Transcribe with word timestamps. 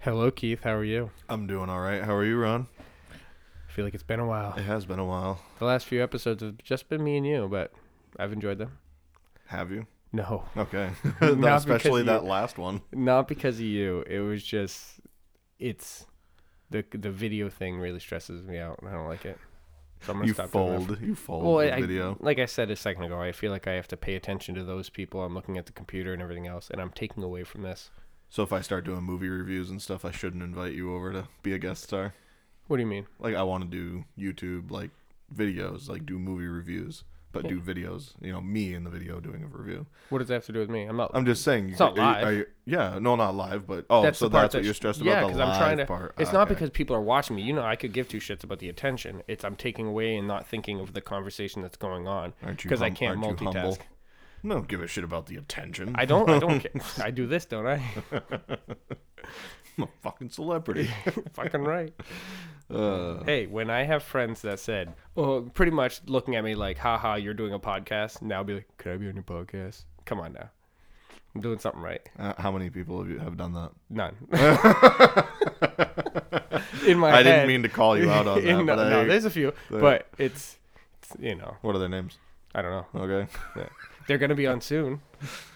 Hello, 0.00 0.30
Keith. 0.30 0.62
How 0.64 0.72
are 0.74 0.84
you? 0.84 1.10
I'm 1.28 1.46
doing 1.46 1.68
all 1.68 1.80
right. 1.80 2.02
How 2.02 2.14
are 2.14 2.24
you, 2.24 2.38
Ron? 2.38 2.66
I 3.12 3.72
feel 3.72 3.84
like 3.84 3.94
it's 3.94 4.02
been 4.02 4.20
a 4.20 4.26
while. 4.26 4.54
It 4.56 4.62
has 4.62 4.84
been 4.84 4.98
a 4.98 5.04
while. 5.04 5.40
The 5.58 5.64
last 5.64 5.86
few 5.86 6.02
episodes 6.02 6.42
have 6.42 6.58
just 6.58 6.88
been 6.88 7.04
me 7.04 7.16
and 7.16 7.26
you, 7.26 7.48
but 7.50 7.72
I've 8.18 8.32
enjoyed 8.32 8.58
them. 8.58 8.78
Have 9.46 9.70
you? 9.70 9.86
No, 10.12 10.44
Okay. 10.56 10.90
Not 11.20 11.58
Especially 11.58 12.00
you- 12.00 12.06
that 12.06 12.24
last 12.24 12.58
one. 12.58 12.80
not 12.92 13.28
because 13.28 13.56
of 13.56 13.64
you. 13.64 14.02
It 14.08 14.20
was 14.20 14.42
just 14.42 15.00
it's 15.58 16.06
the 16.70 16.84
the 16.92 17.10
video 17.10 17.48
thing 17.48 17.78
really 17.78 18.00
stresses 18.00 18.42
me 18.42 18.58
out, 18.58 18.78
and 18.80 18.88
I 18.88 18.92
don't 18.92 19.06
like 19.06 19.24
it. 19.24 19.38
So 20.00 20.12
I'm 20.12 20.18
gonna 20.18 20.28
You 20.28 20.34
fold. 20.34 21.00
You 21.00 21.14
fold 21.14 21.44
Well, 21.44 21.58
the 21.58 21.74
I, 21.76 21.80
video. 21.80 22.16
like 22.20 22.38
I 22.40 22.46
said 22.46 22.70
a 22.70 22.76
second 22.76 23.04
ago, 23.04 23.20
I 23.20 23.30
feel 23.32 23.52
like 23.52 23.68
I 23.68 23.72
have 23.74 23.86
to 23.88 23.96
pay 23.96 24.16
attention 24.16 24.54
to 24.56 24.64
those 24.64 24.88
people. 24.88 25.22
I'm 25.22 25.34
looking 25.34 25.58
at 25.58 25.66
the 25.66 25.72
computer 25.72 26.12
and 26.12 26.22
everything 26.22 26.46
else, 26.48 26.70
and 26.70 26.80
I'm 26.80 26.90
taking 26.90 27.22
away 27.22 27.44
from 27.44 27.62
this. 27.62 27.90
So 28.30 28.42
if 28.44 28.52
I 28.52 28.60
start 28.60 28.84
doing 28.84 29.02
movie 29.02 29.28
reviews 29.28 29.70
and 29.70 29.82
stuff, 29.82 30.04
I 30.04 30.12
shouldn't 30.12 30.42
invite 30.42 30.72
you 30.72 30.94
over 30.94 31.12
to 31.12 31.28
be 31.42 31.52
a 31.52 31.58
guest 31.58 31.82
star. 31.82 32.14
What 32.68 32.76
do 32.76 32.82
you 32.82 32.86
mean? 32.88 33.06
Like 33.18 33.34
I 33.34 33.42
want 33.42 33.64
to 33.64 33.68
do 33.68 34.04
YouTube 34.16 34.70
like 34.70 34.90
videos, 35.34 35.88
like 35.88 36.06
do 36.06 36.16
movie 36.18 36.46
reviews, 36.46 37.02
but 37.32 37.42
Yeah. 37.44 37.50
do 37.50 37.60
videos. 37.60 38.12
You 38.20 38.30
know, 38.32 38.40
me 38.40 38.72
in 38.74 38.84
the 38.84 38.90
video 38.90 39.18
doing 39.18 39.42
a 39.42 39.46
review. 39.48 39.86
What 40.10 40.20
does 40.20 40.28
that 40.28 40.34
have 40.34 40.46
to 40.46 40.52
do 40.52 40.60
with 40.60 40.70
me? 40.70 40.84
I'm 40.84 40.96
not. 40.96 41.10
I'm 41.12 41.26
just 41.26 41.42
saying. 41.42 41.70
It's 41.70 41.80
not 41.80 41.96
you- 41.96 42.02
live. 42.02 42.24
are 42.26 42.32
you- 42.32 42.46
yeah, 42.66 42.98
no, 43.00 43.16
not 43.16 43.34
live, 43.34 43.66
but 43.66 43.86
oh, 43.90 44.02
That's 44.02 44.18
so 44.20 44.30
part 44.30 44.42
that's 44.44 44.54
what 44.54 44.60
that- 44.60 44.64
you're 44.64 44.74
stressed 44.74 45.00
about. 45.00 45.10
yeah, 45.10 45.24
because 45.24 45.40
I'm 45.40 45.58
trying 45.58 45.78
to- 45.78 45.86
part. 45.86 46.14
It's 46.18 46.32
not 46.32 46.48
because 46.48 46.70
people 46.70 46.94
are 46.94 47.00
watching 47.02 47.34
me. 47.34 47.42
You 47.42 47.52
know, 47.52 47.62
I 47.64 47.74
could 47.74 47.92
give 47.92 48.08
two 48.08 48.18
shits 48.18 48.44
about 48.44 48.60
the 48.60 48.68
attention. 48.68 49.22
It's 49.26 49.44
I'm 49.44 49.56
taking 49.56 49.86
away 49.88 50.16
and 50.16 50.28
not 50.28 50.46
thinking 50.46 50.78
of 50.78 50.92
the 50.92 51.00
conversation 51.00 51.62
that's 51.62 51.76
going 51.76 52.06
on 52.06 52.32
Aren't 52.44 52.62
you 52.62 52.68
because 52.68 52.80
I 52.82 52.90
can't 52.90 53.18
you 53.18 53.24
multitask. 53.34 53.80
No, 54.42 54.54
don't 54.56 54.68
give 54.68 54.82
a 54.82 54.86
shit 54.86 55.04
about 55.04 55.26
the 55.26 55.36
attention. 55.36 55.94
I 55.96 56.04
don't. 56.04 56.28
I 56.30 56.38
don't. 56.38 56.60
care. 56.60 56.72
I 57.02 57.10
do 57.10 57.26
this, 57.26 57.44
don't 57.46 57.66
I? 57.66 57.82
I'm 59.78 59.84
a 59.84 59.88
fucking 60.02 60.30
celebrity. 60.30 60.90
Fucking 61.32 61.62
right. 61.62 61.94
Uh, 62.68 63.22
Hey, 63.24 63.46
when 63.46 63.70
I 63.70 63.84
have 63.84 64.02
friends 64.02 64.42
that 64.42 64.58
said, 64.60 64.92
"Oh, 65.16 65.42
pretty 65.42 65.72
much 65.72 66.00
looking 66.06 66.36
at 66.36 66.44
me 66.44 66.54
like, 66.54 66.76
haha, 66.78 67.14
you're 67.16 67.34
doing 67.34 67.52
a 67.54 67.58
podcast," 67.58 68.20
now 68.20 68.36
I'll 68.38 68.44
be 68.44 68.54
like, 68.54 68.68
"Could 68.78 68.92
I 68.92 68.96
be 68.98 69.08
on 69.08 69.14
your 69.14 69.22
podcast?" 69.24 69.84
Come 70.04 70.20
on 70.20 70.32
now, 70.34 70.50
I'm 71.34 71.40
doing 71.40 71.58
something 71.60 71.80
right. 71.80 72.06
uh, 72.18 72.34
how 72.38 72.50
many 72.50 72.68
people 72.68 72.98
have 73.00 73.10
you 73.10 73.18
have 73.20 73.36
done 73.36 73.54
that? 73.54 73.70
None. 73.88 74.16
in 76.86 76.98
my 76.98 77.10
I 77.10 77.16
head, 77.18 77.22
didn't 77.24 77.48
mean 77.48 77.62
to 77.62 77.68
call 77.68 77.96
you 77.96 78.10
out 78.10 78.26
on 78.26 78.42
that, 78.44 78.48
in- 78.48 78.66
but 78.66 78.76
no, 78.76 79.00
I, 79.02 79.04
there's 79.04 79.24
a 79.24 79.30
few, 79.30 79.52
but- 79.70 80.08
it's, 80.18 80.58
it's 81.02 81.12
you 81.20 81.34
know, 81.36 81.56
what 81.62 81.74
are 81.74 81.78
their 81.78 81.88
names? 81.88 82.18
I 82.54 82.62
don't 82.62 82.72
know. 82.94 83.00
Okay. 83.02 83.28
They're 84.06 84.18
gonna 84.18 84.34
be 84.34 84.46
on 84.46 84.60
soon. 84.60 85.00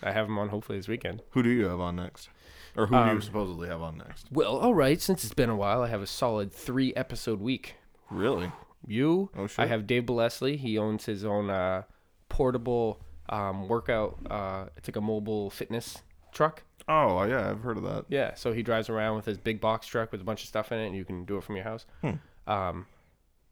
I 0.02 0.12
have 0.12 0.26
them 0.26 0.38
on 0.38 0.48
hopefully 0.48 0.78
this 0.78 0.88
weekend. 0.88 1.22
Who 1.30 1.42
do 1.42 1.48
you 1.48 1.66
have 1.66 1.80
on 1.80 1.96
next? 1.96 2.28
Or 2.76 2.86
who 2.86 2.94
do 2.94 3.00
Um, 3.00 3.14
you 3.16 3.20
supposedly 3.20 3.68
have 3.68 3.80
on 3.82 3.98
next? 3.98 4.26
Well, 4.32 4.56
all 4.56 4.74
right. 4.74 5.00
Since 5.00 5.24
it's 5.24 5.34
been 5.34 5.50
a 5.50 5.56
while, 5.56 5.82
I 5.82 5.88
have 5.88 6.02
a 6.02 6.06
solid 6.06 6.52
three 6.52 6.92
episode 6.94 7.40
week. 7.40 7.76
Really? 8.10 8.50
You, 8.86 9.30
Oh 9.36 9.46
shit. 9.46 9.60
I 9.60 9.66
have 9.66 9.86
Dave 9.86 10.10
Leslie. 10.10 10.56
He 10.56 10.76
owns 10.76 11.06
his 11.06 11.24
own 11.24 11.50
uh, 11.50 11.82
portable 12.28 13.00
um, 13.28 13.68
workout. 13.68 14.18
Uh, 14.28 14.66
it's 14.76 14.88
like 14.88 14.96
a 14.96 15.00
mobile 15.00 15.50
fitness 15.50 15.98
truck. 16.32 16.62
Oh 16.86 17.22
yeah, 17.24 17.48
I've 17.48 17.60
heard 17.62 17.78
of 17.78 17.84
that. 17.84 18.04
Yeah, 18.08 18.34
so 18.34 18.52
he 18.52 18.62
drives 18.62 18.90
around 18.90 19.16
with 19.16 19.24
his 19.24 19.38
big 19.38 19.58
box 19.60 19.86
truck 19.86 20.12
with 20.12 20.20
a 20.20 20.24
bunch 20.24 20.42
of 20.42 20.48
stuff 20.48 20.70
in 20.70 20.78
it, 20.78 20.86
and 20.88 20.94
you 20.96 21.04
can 21.04 21.24
do 21.24 21.38
it 21.38 21.44
from 21.44 21.54
your 21.56 21.64
house. 21.64 21.86
Hmm. 22.02 22.10
Um, 22.46 22.86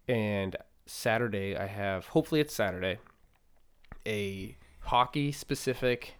and 0.06 0.54
Saturday, 0.84 1.56
I 1.56 1.66
have 1.66 2.06
hopefully 2.08 2.42
it's 2.42 2.52
Saturday, 2.54 2.98
a 4.06 4.56
hockey 4.82 5.32
specific 5.32 6.14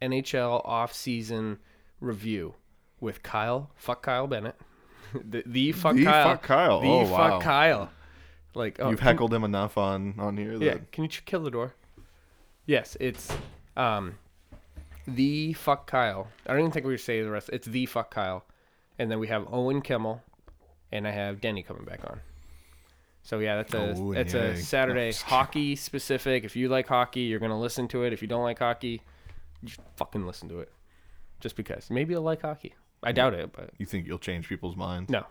NHL 0.00 0.66
off 0.66 0.92
season 0.92 1.58
review 2.00 2.54
with 3.00 3.22
Kyle. 3.22 3.70
Fuck 3.76 4.02
Kyle 4.02 4.26
Bennett. 4.26 4.56
the, 5.14 5.42
the 5.46 5.72
fuck 5.72 5.94
The 5.96 6.04
Kyle. 6.04 6.24
fuck 6.24 6.42
Kyle. 6.42 6.80
The 6.80 6.88
Oh, 6.88 7.06
fuck 7.06 7.30
wow. 7.32 7.40
Kyle. 7.40 7.90
Like 8.54 8.78
oh, 8.80 8.90
You've 8.90 8.98
can- 8.98 9.08
heckled 9.08 9.32
him 9.32 9.44
enough 9.44 9.78
on 9.78 10.14
on 10.18 10.36
here. 10.36 10.58
That, 10.58 10.64
yeah, 10.64 10.76
can 10.92 11.04
you 11.04 11.10
kill 11.24 11.42
the 11.42 11.50
door? 11.50 11.74
Yes, 12.66 12.96
it's 13.00 13.32
um 13.76 14.16
the 15.06 15.52
fuck 15.54 15.86
Kyle. 15.86 16.28
I 16.46 16.52
don't 16.52 16.60
even 16.60 16.70
think 16.72 16.86
we 16.86 16.96
say 16.98 17.22
the 17.22 17.30
rest. 17.30 17.50
It's 17.52 17.66
the 17.66 17.86
fuck 17.86 18.10
Kyle, 18.14 18.44
and 18.98 19.10
then 19.10 19.18
we 19.18 19.28
have 19.28 19.46
Owen 19.52 19.80
Kimmel, 19.82 20.22
and 20.92 21.08
I 21.08 21.10
have 21.12 21.40
Denny 21.40 21.62
coming 21.62 21.84
back 21.84 22.00
on. 22.08 22.20
So 23.22 23.38
yeah, 23.38 23.56
that's 23.56 23.72
a 23.74 23.94
Oh, 23.96 24.12
that's 24.14 24.34
yay. 24.34 24.50
a 24.50 24.56
Saturday 24.56 25.12
hockey 25.12 25.76
specific. 25.76 26.44
If 26.44 26.56
you 26.56 26.68
like 26.68 26.88
hockey, 26.88 27.20
you're 27.22 27.38
gonna 27.38 27.58
listen 27.60 27.86
to 27.88 28.02
it. 28.04 28.12
If 28.12 28.20
you 28.22 28.28
don't 28.28 28.42
like 28.42 28.58
hockey, 28.58 29.02
just 29.64 29.80
fucking 29.96 30.26
listen 30.26 30.48
to 30.48 30.58
it, 30.60 30.72
just 31.40 31.54
because. 31.56 31.88
Maybe 31.90 32.14
you'll 32.14 32.22
like 32.22 32.42
hockey. 32.42 32.74
I 33.02 33.12
doubt 33.12 33.34
it, 33.34 33.52
but 33.52 33.70
You 33.78 33.86
think 33.86 34.06
you'll 34.06 34.18
change 34.18 34.48
people's 34.48 34.76
minds? 34.76 35.10
no, 35.10 35.24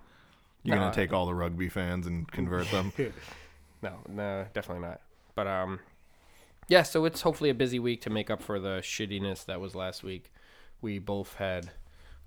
You're 0.63 0.75
No, 0.77 0.83
gonna 0.83 0.93
take 0.93 1.11
all 1.13 1.25
the 1.25 1.33
rugby 1.35 1.69
fans 1.69 2.07
and 2.07 2.29
convert 2.31 2.69
them. 2.71 2.91
no, 3.81 3.93
no, 4.09 4.45
definitely 4.53 4.87
not. 4.87 5.01
But 5.35 5.47
um, 5.47 5.79
yeah. 6.69 6.83
So 6.83 7.03
it's 7.05 7.21
hopefully 7.21 7.49
a 7.49 7.53
busy 7.53 7.79
week 7.79 8.01
to 8.03 8.09
make 8.09 8.29
up 8.29 8.41
for 8.41 8.59
the 8.59 8.79
shittiness 8.81 9.45
that 9.45 9.59
was 9.59 9.75
last 9.75 10.03
week. 10.03 10.31
We 10.81 10.97
both 10.99 11.35
had 11.35 11.71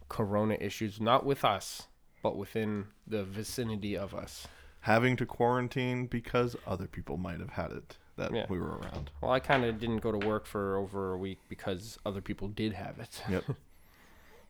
corona 0.08 0.56
issues, 0.60 1.00
not 1.00 1.24
with 1.26 1.44
us, 1.44 1.88
but 2.22 2.36
within 2.36 2.86
the 3.06 3.24
vicinity 3.24 3.96
of 3.96 4.14
us. 4.14 4.46
Having 4.84 5.16
to 5.16 5.26
quarantine 5.26 6.06
because 6.06 6.56
other 6.66 6.86
people 6.86 7.16
might 7.16 7.40
have 7.40 7.50
had 7.50 7.72
it 7.72 7.96
that 8.16 8.32
Yeah. 8.34 8.46
we 8.48 8.58
were 8.58 8.76
around. 8.78 9.10
Well, 9.20 9.30
I 9.32 9.40
kind 9.40 9.64
of 9.64 9.78
didn't 9.78 9.98
go 9.98 10.12
to 10.12 10.18
work 10.26 10.44
for 10.46 10.76
over 10.76 11.12
a 11.12 11.18
week 11.18 11.40
because 11.48 11.98
other 12.04 12.20
people 12.20 12.48
did 12.48 12.72
have 12.74 12.98
it. 12.98 13.22
Yep. 13.28 13.44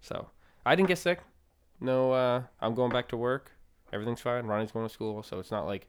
So 0.00 0.28
I 0.66 0.74
didn't 0.74 0.88
get 0.88 0.98
sick. 0.98 1.20
No, 1.80 2.12
uh, 2.12 2.42
I'm 2.60 2.74
going 2.74 2.92
back 2.92 3.08
to 3.08 3.16
work. 3.16 3.52
Everything's 3.90 4.20
fine. 4.20 4.44
Ronnie's 4.44 4.70
going 4.72 4.86
to 4.86 4.92
school, 4.92 5.22
so 5.22 5.38
it's 5.38 5.50
not 5.50 5.64
like 5.64 5.86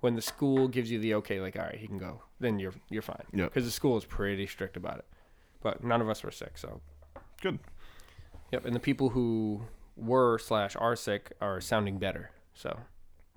when 0.00 0.14
the 0.14 0.22
school 0.22 0.68
gives 0.68 0.90
you 0.90 0.98
the 0.98 1.12
okay, 1.16 1.38
like 1.40 1.54
all 1.56 1.64
right, 1.64 1.74
he 1.76 1.86
can 1.86 1.98
go. 1.98 2.22
Then 2.40 2.58
you're 2.58 2.72
you're 2.88 3.02
fine. 3.02 3.24
Yep. 3.34 3.50
Because 3.50 3.66
the 3.66 3.70
school 3.70 3.98
is 3.98 4.06
pretty 4.06 4.46
strict 4.46 4.76
about 4.78 4.98
it. 5.00 5.04
But 5.60 5.84
none 5.84 6.00
of 6.00 6.08
us 6.08 6.22
were 6.22 6.30
sick, 6.30 6.56
so 6.56 6.80
Good. 7.42 7.58
yep. 8.52 8.64
And 8.64 8.74
the 8.74 8.80
people 8.80 9.10
who 9.10 9.62
were 9.96 10.38
slash 10.38 10.74
are 10.76 10.96
sick 10.96 11.32
are 11.40 11.60
sounding 11.60 11.98
better. 11.98 12.30
So 12.54 12.78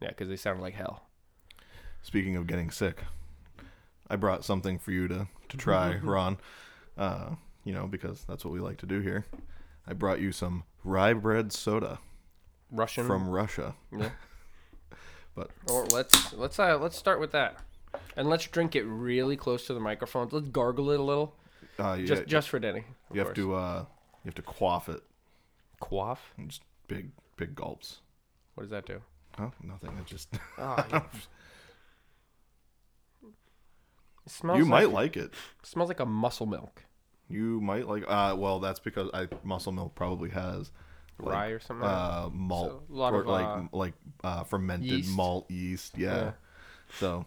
yeah, 0.01 0.09
because 0.09 0.27
they 0.29 0.35
sounded 0.35 0.61
like 0.61 0.73
hell. 0.73 1.03
Speaking 2.01 2.35
of 2.35 2.47
getting 2.47 2.71
sick, 2.71 3.03
I 4.09 4.15
brought 4.15 4.43
something 4.43 4.79
for 4.79 4.91
you 4.91 5.07
to, 5.07 5.27
to 5.49 5.57
try, 5.57 5.97
Ron. 6.03 6.37
Uh, 6.97 7.31
you 7.63 7.73
know, 7.73 7.87
because 7.87 8.23
that's 8.27 8.43
what 8.43 8.53
we 8.53 8.59
like 8.59 8.77
to 8.77 8.85
do 8.85 9.01
here. 9.01 9.25
I 9.87 9.93
brought 9.93 10.19
you 10.19 10.31
some 10.31 10.63
rye 10.83 11.13
bread 11.13 11.51
soda 11.53 11.99
Russian 12.71 13.05
from 13.05 13.29
Russia. 13.29 13.75
Yeah. 13.95 14.09
But- 15.33 15.49
or 15.69 15.85
let's 15.85 16.33
let's 16.33 16.59
uh 16.59 16.77
let's 16.77 16.97
start 16.97 17.21
with 17.21 17.31
that, 17.31 17.57
and 18.17 18.27
let's 18.29 18.45
drink 18.47 18.75
it 18.75 18.83
really 18.83 19.37
close 19.37 19.65
to 19.67 19.73
the 19.73 19.79
microphone. 19.79 20.27
Let's 20.29 20.49
gargle 20.49 20.91
it 20.91 20.99
a 20.99 21.03
little, 21.03 21.35
Uh, 21.79 21.93
you, 21.93 22.05
just 22.05 22.25
just 22.27 22.49
for 22.49 22.59
Denny. 22.59 22.83
you 23.13 23.19
have 23.19 23.27
course. 23.27 23.35
to 23.37 23.53
uh, 23.55 23.79
you 24.25 24.27
have 24.27 24.35
to 24.35 24.41
quaff 24.41 24.89
it. 24.89 25.01
quaff. 25.79 26.33
and 26.37 26.49
Just 26.49 26.63
big 26.89 27.11
big 27.37 27.55
gulps. 27.55 27.99
What 28.55 28.63
does 28.63 28.71
that 28.71 28.85
do? 28.85 29.01
Huh? 29.37 29.49
Nothing. 29.63 29.91
I 29.97 30.03
just 30.03 30.29
Oh, 30.57 30.85
yeah. 30.91 31.01
it 33.23 34.31
smells. 34.31 34.59
you 34.59 34.65
might 34.65 34.91
like 34.91 35.17
it. 35.17 35.33
Smells 35.63 35.87
like 35.89 35.99
a 35.99 36.05
muscle 36.05 36.45
milk, 36.45 36.83
You 37.29 37.59
might 37.61 37.87
like. 37.87 38.03
Uh, 38.07 38.35
well, 38.37 38.59
that's 38.59 38.79
because 38.79 39.09
I 39.13 39.27
muscle 39.43 39.71
milk 39.71 39.95
probably 39.95 40.29
has 40.31 40.71
like, 41.19 41.33
rye 41.33 41.47
or 41.49 41.59
something. 41.59 41.87
uh 41.87 42.29
malt 42.31 42.69
So, 42.89 42.93
a 42.93 42.97
lot 42.97 43.13
or 43.13 43.21
of, 43.21 43.27
like 43.27 43.45
uh, 43.47 43.61
like 43.77 43.93
uh 44.23 44.43
fermented 44.43 44.89
yeast. 44.89 45.15
malt 45.15 45.49
yeast. 45.49 45.97
Yeah. 45.97 46.15
Yeah. 46.15 46.31
So 46.99 47.25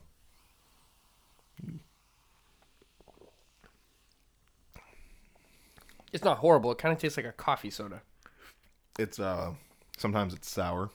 it's 6.12 6.24
not 6.24 6.38
horrible. 6.38 6.70
It 6.72 6.78
kind 6.78 6.92
of 6.92 6.98
tastes 7.00 7.16
like 7.16 7.26
a 7.26 7.32
coffee 7.32 7.70
soda. 7.70 8.02
it's 8.98 9.18
uh 9.18 9.52
sometimes 9.98 10.34
it's 10.34 10.48
sour. 10.48 10.90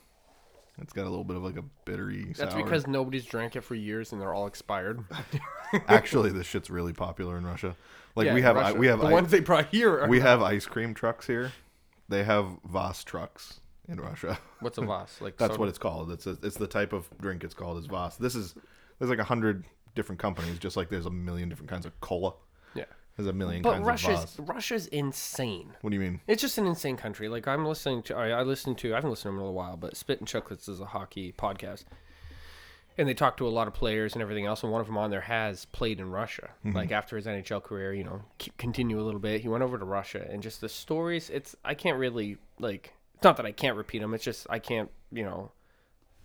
It's 0.80 0.92
got 0.92 1.02
a 1.06 1.10
little 1.10 1.24
bit 1.24 1.36
of 1.36 1.42
like 1.42 1.56
a 1.56 1.64
bittery 1.84 2.32
That's 2.36 2.52
sour. 2.52 2.62
because 2.62 2.86
nobody's 2.86 3.24
drank 3.24 3.56
it 3.56 3.60
for 3.62 3.74
years 3.74 4.12
and 4.12 4.20
they're 4.20 4.32
all 4.34 4.46
expired. 4.46 5.04
actually 5.88 6.30
this 6.30 6.46
shit's 6.46 6.70
really 6.70 6.92
popular 6.92 7.36
in 7.38 7.46
Russia. 7.46 7.76
Like 8.16 8.26
Yeah, 8.26 8.34
we 8.34 8.42
have 8.42 8.56
Russia. 8.56 8.78
we 8.78 8.86
have 8.86 9.00
the 9.00 9.06
i- 9.06 9.12
ones 9.12 9.30
they 9.30 9.40
brought 9.40 9.66
here. 9.66 10.06
We 10.08 10.20
have 10.20 10.42
ice 10.42 10.66
cream 10.66 10.94
trucks 10.94 11.26
here. 11.26 11.52
They 12.08 12.24
have 12.24 12.46
kvass 12.68 13.04
trucks 13.04 13.60
in 13.88 14.00
Russia. 14.00 14.38
What's 14.60 14.78
a 14.78 14.82
kvass? 14.82 15.08
Like 15.20 15.36
That's 15.36 15.50
soda? 15.52 15.60
what 15.60 15.68
it's 15.68 15.78
called. 15.78 16.10
It's 16.10 16.26
a, 16.26 16.36
it's 16.42 16.56
the 16.56 16.66
type 16.66 16.92
of 16.92 17.08
drink 17.20 17.44
it's 17.44 17.54
called 17.54 17.78
is 17.78 17.86
kvass. 17.86 18.16
This 18.18 18.34
is 18.34 18.54
there's 18.98 19.10
like 19.10 19.18
a 19.20 19.24
hundred 19.24 19.64
different 19.94 20.18
companies, 20.20 20.58
just 20.58 20.76
like 20.76 20.88
there's 20.88 21.06
a 21.06 21.10
million 21.10 21.48
different 21.48 21.70
kinds 21.70 21.86
of 21.86 21.98
cola. 22.00 22.32
Yeah. 22.74 22.84
There's 23.20 23.34
a 23.34 23.36
million 23.36 23.60
But 23.60 23.84
Russia's. 23.84 24.36
Russia's 24.38 24.86
insane. 24.86 25.74
What 25.82 25.90
do 25.90 25.96
you 25.96 26.00
mean? 26.00 26.20
It's 26.26 26.40
just 26.40 26.56
an 26.56 26.66
insane 26.66 26.96
country. 26.96 27.28
Like 27.28 27.46
I'm 27.46 27.66
listening 27.66 28.02
to, 28.04 28.16
I, 28.16 28.28
I 28.30 28.42
listen 28.42 28.74
to, 28.76 28.92
I 28.92 28.94
haven't 28.96 29.10
listened 29.10 29.24
to 29.24 29.28
them 29.28 29.34
in 29.36 29.40
a 29.40 29.44
little 29.44 29.54
while, 29.54 29.76
but 29.76 29.96
Spittin' 29.96 30.26
Chiclets 30.26 30.68
is 30.70 30.80
a 30.80 30.86
hockey 30.86 31.32
podcast, 31.32 31.84
and 32.96 33.06
they 33.06 33.12
talk 33.12 33.36
to 33.36 33.46
a 33.46 33.50
lot 33.50 33.68
of 33.68 33.74
players 33.74 34.14
and 34.14 34.22
everything 34.22 34.46
else. 34.46 34.62
And 34.62 34.72
one 34.72 34.80
of 34.80 34.86
them 34.86 34.96
on 34.96 35.10
there 35.10 35.20
has 35.20 35.66
played 35.66 36.00
in 36.00 36.10
Russia. 36.10 36.48
Mm-hmm. 36.64 36.76
Like 36.76 36.92
after 36.92 37.16
his 37.16 37.26
NHL 37.26 37.62
career, 37.62 37.92
you 37.92 38.04
know, 38.04 38.22
continue 38.56 38.98
a 38.98 39.04
little 39.04 39.20
bit. 39.20 39.42
He 39.42 39.48
went 39.48 39.62
over 39.62 39.78
to 39.78 39.84
Russia, 39.84 40.26
and 40.30 40.42
just 40.42 40.62
the 40.62 40.68
stories. 40.70 41.28
It's 41.28 41.54
I 41.62 41.74
can't 41.74 41.98
really 41.98 42.38
like 42.58 42.94
It's 43.16 43.24
not 43.24 43.36
that 43.36 43.46
I 43.46 43.52
can't 43.52 43.76
repeat 43.76 43.98
them. 43.98 44.14
It's 44.14 44.24
just 44.24 44.46
I 44.48 44.58
can't, 44.58 44.90
you 45.12 45.24
know, 45.24 45.52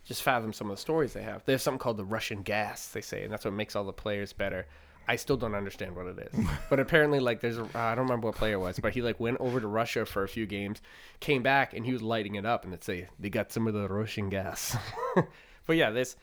just 0.06 0.24
fathom 0.24 0.54
some 0.54 0.70
of 0.70 0.78
the 0.78 0.82
stories 0.82 1.12
they 1.12 1.24
have. 1.24 1.44
They 1.46 1.52
have 1.52 1.62
something 1.62 1.80
called 1.80 1.98
the 1.98 2.06
Russian 2.06 2.42
gas, 2.44 2.88
they 2.90 3.02
say, 3.02 3.24
and 3.24 3.34
that's 3.34 3.44
what 3.44 3.54
makes 3.54 3.76
all 3.76 3.84
the 3.84 3.92
players 3.92 4.32
better. 4.32 4.66
I 5.08 5.16
still 5.18 5.38
don't 5.38 5.56
understand 5.56 5.96
what 5.96 6.08
it 6.08 6.30
is, 6.34 6.46
but 6.70 6.80
apparently, 6.80 7.20
like, 7.20 7.40
there's 7.42 7.58
a, 7.58 7.68
I 7.76 7.96
don't 7.96 8.06
remember 8.06 8.28
what 8.28 8.36
player 8.36 8.54
it 8.56 8.60
was, 8.60 8.80
but 8.80 8.94
he 8.94 9.02
like 9.02 9.20
went 9.20 9.38
over 9.40 9.60
to 9.60 9.68
Russia 9.68 10.06
for 10.06 10.24
a 10.24 10.28
few 10.28 10.46
games, 10.46 10.82
came 11.20 11.44
back, 11.44 11.74
and 11.74 11.86
he 11.86 11.94
was 11.94 12.02
lighting 12.02 12.36
it 12.36 12.46
up, 12.46 12.66
and 12.66 12.74
it 12.74 12.84
say 12.84 13.08
they 13.20 13.30
got 13.30 13.52
some 13.52 13.68
of 13.68 13.74
the 13.74 13.88
Russian 13.88 14.30
gas. 14.30 14.76
but 15.66 15.76
yeah, 15.76 15.92
this 15.92 16.16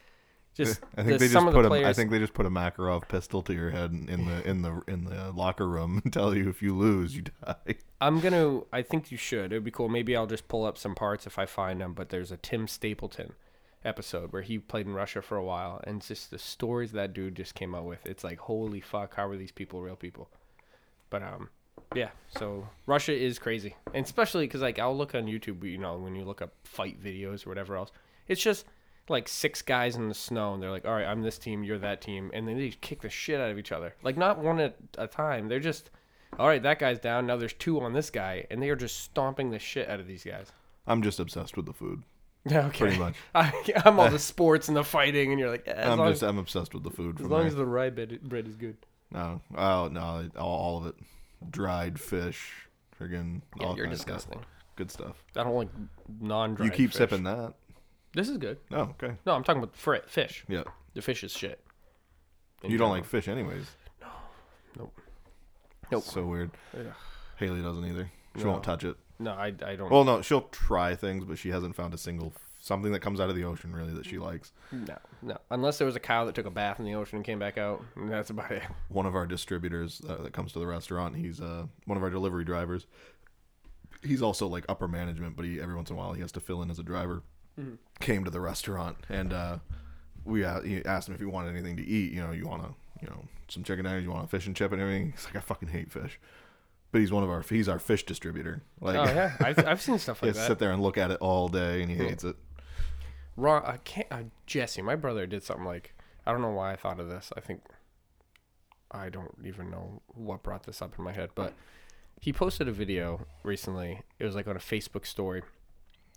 just 0.54 0.80
I 0.96 1.02
think 1.02 1.06
the- 1.06 1.12
they 1.18 1.24
just 1.26 1.32
some 1.32 1.48
of 1.48 1.54
put 1.54 1.62
the 1.62 1.68
a. 1.68 1.72
I 1.72 1.80
players. 1.80 1.96
think 1.96 2.10
they 2.10 2.18
just 2.18 2.34
put 2.34 2.44
a 2.44 2.50
Makarov 2.50 3.08
pistol 3.08 3.42
to 3.42 3.54
your 3.54 3.70
head 3.70 3.90
in 3.92 4.26
the 4.26 4.46
in 4.48 4.62
the 4.62 4.82
in 4.86 5.04
the 5.04 5.32
locker 5.32 5.66
room 5.66 6.00
and 6.04 6.12
tell 6.12 6.36
you 6.36 6.48
if 6.50 6.62
you 6.62 6.76
lose, 6.76 7.16
you 7.16 7.22
die. 7.44 7.76
I'm 8.00 8.20
gonna. 8.20 8.60
I 8.72 8.82
think 8.82 9.10
you 9.10 9.16
should. 9.16 9.52
It'd 9.52 9.64
be 9.64 9.70
cool. 9.70 9.88
Maybe 9.88 10.14
I'll 10.16 10.26
just 10.26 10.48
pull 10.48 10.64
up 10.66 10.76
some 10.76 10.94
parts 10.94 11.26
if 11.26 11.38
I 11.38 11.46
find 11.46 11.80
them. 11.80 11.94
But 11.94 12.10
there's 12.10 12.30
a 12.32 12.36
Tim 12.36 12.66
Stapleton 12.68 13.32
episode 13.84 14.32
where 14.32 14.42
he 14.42 14.58
played 14.58 14.86
in 14.86 14.94
Russia 14.94 15.22
for 15.22 15.36
a 15.36 15.44
while, 15.44 15.80
and 15.84 16.02
just 16.02 16.30
the 16.30 16.38
stories 16.38 16.92
that 16.92 17.12
dude 17.12 17.36
just 17.36 17.54
came 17.54 17.74
out 17.74 17.84
with. 17.84 18.04
It's 18.06 18.24
like 18.24 18.38
holy 18.38 18.80
fuck, 18.80 19.16
how 19.16 19.28
are 19.28 19.36
these 19.36 19.52
people 19.52 19.80
real 19.82 19.96
people? 19.96 20.28
But 21.10 21.22
um, 21.22 21.50
yeah. 21.94 22.10
So 22.38 22.68
Russia 22.86 23.12
is 23.12 23.38
crazy, 23.38 23.76
and 23.94 24.04
especially 24.04 24.46
because 24.46 24.62
like 24.62 24.78
I'll 24.78 24.96
look 24.96 25.14
on 25.14 25.26
YouTube. 25.26 25.62
You 25.64 25.78
know, 25.78 25.96
when 25.98 26.14
you 26.14 26.24
look 26.24 26.42
up 26.42 26.52
fight 26.64 27.02
videos 27.02 27.46
or 27.46 27.50
whatever 27.50 27.76
else, 27.76 27.92
it's 28.28 28.42
just 28.42 28.66
like 29.08 29.28
six 29.28 29.62
guys 29.62 29.96
in 29.96 30.08
the 30.08 30.14
snow, 30.14 30.54
and 30.54 30.62
they're 30.62 30.70
like, 30.70 30.86
"All 30.86 30.94
right, 30.94 31.06
I'm 31.06 31.22
this 31.22 31.38
team, 31.38 31.64
you're 31.64 31.78
that 31.78 32.00
team," 32.00 32.30
and 32.32 32.46
then 32.46 32.56
they 32.56 32.70
kick 32.70 33.02
the 33.02 33.10
shit 33.10 33.40
out 33.40 33.50
of 33.50 33.58
each 33.58 33.72
other. 33.72 33.94
Like 34.02 34.16
not 34.16 34.38
one 34.38 34.60
at 34.60 34.76
a 34.96 35.06
time. 35.06 35.48
They're 35.48 35.60
just, 35.60 35.90
"All 36.38 36.48
right, 36.48 36.62
that 36.62 36.78
guy's 36.78 36.98
down. 36.98 37.26
Now 37.26 37.36
there's 37.36 37.52
two 37.52 37.80
on 37.80 37.92
this 37.92 38.10
guy," 38.10 38.46
and 38.50 38.62
they 38.62 38.70
are 38.70 38.76
just 38.76 39.00
stomping 39.00 39.50
the 39.50 39.58
shit 39.58 39.88
out 39.88 40.00
of 40.00 40.06
these 40.06 40.24
guys. 40.24 40.52
I'm 40.86 41.02
just 41.02 41.20
obsessed 41.20 41.56
with 41.56 41.66
the 41.66 41.72
food. 41.72 42.02
Yeah, 42.44 42.66
okay. 42.66 42.78
Pretty 42.86 42.98
much. 42.98 43.14
I, 43.34 43.52
I'm 43.84 44.00
all 44.00 44.08
the 44.10 44.18
sports 44.18 44.68
and 44.68 44.76
the 44.76 44.82
fighting, 44.84 45.30
and 45.30 45.38
you're 45.38 45.50
like, 45.50 45.64
eh, 45.66 45.72
as 45.72 45.92
I'm 45.92 45.98
long, 45.98 46.10
just 46.10 46.22
I'm 46.22 46.38
obsessed 46.38 46.74
with 46.74 46.82
the 46.82 46.90
food. 46.90 47.20
as, 47.20 47.26
long 47.26 47.40
there. 47.40 47.48
as 47.48 47.54
the 47.54 47.64
rye 47.66 47.90
bread, 47.90 48.20
bread 48.22 48.48
is 48.48 48.56
good. 48.56 48.76
no, 49.12 49.40
oh 49.56 49.88
no, 49.88 50.28
all, 50.36 50.42
all 50.58 50.78
of 50.78 50.86
it, 50.86 50.96
dried 51.50 52.00
fish, 52.00 52.52
friggin' 53.00 53.42
Yeah, 53.60 53.66
all 53.66 53.76
you're 53.76 53.86
disgusting. 53.86 54.40
good 54.76 54.90
stuff. 54.90 55.22
I 55.36 55.44
don't 55.44 55.54
like 55.54 55.68
non-dry. 56.20 56.66
You 56.66 56.72
keep 56.72 56.90
fish. 56.90 56.98
sipping 56.98 57.22
that. 57.24 57.54
This 58.14 58.28
is 58.28 58.38
good. 58.38 58.58
Oh, 58.72 58.92
okay. 59.02 59.14
No, 59.24 59.34
I'm 59.34 59.44
talking 59.44 59.62
about 59.62 59.74
fri 59.76 60.00
fish. 60.06 60.44
Yeah. 60.48 60.64
The 60.94 61.00
fish 61.02 61.22
is 61.24 61.32
shit. 61.32 61.60
In 62.62 62.70
You 62.70 62.76
don't 62.76 62.90
like 62.90 63.04
fish, 63.06 63.26
anyways. 63.28 63.66
No. 64.00 64.08
Nope. 64.78 65.00
Nope. 65.90 66.02
So 66.04 66.24
weird. 66.26 66.50
Ugh. 66.76 66.86
Haley 67.38 67.62
doesn't 67.62 67.84
either. 67.84 68.10
She 68.36 68.44
No. 68.44 68.50
won't 68.50 68.64
touch 68.64 68.84
it. 68.84 68.96
No, 69.22 69.32
I, 69.32 69.46
I 69.64 69.76
don't. 69.76 69.90
Well, 69.90 70.04
no, 70.04 70.22
she'll 70.22 70.48
try 70.50 70.94
things, 70.94 71.24
but 71.24 71.38
she 71.38 71.50
hasn't 71.50 71.76
found 71.76 71.94
a 71.94 71.98
single 71.98 72.32
something 72.62 72.92
that 72.92 73.00
comes 73.00 73.18
out 73.18 73.28
of 73.28 73.34
the 73.34 73.42
ocean 73.42 73.74
really 73.74 73.92
that 73.92 74.06
she 74.06 74.18
likes. 74.18 74.52
No, 74.70 74.96
no. 75.20 75.36
Unless 75.50 75.78
there 75.78 75.86
was 75.86 75.96
a 75.96 76.00
cow 76.00 76.24
that 76.24 76.34
took 76.34 76.46
a 76.46 76.50
bath 76.50 76.78
in 76.78 76.84
the 76.84 76.94
ocean 76.94 77.16
and 77.16 77.24
came 77.24 77.40
back 77.40 77.58
out. 77.58 77.84
That's 77.96 78.30
about 78.30 78.52
it. 78.52 78.62
One 78.88 79.04
of 79.04 79.16
our 79.16 79.26
distributors 79.26 80.00
uh, 80.08 80.22
that 80.22 80.32
comes 80.32 80.52
to 80.52 80.60
the 80.60 80.66
restaurant, 80.66 81.16
he's 81.16 81.40
uh, 81.40 81.66
one 81.86 81.96
of 81.96 82.04
our 82.04 82.10
delivery 82.10 82.44
drivers. 82.44 82.86
He's 84.02 84.22
also 84.22 84.46
like 84.46 84.64
upper 84.68 84.88
management, 84.88 85.36
but 85.36 85.44
he 85.44 85.60
every 85.60 85.74
once 85.74 85.90
in 85.90 85.96
a 85.96 85.98
while 85.98 86.12
he 86.12 86.20
has 86.22 86.32
to 86.32 86.40
fill 86.40 86.62
in 86.62 86.70
as 86.70 86.78
a 86.78 86.84
driver. 86.84 87.22
Came 88.00 88.24
to 88.24 88.30
the 88.30 88.40
restaurant 88.40 88.96
and 89.10 89.32
uh, 89.32 89.58
we 90.24 90.42
uh, 90.44 90.62
he 90.62 90.84
asked 90.84 91.08
him 91.08 91.14
if 91.14 91.20
he 91.20 91.26
wanted 91.26 91.50
anything 91.50 91.76
to 91.76 91.86
eat. 91.86 92.12
You 92.12 92.22
know, 92.22 92.32
you 92.32 92.46
want 92.46 92.62
to, 92.62 92.74
you 93.02 93.08
know, 93.08 93.24
some 93.48 93.62
chicken 93.62 93.84
tenders, 93.84 94.04
you 94.04 94.10
want 94.10 94.24
a 94.24 94.28
fish 94.28 94.46
and 94.46 94.56
chip 94.56 94.72
and 94.72 94.80
everything. 94.80 95.12
He's 95.12 95.24
like, 95.26 95.36
I 95.36 95.40
fucking 95.40 95.68
hate 95.68 95.90
fish. 95.92 96.18
But 96.92 97.00
he's 97.00 97.10
one 97.10 97.24
of 97.24 97.30
our 97.30 97.40
he's 97.42 97.68
our 97.68 97.78
fish 97.78 98.04
distributor. 98.04 98.62
Like, 98.80 98.96
Oh 98.96 99.04
yeah, 99.04 99.34
I've, 99.40 99.58
I've 99.66 99.82
seen 99.82 99.98
stuff 99.98 100.22
like 100.22 100.34
that. 100.34 100.46
sit 100.46 100.58
there 100.58 100.70
and 100.72 100.82
look 100.82 100.98
at 100.98 101.10
it 101.10 101.18
all 101.20 101.48
day, 101.48 101.82
and 101.82 101.90
he 101.90 101.96
hates 101.96 102.22
it. 102.22 102.36
Raw. 103.36 103.62
I 103.66 103.78
can't. 103.78 104.06
Uh, 104.10 104.22
Jesse, 104.46 104.82
my 104.82 104.94
brother 104.94 105.26
did 105.26 105.42
something 105.42 105.64
like 105.64 105.94
I 106.26 106.32
don't 106.32 106.42
know 106.42 106.50
why 106.50 106.72
I 106.72 106.76
thought 106.76 107.00
of 107.00 107.08
this. 107.08 107.32
I 107.36 107.40
think 107.40 107.62
I 108.90 109.08
don't 109.08 109.34
even 109.44 109.70
know 109.70 110.02
what 110.08 110.42
brought 110.42 110.64
this 110.64 110.82
up 110.82 110.92
in 110.98 111.04
my 111.04 111.12
head, 111.12 111.30
but 111.34 111.54
he 112.20 112.32
posted 112.32 112.68
a 112.68 112.72
video 112.72 113.26
recently. 113.42 114.02
It 114.18 114.24
was 114.24 114.34
like 114.34 114.46
on 114.46 114.56
a 114.56 114.60
Facebook 114.60 115.06
story 115.06 115.42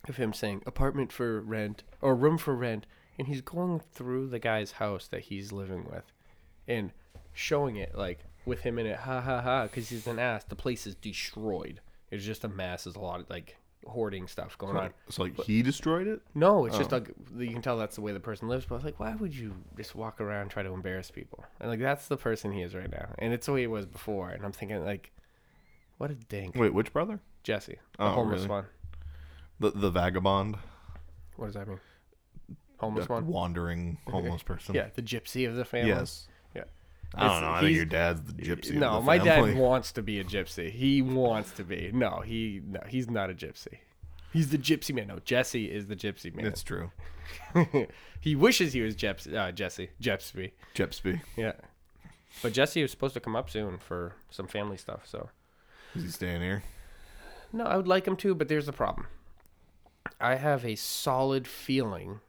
of 0.10 0.18
him 0.18 0.34
saying 0.34 0.62
apartment 0.66 1.12
for 1.12 1.40
rent 1.42 1.84
or 2.02 2.16
room 2.16 2.38
for 2.38 2.54
rent, 2.54 2.86
and 3.18 3.28
he's 3.28 3.42
going 3.42 3.80
through 3.94 4.28
the 4.28 4.40
guy's 4.40 4.74
house 4.74 5.08
that 5.08 5.22
he's 5.22 5.54
living 5.54 5.86
with, 5.90 6.12
and 6.68 6.92
showing 7.32 7.78
it 7.78 7.98
like 7.98 8.26
with 8.46 8.62
him 8.62 8.78
in 8.80 8.86
it, 8.86 8.98
ha 8.98 9.22
ha 9.22 9.42
ha, 9.42 9.64
because 9.64 9.90
he's 9.90 10.08
an 10.08 10.20
ass. 10.20 10.44
The 10.44 10.56
place 10.56 10.86
is 10.88 10.96
destroyed. 10.96 11.82
It's 12.12 12.24
just 12.26 12.44
a 12.44 12.48
mess. 12.48 12.84
There's 12.86 12.96
a 12.96 13.00
lot 13.00 13.20
of 13.20 13.30
like 13.30 13.58
hoarding 13.88 14.28
stuff 14.28 14.58
going 14.58 14.76
on. 14.78 14.94
It's 15.08 15.20
like 15.20 15.40
he 15.44 15.62
destroyed 15.62 16.08
it. 16.08 16.22
No, 16.34 16.66
it's 16.66 16.78
just 16.78 16.92
Oh. 16.92 16.98
like 16.98 17.12
you 17.38 17.50
can 17.52 17.62
tell 17.62 17.78
that's 17.78 17.96
the 17.96 18.02
way 18.02 18.14
the 18.14 18.20
person 18.20 18.48
lives. 18.48 18.66
But 18.68 18.84
like, 18.84 19.00
why 19.00 19.16
would 19.16 19.36
you 19.36 19.54
just 19.78 19.96
walk 19.96 20.20
around 20.22 20.42
and 20.44 20.52
try 20.52 20.64
to 20.64 20.74
embarrass 20.74 21.12
people? 21.12 21.44
And 21.60 21.70
like, 21.70 21.80
that's 21.80 22.08
the 22.08 22.18
person 22.18 22.52
he 22.52 22.62
is 22.62 22.74
right 22.76 22.90
now, 22.92 23.10
and 23.20 23.34
it's 23.34 23.46
the 23.46 23.54
way 23.54 23.62
he 23.62 23.68
was 23.68 23.86
before. 23.86 24.30
And 24.30 24.44
I'm 24.46 24.52
thinking 24.52 24.84
like, 24.84 25.12
what 25.98 26.10
a 26.12 26.16
dink, 26.16 26.56
Wait, 26.56 26.74
which 26.74 26.92
brother? 26.94 27.20
Jesse, 27.44 27.78
the 27.98 28.04
Oh, 28.04 28.10
homeless 28.10 28.42
really? 28.42 28.50
one. 28.50 28.66
The 29.60 29.72
the 29.72 29.92
vagabond, 29.92 30.58
What 31.38 31.48
does 31.48 31.56
that 31.56 31.68
mean? 31.68 31.80
Homeless 32.78 33.08
the 33.08 33.14
one. 33.14 33.28
wandering 33.28 33.98
homeless 34.08 34.44
person. 34.44 34.76
Yeah, 34.76 34.88
the 34.94 35.02
gypsy 35.02 35.48
of 35.48 35.56
the 35.56 35.64
family. 35.66 35.90
Yes. 35.92 36.28
I 37.18 37.28
don't 37.28 37.42
know. 37.42 37.52
I 37.52 37.62
think 37.62 37.76
your 37.76 37.86
dad's 37.86 38.22
the 38.22 38.34
gypsy. 38.34 38.74
No, 38.74 39.00
the 39.00 39.06
my 39.06 39.18
dad 39.18 39.58
wants 39.58 39.92
to 39.94 40.02
be 40.02 40.20
a 40.20 40.24
gypsy. 40.24 40.72
He 40.72 41.02
wants 41.02 41.52
to 41.52 41.64
be. 41.64 41.92
No, 41.94 42.22
he 42.26 42.62
no, 42.66 42.82
he's 42.88 43.10
not 43.10 43.30
a 43.30 43.34
gypsy. 43.34 43.80
He's 44.34 44.50
the 44.50 44.58
gypsy 44.58 44.94
man. 44.94 45.08
No, 45.08 45.20
Jesse 45.24 45.72
is 45.72 45.88
the 45.88 45.96
gypsy 45.96 46.34
man. 46.34 46.44
That's 46.44 46.62
true. 46.64 46.92
he 48.20 48.36
wishes 48.36 48.74
he 48.74 48.82
was 48.82 48.96
Jeps, 48.96 49.28
uh, 49.28 49.52
Jesse. 49.52 49.90
Jepsby. 50.02 50.52
Gypsy. 50.76 51.22
Yeah. 51.38 51.54
But 52.42 52.54
Jesse 52.54 52.82
was 52.82 52.92
supposed 52.92 53.14
to 53.14 53.20
come 53.20 53.36
up 53.36 53.50
soon 53.50 53.78
for 53.78 54.14
some 54.30 54.48
family 54.48 54.78
stuff, 54.78 55.04
so 55.06 55.30
Is 55.96 56.04
he 56.04 56.10
staying 56.10 56.42
here? 56.42 56.64
no, 57.54 57.64
I 57.64 57.78
would 57.78 57.88
like 57.88 58.06
him 58.06 58.18
to, 58.18 58.36
but 58.36 58.50
there's 58.50 58.66
the 58.66 58.74
problem. 58.74 59.08
I 60.20 60.36
have 60.36 60.66
a 60.66 60.76
solid 60.76 61.48
feeling 61.48 62.20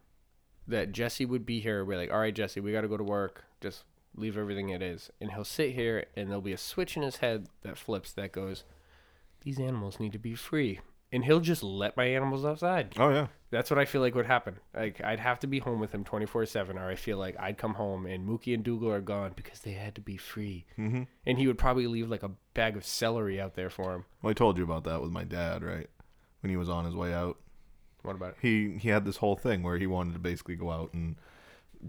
that 0.69 0.93
Jesse 0.93 1.27
would 1.27 1.45
be 1.45 1.61
here. 1.61 1.85
We're 1.85 1.97
like, 1.97 2.13
all 2.13 2.21
right, 2.21 2.35
Jesse, 2.35 2.61
we 2.61 2.73
got 2.73 2.83
to 2.83 2.89
go 2.89 2.97
to 2.97 3.05
work. 3.05 3.45
Just 3.61 3.85
leave 4.17 4.37
everything 4.39 4.69
it 4.71 4.83
is, 4.83 5.11
and 5.21 5.31
he'll 5.33 5.45
sit 5.45 5.73
here, 5.75 6.05
and 6.17 6.29
there'll 6.29 6.41
be 6.43 6.53
a 6.53 6.59
switch 6.59 6.97
in 6.97 7.03
his 7.03 7.17
head 7.17 7.49
that 7.63 7.77
flips 7.79 8.13
that 8.13 8.33
goes, 8.33 8.65
these 9.43 9.59
animals 9.61 10.01
need 10.01 10.13
to 10.13 10.19
be 10.19 10.35
free, 10.35 10.81
and 11.13 11.25
he'll 11.25 11.41
just 11.41 11.63
let 11.63 11.97
my 11.97 12.05
animals 12.07 12.45
outside. 12.45 12.95
Oh 12.99 13.11
yeah. 13.11 13.27
That's 13.51 13.71
what 13.71 13.79
I 13.79 13.85
feel 13.85 14.01
like 14.01 14.15
would 14.17 14.27
happen. 14.27 14.57
Like 14.75 15.01
I'd 15.05 15.21
have 15.21 15.39
to 15.41 15.47
be 15.47 15.61
home 15.61 15.79
with 15.79 15.93
him 15.95 16.03
twenty 16.03 16.27
four 16.27 16.45
seven, 16.47 16.77
or 16.79 16.89
I 16.89 16.97
feel 16.97 17.17
like 17.17 17.37
I'd 17.39 17.57
come 17.59 17.75
home 17.75 18.05
and 18.07 18.29
Mookie 18.29 18.53
and 18.55 18.65
Dougal 18.65 18.91
are 18.91 19.01
gone 19.01 19.33
because 19.37 19.61
they 19.61 19.73
had 19.73 19.95
to 19.95 20.01
be 20.01 20.17
free, 20.17 20.67
Mm-hmm. 20.79 21.03
and 21.25 21.39
he 21.39 21.47
would 21.47 21.59
probably 21.59 21.87
leave 21.87 22.11
like 22.11 22.25
a 22.25 22.33
bag 22.55 22.77
of 22.77 22.85
celery 22.85 23.41
out 23.41 23.55
there 23.55 23.71
for 23.71 23.95
him. 23.95 24.05
Well, 24.21 24.31
I 24.33 24.35
told 24.35 24.59
you 24.59 24.65
about 24.65 24.85
that 24.85 25.01
with 25.01 25.13
my 25.13 25.23
dad, 25.25 25.63
right? 25.63 25.89
When 26.41 26.51
he 26.51 26.57
was 26.57 26.69
on 26.69 26.85
his 26.85 26.95
way 26.97 27.15
out, 27.15 27.39
What 28.03 28.17
about 28.17 28.31
it? 28.31 28.37
he 28.43 28.77
he 28.79 28.89
had 28.89 29.05
this 29.05 29.19
whole 29.19 29.37
thing 29.37 29.63
where 29.63 29.79
he 29.79 29.87
wanted 29.87 30.15
to 30.15 30.19
basically 30.19 30.57
go 30.57 30.71
out 30.73 30.93
and 30.93 31.15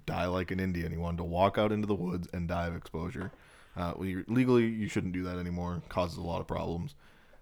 die 0.05 0.25
like 0.27 0.51
an 0.51 0.59
Indian. 0.59 0.91
He 0.91 0.97
wanted 0.97 1.17
to 1.17 1.23
walk 1.23 1.57
out 1.57 1.71
into 1.71 1.87
the 1.87 1.95
woods 1.95 2.27
and 2.33 2.47
die 2.47 2.67
of 2.67 2.75
exposure. 2.75 3.31
Uh, 3.75 3.93
legally, 3.97 4.65
you 4.65 4.87
shouldn't 4.87 5.13
do 5.13 5.23
that 5.23 5.37
anymore. 5.37 5.81
Causes 5.89 6.17
a 6.17 6.21
lot 6.21 6.41
of 6.41 6.47
problems. 6.47 6.95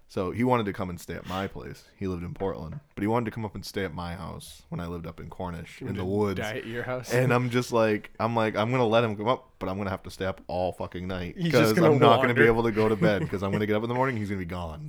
So 0.08 0.30
he 0.30 0.44
wanted 0.44 0.66
to 0.66 0.72
come 0.72 0.88
and 0.88 1.00
stay 1.00 1.14
at 1.14 1.26
my 1.26 1.48
place. 1.48 1.84
He 1.96 2.06
lived 2.06 2.22
in 2.22 2.32
Portland, 2.32 2.78
but 2.94 3.02
he 3.02 3.08
wanted 3.08 3.24
to 3.24 3.30
come 3.32 3.44
up 3.44 3.56
and 3.56 3.64
stay 3.64 3.84
at 3.84 3.92
my 3.92 4.14
house 4.14 4.62
when 4.68 4.80
I 4.80 4.86
lived 4.86 5.04
up 5.04 5.18
in 5.18 5.28
Cornish 5.28 5.82
in 5.82 5.96
the 5.96 6.04
woods. 6.04 6.38
Die 6.38 6.58
at 6.58 6.66
your 6.66 6.84
house. 6.84 7.12
And 7.12 7.34
I'm 7.34 7.50
just 7.50 7.72
like, 7.72 8.12
I'm 8.20 8.36
like, 8.36 8.54
I'm 8.54 8.70
gonna 8.70 8.86
let 8.86 9.02
him 9.02 9.16
come 9.16 9.26
up, 9.26 9.50
but 9.58 9.68
I'm 9.68 9.76
gonna 9.78 9.90
have 9.90 10.04
to 10.04 10.10
stay 10.10 10.24
up 10.24 10.40
all 10.46 10.72
fucking 10.72 11.08
night 11.08 11.34
because 11.36 11.76
I'm 11.76 11.98
not 11.98 12.22
gonna 12.22 12.34
be 12.34 12.46
able 12.46 12.62
to 12.62 12.70
go 12.70 12.88
to 12.88 12.94
bed 12.94 13.22
because 13.22 13.42
I'm 13.42 13.50
gonna 13.50 13.66
get 13.66 13.74
up 13.74 13.82
in 13.82 13.88
the 13.88 13.96
morning. 13.96 14.16
He's 14.16 14.28
gonna 14.28 14.38
be 14.38 14.44
gone. 14.44 14.88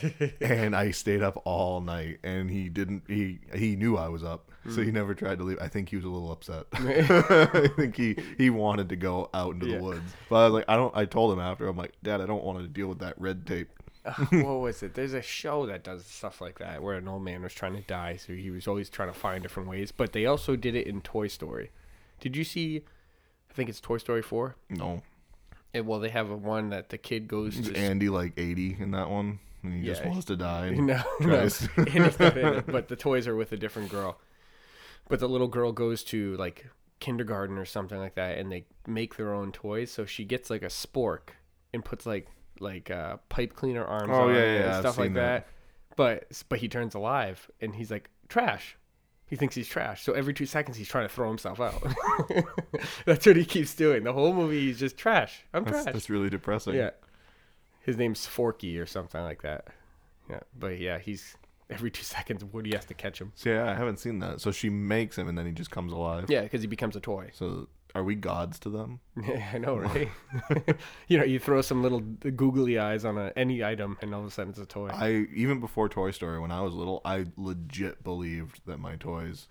and 0.42 0.76
I 0.76 0.90
stayed 0.90 1.22
up 1.22 1.40
all 1.46 1.80
night, 1.80 2.18
and 2.22 2.50
he 2.50 2.68
didn't. 2.68 3.04
He 3.08 3.38
he 3.54 3.74
knew 3.74 3.96
I 3.96 4.08
was 4.08 4.22
up, 4.22 4.50
so 4.66 4.82
he 4.82 4.90
mm. 4.90 4.94
never 4.94 5.14
tried 5.14 5.38
to 5.38 5.44
leave. 5.44 5.58
I 5.60 5.68
think 5.68 5.88
he 5.88 5.96
was 5.96 6.04
a 6.04 6.08
little 6.08 6.32
upset. 6.32 6.66
I 6.72 7.68
think 7.76 7.96
he 7.96 8.16
he 8.36 8.50
wanted 8.50 8.88
to 8.90 8.96
go 8.96 9.30
out 9.34 9.54
into 9.54 9.66
Yeah. 9.66 9.78
the 9.78 9.82
woods, 9.82 10.12
but 10.28 10.36
I 10.36 10.44
was 10.44 10.52
like, 10.54 10.64
I 10.68 10.76
don't. 10.76 10.96
I 10.96 11.04
told 11.04 11.32
him 11.32 11.40
after, 11.40 11.66
I'm 11.68 11.76
like, 11.76 11.92
Dad, 12.02 12.20
I 12.20 12.26
don't 12.26 12.44
want 12.44 12.58
to 12.60 12.66
deal 12.68 12.88
with 12.88 12.98
that 13.00 13.14
red 13.20 13.46
tape. 13.46 13.68
what 14.30 14.60
was 14.60 14.82
it? 14.82 14.94
There's 14.94 15.12
a 15.12 15.20
show 15.22 15.66
that 15.66 15.84
does 15.84 16.04
stuff 16.06 16.40
like 16.40 16.58
that 16.60 16.82
where 16.82 16.96
an 16.96 17.08
old 17.08 17.22
man 17.22 17.42
was 17.42 17.52
trying 17.52 17.74
to 17.76 17.82
die, 17.82 18.16
so 18.16 18.32
he 18.32 18.50
was 18.50 18.66
always 18.66 18.88
trying 18.88 19.12
to 19.12 19.18
find 19.18 19.42
different 19.42 19.68
ways. 19.68 19.92
But 19.92 20.12
they 20.12 20.24
also 20.26 20.56
did 20.56 20.74
it 20.74 20.86
in 20.86 21.00
Toy 21.02 21.28
Story. 21.28 21.70
Did 22.20 22.36
you 22.36 22.44
see? 22.44 22.82
I 23.50 23.54
think 23.54 23.68
it's 23.68 23.80
Toy 23.80 23.98
Story 23.98 24.22
four. 24.22 24.56
No, 24.70 25.02
And, 25.74 25.86
well, 25.86 26.00
they 26.00 26.08
have 26.10 26.30
a 26.30 26.36
one 26.36 26.70
that 26.70 26.88
the 26.90 26.98
kid 26.98 27.28
goes 27.28 27.58
is 27.58 27.68
to. 27.68 27.76
Andy 27.76 28.08
like 28.08 28.32
80 28.36 28.76
in 28.80 28.90
that 28.92 29.10
one, 29.10 29.40
and 29.62 29.74
he 29.74 29.82
just 29.86 30.02
Yeah. 30.02 30.08
wants 30.10 30.24
to 30.26 30.36
die. 30.36 30.66
and 30.68 30.86
No, 30.86 31.02
no. 31.20 31.26
tries- 31.26 31.68
Andy's 31.76 32.18
not 32.20 32.36
in 32.38 32.46
it, 32.54 32.66
but 32.66 32.88
the 32.88 32.96
toys 32.96 33.26
are 33.26 33.34
with 33.36 33.52
a 33.52 33.56
different 33.56 33.90
girl. 33.90 34.18
But 35.08 35.20
the 35.20 35.28
little 35.28 35.48
girl 35.48 35.72
goes 35.72 36.02
to 36.04 36.36
like 36.36 36.66
kindergarten 37.00 37.56
or 37.58 37.64
something 37.64 37.98
like 37.98 38.14
that, 38.16 38.38
and 38.38 38.50
they 38.52 38.66
make 38.86 39.16
their 39.16 39.32
own 39.34 39.52
toys. 39.52 39.90
So 39.90 40.04
she 40.04 40.24
gets 40.24 40.50
like 40.50 40.62
a 40.62 40.66
spork 40.66 41.30
and 41.72 41.84
puts 41.84 42.06
like 42.06 42.28
like 42.60 42.90
uh, 42.90 43.18
pipe 43.28 43.54
cleaner 43.54 43.84
arms 43.84 44.10
Oh, 44.12 44.28
on 44.28 44.34
yeah, 44.34 44.40
it 44.40 44.54
yeah, 44.54 44.64
and 44.66 44.72
I've 44.74 44.80
stuff 44.80 44.98
like 44.98 45.14
that. 45.14 45.46
that. 45.46 45.96
But 45.96 46.42
but 46.48 46.58
he 46.58 46.68
turns 46.68 46.94
alive 46.94 47.50
and 47.60 47.74
he's 47.74 47.90
like 47.90 48.10
trash. 48.28 48.76
He 49.26 49.36
thinks 49.36 49.54
he's 49.54 49.68
trash. 49.68 50.02
So 50.04 50.12
every 50.14 50.32
two 50.32 50.46
seconds 50.46 50.76
he's 50.78 50.88
trying 50.88 51.06
to 51.06 51.14
throw 51.14 51.28
himself 51.28 51.60
out. 51.60 51.82
that's 53.04 53.26
what 53.26 53.36
he 53.36 53.44
keeps 53.44 53.74
doing. 53.74 54.04
The 54.04 54.12
whole 54.12 54.32
movie 54.32 54.60
he's 54.60 54.78
just 54.78 54.96
trash. 54.96 55.42
I'm 55.52 55.64
That's, 55.64 55.82
trash. 55.82 55.92
that's 55.92 56.08
really 56.10 56.30
depressing. 56.30 56.74
Yeah. 56.74 56.90
His 57.82 57.96
name's 57.98 58.24
Forky 58.26 58.78
or 58.78 58.86
something 58.86 59.20
like 59.20 59.42
that. 59.42 59.66
Yeah. 60.30 60.40
But 60.58 60.78
yeah, 60.78 60.98
he's 60.98 61.36
every 61.70 61.90
two 61.90 62.02
seconds 62.16 62.44
Woody 62.44 62.74
has 62.74 62.84
to 62.86 62.94
catch 62.94 63.20
him. 63.20 63.32
So 63.34 63.50
yeah, 63.50 63.70
I 63.70 63.74
haven't 63.74 63.98
seen 63.98 64.18
that. 64.20 64.40
So 64.40 64.50
she 64.50 64.68
makes 64.70 65.16
him, 65.16 65.28
and 65.28 65.36
then 65.36 65.46
he 65.46 65.52
just 65.52 65.70
comes 65.70 65.92
alive. 65.92 66.26
Yeah, 66.28 66.42
because 66.42 66.60
he 66.62 66.66
becomes 66.66 66.96
a 66.96 67.00
toy. 67.00 67.30
So 67.32 67.68
are 67.94 68.04
we 68.04 68.14
gods 68.14 68.58
to 68.60 68.70
them? 68.70 69.00
Yeah, 69.26 69.50
I 69.52 69.58
know, 69.58 69.76
right? 69.76 70.08
you 71.08 71.18
know, 71.18 71.24
you 71.24 71.38
throw 71.38 71.60
some 71.60 71.82
little 71.82 72.00
googly 72.00 72.78
eyes 72.78 73.04
on 73.04 73.18
a, 73.18 73.32
any 73.34 73.64
item, 73.64 73.98
and 74.00 74.14
all 74.14 74.20
of 74.20 74.26
a 74.26 74.30
sudden 74.30 74.50
it's 74.50 74.58
a 74.60 74.66
toy. 74.66 74.88
I 74.92 75.26
even 75.34 75.58
before 75.60 75.88
Toy 75.88 76.10
Story, 76.12 76.38
when 76.38 76.52
I 76.52 76.60
was 76.60 76.72
little, 76.74 77.00
I 77.04 77.26
legit 77.36 78.04
believed 78.04 78.60
that 78.66 78.78
my 78.78 78.96
toys, 78.96 79.48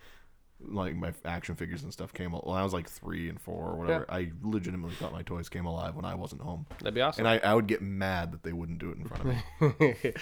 like 0.61 0.95
my 0.95 1.11
action 1.25 1.55
figures 1.55 1.83
and 1.83 1.91
stuff, 1.91 2.13
came. 2.13 2.31
When 2.31 2.57
I 2.57 2.63
was 2.63 2.73
like 2.73 2.87
three 2.89 3.27
and 3.27 3.41
four 3.41 3.69
or 3.71 3.75
whatever, 3.77 4.05
I 4.09 4.31
legitimately 4.41 4.95
thought 4.95 5.11
my 5.11 5.23
toys 5.23 5.49
came 5.49 5.65
alive 5.65 5.95
when 5.95 6.05
I 6.05 6.15
wasn't 6.15 6.41
home, 6.41 6.65
That'd 6.79 6.93
be 6.93 7.01
awesome. 7.01 7.25
and 7.25 7.41
I, 7.43 7.49
I 7.49 7.53
would 7.53 7.67
get 7.67 7.81
mad 7.81 8.31
that 8.31 8.43
they 8.43 8.53
wouldn't 8.53 8.79
do 8.79 8.91
it 8.91 8.97
in 8.97 9.05
front 9.05 9.23
of 9.61 9.79
me. 9.79 10.13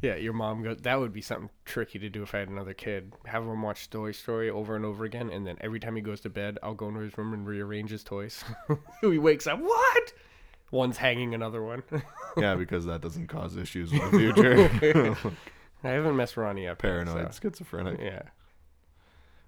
Yeah, 0.00 0.14
your 0.16 0.32
mom 0.32 0.62
goes. 0.62 0.78
That 0.82 0.98
would 1.00 1.12
be 1.12 1.20
something 1.22 1.50
tricky 1.64 1.98
to 1.98 2.08
do 2.08 2.22
if 2.22 2.34
I 2.34 2.38
had 2.38 2.48
another 2.48 2.74
kid. 2.74 3.12
Have 3.26 3.42
him 3.42 3.62
watch 3.62 3.90
Toy 3.90 4.12
Story 4.12 4.48
over 4.50 4.76
and 4.76 4.84
over 4.84 5.04
again, 5.04 5.30
and 5.30 5.46
then 5.46 5.56
every 5.60 5.80
time 5.80 5.96
he 5.96 6.02
goes 6.02 6.20
to 6.22 6.30
bed, 6.30 6.58
I'll 6.62 6.74
go 6.74 6.88
into 6.88 7.00
his 7.00 7.16
room 7.18 7.32
and 7.32 7.46
rearrange 7.46 7.90
his 7.90 8.04
toys. 8.04 8.44
he 9.00 9.18
wakes 9.18 9.46
up. 9.46 9.58
What? 9.60 10.12
One's 10.70 10.98
hanging 10.98 11.34
another 11.34 11.62
one. 11.62 11.82
yeah, 12.36 12.54
because 12.54 12.84
that 12.84 13.00
doesn't 13.00 13.26
cause 13.28 13.56
issues 13.56 13.90
in 13.92 13.98
the 13.98 14.10
future. 14.10 15.34
I 15.82 15.88
haven't 15.90 16.16
messed 16.16 16.36
Ronnie 16.36 16.66
up. 16.68 16.82
yet, 16.82 16.90
Paranoid, 16.90 17.32
so, 17.34 17.40
schizophrenic. 17.48 17.98
Yeah, 18.00 18.22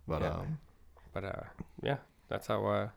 But 0.09 0.23
Yeah. 0.23 0.29
um, 0.31 0.59
but 1.13 1.25
uh, 1.25 1.43
yeah, 1.83 1.99
that's 2.29 2.47
how. 2.47 2.65
uh 2.67 2.89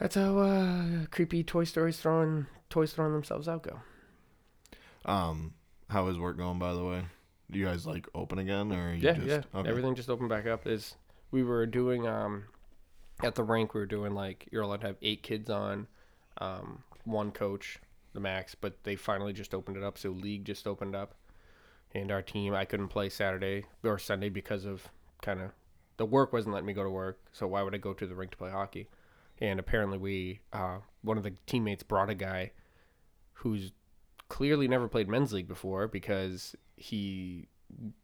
That's 0.00 0.14
how 0.16 0.38
uh 0.38 1.06
creepy 1.10 1.44
Toy 1.44 1.64
Stories 1.64 1.98
throwing 1.98 2.46
toys 2.70 2.92
throwing 2.92 3.12
themselves 3.12 3.46
out 3.48 3.62
go. 3.62 3.80
um, 5.04 5.54
how 5.88 6.08
is 6.08 6.18
work 6.18 6.36
going? 6.36 6.58
By 6.58 6.74
the 6.74 6.84
way, 6.84 7.04
do 7.50 7.58
you 7.58 7.64
guys 7.64 7.86
like 7.86 8.06
open 8.14 8.38
again, 8.38 8.72
or 8.72 8.92
you 8.94 9.00
Yeah, 9.00 9.12
just, 9.14 9.26
yeah. 9.26 9.42
Okay. 9.54 9.68
Everything 9.68 9.94
just 9.94 10.10
opened 10.10 10.28
back 10.28 10.46
up. 10.46 10.66
Is 10.66 10.94
we 11.30 11.42
were 11.42 11.66
doing 11.66 12.06
um 12.06 12.44
at 13.22 13.34
the 13.34 13.42
rank 13.42 13.74
we 13.74 13.80
were 13.80 13.86
doing 13.86 14.14
like 14.14 14.48
you're 14.52 14.62
allowed 14.62 14.82
to 14.82 14.86
have 14.88 14.96
eight 15.02 15.22
kids 15.22 15.50
on, 15.50 15.86
um, 16.38 16.82
one 17.04 17.32
coach, 17.32 17.78
the 18.12 18.20
max, 18.20 18.54
but 18.54 18.84
they 18.84 18.96
finally 18.96 19.32
just 19.32 19.54
opened 19.54 19.76
it 19.76 19.82
up, 19.82 19.98
so 19.98 20.10
league 20.10 20.44
just 20.44 20.66
opened 20.66 20.94
up. 20.94 21.14
And 21.94 22.12
our 22.12 22.22
team 22.22 22.54
I 22.54 22.64
couldn't 22.66 22.88
play 22.88 23.08
Saturday 23.08 23.64
or 23.82 23.98
Sunday 23.98 24.28
because 24.28 24.64
of 24.66 24.86
kind 25.22 25.40
of 25.40 25.50
the 25.96 26.06
work 26.06 26.32
wasn't 26.32 26.52
letting 26.52 26.66
me 26.66 26.74
go 26.74 26.84
to 26.84 26.90
work, 26.90 27.18
so 27.32 27.46
why 27.46 27.62
would 27.62 27.74
I 27.74 27.78
go 27.78 27.92
to 27.94 28.06
the 28.06 28.14
rink 28.14 28.30
to 28.32 28.36
play 28.36 28.50
hockey? 28.50 28.88
And 29.40 29.58
apparently 29.58 29.98
we 29.98 30.40
uh 30.52 30.78
one 31.02 31.16
of 31.16 31.24
the 31.24 31.32
teammates 31.46 31.82
brought 31.82 32.10
a 32.10 32.14
guy 32.14 32.52
who's 33.32 33.72
clearly 34.28 34.68
never 34.68 34.88
played 34.88 35.08
men's 35.08 35.32
league 35.32 35.48
before 35.48 35.88
because 35.88 36.54
he 36.76 37.48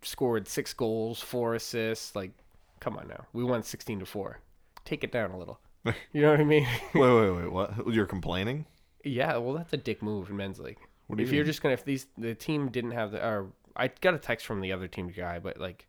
scored 0.03 0.49
six 0.49 0.73
goals, 0.73 1.21
four 1.21 1.55
assists. 1.55 2.15
Like, 2.17 2.33
come 2.81 2.97
on 2.97 3.09
now, 3.09 3.27
we 3.33 3.45
won 3.45 3.63
sixteen 3.63 3.99
to 4.01 4.07
four. 4.07 4.41
Take 4.85 5.05
it 5.05 5.13
down 5.13 5.31
a 5.31 5.39
little. 5.39 5.61
You 6.15 6.23
know 6.23 6.31
what 6.31 6.41
I 6.41 6.45
mean? 6.45 6.67
wait, 6.95 7.15
wait, 7.15 7.31
wait. 7.31 7.53
What? 7.53 7.93
You're 7.93 8.07
complaining? 8.07 8.65
yeah. 9.05 9.37
Well, 9.37 9.55
that's 9.55 9.73
a 9.75 9.77
dick 9.77 10.03
move 10.03 10.31
in 10.31 10.37
men's 10.39 10.59
league. 10.59 10.79
What 11.09 11.17
do 11.17 11.23
you 11.23 11.29
if 11.29 11.35
you're 11.35 11.45
just 11.45 11.61
gonna, 11.61 11.75
if 11.75 11.85
these 11.85 12.07
the 12.17 12.35
team 12.35 12.71
didn't 12.71 12.93
have 12.93 13.11
the, 13.11 13.23
or 13.23 13.49
I 13.77 13.89
got 14.01 14.15
a 14.15 14.19
text 14.19 14.47
from 14.47 14.63
the 14.63 14.73
other 14.73 14.89
team 14.89 15.09
guy, 15.15 15.39
but 15.41 15.59
like, 15.61 15.87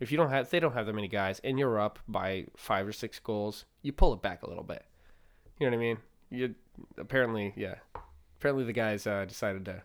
if 0.00 0.10
you 0.10 0.16
don't 0.16 0.30
have, 0.30 0.46
if 0.46 0.50
they 0.50 0.60
don't 0.60 0.72
have 0.72 0.86
that 0.86 0.94
many 0.94 1.08
guys, 1.08 1.40
and 1.44 1.58
you're 1.58 1.78
up 1.78 1.98
by 2.08 2.46
five 2.56 2.86
or 2.88 2.92
six 2.92 3.18
goals, 3.18 3.66
you 3.82 3.92
pull 3.92 4.14
it 4.14 4.22
back 4.22 4.42
a 4.44 4.48
little 4.48 4.64
bit. 4.64 4.82
You 5.60 5.66
know 5.68 5.76
what 5.76 5.82
I 5.82 5.86
mean? 5.86 5.98
You 6.30 6.54
apparently, 6.96 7.52
yeah. 7.54 7.74
Apparently, 8.44 8.64
the 8.64 8.74
guys 8.74 9.06
uh, 9.06 9.24
decided 9.24 9.64
to 9.64 9.82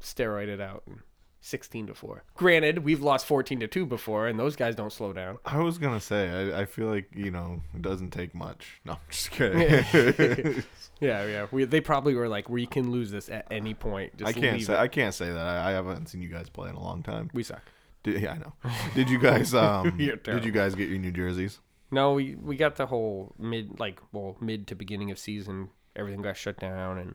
steroid 0.00 0.46
it 0.46 0.60
out. 0.60 0.84
And, 0.86 1.00
16 1.40 1.88
to 1.88 1.94
4. 1.94 2.22
Granted, 2.34 2.84
we've 2.84 3.00
lost 3.00 3.26
14 3.26 3.60
to 3.60 3.66
2 3.66 3.86
before 3.86 4.28
and 4.28 4.38
those 4.38 4.54
guys 4.56 4.76
don't 4.76 4.92
slow 4.92 5.12
down. 5.12 5.38
I 5.44 5.58
was 5.58 5.78
gonna 5.78 5.98
say, 5.98 6.52
I, 6.52 6.60
I 6.60 6.64
feel 6.66 6.86
like 6.86 7.08
you 7.14 7.30
know 7.30 7.62
it 7.74 7.82
doesn't 7.82 8.10
take 8.10 8.34
much. 8.34 8.80
No, 8.84 8.92
I'm 8.92 8.98
just 9.08 9.30
kidding. 9.30 9.60
Yeah, 9.60 10.60
yeah. 11.00 11.46
We, 11.50 11.64
they 11.64 11.80
probably 11.80 12.14
were 12.14 12.28
like, 12.28 12.48
we 12.48 12.66
can 12.66 12.90
lose 12.90 13.10
this 13.10 13.28
at 13.28 13.46
any 13.50 13.74
point. 13.74 14.18
Just 14.18 14.28
I 14.28 14.38
can't 14.38 14.62
say 14.62 14.74
it." 14.74 14.78
I 14.78 14.86
can't 14.86 15.14
say 15.14 15.32
that. 15.32 15.46
I, 15.46 15.70
I 15.70 15.72
haven't 15.72 16.10
seen 16.10 16.20
you 16.20 16.28
guys 16.28 16.48
play 16.50 16.68
in 16.68 16.76
a 16.76 16.82
long 16.82 17.02
time. 17.02 17.30
We 17.32 17.42
suck. 17.42 17.62
Did, 18.02 18.20
yeah, 18.20 18.32
I 18.32 18.38
know. 18.38 18.52
Did 18.94 19.08
you 19.08 19.18
guys 19.18 19.54
um 19.64 19.96
did 19.96 20.44
you 20.44 20.52
guys 20.52 20.74
get 20.74 20.90
your 20.90 20.98
new 20.98 21.10
jerseys? 21.10 21.58
No, 21.90 22.12
we 22.12 22.34
we 22.34 22.56
got 22.56 22.76
the 22.76 22.86
whole 22.86 23.34
mid 23.38 23.80
like 23.80 24.00
well 24.12 24.36
mid 24.40 24.66
to 24.68 24.74
beginning 24.74 25.10
of 25.10 25.18
season. 25.18 25.70
Everything 25.96 26.22
got 26.22 26.36
shut 26.36 26.60
down, 26.60 26.98
and 26.98 27.14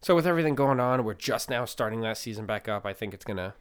so 0.00 0.14
with 0.14 0.26
everything 0.26 0.54
going 0.54 0.80
on, 0.80 1.04
we're 1.04 1.14
just 1.14 1.50
now 1.50 1.64
starting 1.64 2.00
that 2.02 2.16
season 2.18 2.46
back 2.46 2.68
up. 2.68 2.86
I 2.86 2.92
think 2.92 3.14
it's 3.14 3.24
gonna, 3.24 3.54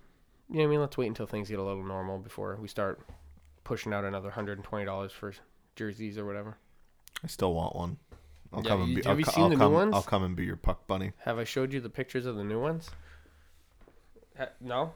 you 0.49 0.57
know, 0.57 0.61
what 0.61 0.67
I 0.67 0.71
mean, 0.71 0.79
let's 0.81 0.97
wait 0.97 1.07
until 1.07 1.25
things 1.27 1.49
get 1.49 1.59
a 1.59 1.63
little 1.63 1.83
normal 1.83 2.19
before 2.19 2.57
we 2.61 2.67
start 2.67 3.01
pushing 3.63 3.93
out 3.93 4.05
another 4.05 4.29
hundred 4.31 4.57
and 4.57 4.63
twenty 4.65 4.85
dollars 4.85 5.11
for 5.11 5.33
jerseys 5.75 6.17
or 6.17 6.25
whatever. 6.25 6.57
I 7.23 7.27
still 7.27 7.53
want 7.53 7.75
one. 7.75 7.97
I'll 8.53 8.61
Yeah, 8.63 8.69
come 8.69 8.81
and 8.83 8.95
be. 8.95 9.01
have 9.01 9.07
I'll, 9.11 9.19
you 9.19 9.25
seen 9.25 9.43
I'll 9.43 9.49
the 9.49 9.55
new 9.57 9.69
ones? 9.71 9.93
I'll 9.95 10.03
come 10.03 10.23
and 10.23 10.35
be 10.35 10.45
your 10.45 10.55
puck 10.55 10.87
bunny. 10.87 11.11
Have 11.25 11.37
I 11.39 11.43
showed 11.43 11.73
you 11.73 11.81
the 11.81 11.89
pictures 11.89 12.25
of 12.25 12.35
the 12.35 12.43
new 12.43 12.61
ones? 12.61 12.89
Ha- 14.37 14.49
no, 14.61 14.93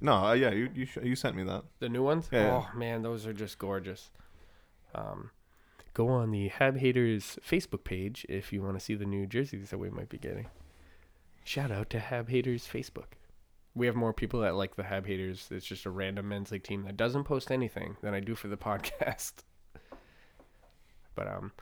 No, 0.00 0.14
uh, 0.14 0.32
yeah, 0.32 0.50
you 0.50 0.70
you, 0.74 0.86
sh- 0.86 0.98
you 1.02 1.14
sent 1.14 1.36
me 1.36 1.42
that. 1.44 1.64
the 1.78 1.88
new 1.88 2.02
ones. 2.02 2.28
Yeah, 2.32 2.40
yeah. 2.46 2.64
Oh 2.72 2.76
man, 2.78 3.02
those 3.02 3.26
are 3.26 3.32
just 3.34 3.58
gorgeous. 3.58 4.10
Um, 4.94 5.30
go 5.94 6.08
on 6.08 6.30
the 6.30 6.48
Hab 6.48 6.78
Haters 6.78 7.38
Facebook 7.46 7.84
page 7.84 8.24
if 8.28 8.52
you 8.52 8.62
want 8.62 8.78
to 8.78 8.80
see 8.84 8.94
the 8.94 9.04
new 9.04 9.26
jerseys 9.26 9.70
that 9.70 9.78
we 9.78 9.90
might 9.90 10.08
be 10.08 10.16
getting. 10.18 10.46
Shout 11.48 11.70
out 11.70 11.88
to 11.88 11.98
Hab 11.98 12.28
Haters 12.28 12.68
Facebook. 12.70 13.14
We 13.74 13.86
have 13.86 13.96
more 13.96 14.12
people 14.12 14.40
that 14.40 14.54
like 14.54 14.76
the 14.76 14.82
Hab 14.82 15.06
Haters. 15.06 15.48
It's 15.50 15.64
just 15.64 15.86
a 15.86 15.90
random 15.90 16.28
men's 16.28 16.52
league 16.52 16.62
team 16.62 16.82
that 16.82 16.98
doesn't 16.98 17.24
post 17.24 17.50
anything 17.50 17.96
than 18.02 18.12
I 18.12 18.20
do 18.20 18.34
for 18.34 18.48
the 18.48 18.56
podcast. 18.58 19.32
But 21.14 21.26
um, 21.26 21.52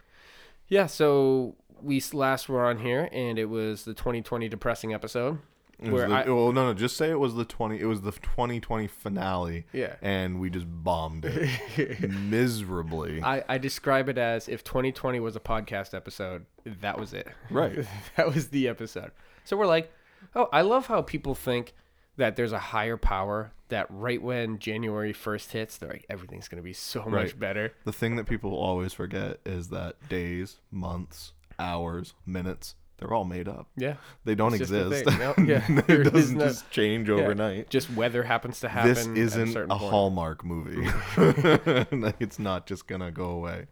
yeah. 0.67 0.87
So 0.87 1.55
we 1.81 2.03
last 2.13 2.49
were 2.49 2.65
on 2.67 2.79
here, 2.81 3.09
and 3.13 3.39
it 3.39 3.45
was 3.45 3.85
the 3.85 3.95
2020 3.95 4.49
depressing 4.49 4.93
episode. 4.93 5.39
It 5.79 5.93
Where 5.93 6.09
the, 6.09 6.15
I- 6.17 6.25
well, 6.31 6.51
no, 6.51 6.67
no, 6.67 6.75
just 6.75 6.97
say 6.97 7.09
it 7.11 7.21
was 7.21 7.37
the 7.37 7.45
twenty. 7.45 7.79
It 7.79 7.85
was 7.87 8.01
the 8.01 8.11
2020 8.11 8.89
finale, 8.89 9.67
Yeah. 9.73 9.95
and 10.03 10.41
we 10.41 10.51
just 10.51 10.67
bombed 10.69 11.27
it 11.27 12.11
miserably. 12.11 13.23
I, 13.23 13.45
I 13.49 13.59
describe 13.59 14.09
it 14.09 14.19
as 14.19 14.49
if 14.49 14.65
2020 14.65 15.21
was 15.21 15.37
a 15.37 15.41
podcast 15.41 15.95
episode, 15.95 16.47
that 16.65 16.99
was 16.99 17.13
it. 17.13 17.29
Right. 17.51 17.87
that 18.17 18.35
was 18.35 18.49
the 18.49 18.67
episode. 18.69 19.13
So 19.47 19.57
we're 19.57 19.67
like, 19.67 19.91
oh, 20.35 20.49
I 20.53 20.61
love 20.61 20.87
how 20.89 21.01
people 21.03 21.35
think 21.35 21.73
that 22.17 22.37
there's 22.37 22.53
a 22.53 22.59
higher 22.59 22.97
power 22.97 23.53
that 23.69 23.87
right 23.91 24.21
when 24.21 24.59
January 24.59 25.13
1st 25.13 25.51
hits, 25.53 25.77
they're 25.79 25.89
like, 25.89 26.05
everything's 26.11 26.49
going 26.49 26.61
to 26.61 26.65
be 26.65 26.73
so 26.73 27.05
much 27.05 27.39
better. 27.39 27.73
The 27.85 27.93
thing 27.93 28.17
that 28.17 28.25
people 28.27 28.55
always 28.55 28.93
forget 28.93 29.39
is 29.47 29.69
that 29.69 29.97
days, 30.09 30.57
months, 30.71 31.33
hours, 31.59 32.15
minutes, 32.27 32.75
they're 32.99 33.13
all 33.13 33.25
made 33.25 33.47
up. 33.49 33.69
Yeah. 33.77 33.97
They 34.25 34.35
don't 34.35 34.55
It's 34.55 34.63
exist. 34.63 35.07
No, 35.19 35.35
yeah. 35.45 35.65
There 35.87 36.03
doesn't 36.05 36.39
no- 36.39 36.47
just 36.49 36.71
change 36.71 37.09
Yeah. 37.09 37.17
overnight. 37.17 37.71
Just 37.71 37.93
weather 37.93 38.23
happens 38.23 38.61
to 38.61 38.69
happen. 38.69 38.95
This 38.95 39.07
a 39.07 39.15
isn't 39.15 39.57
a 39.57 39.67
point. 39.69 39.81
Hallmark 39.81 40.45
movie. 40.45 40.89
Like, 41.17 42.17
it's 42.21 42.39
not 42.39 42.67
just 42.67 42.87
gonna 42.87 43.11
go 43.11 43.27
away. 43.31 43.67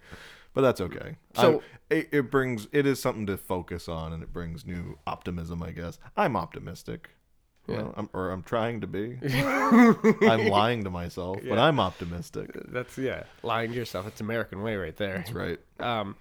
But 0.55 0.63
that's 0.63 0.81
okay. 0.81 1.17
So- 1.35 1.61
I- 1.61 1.63
it, 1.91 2.09
it 2.13 2.31
brings 2.31 2.67
it 2.73 2.87
is 2.87 2.99
something 2.99 3.27
to 3.27 3.37
focus 3.37 3.89
on, 3.91 4.13
and 4.15 4.23
it 4.23 4.33
brings 4.33 4.65
new 4.65 4.99
optimism. 5.07 5.63
I 5.63 5.71
guess 5.71 5.99
I'm 6.17 6.35
optimistic. 6.35 7.11
Yeah. 7.69 7.77
Well, 7.77 7.95
I'm, 7.97 8.11
or 8.15 8.31
I'm 8.31 8.43
trying 8.43 8.81
to 8.81 8.87
be. 8.87 9.19
I'm 9.33 10.49
lying 10.49 10.85
to 10.85 10.91
myself, 10.91 11.41
but 11.47 11.59
I'm 11.59 11.79
optimistic. 11.81 12.51
That's, 12.69 12.97
yeah, 12.97 13.25
lying 13.43 13.71
to 13.73 13.77
yourself. 13.77 14.07
It's 14.07 14.21
American 14.23 14.63
way 14.63 14.77
right 14.77 14.97
there. 14.97 15.19
That's 15.19 15.33
right. 15.33 15.59
Um, 15.79 16.17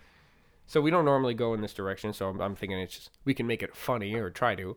so 0.67 0.81
we 0.81 0.91
don't 0.91 1.05
normally 1.05 1.33
go 1.33 1.53
in 1.53 1.61
this 1.61 1.73
direction. 1.73 2.11
So 2.13 2.27
I'm, 2.29 2.41
I'm 2.41 2.55
thinking 2.55 2.77
it's 2.79 2.95
just 2.95 3.09
we 3.23 3.33
can 3.33 3.47
make 3.47 3.63
it 3.63 3.75
funny 3.75 4.13
or 4.15 4.29
try 4.29 4.55
to. 4.55 4.75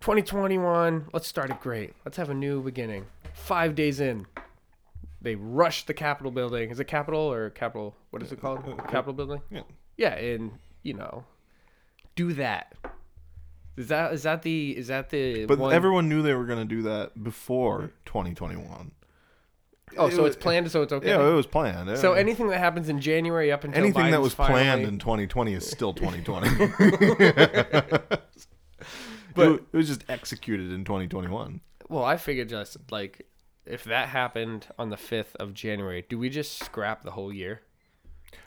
2021. 0.00 1.08
Let's 1.12 1.26
start 1.26 1.50
it 1.50 1.60
great. 1.60 1.94
Let's 2.04 2.16
have 2.18 2.30
a 2.30 2.34
new 2.34 2.62
beginning. 2.62 3.06
Five 3.32 3.74
days 3.74 3.98
in, 4.00 4.26
they 5.26 5.34
rushed 5.34 5.88
the 5.88 5.92
Capitol 5.94 6.30
building. 6.30 6.70
Is 6.70 6.78
it 6.78 6.84
Capitol 6.86 7.20
or 7.32 7.50
Capitol? 7.50 7.96
What 8.10 8.22
is 8.22 8.30
it 8.30 8.40
called? 8.40 8.62
Capitol 8.88 9.12
building. 9.12 9.42
Yeah. 9.50 9.62
Yeah, 9.96 10.14
and 10.14 10.52
you 10.84 10.94
know, 10.94 11.24
do 12.14 12.32
that. 12.34 12.74
Is 13.76 13.88
that 13.88 14.12
is 14.12 14.22
that 14.22 14.42
the 14.42 14.76
is 14.76 14.86
that 14.86 15.10
the 15.10 15.44
But 15.46 15.58
one- 15.58 15.74
everyone 15.74 16.08
knew 16.08 16.22
they 16.22 16.32
were 16.34 16.44
gonna 16.46 16.64
do 16.64 16.82
that 16.82 17.22
before 17.24 17.90
2021. 18.04 18.92
oh 19.98 20.06
it 20.06 20.12
so 20.12 20.20
wa- 20.22 20.26
it's 20.28 20.36
planned 20.36 20.70
so 20.70 20.82
it's 20.82 20.92
okay. 20.92 21.08
Yeah, 21.08 21.28
it 21.28 21.32
was 21.34 21.46
planned. 21.46 21.98
so 21.98 22.12
anything 22.12 22.46
that 22.50 22.58
happens 22.58 22.88
in 22.88 23.00
January 23.00 23.50
up 23.50 23.64
until 23.64 23.82
anything 23.82 24.10
that 24.12 24.18
Biden's 24.20 24.22
was 24.22 24.34
planned 24.36 24.82
in 24.82 24.98
2020 25.00 25.54
is 25.54 25.68
still 25.68 25.92
2020. 26.02 26.48
But- 29.34 29.52
it 29.72 29.76
was 29.76 29.88
just 29.88 30.04
executed 30.08 30.70
in 30.72 30.84
2021. 30.84 31.60
Well, 31.88 32.04
I 32.04 32.16
figured 32.16 32.48
just 32.48 32.76
like 32.90 33.26
if 33.66 33.84
that 33.84 34.08
happened 34.08 34.66
on 34.78 34.90
the 34.90 34.96
fifth 34.96 35.36
of 35.36 35.54
January, 35.54 36.04
do 36.08 36.18
we 36.18 36.28
just 36.28 36.62
scrap 36.62 37.02
the 37.02 37.10
whole 37.12 37.32
year? 37.32 37.62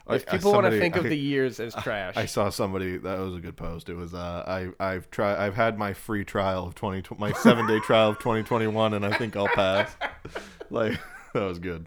I- 0.06 0.16
If 0.16 0.28
I- 0.28 0.32
people 0.36 0.52
want 0.52 0.66
to 0.66 0.78
think 0.78 0.96
of 0.96 1.06
I- 1.06 1.08
the 1.10 1.18
years 1.18 1.58
as 1.60 1.74
trash, 1.82 2.16
I 2.16 2.26
saw 2.26 2.50
somebody 2.50 2.96
that 2.98 3.18
was 3.18 3.34
a 3.34 3.40
good 3.40 3.56
post. 3.56 3.88
It 3.88 3.94
was 3.94 4.14
uh, 4.14 4.44
I 4.46 4.68
I've 4.84 5.10
tried 5.10 5.36
I've 5.38 5.54
had 5.54 5.78
my 5.78 5.92
free 5.94 6.24
trial 6.24 6.66
of 6.66 6.74
twenty 6.74 7.02
my 7.18 7.32
seven 7.32 7.66
day 7.66 7.80
trial 7.80 8.10
of 8.10 8.18
twenty 8.18 8.42
twenty 8.42 8.66
one, 8.66 8.94
and 8.94 9.04
I 9.06 9.16
think 9.16 9.36
I'll 9.36 9.48
pass. 9.48 9.94
like 10.70 10.98
that 11.34 11.42
was 11.42 11.58
good. 11.58 11.86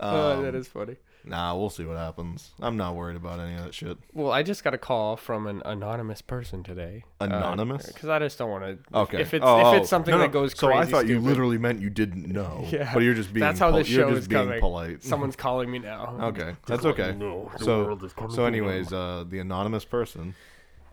oh, 0.00 0.42
that 0.42 0.54
Um, 0.54 0.62
funny. 0.64 0.96
Nah, 1.28 1.54
we'll 1.56 1.70
see 1.70 1.84
what 1.84 1.96
happens. 1.96 2.50
I'm 2.60 2.76
not 2.76 2.94
worried 2.96 3.16
about 3.16 3.38
any 3.40 3.54
of 3.56 3.64
that 3.64 3.74
shit. 3.74 3.98
Well, 4.14 4.30
I 4.32 4.42
just 4.42 4.64
got 4.64 4.74
a 4.74 4.78
call 4.78 5.16
from 5.16 5.46
an 5.46 5.62
anonymous 5.64 6.22
person 6.22 6.62
today. 6.62 7.04
Anonymous? 7.20 7.86
Because 7.86 8.08
I 8.08 8.18
just 8.18 8.38
don't 8.38 8.50
want 8.50 8.64
to. 8.64 8.98
Okay. 8.98 9.20
If 9.20 9.34
it's 9.34 9.44
Oh, 9.46 9.58
if 9.60 9.66
oh. 9.66 9.72
it's 9.76 9.88
something 9.90 10.12
No, 10.12 10.18
no. 10.18 10.22
that 10.24 10.32
goes 10.32 10.58
So 10.58 10.68
crazy, 10.68 10.80
I 10.80 10.84
thought 10.86 11.06
you 11.06 11.14
stupid, 11.16 11.28
literally 11.28 11.58
meant 11.58 11.80
you 11.80 11.90
didn't 11.90 12.26
know. 12.26 12.64
Yeah. 12.70 12.92
But 12.94 13.02
you're 13.02 13.14
just 13.14 13.32
being. 13.32 13.40
That's 13.40 13.58
how 13.58 13.70
pol- 13.70 13.78
this 13.78 13.90
you're 13.90 14.04
show 14.06 14.10
just 14.10 14.22
is 14.22 14.28
being 14.28 14.44
coming. 14.44 14.60
polite. 14.60 15.02
Someone's 15.04 15.36
calling 15.36 15.70
me 15.70 15.78
now. 15.78 16.16
Okay, 16.22 16.54
that's 16.66 16.84
okay. 16.84 17.14
"No, 17.14 17.50
so, 17.58 17.84
world 17.84 18.04
is 18.04 18.12
coming 18.12 18.30
so 18.34 18.44
anyways, 18.44 18.92
uh, 18.92 19.24
the 19.28 19.38
anonymous 19.38 19.84
person. 19.84 20.34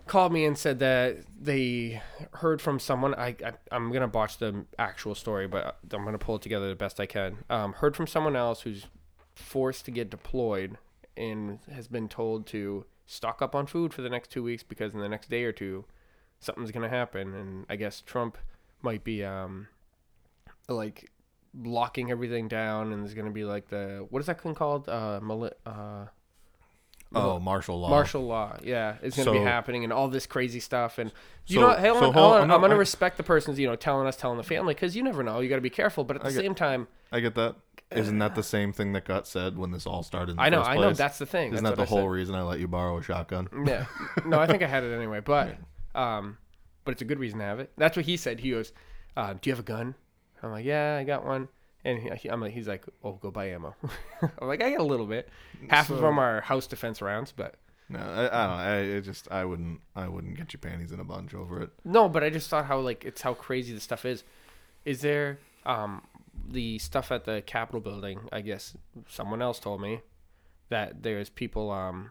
called 0.08 0.32
me 0.32 0.46
and 0.46 0.56
said 0.58 0.77
that 0.80 1.18
they 1.42 2.01
heard 2.34 2.62
from 2.62 2.80
someone. 2.80 3.13
I, 3.15 3.30
I 3.44 3.54
I'm 3.72 3.92
gonna 3.92 4.08
botch 4.08 4.38
the 4.38 4.65
actual 4.77 5.15
story, 5.15 5.48
but 5.48 5.77
I'm 5.92 6.06
gonna 6.06 6.18
pull 6.18 6.36
it 6.36 6.42
together 6.44 6.70
the 6.70 6.75
best 6.75 7.00
I 7.00 7.06
can. 7.08 7.38
Um, 7.50 7.74
heard 7.74 7.96
from 7.96 8.06
someone 8.08 8.36
else 8.36 8.62
who's 8.62 8.86
forced 9.36 9.86
to 9.86 9.92
get 9.92 10.10
deployed 10.10 10.77
and 11.15 11.60
has 11.72 11.88
been 11.88 12.08
told 12.08 12.46
to 12.48 12.86
stock 13.06 13.42
up 13.42 13.54
on 13.54 13.68
food 13.68 13.94
for 13.94 14.01
the 14.01 14.10
next 14.10 14.32
two 14.32 14.44
weeks 14.44 14.63
because 14.63 14.94
in 14.94 15.00
the 15.00 15.10
next 15.10 15.30
day 15.30 15.44
or 15.44 15.51
two, 15.51 15.86
something's 16.39 16.72
gonna 16.72 16.89
happen, 16.89 17.34
and 17.34 17.65
I 17.70 17.75
guess 17.75 18.01
Trump 18.01 18.38
might 18.82 19.04
be 19.04 19.24
um 19.24 19.68
like 20.68 21.12
locking 21.54 22.12
everything 22.12 22.48
down, 22.48 22.92
and 22.92 23.04
there's 23.04 23.13
gonna 23.13 23.32
be 23.32 23.46
like 23.46 23.68
the 23.70 24.06
what 24.10 24.20
is 24.20 24.25
that 24.25 24.42
thing 24.42 24.56
called? 24.56 24.89
Uh, 24.89 25.20
mali- 25.22 25.51
uh. 25.65 26.06
Oh, 27.14 27.40
martial 27.40 27.80
law. 27.80 27.90
Martial 27.90 28.24
law, 28.26 28.58
yeah, 28.64 28.96
it's 29.02 29.16
gonna 29.16 29.32
be 29.32 29.40
happening, 29.40 29.84
and 29.84 29.94
all 29.94 30.08
this 30.10 30.26
crazy 30.26 30.60
stuff. 30.60 30.98
And 30.98 31.12
you 31.48 31.56
So- 31.56 31.62
know, 31.62 31.68
what? 31.68 31.80
hey, 31.80 31.88
so 31.88 31.94
hold 31.94 32.04
on, 32.04 32.14
hold 32.14 32.16
hold 32.16 32.34
on, 32.36 32.42
on, 32.42 32.48
no, 32.50 32.56
I'm 32.56 32.62
gonna 32.62 32.74
I- 32.76 32.78
respect 32.78 33.18
the 33.18 33.24
person's, 33.24 33.58
you 33.60 33.68
know, 33.68 33.76
telling 33.76 34.06
us, 34.08 34.18
telling 34.18 34.38
the 34.38 34.44
family, 34.44 34.74
because 34.74 34.96
you 34.96 35.04
never 35.04 35.24
know. 35.24 35.40
You 35.40 35.48
got 35.50 35.56
to 35.56 35.62
be 35.62 35.70
careful, 35.70 36.04
but 36.04 36.18
at 36.18 36.24
the 36.24 36.32
get- 36.32 36.42
same 36.42 36.56
time, 36.56 36.88
I 37.12 37.20
get 37.22 37.36
that. 37.36 37.56
Isn't 37.92 38.18
that 38.20 38.34
the 38.36 38.44
same 38.44 38.74
thing 38.74 38.94
that 38.94 39.06
got 39.06 39.28
said 39.28 39.58
when 39.58 39.72
this 39.72 39.86
all 39.86 40.02
started? 40.04 40.32
In 40.32 40.36
the 40.38 40.42
I 40.42 40.50
know, 40.50 40.58
first 40.58 40.70
I 40.72 40.76
know, 40.76 40.82
place? 40.82 40.98
that's 40.98 41.20
the 41.20 41.26
thing. 41.28 41.54
Isn't 41.54 41.64
That's 41.64 41.78
that 41.78 41.86
the 41.88 41.94
what 41.94 42.00
I 42.00 42.02
whole 42.02 42.10
reason 42.10 42.36
I 42.36 42.42
let 42.42 42.60
you 42.60 42.68
borrow 42.68 42.98
a 42.98 43.04
shotgun? 43.04 43.48
Yeah, 43.66 43.86
no, 44.26 44.40
I 44.40 44.48
think 44.48 44.64
I 44.64 44.68
had 44.68 44.84
it 44.84 44.94
anyway, 44.94 45.20
but 45.24 45.56
um, 45.94 46.38
but 46.84 46.92
it's 46.94 47.02
a 47.02 47.06
good 47.06 47.20
reason 47.20 47.40
to 47.40 47.46
have 47.46 47.60
it. 47.60 47.72
That's 47.78 47.96
what 47.96 48.06
he 48.08 48.18
said. 48.18 48.40
He 48.40 48.52
goes, 48.52 48.74
uh, 49.16 49.34
"Do 49.34 49.50
you 49.50 49.54
have 49.54 49.60
a 49.60 49.64
gun?" 49.64 49.96
I'm 50.44 50.52
like, 50.52 50.66
"Yeah, 50.66 50.98
I 51.00 51.04
got 51.04 51.26
one." 51.26 51.48
And 51.86 52.00
he, 52.18 52.27
I'm 52.30 52.42
like, 52.42 52.51
he's 52.51 52.68
like, 52.68 52.84
"Oh, 53.04 53.13
go 53.13 53.32
buy 53.32 53.51
ammo." 53.51 53.75
I'm 54.22 54.48
like, 54.48 54.62
"I 54.62 54.72
got 54.72 54.82
a 54.82 54.84
little 54.84 55.06
bit. 55.06 55.30
Half 55.70 55.92
of 55.92 56.00
them 56.01 56.20
are 56.20 56.42
house 56.42 56.68
defense 56.68 57.01
rounds, 57.01 57.32
but." 57.32 57.56
No, 57.88 58.00
I, 58.00 58.01
I 58.01 58.48
don't. 58.48 58.58
know. 58.58 58.63
I 58.63 58.75
it 58.77 59.01
just 59.01 59.32
I 59.32 59.46
wouldn't 59.46 59.80
I 59.96 60.08
wouldn't 60.08 60.36
get 60.36 60.51
your 60.54 60.60
panties 60.60 60.92
in 60.92 61.00
a 61.00 61.04
bunch 61.04 61.36
over 61.36 61.62
it. 61.62 61.70
No, 61.84 62.10
but 62.10 62.24
I 62.24 62.32
just 62.32 62.50
thought 62.50 62.65
how 62.65 62.80
like 62.80 63.06
it's 63.06 63.22
how 63.22 63.36
crazy 63.36 63.74
the 63.75 63.80
stuff 63.80 64.06
is. 64.06 64.24
Is 64.86 65.01
there 65.01 65.38
um 65.68 66.01
the 66.50 66.80
stuff 66.80 67.12
at 67.12 67.25
the 67.25 67.44
Capitol 67.46 67.82
building? 67.82 68.22
I 68.32 68.42
guess 68.42 68.75
someone 69.08 69.39
else 69.39 69.60
told 69.60 69.82
me 69.82 70.01
that 70.70 71.04
there's 71.04 71.30
people 71.30 71.70
um 71.70 72.10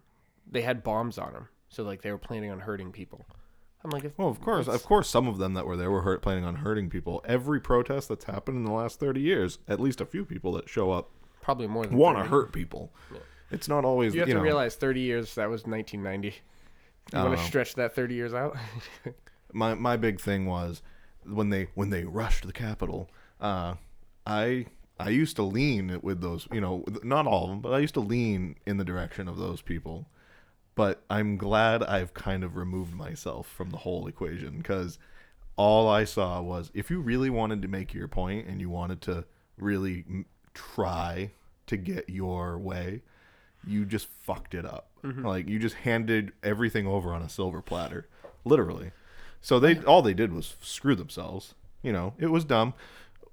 they 0.49 0.63
had 0.63 0.85
bombs 0.85 1.19
on 1.19 1.33
them, 1.33 1.49
so 1.69 1.83
like 1.83 2.03
they 2.03 2.13
were 2.13 2.19
planning 2.19 2.53
on 2.53 2.61
hurting 2.61 2.93
people. 2.93 3.25
I'm 3.85 3.91
like, 3.91 4.11
Well, 4.17 4.29
of 4.29 4.41
course, 4.41 4.67
of 4.67 4.83
course, 4.85 5.09
some 5.09 5.29
of 5.29 5.39
them 5.39 5.55
that 5.55 5.67
were 5.67 5.77
there 5.77 5.91
were 5.91 6.03
hurt, 6.03 6.23
planning 6.23 6.45
on 6.45 6.57
hurting 6.57 6.89
people. 6.89 7.23
Every 7.27 7.61
protest 7.61 8.09
that's 8.09 8.25
happened 8.25 8.57
in 8.57 8.65
the 8.65 8.73
last 8.73 8.99
thirty 8.99 9.21
years, 9.21 9.59
at 9.69 9.79
least 9.79 10.01
a 10.01 10.07
few 10.07 10.25
people 10.25 10.53
that 10.53 10.69
show 10.69 10.91
up 10.91 11.11
probably 11.43 11.67
more 11.67 11.85
than 11.85 11.97
want 11.97 12.17
to 12.19 12.25
hurt 12.25 12.53
people. 12.53 12.91
It's 13.51 13.69
not 13.69 13.85
always 13.85 14.15
You 14.15 14.21
have 14.21 14.29
to 14.31 14.37
know, 14.37 14.41
realize 14.41 14.75
30 14.75 15.01
years 15.01 15.35
that 15.35 15.49
was 15.49 15.65
1990. 15.65 16.41
I 17.13 17.19
You 17.19 17.29
want 17.29 17.39
to 17.39 17.45
stretch 17.45 17.75
that 17.75 17.95
30 17.95 18.15
years 18.15 18.33
out? 18.35 18.57
my 19.53 19.75
my 19.75 19.97
big 19.97 20.19
thing 20.21 20.47
was 20.47 20.83
when 21.25 21.51
they 21.51 21.69
when 21.75 21.91
they 21.91 22.05
rushed 22.05 22.47
the 22.47 22.53
Capitol. 22.53 23.11
Uh, 23.41 23.75
I 24.27 24.67
I 24.99 25.11
used 25.11 25.37
to 25.37 25.43
lean 25.43 25.99
with 26.03 26.21
those, 26.21 26.49
you 26.53 26.61
know, 26.61 26.85
not 27.03 27.27
all 27.27 27.45
of 27.45 27.51
them, 27.51 27.61
but 27.61 27.73
I 27.73 27.79
used 27.81 27.95
to 27.95 28.01
lean 28.01 28.57
in 28.65 28.79
the 28.79 28.85
direction 28.85 29.29
of 29.29 29.37
those 29.37 29.61
people. 29.61 30.09
But 30.75 31.05
I'm 31.09 31.37
glad 31.37 31.83
I've 31.83 32.15
kind 32.15 32.43
of 32.43 32.57
removed 32.57 32.95
myself 32.95 33.47
from 33.47 33.71
the 33.71 33.79
whole 33.79 34.07
equation 34.09 34.59
because 34.59 34.99
all 35.57 35.89
I 35.89 36.05
saw 36.05 36.41
was 36.43 36.71
if 36.75 36.91
you 36.91 37.01
really 37.01 37.31
wanted 37.31 37.63
to 37.63 37.69
make 37.69 37.95
your 37.95 38.09
point 38.09 38.47
and 38.49 38.61
you 38.61 38.69
wanted 38.69 39.01
to 39.03 39.25
really 39.57 40.05
m- 40.09 40.27
try 40.53 41.31
to 41.67 41.77
get 41.77 42.09
your 42.11 42.59
way, 42.59 43.03
you 43.67 43.85
just 43.85 44.09
fucked 44.23 44.55
it 44.55 44.65
up. 44.65 44.89
Mm-hmm. 45.05 45.25
Like 45.25 45.49
you 45.49 45.59
just 45.59 45.77
handed 45.77 46.33
everything 46.43 46.87
over 46.87 47.13
on 47.13 47.23
a 47.23 47.29
silver 47.29 47.63
platter, 47.63 48.09
literally. 48.45 48.91
So 49.41 49.61
they 49.61 49.79
all 49.81 50.03
they 50.03 50.15
did 50.15 50.33
was 50.33 50.57
screw 50.61 50.95
themselves. 50.95 51.55
You 51.83 51.93
know, 51.93 52.15
it 52.19 52.29
was 52.29 52.45
dumb. 52.45 52.75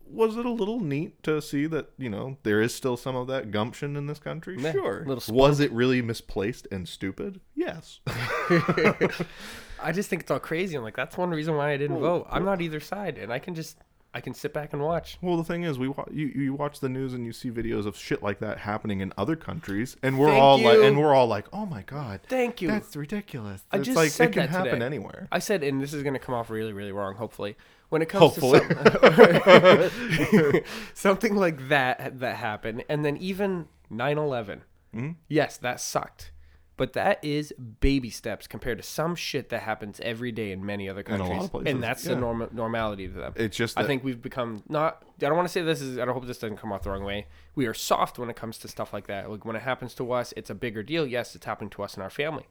Was 0.09 0.35
it 0.37 0.45
a 0.45 0.51
little 0.51 0.79
neat 0.79 1.23
to 1.23 1.41
see 1.41 1.67
that 1.67 1.91
you 1.97 2.09
know 2.09 2.37
there 2.43 2.61
is 2.61 2.73
still 2.73 2.97
some 2.97 3.15
of 3.15 3.27
that 3.27 3.51
gumption 3.51 3.95
in 3.95 4.07
this 4.07 4.19
country? 4.19 4.59
Sure. 4.71 5.05
Was 5.29 5.59
it 5.59 5.71
really 5.71 6.01
misplaced 6.01 6.67
and 6.71 6.87
stupid? 6.87 7.39
Yes. 7.55 7.99
I 9.83 9.91
just 9.91 10.09
think 10.09 10.23
it's 10.23 10.31
all 10.31 10.39
crazy. 10.39 10.75
I'm 10.75 10.83
like, 10.83 10.95
that's 10.95 11.17
one 11.17 11.31
reason 11.31 11.55
why 11.55 11.71
I 11.71 11.77
didn't 11.77 11.99
vote. 11.99 12.27
I'm 12.29 12.45
not 12.45 12.61
either 12.61 12.79
side, 12.79 13.17
and 13.17 13.31
I 13.33 13.39
can 13.39 13.55
just 13.55 13.77
I 14.13 14.19
can 14.19 14.33
sit 14.33 14.53
back 14.53 14.73
and 14.73 14.81
watch. 14.81 15.17
Well, 15.21 15.37
the 15.37 15.43
thing 15.43 15.63
is, 15.63 15.79
we 15.79 15.87
wa- 15.87 16.05
you 16.11 16.27
you 16.27 16.53
watch 16.53 16.79
the 16.81 16.89
news 16.89 17.13
and 17.13 17.25
you 17.25 17.31
see 17.31 17.49
videos 17.49 17.85
of 17.85 17.95
shit 17.95 18.21
like 18.21 18.39
that 18.39 18.57
happening 18.57 18.99
in 18.99 19.13
other 19.17 19.35
countries, 19.35 19.95
and 20.03 20.19
we're 20.19 20.27
Thank 20.27 20.41
all 20.41 20.59
like, 20.59 20.79
and 20.79 20.99
we're 20.99 21.13
all 21.13 21.27
like, 21.27 21.47
oh 21.53 21.65
my 21.65 21.83
god, 21.83 22.21
Thank 22.27 22.61
you. 22.61 22.67
that's 22.67 22.95
ridiculous. 22.95 23.63
I 23.71 23.77
it's 23.77 23.85
just 23.85 23.95
like 23.95 24.11
said 24.11 24.29
it 24.29 24.33
can 24.33 24.41
that 24.43 24.49
happen 24.49 24.73
today. 24.73 24.85
anywhere. 24.85 25.27
I 25.31 25.39
said, 25.39 25.63
and 25.63 25.81
this 25.81 25.93
is 25.93 26.03
going 26.03 26.13
to 26.13 26.19
come 26.19 26.35
off 26.35 26.49
really, 26.49 26.73
really 26.73 26.91
wrong. 26.91 27.15
Hopefully, 27.15 27.55
when 27.91 28.01
it 28.01 28.07
comes 28.09 28.35
Hopefully. 28.35 28.61
to 28.61 29.91
some, 29.91 30.61
something 30.93 31.35
like 31.35 31.67
that 31.69 32.19
that 32.19 32.37
happened, 32.37 32.83
and 32.89 33.05
then 33.05 33.17
even 33.17 33.67
9/11. 33.91 34.61
Mhm. 34.95 35.15
Yes, 35.27 35.57
that 35.57 35.79
sucked, 35.79 36.31
but 36.77 36.93
that 36.93 37.23
is 37.23 37.53
baby 37.81 38.09
steps 38.09 38.47
compared 38.47 38.77
to 38.77 38.83
some 38.83 39.15
shit 39.15 39.49
that 39.49 39.61
happens 39.63 39.99
every 40.01 40.31
day 40.31 40.51
in 40.51 40.65
many 40.65 40.89
other 40.89 41.01
In 41.01 41.13
a 41.15 41.17
lot 41.17 41.19
countries, 41.27 41.43
of 41.45 41.51
places, 41.51 41.73
and 41.73 41.83
that's 41.83 42.05
yeah. 42.05 42.13
the 42.15 42.19
norm- 42.19 42.49
normality 42.51 43.07
to 43.07 43.13
them. 43.13 43.33
It's 43.35 43.55
just 43.57 43.77
I 43.77 43.81
that- 43.83 43.87
think 43.87 44.03
we've 44.03 44.21
become 44.21 44.63
not. 44.67 45.03
I 45.17 45.25
don't 45.25 45.35
want 45.35 45.47
to 45.47 45.51
say 45.51 45.61
this 45.61 45.81
is. 45.81 45.97
I 45.99 46.05
don't 46.05 46.13
hope 46.13 46.25
this 46.25 46.39
doesn't 46.39 46.57
come 46.57 46.71
off 46.71 46.83
the 46.83 46.89
wrong 46.91 47.03
way. 47.03 47.27
We 47.55 47.67
are 47.67 47.73
soft 47.73 48.17
when 48.19 48.29
it 48.29 48.35
comes 48.35 48.57
to 48.59 48.67
stuff 48.67 48.91
like 48.93 49.07
that. 49.07 49.29
Like 49.29 49.45
when 49.45 49.55
it 49.55 49.61
happens 49.61 49.93
to 49.95 50.11
us, 50.13 50.33
it's 50.37 50.49
a 50.49 50.55
bigger 50.55 50.81
deal. 50.83 51.05
Yes, 51.05 51.35
it's 51.35 51.45
happening 51.45 51.69
to 51.71 51.83
us 51.83 51.93
and 51.95 52.03
our 52.03 52.09
family, 52.09 52.47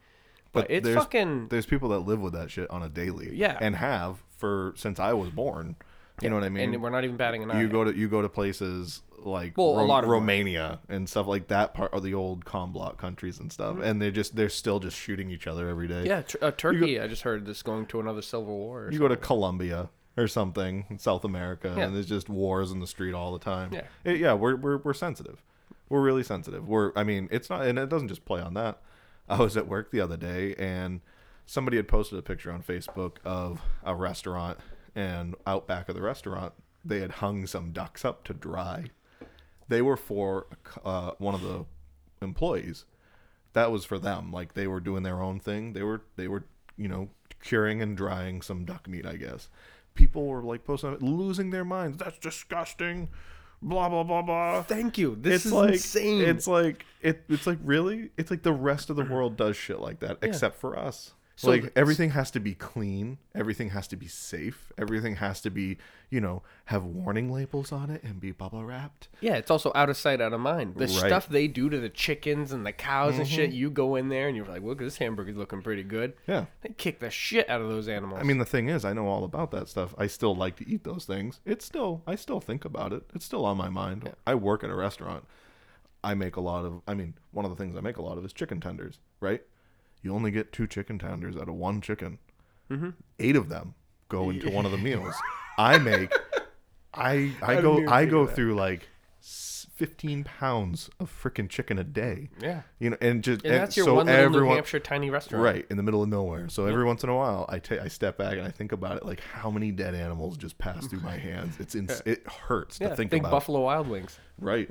but, 0.52 0.62
But 0.66 0.70
it's 0.70 0.84
there's- 0.84 1.02
fucking. 1.02 1.48
There's 1.48 1.66
people 1.66 1.88
that 1.90 2.00
live 2.00 2.20
with 2.20 2.32
that 2.34 2.50
shit 2.50 2.68
on 2.70 2.82
a 2.82 2.88
daily, 2.88 3.30
Yeah. 3.34 3.56
and 3.60 3.76
have 3.76 4.22
for 4.36 4.72
since 4.76 4.98
I 4.98 5.12
was 5.12 5.30
born. 5.30 5.76
You 6.22 6.28
know 6.28 6.36
what 6.36 6.44
I 6.44 6.50
mean? 6.50 6.74
and 6.74 6.82
we're 6.82 6.90
not 6.90 7.04
even 7.04 7.16
batting 7.16 7.42
an 7.44 7.50
eye. 7.50 7.60
you 7.62 7.68
go 7.68 7.82
to 7.84 7.96
you 7.96 8.06
go 8.06 8.20
to 8.20 8.28
places 8.28 9.00
like 9.18 9.56
Well, 9.56 9.80
a 9.80 9.84
lot 9.86 9.98
of 9.98 10.02
them. 10.04 10.10
Romania 10.10 10.78
and 10.88 11.08
stuff 11.08 11.26
like 11.26 11.48
that 11.48 11.72
part 11.72 11.94
of 11.94 12.02
the 12.02 12.12
old 12.12 12.44
com 12.44 12.72
block 12.72 12.98
countries 12.98 13.40
and 13.40 13.50
stuff, 13.50 13.78
and 13.82 14.02
they're 14.02 14.10
just 14.10 14.36
they're 14.36 14.50
still 14.50 14.80
just 14.80 14.98
shooting 14.98 15.30
each 15.30 15.46
other 15.46 15.68
every 15.70 15.88
day. 15.88 16.04
Mm-hmm. 16.06 16.36
Yeah, 16.42 16.46
uh, 16.48 16.50
Turkey. 16.50 17.00
I 17.00 17.06
just 17.06 17.22
heard 17.22 17.46
this 17.46 17.62
going 17.62 17.86
to 17.86 18.00
another 18.00 18.20
civil 18.20 18.44
war. 18.58 18.84
or 18.86 18.92
You 18.92 18.98
go 18.98 19.08
to 19.08 19.16
Colombia 19.16 19.88
or 20.18 20.28
something 20.28 20.84
in 20.90 20.98
South 20.98 21.24
America, 21.24 21.72
Yeah. 21.74 21.84
and 21.86 21.94
there's 21.94 22.08
just 22.08 22.28
wars 22.28 22.70
in 22.70 22.80
the 22.80 22.86
street 22.86 23.14
all 23.14 23.32
the 23.32 23.38
time. 23.38 23.70
Yeah. 23.72 23.82
It- 24.04 24.18
yeah, 24.18 24.34
we're, 24.34 24.56
we're 24.56 24.76
we're 24.78 24.92
sensitive. 24.94 25.42
We're 25.88 26.02
really 26.02 26.22
sensitive. 26.22 26.68
We're 26.68 26.92
I 26.96 27.02
mean, 27.04 27.28
it's 27.30 27.48
not, 27.48 27.64
and 27.64 27.78
it 27.78 27.88
doesn't 27.88 28.08
just 28.08 28.26
play 28.26 28.42
on 28.42 28.52
that. 28.54 28.78
I 29.30 29.40
was 29.40 29.56
at 29.56 29.68
work 29.68 29.92
the 29.92 30.00
other 30.00 30.16
day, 30.16 30.56
and 30.58 31.00
somebody 31.46 31.76
had 31.76 31.86
posted 31.86 32.18
a 32.18 32.22
picture 32.22 32.50
on 32.50 32.62
Facebook 32.62 33.18
of 33.24 33.62
a 33.84 33.94
restaurant, 33.94 34.58
and 34.94 35.36
out 35.46 35.68
back 35.68 35.88
of 35.88 35.94
the 35.94 36.02
restaurant, 36.02 36.52
they 36.84 36.98
had 36.98 37.12
hung 37.12 37.46
some 37.46 37.70
ducks 37.70 38.04
up 38.04 38.24
to 38.24 38.34
dry. 38.34 38.86
They 39.68 39.82
were 39.82 39.96
for 39.96 40.46
uh, 40.84 41.12
one 41.18 41.34
of 41.34 41.42
the 41.42 41.64
employees. 42.20 42.86
That 43.52 43.70
was 43.70 43.84
for 43.84 44.00
them. 44.00 44.32
Like 44.32 44.54
they 44.54 44.66
were 44.66 44.80
doing 44.80 45.04
their 45.04 45.22
own 45.22 45.38
thing. 45.38 45.74
They 45.74 45.82
were 45.84 46.02
they 46.16 46.26
were 46.26 46.44
you 46.76 46.88
know 46.88 47.10
curing 47.40 47.80
and 47.80 47.96
drying 47.96 48.42
some 48.42 48.64
duck 48.64 48.88
meat. 48.88 49.06
I 49.06 49.16
guess 49.16 49.48
people 49.94 50.26
were 50.26 50.42
like 50.42 50.64
posting 50.64 50.96
losing 50.98 51.50
their 51.50 51.64
minds. 51.64 51.98
That's 51.98 52.18
disgusting. 52.18 53.10
Blah 53.62 53.88
blah 53.88 54.02
blah 54.02 54.22
blah. 54.22 54.62
Thank 54.62 54.96
you. 54.96 55.16
This 55.20 55.36
it's 55.36 55.46
is 55.46 55.52
like 55.52 55.72
insane. 55.72 56.22
it's 56.22 56.46
like 56.46 56.86
it. 57.02 57.24
It's 57.28 57.46
like 57.46 57.58
really. 57.62 58.10
It's 58.16 58.30
like 58.30 58.42
the 58.42 58.52
rest 58.52 58.88
of 58.90 58.96
the 58.96 59.04
world 59.04 59.36
does 59.36 59.56
shit 59.56 59.80
like 59.80 60.00
that, 60.00 60.18
except 60.22 60.56
for 60.56 60.78
us. 60.78 61.12
So 61.40 61.50
like 61.52 61.60
th- 61.62 61.72
everything 61.74 62.10
has 62.10 62.30
to 62.32 62.40
be 62.40 62.54
clean, 62.54 63.16
everything 63.34 63.70
has 63.70 63.88
to 63.88 63.96
be 63.96 64.06
safe, 64.06 64.70
everything 64.76 65.16
has 65.16 65.40
to 65.40 65.50
be, 65.50 65.78
you 66.10 66.20
know, 66.20 66.42
have 66.66 66.84
warning 66.84 67.32
labels 67.32 67.72
on 67.72 67.88
it 67.88 68.02
and 68.02 68.20
be 68.20 68.30
bubble 68.30 68.62
wrapped. 68.62 69.08
Yeah, 69.22 69.36
it's 69.36 69.50
also 69.50 69.72
out 69.74 69.88
of 69.88 69.96
sight, 69.96 70.20
out 70.20 70.34
of 70.34 70.40
mind. 70.40 70.74
The 70.74 70.80
Right. 70.80 70.88
Mm-hmm. 70.90 71.06
stuff 71.06 71.28
they 71.30 71.48
do 71.48 71.70
to 71.70 71.80
the 71.80 71.88
chickens 71.88 72.52
and 72.52 72.66
the 72.66 72.72
cows 72.72 73.18
and 73.18 73.26
shit, 73.26 73.52
you 73.52 73.70
go 73.70 73.94
in 73.96 74.10
there 74.10 74.28
and 74.28 74.36
you're 74.36 74.44
like, 74.44 74.62
look, 74.62 74.80
this 74.80 74.98
hamburger's 74.98 75.38
looking 75.38 75.62
pretty 75.62 75.82
good. 75.82 76.12
Yeah. 76.26 76.44
They 76.60 76.74
kick 76.76 76.98
the 77.00 77.08
shit 77.08 77.48
out 77.48 77.62
of 77.62 77.68
those 77.70 77.88
animals. 77.88 78.20
I 78.20 78.24
mean, 78.24 78.36
the 78.36 78.44
thing 78.44 78.68
is, 78.68 78.84
I 78.84 78.92
know 78.92 79.06
all 79.06 79.24
about 79.24 79.50
that 79.52 79.68
stuff. 79.70 79.94
I 79.96 80.08
still 80.08 80.34
like 80.36 80.56
to 80.56 80.68
eat 80.68 80.84
those 80.84 81.06
things. 81.06 81.40
It's 81.46 81.64
still, 81.64 82.02
I 82.06 82.16
still 82.16 82.40
think 82.40 82.66
about 82.66 82.92
it. 82.92 83.04
It's 83.14 83.24
still 83.24 83.46
on 83.46 83.56
my 83.56 83.70
mind. 83.70 84.12
I 84.26 84.34
work 84.34 84.62
at 84.62 84.68
a 84.68 84.74
restaurant. 84.74 85.24
I 86.04 86.12
make 86.12 86.36
a 86.36 86.40
lot 86.42 86.66
of, 86.66 86.82
I 86.86 86.92
mean, 86.92 87.14
one 87.30 87.46
of 87.46 87.50
the 87.50 87.56
things 87.56 87.76
I 87.78 87.80
make 87.80 87.96
a 87.96 88.02
lot 88.02 88.18
of 88.18 88.24
is 88.26 88.32
chicken 88.34 88.60
tenders, 88.60 88.98
right? 89.20 89.42
You 90.02 90.14
only 90.14 90.30
get 90.30 90.52
two 90.52 90.66
chicken 90.66 90.98
tenders 90.98 91.36
out 91.36 91.48
of 91.48 91.54
one 91.54 91.80
chicken. 91.80 92.18
Mm-hmm. 92.70 92.90
Eight 93.18 93.36
of 93.36 93.48
them 93.48 93.74
go 94.08 94.30
into 94.30 94.50
one 94.50 94.64
of 94.66 94.72
the 94.72 94.78
meals. 94.78 95.14
I 95.58 95.78
make, 95.78 96.12
I, 96.94 97.32
I 97.42 97.60
go, 97.60 97.86
I 97.88 98.06
go 98.06 98.26
through 98.26 98.54
like 98.54 98.88
15 99.22 100.24
pounds 100.24 100.90
of 101.00 101.10
freaking 101.10 101.48
chicken 101.48 101.78
a 101.78 101.84
day. 101.84 102.28
yeah. 102.40 102.62
You 102.78 102.90
know, 102.90 102.96
and 103.00 103.22
just, 103.24 103.42
And 103.44 103.54
that's 103.54 103.76
your 103.76 103.86
so 103.86 103.94
one 103.94 104.06
little 104.06 104.30
New 104.30 104.44
Hampshire 104.48 104.78
tiny 104.78 105.08
restaurant. 105.10 105.42
Right 105.44 105.66
in 105.70 105.76
the 105.78 105.82
middle 105.82 106.02
of 106.02 106.08
nowhere. 106.08 106.48
So 106.50 106.66
every 106.66 106.84
once 106.84 107.02
in 107.02 107.08
a 107.10 107.16
while, 107.16 107.46
I 107.48 107.58
ta- 107.58 107.82
I 107.82 107.88
step 107.88 108.16
back 108.18 108.34
and 108.38 108.42
I 108.46 108.50
think 108.50 108.72
about 108.72 108.98
it, 108.98 109.06
like 109.06 109.20
how 109.20 109.50
many 109.50 109.70
dead 109.72 109.94
animals 109.94 110.36
just 110.36 110.58
pass 110.58 110.86
through 110.86 111.00
my 111.00 111.16
hands. 111.18 111.56
It's 111.58 111.74
ins- 111.74 112.02
it 112.06 112.26
hurts 112.26 112.78
Yeah, 112.80 112.90
to 112.90 112.96
think 112.96 113.10
think 113.10 113.22
about. 113.24 113.32
Buffalo 113.32 113.60
Wild 113.60 113.88
Wings. 113.88 114.18
Right. 114.38 114.70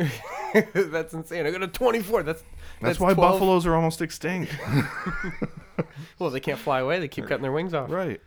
that's 0.73 1.13
insane. 1.13 1.45
I 1.45 1.51
got 1.51 1.61
a 1.63 1.67
24. 1.67 2.23
That's 2.23 2.43
That's, 2.81 2.99
why 2.99 3.13
12 3.13 3.17
buffaloes 3.17 3.65
are 3.65 3.75
almost 3.75 4.01
extinct. 4.01 4.51
Well, 6.19 6.29
they 6.29 6.41
can't 6.41 6.59
fly 6.59 6.79
away. 6.79 6.99
They 6.99 7.07
keep 7.07 7.25
cutting 7.27 7.41
their 7.41 7.51
wings 7.53 7.73
off. 7.73 7.89
right. 7.89 8.19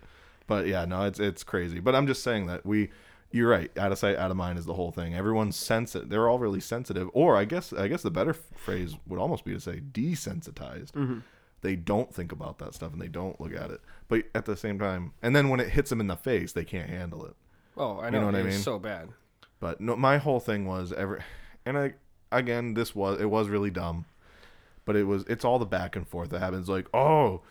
But 0.46 0.66
yeah, 0.66 0.84
no, 0.86 1.04
it's 1.04 1.20
it's 1.20 1.44
crazy. 1.44 1.80
But 1.80 1.94
I'm 1.94 2.06
just 2.06 2.22
saying 2.22 2.46
that 2.46 2.64
we. 2.64 2.90
You're 3.30 3.48
right. 3.48 3.70
Out 3.78 3.92
of 3.92 3.98
sight, 3.98 4.16
out 4.16 4.30
of 4.30 4.36
mind 4.36 4.58
is 4.58 4.66
the 4.66 4.74
whole 4.74 4.90
thing. 4.90 5.14
Everyone's 5.14 5.56
sensitive. 5.56 6.08
They're 6.10 6.28
all 6.28 6.38
really 6.38 6.60
sensitive. 6.60 7.08
Or 7.12 7.36
I 7.36 7.44
guess 7.44 7.72
I 7.72 7.88
guess 7.88 8.02
the 8.02 8.10
better 8.10 8.32
phrase 8.34 8.96
would 9.06 9.18
almost 9.20 9.44
be 9.44 9.52
to 9.52 9.60
say 9.60 9.80
desensitized. 9.80 10.92
Mm-hmm. 10.92 11.18
They 11.62 11.76
don't 11.76 12.12
think 12.12 12.32
about 12.32 12.58
that 12.58 12.74
stuff 12.74 12.92
and 12.92 13.00
they 13.00 13.08
don't 13.08 13.40
look 13.40 13.54
at 13.54 13.70
it. 13.70 13.80
But 14.08 14.24
at 14.34 14.44
the 14.46 14.56
same 14.56 14.78
time, 14.78 15.12
and 15.22 15.34
then 15.36 15.48
when 15.48 15.60
it 15.60 15.68
hits 15.68 15.90
them 15.90 16.00
in 16.00 16.08
the 16.08 16.16
face, 16.16 16.52
they 16.52 16.64
can't 16.64 16.90
handle 16.90 17.24
it. 17.24 17.34
Oh, 17.76 18.00
I 18.00 18.10
know. 18.10 18.18
You 18.18 18.20
know 18.20 18.26
what 18.32 18.34
I 18.34 18.42
mean? 18.42 18.58
so 18.58 18.78
bad. 18.78 19.10
But 19.60 19.80
no, 19.80 19.96
my 19.96 20.18
whole 20.18 20.40
thing 20.40 20.66
was 20.66 20.92
ever, 20.92 21.24
and 21.64 21.78
I 21.78 21.94
again 22.30 22.74
this 22.74 22.94
was 22.94 23.20
it 23.20 23.30
was 23.30 23.48
really 23.48 23.70
dumb, 23.70 24.06
but 24.84 24.96
it 24.96 25.04
was 25.04 25.24
it's 25.28 25.44
all 25.44 25.58
the 25.58 25.66
back 25.66 25.96
and 25.96 26.06
forth 26.06 26.30
that 26.30 26.40
happens. 26.40 26.68
Like 26.68 26.88
oh, 26.94 27.42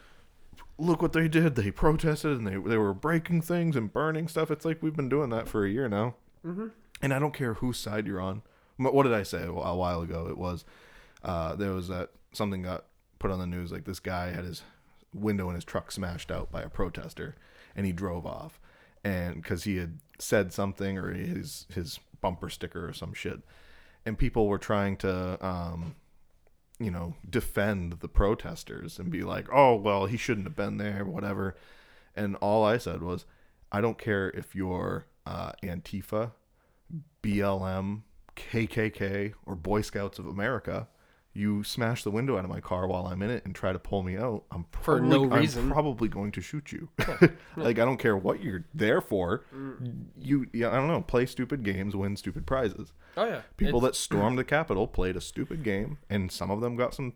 look 0.77 1.01
what 1.01 1.13
they 1.13 1.27
did! 1.27 1.55
They 1.55 1.71
protested 1.71 2.37
and 2.37 2.47
they 2.47 2.57
they 2.57 2.77
were 2.77 2.93
breaking 2.93 3.41
things 3.41 3.75
and 3.75 3.91
burning 3.91 4.27
stuff. 4.27 4.51
It's 4.51 4.65
like 4.65 4.81
we've 4.81 4.95
been 4.95 5.09
doing 5.09 5.29
that 5.29 5.47
for 5.47 5.65
a 5.65 5.69
year 5.69 5.87
now, 5.87 6.15
mm-hmm. 6.45 6.67
and 7.01 7.13
I 7.13 7.19
don't 7.19 7.33
care 7.33 7.55
whose 7.55 7.77
side 7.77 8.07
you're 8.07 8.21
on. 8.21 8.41
What 8.77 9.03
did 9.03 9.13
I 9.13 9.23
say 9.23 9.45
a 9.45 9.51
while 9.51 10.01
ago? 10.01 10.27
It 10.27 10.37
was 10.37 10.65
uh, 11.23 11.55
there 11.55 11.71
was 11.71 11.87
that 11.87 12.09
something 12.33 12.63
got 12.63 12.85
put 13.19 13.31
on 13.31 13.39
the 13.39 13.45
news 13.45 13.71
like 13.71 13.85
this 13.85 13.99
guy 13.99 14.31
had 14.31 14.45
his 14.45 14.63
window 15.13 15.49
in 15.49 15.55
his 15.55 15.63
truck 15.63 15.91
smashed 15.91 16.31
out 16.31 16.51
by 16.51 16.61
a 16.61 16.69
protester 16.69 17.35
and 17.75 17.85
he 17.85 17.91
drove 17.91 18.25
off 18.25 18.59
and 19.03 19.35
because 19.35 19.63
he 19.63 19.77
had 19.77 19.99
said 20.17 20.51
something 20.51 20.97
or 20.97 21.11
his 21.13 21.67
his 21.73 21.99
bumper 22.21 22.49
sticker 22.49 22.87
or 22.87 22.93
some 22.93 23.13
shit 23.13 23.39
and 24.05 24.17
people 24.17 24.47
were 24.47 24.57
trying 24.57 24.95
to 24.95 25.45
um 25.45 25.95
you 26.83 26.91
know 26.91 27.15
defend 27.29 27.99
the 27.99 28.07
protesters 28.07 28.99
and 28.99 29.09
be 29.09 29.23
like 29.23 29.47
oh 29.51 29.75
well 29.75 30.05
he 30.05 30.17
shouldn't 30.17 30.47
have 30.47 30.55
been 30.55 30.77
there 30.77 31.05
whatever. 31.05 31.55
And 32.15 32.35
all 32.37 32.65
i 32.65 32.77
said 32.77 33.01
was 33.01 33.25
i 33.71 33.79
don't 33.79 33.97
care 33.97 34.29
if 34.31 34.53
you're 34.53 35.05
uh, 35.25 35.53
antifa 35.63 36.31
blm 37.23 38.01
kkk 38.35 39.33
or 39.45 39.55
boy 39.55 39.81
scouts 39.81 40.19
of 40.19 40.25
america 40.27 40.87
you 41.33 41.63
smash 41.63 42.03
the 42.03 42.11
window 42.11 42.37
out 42.37 42.43
of 42.43 42.49
my 42.49 42.59
car 42.59 42.87
while 42.87 43.07
I'm 43.07 43.21
in 43.21 43.29
it 43.29 43.45
and 43.45 43.55
try 43.55 43.71
to 43.71 43.79
pull 43.79 44.03
me 44.03 44.17
out, 44.17 44.43
I'm 44.51 44.65
For 44.71 44.97
probably, 44.99 45.27
no 45.27 45.33
I'm 45.35 45.71
probably 45.71 46.09
going 46.09 46.31
to 46.33 46.41
shoot 46.41 46.71
you. 46.71 46.89
like 47.55 47.79
I 47.79 47.85
don't 47.85 47.97
care 47.97 48.17
what 48.17 48.43
you're 48.43 48.65
there 48.73 48.99
for. 49.01 49.45
Mm. 49.55 50.05
You, 50.19 50.47
yeah, 50.53 50.69
I 50.69 50.75
don't 50.75 50.87
know. 50.87 51.01
Play 51.01 51.25
stupid 51.25 51.63
games, 51.63 51.95
win 51.95 52.17
stupid 52.17 52.45
prizes. 52.45 52.91
Oh 53.15 53.25
yeah. 53.25 53.41
People 53.57 53.79
It's- 53.79 53.91
that 53.91 53.95
stormed 53.99 54.37
the 54.37 54.43
Capitol 54.43 54.87
played 54.87 55.15
a 55.15 55.21
stupid 55.21 55.63
game, 55.63 55.97
and 56.09 56.31
some 56.31 56.51
of 56.51 56.59
them 56.61 56.75
got 56.75 56.93
some, 56.93 57.13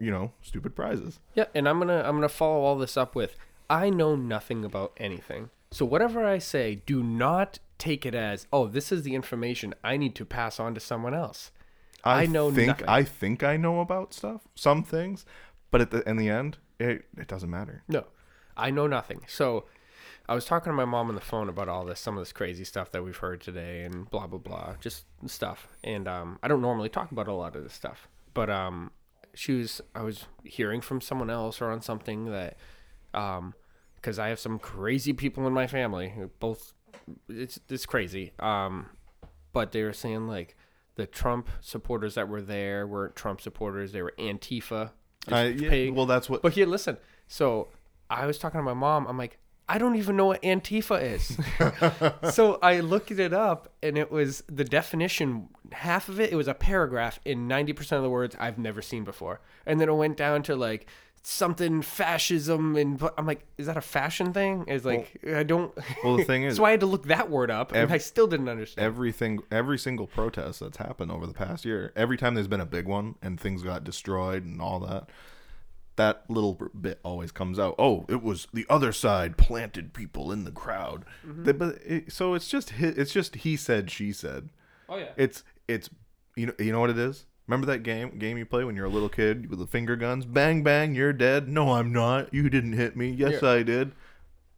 you 0.00 0.10
know, 0.10 0.32
stupid 0.42 0.74
prizes. 0.74 1.20
Yeah, 1.34 1.46
and 1.54 1.68
I'm 1.68 1.78
gonna 1.78 2.02
I'm 2.06 2.16
gonna 2.16 2.28
follow 2.28 2.62
all 2.64 2.76
this 2.76 2.96
up 2.96 3.14
with 3.14 3.36
I 3.70 3.90
know 3.90 4.16
nothing 4.16 4.64
about 4.64 4.92
anything. 4.96 5.50
So 5.70 5.84
whatever 5.84 6.24
I 6.24 6.38
say, 6.38 6.76
do 6.86 7.02
not 7.02 7.58
take 7.78 8.04
it 8.06 8.14
as 8.14 8.46
oh 8.52 8.66
this 8.66 8.90
is 8.90 9.02
the 9.02 9.14
information 9.14 9.74
I 9.84 9.96
need 9.98 10.14
to 10.16 10.24
pass 10.24 10.58
on 10.58 10.72
to 10.74 10.80
someone 10.80 11.14
else. 11.14 11.50
I 12.08 12.26
know 12.26 12.50
think 12.50 12.68
nothing. 12.68 12.88
I 12.88 13.02
think 13.02 13.42
I 13.42 13.56
know 13.56 13.80
about 13.80 14.14
stuff, 14.14 14.42
some 14.54 14.82
things, 14.82 15.24
but 15.70 15.80
at 15.80 15.90
the 15.90 16.08
in 16.08 16.16
the 16.16 16.28
end, 16.28 16.58
it 16.78 17.04
it 17.16 17.28
doesn't 17.28 17.50
matter. 17.50 17.82
No, 17.88 18.04
I 18.56 18.70
know 18.70 18.86
nothing. 18.86 19.22
So 19.26 19.64
I 20.28 20.34
was 20.34 20.44
talking 20.44 20.70
to 20.70 20.76
my 20.76 20.84
mom 20.84 21.08
on 21.08 21.14
the 21.14 21.20
phone 21.22 21.48
about 21.48 21.68
all 21.68 21.86
this, 21.86 22.00
some 22.00 22.18
of 22.18 22.20
this 22.20 22.32
crazy 22.32 22.64
stuff 22.64 22.90
that 22.92 23.02
we've 23.02 23.16
heard 23.16 23.40
today, 23.40 23.82
and 23.82 24.10
blah 24.10 24.26
blah 24.26 24.38
blah, 24.38 24.74
just 24.80 25.04
stuff. 25.26 25.68
And 25.82 26.06
um, 26.06 26.38
I 26.42 26.48
don't 26.48 26.60
normally 26.60 26.90
talk 26.90 27.10
about 27.10 27.28
a 27.28 27.32
lot 27.32 27.56
of 27.56 27.62
this 27.62 27.72
stuff, 27.72 28.08
but 28.34 28.50
um, 28.50 28.90
she 29.34 29.52
was, 29.52 29.80
I 29.94 30.02
was 30.02 30.26
hearing 30.44 30.80
from 30.80 31.00
someone 31.00 31.30
else 31.30 31.60
or 31.60 31.70
on 31.70 31.80
something 31.80 32.26
that, 32.26 32.56
um, 33.14 33.54
because 33.94 34.18
I 34.18 34.28
have 34.28 34.38
some 34.38 34.58
crazy 34.58 35.12
people 35.12 35.46
in 35.46 35.52
my 35.52 35.66
family, 35.66 36.10
who 36.10 36.30
both, 36.40 36.74
it's 37.28 37.58
it's 37.70 37.86
crazy. 37.86 38.32
Um, 38.38 38.90
but 39.52 39.72
they 39.72 39.82
were 39.82 39.92
saying 39.94 40.28
like 40.28 40.56
the 40.98 41.06
Trump 41.06 41.48
supporters 41.60 42.16
that 42.16 42.28
were 42.28 42.42
there 42.42 42.86
weren't 42.86 43.16
Trump 43.16 43.40
supporters; 43.40 43.92
they 43.92 44.02
were 44.02 44.12
Antifa. 44.18 44.90
I, 45.28 45.44
yeah, 45.46 45.90
well, 45.90 46.06
that's 46.06 46.28
what. 46.28 46.42
but 46.42 46.52
here, 46.52 46.66
listen. 46.66 46.98
So 47.28 47.68
I 48.10 48.26
was 48.26 48.38
talking 48.38 48.58
to 48.58 48.64
my 48.64 48.74
mom. 48.74 49.06
I'm 49.06 49.16
like, 49.16 49.38
I 49.68 49.78
don't 49.78 49.96
even 49.96 50.16
know 50.16 50.26
what 50.26 50.42
Antifa 50.42 51.00
is. 51.00 51.38
so 52.34 52.58
I 52.62 52.80
looked 52.80 53.12
it 53.12 53.32
up, 53.32 53.72
and 53.82 53.96
it 53.96 54.10
was 54.10 54.42
the 54.48 54.64
definition. 54.64 55.48
Half 55.72 56.08
of 56.08 56.18
it, 56.18 56.32
it 56.32 56.36
was 56.36 56.48
a 56.48 56.54
paragraph 56.54 57.20
in 57.24 57.48
90% 57.48 57.92
of 57.92 58.02
the 58.02 58.10
words 58.10 58.34
I've 58.40 58.58
never 58.58 58.82
seen 58.82 59.04
before, 59.04 59.40
and 59.66 59.80
then 59.80 59.88
it 59.88 59.94
went 59.94 60.16
down 60.16 60.42
to 60.44 60.56
like 60.56 60.86
something 61.22 61.82
fascism, 61.82 62.76
and 62.76 63.02
I'm 63.16 63.26
like, 63.26 63.44
is 63.56 63.66
that 63.66 63.76
a 63.76 63.80
fashion 63.82 64.32
thing? 64.32 64.64
Is 64.68 64.84
like 64.84 65.20
I 65.26 65.42
don't. 65.42 65.72
well, 66.02 66.16
the 66.16 66.24
thing 66.24 66.42
is, 66.44 66.56
so 66.56 66.64
I 66.64 66.70
had 66.70 66.80
to 66.80 66.86
look 66.86 67.06
that 67.06 67.30
word 67.30 67.50
up, 67.50 67.72
and 67.72 67.82
Ev- 67.82 67.92
I 67.92 67.98
still 67.98 68.26
didn't 68.26 68.48
understand. 68.48 68.84
everything 68.84 69.40
every 69.50 69.78
single 69.78 70.06
protest 70.06 70.60
that's 70.60 70.78
happened 70.78 71.10
over 71.10 71.26
the 71.26 71.34
past 71.34 71.64
year 71.64 71.92
every 71.96 72.16
time 72.16 72.34
there's 72.34 72.48
been 72.48 72.60
a 72.60 72.66
big 72.66 72.86
one 72.86 73.14
and 73.22 73.38
things 73.40 73.62
got 73.62 73.84
destroyed 73.84 74.44
and 74.44 74.60
all 74.60 74.80
that 74.80 75.08
that 75.96 76.24
little 76.28 76.54
bit 76.80 77.00
always 77.02 77.32
comes 77.32 77.58
out 77.58 77.74
oh 77.78 78.04
it 78.08 78.22
was 78.22 78.46
the 78.52 78.64
other 78.70 78.92
side 78.92 79.36
planted 79.36 79.92
people 79.92 80.30
in 80.30 80.44
the 80.44 80.50
crowd 80.52 81.04
mm-hmm. 81.26 81.44
They- 81.44 81.52
but 81.52 81.78
it, 81.84 82.12
so 82.12 82.34
it's 82.34 82.48
just 82.48 82.72
it's 82.78 83.12
just 83.12 83.36
he 83.36 83.56
said 83.56 83.90
she 83.90 84.12
said 84.12 84.50
oh 84.88 84.96
yeah. 84.96 85.08
it's 85.16 85.42
it's 85.66 85.90
you 86.36 86.46
know 86.46 86.52
you 86.58 86.70
know 86.72 86.80
what 86.80 86.90
it 86.90 86.98
is 86.98 87.26
remember 87.48 87.66
that 87.66 87.82
game 87.82 88.16
game 88.18 88.38
you 88.38 88.46
play 88.46 88.62
when 88.62 88.76
you're 88.76 88.84
a 88.86 88.90
little 88.90 89.08
kid 89.08 89.50
with 89.50 89.58
the 89.58 89.66
finger 89.66 89.96
guns 89.96 90.24
bang 90.24 90.62
bang 90.62 90.94
you're 90.94 91.12
dead 91.12 91.48
no 91.48 91.72
i'm 91.72 91.92
not 91.92 92.32
you 92.32 92.48
didn't 92.48 92.74
hit 92.74 92.96
me 92.96 93.10
yes 93.10 93.42
Yeah. 93.42 93.48
i 93.50 93.62
did 93.64 93.92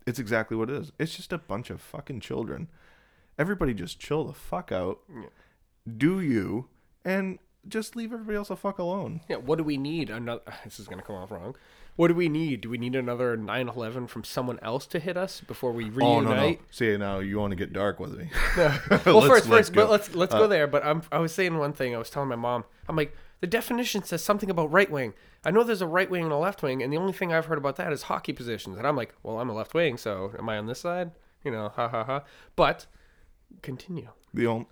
it's 0.07 0.19
exactly 0.19 0.57
what 0.57 0.69
it 0.69 0.77
is 0.77 0.93
it's 0.99 1.15
just 1.17 1.33
a 1.33 1.39
bunch 1.39 1.71
of 1.71 1.81
fucking 1.81 2.21
children 2.21 2.69
everybody 3.39 3.73
just 3.73 3.99
chill 3.99 4.25
the 4.25 4.33
fuck 4.35 4.71
out 4.73 4.99
do 5.97 6.21
you 6.21 6.69
and 7.05 7.39
just 7.69 7.95
leave 7.97 8.13
everybody 8.13 8.37
else 8.37 8.49
the 8.49 8.57
fuck 8.57 8.79
alone 8.79 9.21
Yeah, 9.29 9.37
what 9.37 9.57
do 9.59 9.65
we 9.65 9.77
need? 9.77 10.09
Another. 10.11 10.43
This 10.65 10.81
is 10.81 10.87
gonna 10.89 11.03
come 11.03 11.17
off 11.17 11.31
wrong. 11.31 11.55
What 12.01 12.09
do 12.09 12.15
we 12.15 12.31
need? 12.31 12.63
Do 12.63 12.71
we 12.71 12.79
need 12.79 12.97
another 12.97 13.37
9/11 13.37 14.09
from 14.09 14.25
someone 14.25 14.59
else 14.63 14.87
to 14.87 14.99
hit 14.99 15.19
us 15.19 15.43
before 15.43 15.71
we 15.71 15.85
reunite? 15.91 16.03
oh 16.03 16.21
no 16.21 16.51
no 16.51 16.57
see 16.71 16.97
now 16.97 17.19
you 17.19 17.39
want 17.39 17.51
to 17.51 17.57
get 17.57 17.75
dark 17.75 18.01
with 18.01 18.17
me 18.17 18.31
well, 18.57 18.71
Let's- 19.05 19.27
first, 19.27 19.49
first, 19.49 19.73
go. 19.75 19.83
but 19.83 19.91
let's 19.91 20.15
let's 20.15 20.33
go 20.33 20.45
uh, 20.45 20.47
there. 20.47 20.67
But 20.67 20.83
I'm 20.83 21.03
I 21.13 21.19
was 21.19 21.35
saying 21.35 21.59
one 21.59 21.75
thing. 21.75 21.95
I 21.95 21.99
was 21.99 22.09
telling 22.09 22.31
my 22.31 22.37
mom. 22.37 22.65
I'm 22.89 22.97
like, 22.97 23.15
the 23.41 23.47
definition 23.47 24.03
says 24.03 24.25
something 24.25 24.49
about 24.49 24.73
right 24.73 24.91
wing. 24.91 25.13
I 25.45 25.51
know 25.51 25.63
there's 25.63 25.83
a 25.83 25.87
right 25.87 26.09
wing 26.09 26.25
and 26.25 26.33
a 26.33 26.39
left 26.39 26.63
wing, 26.63 26.83
and 26.83 26.91
the 26.91 26.97
only 26.97 27.13
thing 27.13 27.35
I've 27.35 27.45
heard 27.45 27.59
about 27.59 27.77
that 27.77 27.93
is 27.93 28.05
hockey 28.05 28.33
positions. 28.33 28.79
And 28.79 28.87
I'm 28.87 28.97
like, 28.97 29.15
well, 29.23 29.39
I'm 29.39 29.51
a 29.51 29.55
left 29.55 29.75
wing, 29.75 29.99
so 29.99 30.33
am 30.39 30.49
I 30.49 30.57
on 30.57 30.65
this 30.65 30.81
side? 30.81 31.11
You 31.45 31.51
know, 31.51 31.69
ha 31.69 31.87
ha 31.87 32.03
ha. 32.05 32.25
But 32.57 32.87
continue. 33.61 34.09
the 34.33 34.47
only 34.47 34.67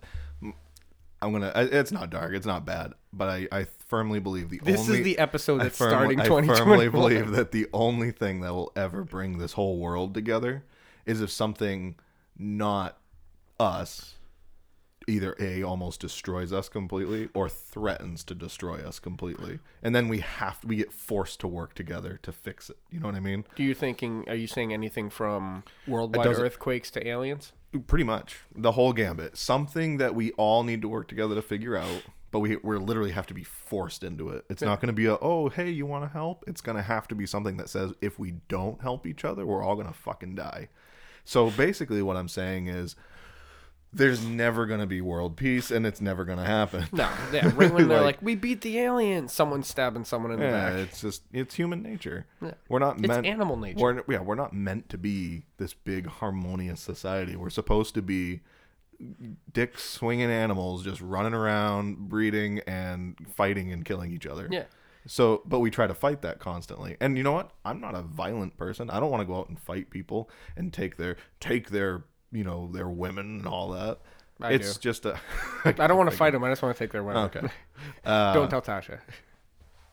i'm 1.21 1.33
gonna 1.33 1.51
it's 1.55 1.91
not 1.91 2.09
dark 2.09 2.33
it's 2.33 2.45
not 2.45 2.65
bad 2.65 2.93
but 3.11 3.27
i 3.27 3.47
i 3.51 3.67
firmly 3.89 4.19
believe 4.19 4.49
the 4.49 4.59
This 4.59 4.81
only 4.81 4.99
is 4.99 5.03
the 5.03 5.17
episode 5.17 5.61
that's 5.61 5.77
firmly, 5.77 6.15
starting 6.15 6.19
I 6.19 6.55
firmly 6.55 6.89
believe 6.89 7.31
that 7.31 7.51
the 7.51 7.67
only 7.73 8.11
thing 8.11 8.41
that 8.41 8.53
will 8.53 8.71
ever 8.75 9.03
bring 9.03 9.39
this 9.39 9.53
whole 9.53 9.79
world 9.79 10.13
together 10.13 10.63
is 11.05 11.21
if 11.21 11.31
something 11.31 11.95
not 12.37 12.97
us 13.59 14.15
either 15.07 15.35
a 15.39 15.63
almost 15.63 15.99
destroys 15.99 16.53
us 16.53 16.69
completely 16.69 17.29
or 17.33 17.49
threatens 17.49 18.23
to 18.23 18.35
destroy 18.35 18.77
us 18.77 18.99
completely. 18.99 19.59
And 19.81 19.95
then 19.95 20.07
we 20.07 20.19
have 20.19 20.59
we 20.63 20.75
get 20.77 20.93
forced 20.93 21.39
to 21.39 21.47
work 21.47 21.73
together 21.73 22.19
to 22.21 22.31
fix 22.31 22.69
it. 22.69 22.77
You 22.91 22.99
know 22.99 23.07
what 23.07 23.15
i 23.15 23.19
mean? 23.19 23.43
Do 23.55 23.63
you 23.63 23.73
thinking? 23.73 24.25
Are 24.27 24.35
you 24.35 24.47
saying 24.47 24.71
anything 24.71 25.09
from 25.09 25.63
worldwide 25.87 26.27
earthquakes 26.27 26.91
to 26.91 27.07
aliens? 27.07 27.53
pretty 27.87 28.03
much. 28.03 28.39
The 28.55 28.71
whole 28.71 28.93
gambit. 28.93 29.37
Something 29.37 29.97
that 29.97 30.15
we 30.15 30.31
all 30.31 30.63
need 30.63 30.81
to 30.81 30.87
work 30.87 31.07
together 31.07 31.35
to 31.35 31.41
figure 31.41 31.77
out 31.77 32.03
but 32.31 32.39
we 32.39 32.57
we 32.57 32.77
literally 32.77 33.11
have 33.11 33.25
to 33.27 33.33
be 33.33 33.43
forced 33.43 34.03
into 34.03 34.29
it 34.29 34.45
it's 34.49 34.61
not 34.61 34.79
going 34.79 34.87
to 34.87 34.93
be 34.93 35.05
a 35.05 35.17
oh 35.21 35.49
hey 35.49 35.69
you 35.69 35.85
want 35.85 36.03
to 36.03 36.09
help 36.09 36.43
it's 36.47 36.61
going 36.61 36.75
to 36.77 36.81
have 36.83 37.07
to 37.07 37.15
be 37.15 37.25
something 37.25 37.57
that 37.57 37.69
says 37.69 37.91
if 38.01 38.19
we 38.19 38.31
don't 38.47 38.81
help 38.81 39.05
each 39.07 39.25
other 39.25 39.45
we're 39.45 39.63
all 39.63 39.75
going 39.75 39.87
to 39.87 39.93
fucking 39.93 40.35
die 40.35 40.67
so 41.25 41.49
basically 41.51 42.01
what 42.01 42.15
i'm 42.17 42.27
saying 42.27 42.67
is 42.67 42.95
there's 43.91 44.23
never 44.23 44.67
going 44.67 44.79
to 44.79 44.85
be 44.85 45.01
world 45.01 45.35
peace 45.35 45.71
and 45.71 45.83
it's 45.87 45.99
never 45.99 46.23
going 46.23 46.37
to 46.37 46.45
happen 46.45 46.85
No, 46.91 47.09
yeah. 47.33 47.51
Right 47.55 47.73
when 47.73 47.87
they're 47.87 47.97
Like- 47.97 48.17
like, 48.17 48.21
"We 48.21 48.35
beat 48.35 48.61
the 48.61 48.77
aliens," 48.77 49.33
someone's 49.33 49.67
stabbing 49.67 50.05
someone 50.05 50.31
in 50.31 50.39
the 50.39 50.45
yeah 50.45 50.69
back. 50.69 50.73
it's 50.79 51.01
just 51.01 51.23
it's 51.33 51.55
human 51.55 51.81
nature 51.81 52.27
Yeah. 52.39 52.51
we're 52.69 52.77
not 52.77 52.99
It's 52.99 53.07
meant 53.07 53.25
animal 53.25 53.57
nature. 53.57 53.79
we're, 53.79 54.03
yeah 54.07 54.19
we're 54.21 54.35
not 54.35 54.53
meant 54.53 54.89
to 54.89 54.97
be 54.99 55.45
this 55.57 55.73
big 55.73 56.05
harmonious 56.05 56.79
society 56.81 57.35
we're 57.35 57.49
supposed 57.49 57.95
to 57.95 58.03
be 58.03 58.41
dick 59.53 59.77
swinging 59.79 60.29
animals 60.29 60.83
just 60.83 60.99
running 61.01 61.33
around 61.33 62.09
breeding 62.09 62.59
and 62.67 63.15
fighting 63.35 63.71
and 63.71 63.85
killing 63.85 64.11
each 64.11 64.25
other 64.25 64.47
Yeah. 64.51 64.63
so 65.07 65.41
but 65.45 65.59
we 65.59 65.69
try 65.71 65.87
to 65.87 65.93
fight 65.93 66.21
that 66.23 66.39
constantly 66.39 66.97
and 66.99 67.17
you 67.17 67.23
know 67.23 67.31
what 67.31 67.51
i'm 67.63 67.79
not 67.79 67.95
a 67.95 68.01
violent 68.01 68.57
person 68.57 68.89
i 68.89 68.99
don't 68.99 69.09
want 69.09 69.21
to 69.21 69.25
go 69.25 69.37
out 69.39 69.47
and 69.49 69.57
fight 69.59 69.89
people 69.89 70.29
and 70.57 70.73
take 70.73 70.97
their 70.97 71.15
take 71.39 71.69
their 71.69 72.03
you 72.31 72.43
know 72.43 72.69
their 72.73 72.89
women 72.89 73.39
and 73.39 73.47
all 73.47 73.69
that 73.69 73.99
I 74.41 74.53
it's 74.53 74.75
do. 74.75 74.81
just 74.81 75.05
a 75.05 75.19
I 75.65 75.71
don't 75.87 75.97
want 75.97 76.09
to 76.09 76.15
fight 76.23 76.31
them. 76.31 76.43
I 76.45 76.49
just 76.49 76.61
want 76.61 76.73
to 76.73 76.81
take 76.81 76.91
their 76.93 77.03
women. 77.03 77.23
okay 77.23 77.41
uh, 78.05 78.33
Don't 78.35 78.49
tell 78.49 78.61
Tasha. 78.61 78.99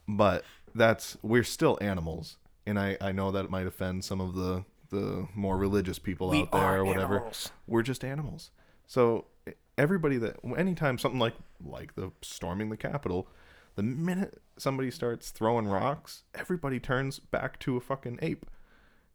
but 0.09 0.45
that's 0.75 1.17
we're 1.23 1.43
still 1.45 1.79
animals 1.81 2.37
and 2.67 2.79
i 2.79 2.97
i 3.01 3.11
know 3.13 3.31
that 3.33 3.51
might 3.51 3.67
offend 3.67 4.05
some 4.05 4.21
of 4.21 4.35
the 4.35 4.65
the 4.91 5.27
more 5.35 5.57
religious 5.57 5.99
people 5.99 6.29
We 6.31 6.43
out 6.43 6.53
there 6.53 6.77
or 6.79 6.85
whatever 6.85 7.17
animals. 7.17 7.51
we're 7.67 7.83
just 7.83 8.05
animals 8.05 8.51
so 8.87 9.27
everybody 9.79 10.17
that 10.17 10.37
anytime 10.57 10.99
something 10.99 11.21
like 11.21 11.35
like 11.65 11.95
the 11.95 12.11
storming 12.23 12.71
the 12.71 12.77
capitol 12.77 13.29
the 13.75 13.83
minute 13.83 14.41
somebody 14.57 14.91
starts 14.91 15.31
throwing 15.31 15.67
rocks 15.67 16.23
everybody 16.35 16.81
turns 16.81 17.19
back 17.19 17.59
to 17.59 17.77
a 17.77 17.81
fucking 17.81 18.19
ape 18.23 18.47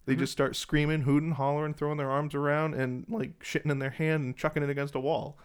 they 0.06 0.14
mm-hmm. 0.14 0.22
just 0.22 0.32
start 0.32 0.56
screaming 0.56 1.02
hooting 1.02 1.32
hollering 1.32 1.74
throwing 1.74 1.98
their 1.98 2.12
arms 2.12 2.36
around 2.36 2.74
and 2.74 3.06
like 3.10 3.40
shitting 3.44 3.72
in 3.72 3.80
their 3.80 3.90
hand 3.90 4.24
and 4.24 4.38
chucking 4.38 4.64
it 4.64 4.70
against 4.70 4.96
a 4.96 5.00
wall 5.00 5.38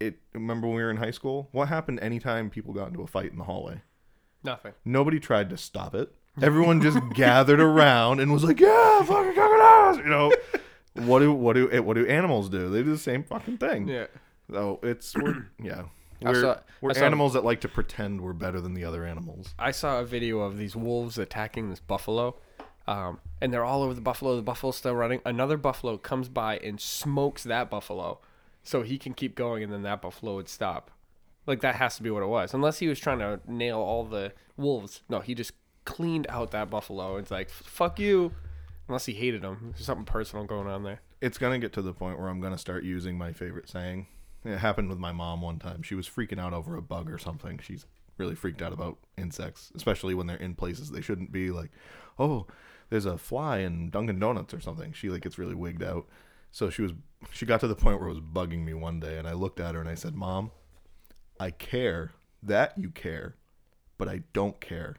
it 0.00 0.18
remember 0.32 0.66
when 0.66 0.76
we 0.76 0.82
were 0.82 0.90
in 0.90 0.96
high 0.96 1.10
school 1.10 1.48
what 1.52 1.68
happened 1.68 2.00
anytime 2.00 2.48
people 2.48 2.72
got 2.72 2.88
into 2.88 3.02
a 3.02 3.06
fight 3.06 3.30
in 3.30 3.38
the 3.38 3.44
hallway 3.44 3.82
Nothing. 4.46 4.74
Nobody 4.84 5.18
tried 5.18 5.50
to 5.50 5.56
stop 5.56 5.94
it. 5.94 6.14
Everyone 6.42 6.80
just 6.80 6.98
gathered 7.14 7.60
around 7.60 8.20
and 8.20 8.32
was 8.32 8.44
like, 8.44 8.60
"Yeah, 8.60 9.02
fucking 9.02 9.34
crocodiles!" 9.34 9.98
You 9.98 10.04
know, 10.04 10.32
what 11.02 11.20
do 11.20 11.32
what 11.32 11.54
do 11.54 11.82
what 11.82 11.94
do 11.94 12.06
animals 12.06 12.48
do? 12.48 12.68
They 12.70 12.82
do 12.82 12.90
the 12.90 12.98
same 12.98 13.22
fucking 13.24 13.58
thing. 13.58 13.88
Yeah. 13.88 14.06
So 14.50 14.78
it's 14.82 15.14
we're 15.14 15.48
yeah 15.62 15.84
we're, 16.22 16.40
saw- 16.40 16.60
we're 16.80 16.90
I 16.90 16.94
saw- 16.94 17.04
animals 17.04 17.32
that 17.34 17.44
like 17.44 17.60
to 17.62 17.68
pretend 17.68 18.20
we're 18.20 18.32
better 18.32 18.60
than 18.60 18.74
the 18.74 18.84
other 18.84 19.04
animals. 19.04 19.54
I 19.58 19.70
saw 19.70 20.00
a 20.00 20.04
video 20.04 20.40
of 20.40 20.56
these 20.58 20.74
wolves 20.74 21.18
attacking 21.18 21.68
this 21.70 21.80
buffalo, 21.80 22.36
um, 22.86 23.18
and 23.40 23.52
they're 23.52 23.64
all 23.64 23.82
over 23.82 23.94
the 23.94 24.00
buffalo. 24.00 24.36
The 24.36 24.42
buffalo's 24.42 24.76
still 24.76 24.94
running. 24.94 25.20
Another 25.24 25.56
buffalo 25.56 25.98
comes 25.98 26.28
by 26.28 26.56
and 26.58 26.80
smokes 26.80 27.42
that 27.44 27.68
buffalo, 27.70 28.20
so 28.62 28.82
he 28.82 28.98
can 28.98 29.12
keep 29.14 29.34
going, 29.34 29.62
and 29.62 29.72
then 29.72 29.82
that 29.82 30.00
buffalo 30.02 30.36
would 30.36 30.48
stop. 30.48 30.90
Like 31.46 31.60
that 31.60 31.76
has 31.76 31.96
to 31.96 32.02
be 32.02 32.10
what 32.10 32.22
it 32.22 32.28
was, 32.28 32.54
unless 32.54 32.78
he 32.78 32.88
was 32.88 32.98
trying 32.98 33.18
to 33.20 33.40
nail 33.46 33.78
all 33.78 34.04
the 34.04 34.32
wolves. 34.56 35.02
No, 35.08 35.20
he 35.20 35.34
just 35.34 35.52
cleaned 35.84 36.26
out 36.28 36.50
that 36.52 36.70
buffalo. 36.70 37.16
It's 37.18 37.30
like 37.30 37.50
fuck 37.50 38.00
you, 38.00 38.32
unless 38.88 39.06
he 39.06 39.14
hated 39.14 39.42
him. 39.42 39.72
There's 39.72 39.84
something 39.84 40.04
personal 40.04 40.44
going 40.44 40.68
on 40.68 40.82
there. 40.82 41.00
It's 41.20 41.38
gonna 41.38 41.58
get 41.58 41.72
to 41.74 41.82
the 41.82 41.92
point 41.92 42.18
where 42.18 42.28
I'm 42.28 42.40
gonna 42.40 42.58
start 42.58 42.84
using 42.84 43.18
my 43.18 43.32
favorite 43.32 43.68
saying. 43.68 44.06
It 44.44 44.58
happened 44.58 44.88
with 44.88 44.98
my 44.98 45.12
mom 45.12 45.42
one 45.42 45.58
time. 45.58 45.82
She 45.82 45.94
was 45.94 46.08
freaking 46.08 46.38
out 46.38 46.52
over 46.52 46.76
a 46.76 46.82
bug 46.82 47.10
or 47.10 47.18
something. 47.18 47.58
She's 47.58 47.84
really 48.18 48.34
freaked 48.34 48.62
out 48.62 48.72
about 48.72 48.98
insects, 49.18 49.72
especially 49.74 50.14
when 50.14 50.26
they're 50.26 50.36
in 50.36 50.54
places 50.54 50.90
they 50.90 51.00
shouldn't 51.00 51.32
be. 51.32 51.50
Like, 51.50 51.70
oh, 52.18 52.46
there's 52.90 53.06
a 53.06 53.18
fly 53.18 53.58
in 53.58 53.90
Dunkin' 53.90 54.18
Donuts 54.18 54.54
or 54.54 54.60
something. 54.60 54.92
She 54.92 55.10
like 55.10 55.22
gets 55.22 55.38
really 55.38 55.54
wigged 55.54 55.82
out. 55.82 56.06
So 56.50 56.70
she 56.70 56.82
was 56.82 56.92
she 57.32 57.44
got 57.44 57.60
to 57.60 57.68
the 57.68 57.74
point 57.74 58.00
where 58.00 58.08
it 58.08 58.14
was 58.14 58.20
bugging 58.20 58.64
me 58.64 58.74
one 58.74 59.00
day, 59.00 59.18
and 59.18 59.26
I 59.26 59.32
looked 59.32 59.60
at 59.60 59.74
her 59.74 59.80
and 59.80 59.90
I 59.90 59.94
said, 59.94 60.14
"Mom, 60.14 60.52
I 61.40 61.50
care 61.50 62.12
that 62.42 62.78
you 62.78 62.90
care, 62.90 63.36
but 63.98 64.08
I 64.08 64.22
don't 64.32 64.60
care 64.60 64.96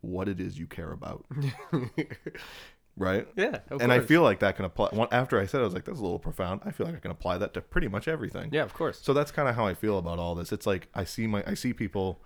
what 0.00 0.28
it 0.28 0.40
is 0.40 0.58
you 0.58 0.66
care 0.66 0.92
about." 0.92 1.24
right? 2.98 3.26
Yeah, 3.36 3.60
and 3.70 3.92
I 3.92 4.00
feel 4.00 4.22
like 4.22 4.40
that 4.40 4.56
can 4.56 4.64
apply. 4.64 4.90
After 5.10 5.40
I 5.40 5.46
said, 5.46 5.58
it, 5.58 5.62
I 5.62 5.64
was 5.64 5.74
like, 5.74 5.84
"That's 5.84 5.98
a 5.98 6.02
little 6.02 6.18
profound." 6.18 6.62
I 6.64 6.70
feel 6.70 6.86
like 6.86 6.96
I 6.96 6.98
can 6.98 7.10
apply 7.10 7.38
that 7.38 7.54
to 7.54 7.60
pretty 7.60 7.88
much 7.88 8.08
everything. 8.08 8.50
yeah, 8.52 8.62
of 8.62 8.74
course. 8.74 9.00
So 9.00 9.12
that's 9.12 9.30
kind 9.30 9.48
of 9.48 9.54
how 9.54 9.66
I 9.66 9.74
feel 9.74 9.98
about 9.98 10.18
all 10.18 10.34
this. 10.34 10.52
It's 10.52 10.66
like 10.66 10.88
I 10.94 11.04
see 11.04 11.26
my 11.26 11.42
I 11.46 11.54
see 11.54 11.72
people 11.72 12.20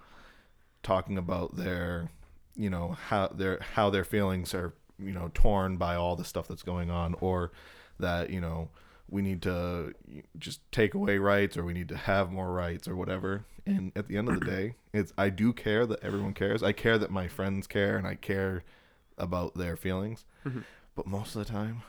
talking 0.83 1.17
about 1.17 1.57
their, 1.57 2.11
you 2.57 2.71
know, 2.71 2.97
how 3.09 3.29
their 3.29 3.59
how 3.75 3.91
their 3.91 4.05
feelings 4.05 4.55
are, 4.55 4.75
you 4.99 5.13
know, 5.13 5.31
torn 5.35 5.77
by 5.77 5.95
all 5.95 6.17
the 6.17 6.25
stuff 6.25 6.49
that's 6.49 6.63
going 6.63 6.91
on, 6.91 7.15
or 7.21 7.53
that 7.99 8.31
you 8.31 8.41
know 8.41 8.71
we 9.09 9.23
need 9.23 9.43
to 9.43 9.93
just 10.39 10.61
take 10.73 10.95
away 10.95 11.19
rights 11.19 11.57
or 11.57 11.65
we 11.65 11.75
need 11.75 11.89
to 11.89 11.97
have 11.97 12.33
more 12.33 12.51
rights 12.51 12.89
or 12.89 12.97
whatever. 12.97 13.45
And 13.67 13.93
at 13.95 14.09
the 14.09 14.17
end 14.17 14.29
of 14.29 14.41
the 14.41 14.47
day, 14.47 14.75
it's 14.93 15.13
I 15.17 15.29
do 15.29 15.53
care 15.53 15.87
that 15.87 16.03
everyone 16.03 16.35
cares. 16.35 16.63
I 16.63 16.73
care 16.73 16.99
that 16.99 17.11
my 17.11 17.29
friends 17.29 17.67
care 17.67 17.97
and 17.97 18.07
I 18.07 18.15
care 18.17 18.65
about 19.23 19.55
their 19.55 19.77
feelings. 19.77 20.27
But 20.95 21.07
most 21.07 21.35
of 21.35 21.47
the 21.47 21.51
time, 21.51 21.83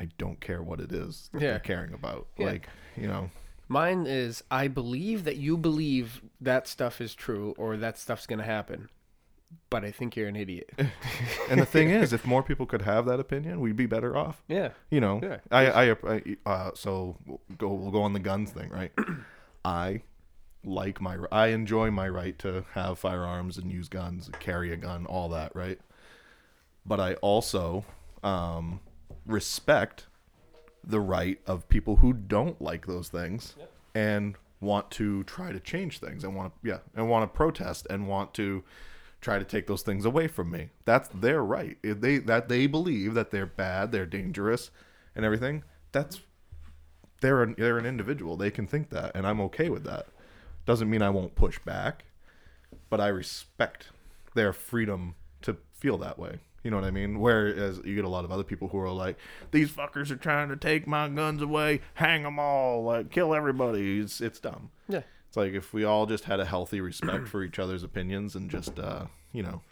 I 0.00 0.08
don't 0.16 0.40
care 0.40 0.62
what 0.62 0.80
it 0.80 0.92
is 0.92 1.28
that 1.34 1.42
Yeah. 1.42 1.50
they're 1.50 1.58
caring 1.58 1.92
about. 1.92 2.28
Yeah. 2.38 2.46
Like, 2.46 2.68
you 2.96 3.06
know, 3.08 3.30
Mine 3.68 4.06
is 4.06 4.44
I 4.50 4.68
believe 4.68 5.24
that 5.24 5.36
you 5.38 5.56
believe 5.56 6.22
that 6.40 6.68
stuff 6.68 7.00
is 7.00 7.14
true 7.16 7.52
or 7.58 7.76
that 7.76 7.98
stuff's 7.98 8.26
going 8.26 8.38
to 8.38 8.44
happen. 8.44 8.88
But 9.70 9.84
I 9.84 9.90
think 9.90 10.14
you're 10.16 10.28
an 10.28 10.36
idiot. 10.36 10.70
and 11.50 11.60
the 11.60 11.66
thing 11.66 11.90
is, 11.90 12.12
if 12.12 12.24
more 12.24 12.42
people 12.44 12.64
could 12.66 12.82
have 12.82 13.06
that 13.06 13.18
opinion, 13.20 13.60
we'd 13.60 13.76
be 13.76 13.86
better 13.86 14.16
off. 14.16 14.42
yeah. 14.48 14.70
You 14.90 15.00
know, 15.00 15.20
Yeah. 15.22 15.38
I, 15.50 15.90
I, 15.90 15.96
I, 16.08 16.36
uh, 16.46 16.70
so 16.74 17.16
we'll 17.26 17.40
go, 17.58 17.72
we'll 17.72 17.90
go 17.90 18.02
on 18.02 18.12
the 18.12 18.20
guns 18.20 18.52
thing, 18.52 18.70
right? 18.70 18.92
I 19.64 20.02
like 20.64 21.00
my, 21.00 21.16
I 21.32 21.48
enjoy 21.48 21.90
my 21.90 22.08
right 22.08 22.38
to 22.40 22.64
have 22.74 22.98
firearms 23.00 23.56
and 23.58 23.70
use 23.70 23.88
guns, 23.88 24.30
carry 24.40 24.72
a 24.72 24.76
gun, 24.76 25.06
all 25.06 25.28
that, 25.30 25.54
right? 25.56 25.80
But 26.86 27.00
I 27.00 27.14
also 27.14 27.84
um, 28.22 28.80
respect 29.26 30.06
the 30.84 31.00
right 31.00 31.40
of 31.46 31.68
people 31.68 31.96
who 31.96 32.12
don't 32.12 32.60
like 32.62 32.86
those 32.86 33.08
things 33.08 33.56
and 33.94 34.36
want 34.60 34.90
to 34.92 35.24
try 35.24 35.52
to 35.52 35.60
change 35.60 35.98
things 35.98 36.22
and 36.22 36.34
want 36.34 36.52
to, 36.52 36.68
yeah, 36.68 36.78
and 36.94 37.10
want 37.10 37.30
to 37.30 37.36
protest 37.36 37.86
and 37.90 38.06
want 38.06 38.34
to 38.34 38.62
try 39.20 39.38
to 39.38 39.44
take 39.44 39.66
those 39.66 39.82
things 39.82 40.04
away 40.04 40.28
from 40.28 40.50
me. 40.50 40.70
That's 40.84 41.08
their 41.08 41.42
right. 41.42 41.76
If 41.82 42.00
they 42.00 42.18
that 42.18 42.48
they 42.48 42.66
believe 42.66 43.14
that 43.14 43.30
they're 43.30 43.46
bad, 43.46 43.90
they're 43.90 44.06
dangerous, 44.06 44.70
and 45.14 45.24
everything. 45.24 45.64
That's 45.92 46.20
they're 47.20 47.42
an, 47.42 47.54
they're 47.58 47.78
an 47.78 47.86
individual. 47.86 48.36
They 48.36 48.50
can 48.50 48.66
think 48.66 48.90
that, 48.90 49.12
and 49.16 49.26
I'm 49.26 49.40
okay 49.42 49.68
with 49.68 49.84
that. 49.84 50.06
Doesn't 50.64 50.90
mean 50.90 51.02
I 51.02 51.10
won't 51.10 51.34
push 51.34 51.58
back, 51.60 52.04
but 52.90 53.00
I 53.00 53.08
respect 53.08 53.88
their 54.34 54.52
freedom 54.52 55.14
to 55.42 55.56
feel 55.72 55.96
that 55.98 56.18
way. 56.18 56.38
You 56.66 56.70
know 56.70 56.78
what 56.78 56.84
I 56.84 56.90
mean? 56.90 57.20
Whereas 57.20 57.80
you 57.84 57.94
get 57.94 58.04
a 58.04 58.08
lot 58.08 58.24
of 58.24 58.32
other 58.32 58.42
people 58.42 58.66
who 58.66 58.78
are 58.80 58.90
like, 58.90 59.16
"These 59.52 59.70
fuckers 59.70 60.10
are 60.10 60.16
trying 60.16 60.48
to 60.48 60.56
take 60.56 60.84
my 60.84 61.08
guns 61.08 61.40
away, 61.40 61.80
hang 61.94 62.24
them 62.24 62.40
all, 62.40 62.82
like 62.82 63.08
kill 63.12 63.36
everybody." 63.36 64.00
It's 64.00 64.20
it's 64.20 64.40
dumb. 64.40 64.70
Yeah. 64.88 65.02
It's 65.28 65.36
like 65.36 65.52
if 65.52 65.72
we 65.72 65.84
all 65.84 66.06
just 66.06 66.24
had 66.24 66.40
a 66.40 66.44
healthy 66.44 66.80
respect 66.80 67.28
for 67.28 67.44
each 67.44 67.60
other's 67.60 67.84
opinions 67.84 68.34
and 68.34 68.50
just, 68.50 68.80
uh, 68.80 69.06
you 69.32 69.44
know, 69.44 69.62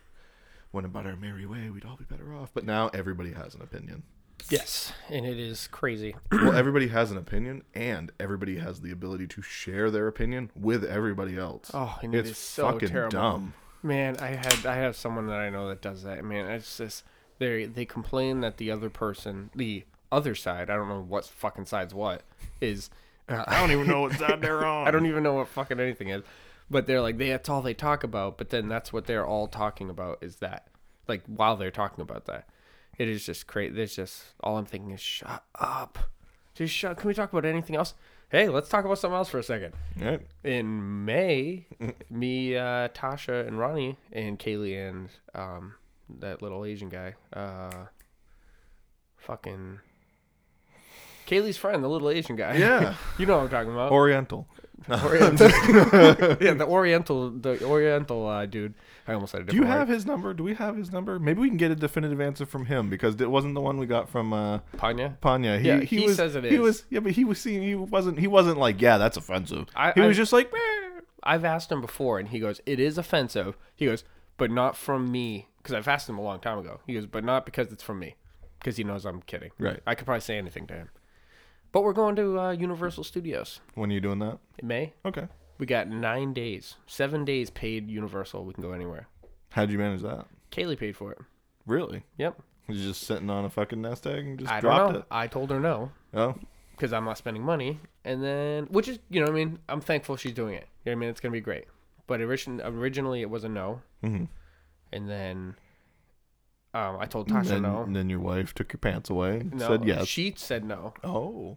went 0.70 0.87
about 0.87 1.04
our 1.04 1.16
merry 1.16 1.46
way, 1.46 1.68
we'd 1.68 1.85
all 1.85 1.96
be 1.96 2.04
better 2.04 2.33
off. 2.33 2.52
But 2.54 2.64
now 2.64 2.90
everybody 2.94 3.33
has 3.33 3.57
an 3.57 3.62
opinion. 3.62 4.04
Yes. 4.48 4.92
And 5.11 5.26
it 5.26 5.40
is 5.40 5.66
crazy. 5.66 6.14
well, 6.30 6.52
everybody 6.54 6.87
has 6.88 7.11
an 7.11 7.18
opinion, 7.18 7.64
and 7.74 8.12
everybody 8.20 8.59
has 8.59 8.83
the 8.83 8.92
ability 8.92 9.26
to 9.26 9.42
share 9.42 9.90
their 9.90 10.07
opinion 10.07 10.52
with 10.54 10.85
everybody 10.85 11.37
else. 11.37 11.72
Oh, 11.74 11.98
it 12.04 12.14
it's 12.14 12.38
so 12.38 12.70
fucking 12.70 12.90
terrible. 12.90 13.11
dumb. 13.11 13.54
Man, 13.85 14.16
I 14.18 14.29
had 14.29 14.64
I 14.64 14.77
have 14.77 14.97
someone 14.97 15.27
that 15.27 15.38
I 15.38 15.51
know 15.51 15.68
that 15.68 15.83
does 15.83 16.05
that. 16.05 16.25
Man, 16.25 16.51
it's 16.51 16.79
just 16.79 17.05
they 17.38 17.66
they 17.66 17.85
complain 17.85 18.40
that 18.40 18.57
the 18.57 18.70
other 18.70 18.88
person, 18.88 19.51
the 19.55 19.85
other 20.11 20.35
side, 20.35 20.70
I 20.70 20.77
don't 20.77 20.88
know 20.88 21.03
what 21.03 21.27
fucking 21.27 21.66
side's 21.66 21.92
what, 21.92 22.23
is 22.62 22.88
uh, 23.29 23.44
I 23.47 23.61
don't 23.61 23.73
even 23.73 23.87
know 23.87 24.01
what 24.01 24.14
side 24.14 24.40
they're 24.40 24.64
on. 24.66 24.88
I 24.88 24.90
don't 24.90 25.05
even 25.05 25.23
know 25.23 25.35
what 25.35 25.49
fucking 25.49 25.79
anything 25.79 26.09
is. 26.09 26.23
But 26.70 26.87
they're 26.87 27.03
like 27.03 27.18
they 27.18 27.29
that's 27.29 27.51
all 27.51 27.61
they 27.61 27.75
talk 27.75 28.03
about, 28.03 28.38
but 28.38 28.49
then 28.49 28.70
that's 28.70 28.90
what 28.90 29.05
they're 29.05 29.27
all 29.27 29.49
talking 29.49 29.90
about 29.90 30.18
is 30.23 30.37
that. 30.37 30.68
Like 31.07 31.23
while 31.27 31.57
they're 31.57 31.70
talking 31.70 32.01
about 32.01 32.25
that. 32.25 32.49
It 32.97 33.09
is 33.09 33.27
just 33.27 33.47
crazy. 33.47 33.75
There's 33.75 33.97
just 33.97 34.23
all 34.40 34.57
I'm 34.57 34.64
thinking 34.64 34.92
is 34.92 35.01
shut 35.01 35.44
up. 35.57 35.99
Just 36.55 36.73
shut. 36.73 36.97
Can 36.97 37.09
we 37.09 37.14
talk 37.14 37.33
about 37.33 37.44
anything 37.44 37.77
else? 37.77 37.92
Hey, 38.35 38.49
let's 38.49 38.68
talk 38.68 38.85
about 38.85 38.99
something 38.99 39.14
else 39.14 39.29
for 39.29 39.38
a 39.38 39.44
second. 39.44 39.75
Yeah. 39.97 40.16
In 40.42 41.05
May, 41.05 41.66
me, 42.11 42.57
uh, 42.57 42.88
Tasha, 42.88 43.47
and 43.47 43.61
Ronnie, 43.61 43.97
and 44.11 44.40
Kaylee, 44.40 44.88
and 44.88 45.09
um, 45.37 45.75
that 46.18 46.42
little 46.42 46.64
Asian 46.64 46.88
guy, 46.88 47.14
uh, 47.33 47.70
fucking 49.18 49.79
Kaylee's 51.29 51.57
friend, 51.57 51.85
the 51.85 51.88
little 51.88 52.11
Asian 52.11 52.35
guy. 52.35 52.57
Yeah. 52.57 52.97
you 53.18 53.27
know 53.27 53.37
what 53.37 53.44
I'm 53.44 53.51
talking 53.51 53.73
about. 53.73 53.92
Oriental. 53.92 54.49
Oriental. 54.90 55.49
yeah, 56.40 56.55
the 56.55 56.66
Oriental, 56.66 57.31
the 57.31 57.64
Oriental 57.64 58.27
uh, 58.27 58.47
dude. 58.47 58.75
I 59.07 59.12
almost 59.12 59.33
said 59.33 59.47
Do 59.47 59.57
you 59.57 59.64
have 59.64 59.88
his 59.88 60.07
number? 60.07 60.33
Do 60.33 60.43
we 60.43 60.55
have 60.55 60.77
his 60.77 60.90
number? 60.90 61.19
Maybe 61.19 61.40
we 61.40 61.49
can 61.49 61.57
get 61.57 61.71
a 61.71 61.77
definitive 61.77 62.21
answer 62.21 62.47
from 62.47 62.67
him 62.67 62.88
because 62.88 63.21
it 63.21 63.31
wasn't 63.31 63.55
the 63.55 63.61
one 63.61 63.79
we 63.79 63.87
got 63.87 64.09
from 64.09 64.33
uh, 64.33 64.61
Panya? 64.77 65.19
Panya. 65.19 65.61
He, 65.61 65.67
Yeah, 65.69 65.81
he, 65.81 65.99
he 65.99 66.07
was, 66.07 66.17
says 66.17 66.35
it 66.37 66.45
is. 66.47 66.53
He 66.53 66.59
was 66.59 66.85
yeah, 66.90 67.01
but 67.01 67.12
he 67.12 67.25
was 67.25 67.38
seeing 67.38 67.62
he 67.62 67.75
wasn't 67.75 68.19
he 68.19 68.27
wasn't 68.27 68.59
like 68.59 68.81
yeah 68.81 68.97
that's 68.99 69.17
offensive. 69.17 69.67
I- 69.77 69.93
he 69.93 70.01
was 70.01 70.17
just 70.17 70.33
like 70.33 70.53
"Meh." 70.53 71.01
I've 71.23 71.45
asked 71.45 71.73
him 71.73 71.81
before, 71.81 72.19
and 72.19 72.29
he 72.29 72.38
goes, 72.38 72.61
"It 72.67 72.79
is 72.79 72.99
offensive." 72.99 73.57
He 73.75 73.87
goes, 73.87 74.05
"But 74.37 74.51
not 74.51 74.77
from 74.77 75.11
me," 75.11 75.49
because 75.59 75.75
I've 75.75 75.88
asked 75.88 76.09
him 76.09 76.19
a 76.19 76.23
long 76.23 76.38
time 76.40 76.59
ago. 76.59 76.81
He 76.87 76.95
goes, 76.95 77.07
"But 77.07 77.25
not 77.25 77.45
because 77.47 77.73
it's 77.73 77.83
from 77.83 77.99
me," 77.99 78.17
because 78.59 78.77
he 78.77 78.85
knows 78.85 79.05
I'm 79.07 79.23
kidding. 79.23 79.51
Right. 79.59 79.81
I 79.87 79.95
could 79.95 80.05
probably 80.07 80.21
say 80.21 80.37
anything 80.38 80.67
to 80.69 80.75
him. 80.75 80.90
But 81.73 81.83
we're 81.83 81.93
going 81.93 82.14
to 82.17 82.38
uh, 82.38 82.51
Universal 82.53 83.05
Studios 83.05 83.61
when 83.75 83.90
are 83.90 83.95
you 83.95 84.01
doing 84.01 84.21
that? 84.21 84.38
in 84.59 84.69
May. 84.69 84.93
Okay. 85.05 85.27
We 85.59 85.67
got 85.67 85.88
nine 85.88 86.33
days, 86.33 86.77
seven 86.87 87.25
days 87.25 87.51
paid 87.51 87.88
Universal. 87.88 88.45
We 88.45 88.55
can 88.55 88.62
go 88.62 88.73
anywhere. 88.73 89.07
How'd 89.51 89.71
you 89.71 89.79
manage 89.79 90.03
that? 90.03 90.27
Kaylee 90.51 90.79
paid 90.79 90.97
for 90.97 91.12
it. 91.12 91.19
Really? 91.67 92.03
Yep. 92.19 92.40
Was 92.69 92.79
you 92.79 92.88
just 92.88 93.03
sitting 93.03 93.31
on 93.31 93.45
a 93.45 93.51
fucking 93.51 93.81
nest 93.81 94.07
egg 94.07 94.27
and 94.27 94.38
just 94.38 94.51
I 94.51 94.61
don't 94.61 94.62
dropped 94.62 94.93
know. 94.93 94.99
it? 95.01 95.05
I 95.11 95.27
told 95.27 95.51
her 95.51 95.61
no 95.61 95.93
Oh, 96.14 96.35
because 96.73 96.93
I'm 96.93 97.05
not 97.05 97.19
spending 97.19 97.43
money, 97.43 97.79
and 98.05 98.23
then 98.23 98.64
which 98.67 98.88
is 98.88 98.99
you 99.11 99.21
know 99.21 99.27
what 99.27 99.33
I 99.33 99.45
mean. 99.45 99.59
I'm 99.69 99.81
thankful 99.81 100.17
she's 100.17 100.33
doing 100.33 100.55
it. 100.55 100.67
You 100.85 100.90
know 100.90 100.97
what 100.97 100.99
I 100.99 101.01
mean? 101.01 101.11
It's 101.11 101.21
gonna 101.21 101.33
be 101.33 101.40
great. 101.40 101.67
But 102.07 102.21
origin- 102.21 102.61
originally 102.64 103.21
it 103.23 103.31
was 103.31 103.45
a 103.45 103.49
no, 103.49 103.81
Mhm. 104.03 104.29
and 104.93 105.09
then 105.09 105.57
um, 106.75 106.97
I 106.99 107.07
told 107.07 107.29
Tasha 107.29 107.53
and, 107.53 107.62
no. 107.62 107.83
and 107.83 107.95
then 107.95 108.09
your 108.11 108.21
wife 108.21 108.55
took 108.55 108.73
your 108.73 108.79
pants 108.81 109.09
away 109.11 109.40
and 109.40 109.55
No, 109.55 109.69
said 109.69 109.85
yes. 109.85 110.07
She 110.09 110.33
said 110.37 110.64
no, 110.64 110.95
oh. 111.05 111.57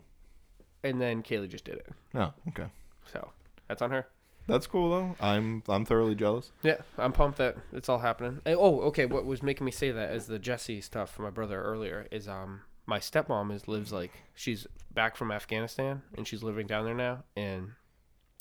and 0.84 1.02
then 1.02 1.24
Kaylee 1.24 1.50
just 1.50 1.66
did 1.66 1.76
it. 1.76 1.88
Oh, 2.16 2.34
okay. 2.50 2.68
So 3.12 3.30
that's 3.68 3.82
on 3.82 3.92
her. 3.92 4.08
That's 4.48 4.66
cool 4.68 4.90
though. 4.90 5.16
I'm 5.20 5.62
I'm 5.68 5.84
thoroughly 5.86 6.16
jealous. 6.16 6.52
Yeah, 6.64 6.78
I'm 6.98 7.12
pumped 7.12 7.38
that 7.40 7.58
it's 7.74 7.90
all 7.90 8.00
happening. 8.00 8.40
And- 8.46 8.58
oh, 8.58 8.80
okay. 8.82 9.06
What 9.06 9.26
was 9.26 9.44
making 9.44 9.66
me 9.66 9.72
say 9.72 9.92
that 9.92 10.14
is 10.14 10.28
the 10.28 10.40
Jesse 10.40 10.80
stuff 10.82 11.14
from 11.14 11.26
my 11.26 11.32
brother 11.32 11.62
earlier. 11.62 12.08
Is 12.12 12.28
um 12.28 12.62
my 12.86 13.00
stepmom 13.00 13.52
is 13.54 13.68
lives 13.68 13.92
like 13.92 14.12
she's 14.36 14.66
back 14.94 15.18
from 15.18 15.32
Afghanistan 15.32 16.02
and 16.16 16.26
she's 16.28 16.44
living 16.44 16.66
down 16.66 16.86
there 16.86 16.94
now, 16.94 17.24
and 17.36 17.72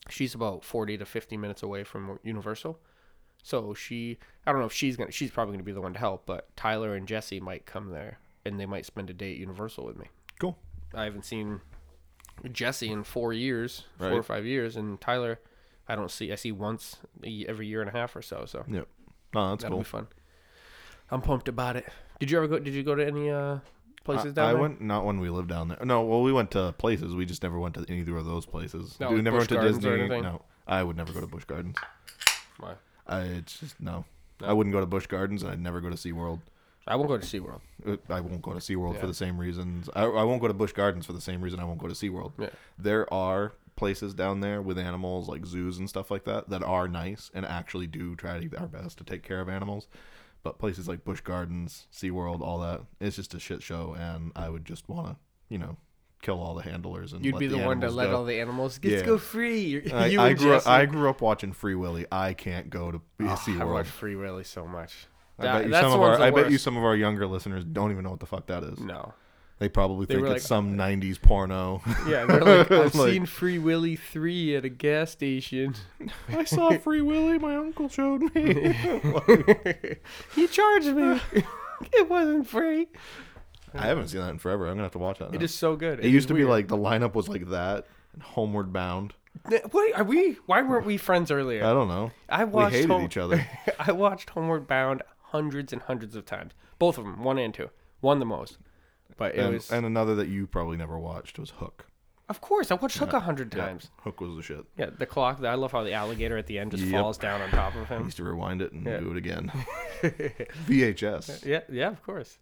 she's 0.08 0.34
about 0.34 0.62
forty 0.64 0.96
to 0.96 1.04
fifty 1.04 1.36
minutes 1.36 1.62
away 1.64 1.82
from 1.82 2.20
Universal. 2.22 2.78
So 3.42 3.74
she, 3.74 4.18
I 4.44 4.50
don't 4.50 4.60
know 4.60 4.66
if 4.66 4.72
she's 4.72 4.96
gonna, 4.96 5.12
she's 5.12 5.30
probably 5.30 5.52
gonna 5.54 5.62
be 5.62 5.70
the 5.72 5.80
one 5.80 5.92
to 5.92 5.98
help, 6.00 6.26
but 6.26 6.54
Tyler 6.56 6.96
and 6.96 7.06
Jesse 7.06 7.38
might 7.38 7.64
come 7.64 7.90
there 7.90 8.18
and 8.44 8.58
they 8.58 8.66
might 8.66 8.86
spend 8.86 9.08
a 9.08 9.14
day 9.14 9.32
at 9.32 9.38
Universal 9.38 9.86
with 9.86 9.96
me. 9.96 10.06
Cool. 10.40 10.56
I 10.94 11.04
haven't 11.04 11.24
seen 11.24 11.60
Jesse 12.52 12.90
in 12.90 13.02
four 13.04 13.32
years, 13.32 13.84
four 13.98 14.12
or 14.12 14.22
five 14.22 14.44
years, 14.44 14.76
and 14.76 15.00
Tyler, 15.00 15.40
I 15.88 15.96
don't 15.96 16.10
see. 16.10 16.32
I 16.32 16.34
see 16.36 16.52
once 16.52 16.96
every 17.24 17.66
year 17.66 17.80
and 17.80 17.88
a 17.88 17.92
half 17.92 18.14
or 18.16 18.22
so. 18.22 18.44
So 18.46 18.64
Yep. 18.68 18.86
No, 19.34 19.50
that's 19.50 19.62
that'll 19.62 19.78
cool. 19.78 19.82
be 19.82 19.88
fun. 19.88 20.06
I'm 21.10 21.22
pumped 21.22 21.48
about 21.48 21.76
it. 21.76 21.86
Did 22.20 22.30
you 22.30 22.38
ever 22.38 22.46
go? 22.48 22.58
Did 22.58 22.74
you 22.74 22.82
go 22.82 22.94
to 22.94 23.06
any 23.06 23.30
uh 23.30 23.58
places 24.04 24.32
I, 24.32 24.34
down 24.34 24.44
I 24.44 24.52
there? 24.52 24.58
I 24.58 24.60
went 24.60 24.80
not 24.80 25.04
when 25.04 25.20
we 25.20 25.28
lived 25.30 25.48
down 25.48 25.68
there. 25.68 25.78
No, 25.84 26.02
well 26.02 26.22
we 26.22 26.32
went 26.32 26.50
to 26.52 26.72
places. 26.78 27.14
We 27.14 27.26
just 27.26 27.42
never 27.42 27.58
went 27.58 27.74
to 27.74 27.92
either 27.92 28.16
of 28.16 28.24
those 28.26 28.46
places. 28.46 28.96
No, 29.00 29.10
we 29.10 29.22
never 29.22 29.38
Busch 29.38 29.42
went 29.42 29.48
to 29.50 29.54
Gardens 29.56 29.86
or 29.86 29.96
Disney. 29.98 30.20
No, 30.22 30.42
I 30.66 30.82
would 30.82 30.96
never 30.96 31.12
go 31.12 31.20
to 31.20 31.26
Busch 31.26 31.44
Gardens. 31.44 31.76
Why? 32.58 32.74
I 33.06 33.20
it's 33.22 33.60
just 33.60 33.80
no. 33.80 34.04
No? 34.40 34.46
I 34.46 34.52
wouldn't 34.52 34.72
go 34.72 34.80
to 34.80 34.86
Busch 34.86 35.06
Gardens. 35.06 35.42
and 35.42 35.52
I'd 35.52 35.60
never 35.60 35.80
go 35.80 35.88
to 35.90 35.96
SeaWorld. 35.96 36.40
I 36.86 36.94
won't 36.96 37.08
go 37.08 37.18
to 37.18 37.26
SeaWorld. 37.26 37.60
Uh, 37.86 37.96
I 38.08 38.20
won't 38.20 38.42
go 38.42 38.52
to 38.52 38.58
SeaWorld 38.60 38.94
Yeah. 38.94 39.00
for 39.00 39.06
the 39.06 39.14
same 39.14 39.38
reasons. 39.38 39.90
I, 39.94 40.04
I 40.04 40.22
won't 40.24 40.40
go 40.40 40.48
to 40.48 40.54
Busch 40.54 40.72
Gardens 40.72 41.04
for 41.06 41.12
the 41.12 41.20
same 41.20 41.40
reason 41.42 41.58
I 41.60 41.64
won't 41.64 41.78
go 41.80 41.88
to 41.88 41.94
SeaWorld. 41.94 42.32
Yeah. 42.38 42.50
There 42.78 43.12
are 43.12 43.52
places 43.74 44.14
down 44.14 44.40
there 44.40 44.62
with 44.62 44.78
animals 44.78 45.28
like 45.28 45.44
zoos 45.44 45.78
and 45.78 45.88
stuff 45.88 46.10
like 46.10 46.24
that 46.24 46.48
that 46.50 46.62
are 46.62 46.88
nice 46.88 47.30
and 47.34 47.44
actually 47.44 47.86
do 47.86 48.14
try 48.16 48.38
to 48.38 48.56
our 48.58 48.66
best 48.68 48.98
to 48.98 49.04
take 49.04 49.22
care 49.22 49.40
of 49.40 49.48
animals. 49.48 49.88
But 50.42 50.58
places 50.58 50.86
like 50.86 51.04
Busch 51.04 51.20
Gardens, 51.22 51.88
SeaWorld, 51.92 52.40
all 52.40 52.60
that, 52.60 52.82
it's 53.00 53.16
just 53.16 53.34
a 53.34 53.40
shit 53.40 53.62
show 53.62 53.96
and 53.98 54.30
I 54.36 54.48
would 54.48 54.64
just 54.64 54.88
want 54.88 55.08
to, 55.08 55.16
you 55.48 55.58
know, 55.58 55.76
kill 56.22 56.40
all 56.40 56.54
the 56.54 56.62
handlers 56.62 57.12
and 57.12 57.24
You'd 57.24 57.38
be 57.38 57.48
the, 57.48 57.58
one 57.58 57.80
to 57.80 57.90
let 57.90 58.06
go. 58.10 58.16
all 58.18 58.24
the 58.24 58.40
animals 58.40 58.78
get 58.78 58.92
Yeah. 58.92 59.02
go 59.02 59.18
free. 59.18 59.90
I, 59.92 60.16
I 60.28 60.32
grew 60.34 60.54
up, 60.54 60.66
I 60.66 60.86
grew 60.86 61.10
up 61.10 61.20
watching 61.20 61.52
Free 61.52 61.74
Willy. 61.74 62.06
I 62.12 62.32
can't 62.32 62.70
go 62.70 62.92
to 62.92 63.02
Oh, 63.20 63.26
I 63.26 63.34
SeaWorld. 63.34 63.72
watch 63.72 63.88
Free 63.88 64.14
Willy 64.16 64.44
so 64.44 64.66
much. 64.66 65.08
I 65.38 65.42
bet 65.62 65.66
you 65.68 65.72
some 65.74 65.92
of 65.92 66.00
our 66.00 66.20
I 66.20 66.30
bet 66.30 66.50
you 66.50 66.58
some 66.58 66.76
of 66.76 66.84
our 66.84 66.96
younger 66.96 67.26
listeners 67.26 67.64
don't 67.64 67.90
even 67.92 68.04
know 68.04 68.10
what 68.10 68.20
the 68.20 68.26
fuck 68.26 68.46
that 68.46 68.62
is. 68.64 68.78
No. 68.80 69.14
They 69.58 69.70
probably 69.70 70.04
They 70.04 70.16
think 70.16 70.26
it's 70.26 70.32
like- 70.34 70.42
some 70.42 70.78
uh, 70.78 70.84
'90s 70.84 71.20
porno. 71.20 71.80
Yeah, 72.06 72.24
they're 72.26 72.40
like, 72.44 72.70
I've 72.70 72.94
Like- 72.94 73.12
seen 73.12 73.24
Free 73.24 73.58
Willy 73.58 73.96
three 73.96 74.54
at 74.54 74.66
a 74.66 74.68
gas 74.68 75.10
station. 75.12 75.74
I 76.28 76.44
saw 76.44 76.70
Free 76.78 77.00
Willy. 77.00 77.38
My 77.38 77.56
uncle 77.56 77.88
showed 77.88 78.34
me. 78.34 78.74
he 80.34 80.46
charged 80.46 80.88
me. 80.94 81.20
it 81.92 82.08
wasn't 82.08 82.46
free. 82.48 82.88
I 83.74 83.86
haven't 83.86 84.08
seen 84.08 84.20
that 84.20 84.30
in 84.30 84.38
forever. 84.38 84.66
I'm 84.66 84.72
gonna 84.74 84.82
have 84.84 84.92
to 84.92 84.98
watch 84.98 85.18
that. 85.20 85.28
It 85.34 85.38
now. 85.38 85.44
is 85.44 85.54
so 85.54 85.76
good. 85.76 86.00
It 86.04 86.10
used 86.10 86.28
to 86.28 86.34
be 86.34 86.44
like 86.44 86.68
the 86.68 86.76
lineup 86.76 87.14
was 87.14 87.28
like 87.28 87.48
that 87.50 87.86
Homeward 88.20 88.72
Bound. 88.72 89.14
What 89.70 89.94
are 89.98 90.04
we? 90.04 90.38
Why 90.46 90.62
weren't 90.62 90.86
we 90.86 90.96
friends 90.96 91.30
earlier? 91.30 91.62
I 91.64 91.72
don't 91.72 91.88
know. 91.88 92.10
I 92.28 92.44
We 92.44 92.52
watched 92.52 92.74
hated 92.74 92.90
Home- 92.90 93.04
each 93.04 93.16
other. 93.18 93.46
I 93.78 93.92
watched 93.92 94.30
Homeward 94.30 94.66
Bound 94.66 95.02
hundreds 95.36 95.72
and 95.72 95.82
hundreds 95.82 96.16
of 96.16 96.24
times. 96.24 96.52
Both 96.78 96.98
of 96.98 97.04
them, 97.04 97.22
one 97.22 97.38
and 97.38 97.52
two. 97.54 97.70
One 98.00 98.18
the 98.18 98.26
most. 98.26 98.58
But 99.16 99.34
it 99.34 99.38
And, 99.40 99.54
was, 99.54 99.70
and 99.70 99.86
another 99.86 100.14
that 100.16 100.28
you 100.28 100.46
probably 100.46 100.76
never 100.76 100.98
watched 100.98 101.38
was 101.38 101.50
Hook. 101.50 101.86
of 102.28 102.40
course, 102.40 102.70
I 102.70 102.74
watched 102.74 102.98
Hook 102.98 103.12
a 103.12 103.20
hundred 103.20 103.54
Yeah, 103.54 103.64
times. 103.66 103.90
Hook 104.02 104.20
was 104.20 104.34
the 104.36 104.42
shit. 104.42 104.64
Yeah, 104.76 104.90
the 104.98 105.06
clock. 105.06 105.42
I 105.44 105.54
love 105.54 105.72
how 105.72 105.82
the 105.84 105.92
alligator 105.92 106.36
at 106.36 106.46
the 106.46 106.58
end 106.58 106.72
just 106.72 106.84
Yep. 106.84 107.00
falls 107.00 107.18
down 107.18 107.40
on 107.40 107.48
top 107.50 107.74
of 107.76 107.90
I 107.90 107.96
him. 107.96 108.04
used 108.04 108.16
to 108.18 108.24
rewind 108.24 108.60
it 108.62 108.72
and 108.72 108.84
Yeah. 108.84 108.98
do 109.00 109.10
it 109.12 109.16
again. 109.16 109.52
VHS. 110.66 111.44
Yeah, 111.46 111.60
yeah, 111.70 111.88
of 111.88 112.02
course. 112.02 112.38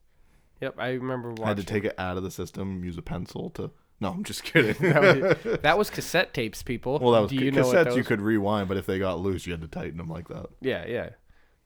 Yep, 0.61 0.75
I 0.79 0.91
remember 0.91 1.31
watching. 1.31 1.45
I 1.45 1.49
had 1.49 1.57
to 1.59 1.65
take 1.65 1.85
it 1.85 1.95
out 1.99 2.17
of 2.17 2.23
the 2.23 2.31
system, 2.31 2.85
use 2.85 2.97
a 2.99 3.03
pencil 3.03 3.51
to. 3.51 3.71
No, 4.01 4.11
I'm 4.11 4.25
just 4.25 4.43
kidding. 4.43 4.75
that, 4.93 5.03
was, 5.45 5.59
that 5.63 5.79
was 5.79 5.91
cassette 5.91 6.35
tapes, 6.35 6.63
people. 6.63 6.99
well, 6.99 7.13
that 7.13 7.21
was 7.23 7.31
Do 7.31 7.37
you 7.37 7.51
know 7.51 7.67
what 7.67 7.77
cassettes. 7.77 7.91
You 7.91 7.97
those- 8.03 8.07
could 8.09 8.21
rewind, 8.21 8.69
but 8.69 8.77
if 8.77 8.87
they 8.87 8.99
got 8.99 9.21
loose, 9.21 9.47
you 9.47 9.53
had 9.53 9.61
to 9.63 9.69
tighten 9.69 9.99
them 9.99 10.09
like 10.09 10.29
that. 10.29 10.47
Yeah, 10.61 10.87
yeah. 10.87 11.11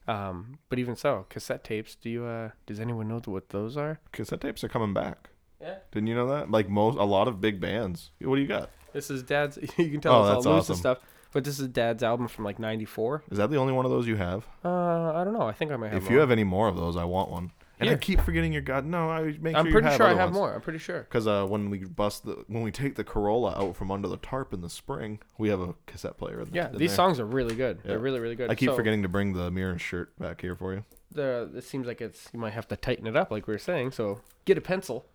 Um, 0.09 0.57
but 0.69 0.79
even 0.79 0.95
so, 0.95 1.25
cassette 1.29 1.63
tapes. 1.63 1.95
Do 1.95 2.09
you? 2.09 2.25
Uh, 2.25 2.49
does 2.65 2.79
anyone 2.79 3.07
know 3.07 3.21
what 3.25 3.49
those 3.49 3.77
are? 3.77 3.99
Cassette 4.11 4.41
tapes 4.41 4.63
are 4.63 4.69
coming 4.69 4.93
back. 4.93 5.29
Yeah. 5.61 5.75
Didn't 5.91 6.07
you 6.07 6.15
know 6.15 6.27
that? 6.27 6.49
Like 6.49 6.69
most, 6.69 6.97
a 6.97 7.03
lot 7.03 7.27
of 7.27 7.39
big 7.41 7.59
bands. 7.59 8.11
What 8.21 8.35
do 8.35 8.41
you 8.41 8.47
got? 8.47 8.69
This 8.93 9.11
is 9.11 9.23
Dad's. 9.23 9.57
You 9.77 9.89
can 9.91 10.01
tell 10.01 10.13
Oh, 10.25 10.37
it's 10.37 10.45
all 10.45 10.53
loose 10.53 10.61
awesome. 10.63 10.73
and 10.73 10.79
stuff. 10.79 10.97
But 11.31 11.43
this 11.43 11.59
is 11.59 11.67
Dad's 11.67 12.01
album 12.01 12.27
from 12.27 12.43
like 12.45 12.57
'94. 12.57 13.23
Is 13.29 13.37
that 13.37 13.51
the 13.51 13.57
only 13.57 13.73
one 13.73 13.85
of 13.85 13.91
those 13.91 14.07
you 14.07 14.15
have? 14.15 14.47
Uh, 14.65 15.13
I 15.13 15.23
don't 15.23 15.33
know. 15.33 15.43
I 15.43 15.51
think 15.51 15.71
I 15.71 15.75
might 15.77 15.91
have. 15.93 16.03
if 16.03 16.09
you 16.09 16.17
have 16.19 16.31
any 16.31 16.43
more 16.43 16.67
of 16.67 16.75
those, 16.75 16.97
I 16.97 17.03
want 17.03 17.29
one. 17.29 17.51
And 17.79 17.89
I 17.89 17.95
keep 17.95 18.19
forgetting 18.21 18.51
your 18.51 18.61
god. 18.61 18.85
No, 18.85 19.09
I 19.09 19.37
make 19.39 19.55
I'm 19.55 19.65
sure 19.65 19.71
pretty 19.71 19.85
you 19.85 19.89
have 19.91 19.95
sure 19.97 20.05
I 20.07 20.09
other 20.11 20.19
have 20.19 20.29
ones. 20.29 20.35
more. 20.37 20.53
I'm 20.55 20.61
pretty 20.61 20.79
sure. 20.79 20.99
Because 21.01 21.27
uh, 21.27 21.45
when 21.45 21.69
we 21.69 21.79
bust 21.85 22.25
the 22.25 22.43
when 22.47 22.61
we 22.61 22.71
take 22.71 22.95
the 22.95 23.03
Corolla 23.05 23.55
out 23.57 23.75
from 23.77 23.89
under 23.89 24.07
the 24.09 24.17
tarp 24.17 24.53
in 24.53 24.59
the 24.61 24.69
spring, 24.69 25.19
we 25.37 25.47
have 25.49 25.61
a 25.61 25.73
cassette 25.85 26.17
player. 26.17 26.41
in- 26.41 26.49
Yeah, 26.53 26.69
in 26.71 26.77
these 26.77 26.89
there. 26.91 26.95
songs 26.97 27.19
are 27.19 27.25
really 27.25 27.55
good. 27.55 27.79
They're 27.83 27.97
Yeah. 27.97 28.03
really, 28.03 28.19
really 28.19 28.35
good. 28.35 28.49
I 28.51 28.55
keep 28.55 28.69
So, 28.69 28.75
forgetting 28.75 29.01
to 29.03 29.09
bring 29.09 29.33
the 29.33 29.49
mirror 29.49 29.77
shirt 29.79 30.17
back 30.19 30.41
here 30.41 30.55
for 30.55 30.73
you. 30.73 30.83
The 31.11 31.49
it 31.55 31.63
seems 31.63 31.87
like 31.87 32.01
it's 32.01 32.29
you 32.33 32.39
might 32.39 32.53
have 32.53 32.67
to 32.67 32.75
tighten 32.75 33.07
it 33.07 33.15
up, 33.15 33.31
like 33.31 33.47
we 33.47 33.53
were 33.53 33.57
saying. 33.57 33.91
So 33.91 34.21
get 34.45 34.57
a 34.57 34.61
pencil. 34.61 35.05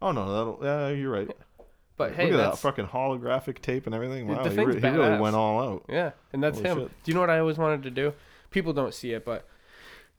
Oh 0.00 0.12
no, 0.12 0.30
that'll, 0.32 0.58
yeah, 0.62 0.88
you're 0.90 1.10
right. 1.10 1.30
But 1.96 2.12
hey, 2.12 2.24
Look 2.24 2.34
at 2.34 2.36
that 2.36 2.48
that's 2.50 2.60
fucking 2.60 2.86
holographic 2.88 3.60
tape 3.60 3.86
and 3.86 3.94
everything. 3.94 4.26
The 4.26 4.34
Wow, 4.34 4.44
he, 4.44 4.50
thing's 4.50 4.74
re- 4.74 4.80
he 4.80 4.86
really 4.86 5.08
badass. 5.16 5.20
went 5.20 5.34
all 5.36 5.60
out. 5.60 5.84
yeah, 5.88 6.10
and 6.32 6.42
that's 6.42 6.58
Holy 6.58 6.68
him. 6.70 6.78
shit. 6.80 6.88
Do 7.04 7.10
you 7.10 7.14
know 7.14 7.20
what 7.20 7.30
I 7.30 7.38
always 7.38 7.56
wanted 7.58 7.82
to 7.84 7.90
do? 7.90 8.12
People 8.50 8.72
don't 8.74 8.92
see 8.94 9.12
it, 9.12 9.24
but 9.24 9.48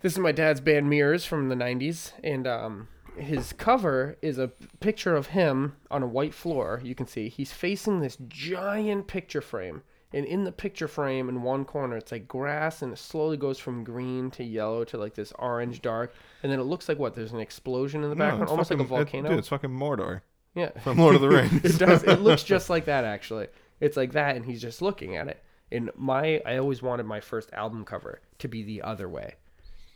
this 0.02 0.14
is 0.14 0.20
my 0.20 0.32
dad's 0.32 0.62
band 0.62 0.90
Mirrors 0.90 1.26
from 1.26 1.50
the 1.50 1.56
'90s, 1.56 2.12
and 2.24 2.46
um, 2.48 2.88
his 3.18 3.54
cover 3.54 4.18
is 4.22 4.38
a 4.38 4.50
picture 4.80 5.16
of 5.16 5.28
him 5.28 5.76
on 5.90 6.04
a 6.04 6.08
white 6.08 6.34
floor. 6.34 6.82
You 6.84 6.96
can 6.96 7.08
see 7.08 7.30
he's 7.30 7.52
facing 7.52 8.00
this 8.02 8.18
giant 8.28 9.08
picture 9.08 9.42
frame, 9.42 9.82
and 10.14 10.26
in 10.26 10.44
the 10.44 10.52
picture 10.52 10.88
frame, 10.88 11.28
in 11.30 11.42
one 11.42 11.66
corner, 11.66 11.98
it's 11.98 12.12
like 12.12 12.28
grass, 12.28 12.82
and 12.82 12.94
it 12.94 12.98
slowly 12.98 13.38
goes 13.38 13.58
from 13.60 13.84
green 13.84 14.30
to 14.32 14.44
yellow 14.44 14.84
to 14.86 14.98
like 14.98 15.16
this 15.16 15.34
orange 15.40 15.82
dark, 15.82 16.14
and 16.44 16.52
then 16.52 16.60
it 16.60 16.64
looks 16.64 16.88
like 16.88 17.00
what? 17.00 17.14
There's 17.16 17.34
an 17.34 17.40
explosion 17.40 18.04
in 18.04 18.10
the 18.10 18.16
background, 18.16 18.44
it's 18.44 18.52
almost 18.52 18.72
like 18.72 18.80
a 18.80 18.84
fucking- 18.84 18.96
it- 18.96 19.06
volcano. 19.06 19.30
dude, 19.30 19.40
it's 19.40 19.48
fucking 19.50 19.70
Mordor 19.72 20.22
yeah, 20.56 20.70
from 20.80 20.98
Lord 20.98 21.16
of 21.16 21.22
the 21.22 21.30
Rings. 21.30 21.64
it 21.66 21.78
does. 21.80 22.04
It 22.04 22.22
looks 22.22 22.44
just 22.44 22.70
like 22.70 22.86
that 22.86 23.04
actually. 23.04 23.48
It's 23.80 23.96
like 23.98 24.14
that, 24.14 24.36
and 24.36 24.44
he's 24.46 24.62
just 24.62 24.82
looking 24.82 25.16
at 25.18 25.28
it. 25.28 25.44
And 25.72 25.92
my, 25.96 26.42
I 26.46 26.58
always 26.58 26.82
wanted 26.82 27.06
my 27.06 27.20
first 27.20 27.52
album 27.54 27.84
cover 27.86 28.22
to 28.40 28.48
be 28.48 28.64
the 28.64 28.82
other 28.82 29.08
way, 29.10 29.36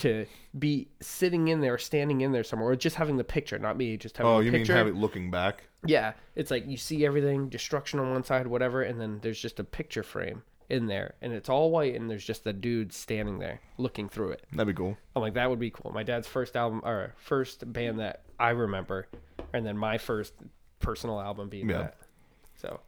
to 0.02 0.26
be 0.58 0.88
sitting 1.02 1.48
in 1.48 1.62
there, 1.62 1.78
standing 1.78 2.22
in 2.22 2.32
there 2.32 2.44
somewhere, 2.44 2.70
or 2.72 2.76
just 2.76 2.96
having 2.96 3.18
the 3.18 3.24
picture, 3.24 3.58
not 3.60 3.78
me, 3.78 3.98
just 3.98 4.18
having 4.18 4.32
Oh, 4.32 4.40
you 4.40 4.52
mean 4.52 4.62
picture. 4.62 4.74
have 4.76 4.88
it 4.88 4.96
looking 4.96 5.32
back? 5.32 5.64
Yeah, 5.86 6.14
it's 6.36 6.52
like 6.52 6.68
you 6.68 6.78
see 6.78 7.06
everything, 7.06 7.50
destruction 7.50 8.00
on 8.00 8.12
one 8.12 8.24
side, 8.24 8.48
whatever, 8.48 8.82
and 8.84 9.00
then 9.02 9.20
there's 9.22 9.40
just 9.42 9.60
a 9.60 9.64
picture 9.64 10.04
frame 10.04 10.44
in 10.70 10.88
there, 10.88 11.16
and 11.22 11.34
it's 11.34 11.50
all 11.50 11.72
white, 11.72 11.96
and 11.96 12.10
there's 12.10 12.24
just 12.26 12.44
the 12.44 12.54
dude 12.54 12.94
standing 12.94 13.40
there 13.40 13.60
looking 13.78 14.08
through 14.08 14.32
it. 14.32 14.46
That'd 14.54 14.74
be 14.76 14.78
cool. 14.78 14.98
I'm 15.16 15.22
like, 15.22 15.34
that 15.34 15.50
would 15.50 15.60
be 15.60 15.70
cool. 15.72 15.92
My 15.92 16.04
dad's 16.04 16.28
first 16.28 16.56
album, 16.56 16.82
or 16.86 17.14
first 17.18 17.72
band 17.74 18.00
that 18.00 18.22
I 18.40 18.52
remember, 18.52 19.08
and 19.54 19.66
then 19.66 19.78
my 19.78 19.98
first 19.98 20.34
personal 20.80 21.20
album 21.20 21.50
being 21.50 21.70
Yeah. 21.70 21.78
that. 21.80 21.98
So, 22.56 22.80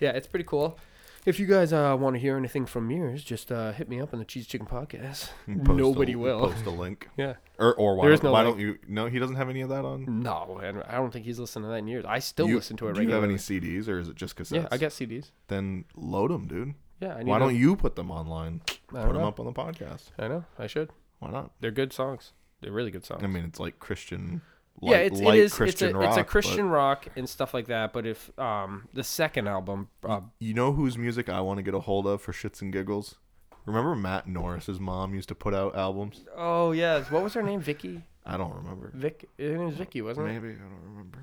yeah, 0.00 0.10
it's 0.10 0.26
pretty 0.26 0.44
cool. 0.46 0.78
If 1.24 1.38
you 1.38 1.46
guys 1.46 1.72
uh, 1.72 1.96
want 2.00 2.16
to 2.16 2.20
hear 2.20 2.36
anything 2.36 2.66
from 2.66 2.90
yours, 2.90 3.22
just 3.22 3.52
uh, 3.52 3.70
hit 3.72 3.88
me 3.88 4.00
up 4.00 4.12
on 4.12 4.18
the 4.18 4.24
Cheese 4.24 4.46
Chicken 4.48 4.66
Podcast. 4.66 5.28
Post 5.46 5.68
a- 5.68 5.72
Nobody 5.74 6.16
will. 6.16 6.40
post 6.48 6.66
a 6.66 6.70
link. 6.70 7.08
Yeah. 7.16 7.34
Or 7.60 7.74
or 7.74 7.94
why, 7.94 8.06
There 8.06 8.12
is 8.12 8.20
don't, 8.20 8.30
no 8.30 8.32
why 8.32 8.42
link. 8.42 8.56
don't 8.56 8.60
you? 8.60 8.78
No, 8.88 9.06
he 9.06 9.20
doesn't 9.20 9.36
have 9.36 9.48
any 9.48 9.60
of 9.60 9.68
that 9.68 9.84
on. 9.84 10.22
No, 10.22 10.60
and 10.62 10.82
I 10.82 10.96
don't 10.96 11.12
think 11.12 11.24
he's 11.24 11.38
listened 11.38 11.64
to 11.64 11.68
that 11.68 11.76
in 11.76 11.86
years. 11.86 12.04
I 12.06 12.18
still 12.18 12.48
you, 12.48 12.56
listen 12.56 12.76
to 12.78 12.88
it 12.88 12.94
Do 12.94 13.02
you 13.02 13.10
have 13.10 13.22
regularly. 13.22 13.34
any 13.60 13.60
CDs 13.78 13.88
or 13.88 14.00
is 14.00 14.08
it 14.08 14.16
just 14.16 14.34
cassettes? 14.36 14.62
yeah, 14.62 14.68
I 14.72 14.78
get 14.78 14.90
CDs. 14.90 15.30
Then 15.46 15.84
load 15.94 16.32
them, 16.32 16.48
dude. 16.48 16.74
Yeah, 17.00 17.14
I 17.14 17.18
need 17.22 17.26
Why 17.28 17.38
to- 17.38 17.44
don't 17.44 17.56
you 17.56 17.76
put 17.76 17.94
them 17.94 18.10
online? 18.10 18.60
Put 18.66 18.94
don't 18.94 19.12
them 19.12 19.22
know. 19.22 19.28
up 19.28 19.38
on 19.38 19.46
the 19.46 19.52
podcast. 19.52 20.10
I 20.18 20.26
know. 20.26 20.44
I 20.58 20.66
should. 20.66 20.90
Why 21.20 21.30
not? 21.30 21.52
They're 21.60 21.70
good 21.70 21.92
songs. 21.92 22.32
They're 22.62 22.72
really 22.72 22.90
good 22.90 23.04
songs. 23.04 23.22
I 23.22 23.28
mean, 23.28 23.44
it's 23.44 23.60
like 23.60 23.78
Christian. 23.78 24.40
Yeah, 24.80 24.96
it's 24.96 25.20
light 25.20 25.38
it 25.38 25.42
is 25.42 25.54
Christian 25.54 25.88
it's 25.88 25.94
a 25.94 25.98
rock. 25.98 26.08
it's 26.08 26.16
a 26.16 26.20
but 26.20 26.26
Christian 26.28 26.68
rock 26.68 27.06
and 27.16 27.28
stuff 27.28 27.52
like 27.54 27.66
that. 27.66 27.92
But 27.92 28.06
if 28.06 28.36
um 28.38 28.88
the 28.92 29.04
second 29.04 29.48
album, 29.48 29.88
uh, 30.04 30.20
You 30.38 30.54
know 30.54 30.72
whose 30.72 30.96
music 30.98 31.28
I 31.28 31.40
want 31.40 31.58
to 31.58 31.62
get 31.62 31.74
a 31.74 31.80
hold 31.80 32.06
of 32.06 32.20
for 32.22 32.32
shits 32.32 32.60
and 32.62 32.72
giggles? 32.72 33.16
Remember 33.64 33.94
Matt 33.94 34.26
Norris's 34.26 34.80
mom 34.80 35.14
used 35.14 35.28
to 35.28 35.34
put 35.36 35.54
out 35.54 35.76
albums? 35.76 36.24
oh 36.36 36.72
yes, 36.72 37.10
what 37.10 37.22
was 37.22 37.34
her 37.34 37.42
name? 37.42 37.60
Vicky. 37.60 38.02
I 38.24 38.36
don't 38.36 38.54
remember. 38.54 38.90
Vic. 38.94 39.28
Her 39.38 39.48
name 39.56 39.66
was 39.66 39.74
Vicky, 39.76 40.00
wasn't 40.02 40.28
it? 40.28 40.32
Maybe 40.32 40.54
I 40.54 40.58
don't 40.62 40.82
remember. 40.90 41.18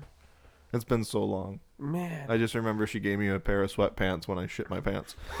It's 0.72 0.84
been 0.84 1.02
so 1.04 1.24
long. 1.24 1.60
Man, 1.78 2.30
I 2.30 2.36
just 2.36 2.54
remember 2.54 2.86
she 2.86 3.00
gave 3.00 3.18
me 3.18 3.28
a 3.28 3.40
pair 3.40 3.62
of 3.62 3.72
sweatpants 3.72 4.28
when 4.28 4.38
I 4.38 4.46
shit 4.46 4.70
my 4.70 4.80
pants. 4.80 5.16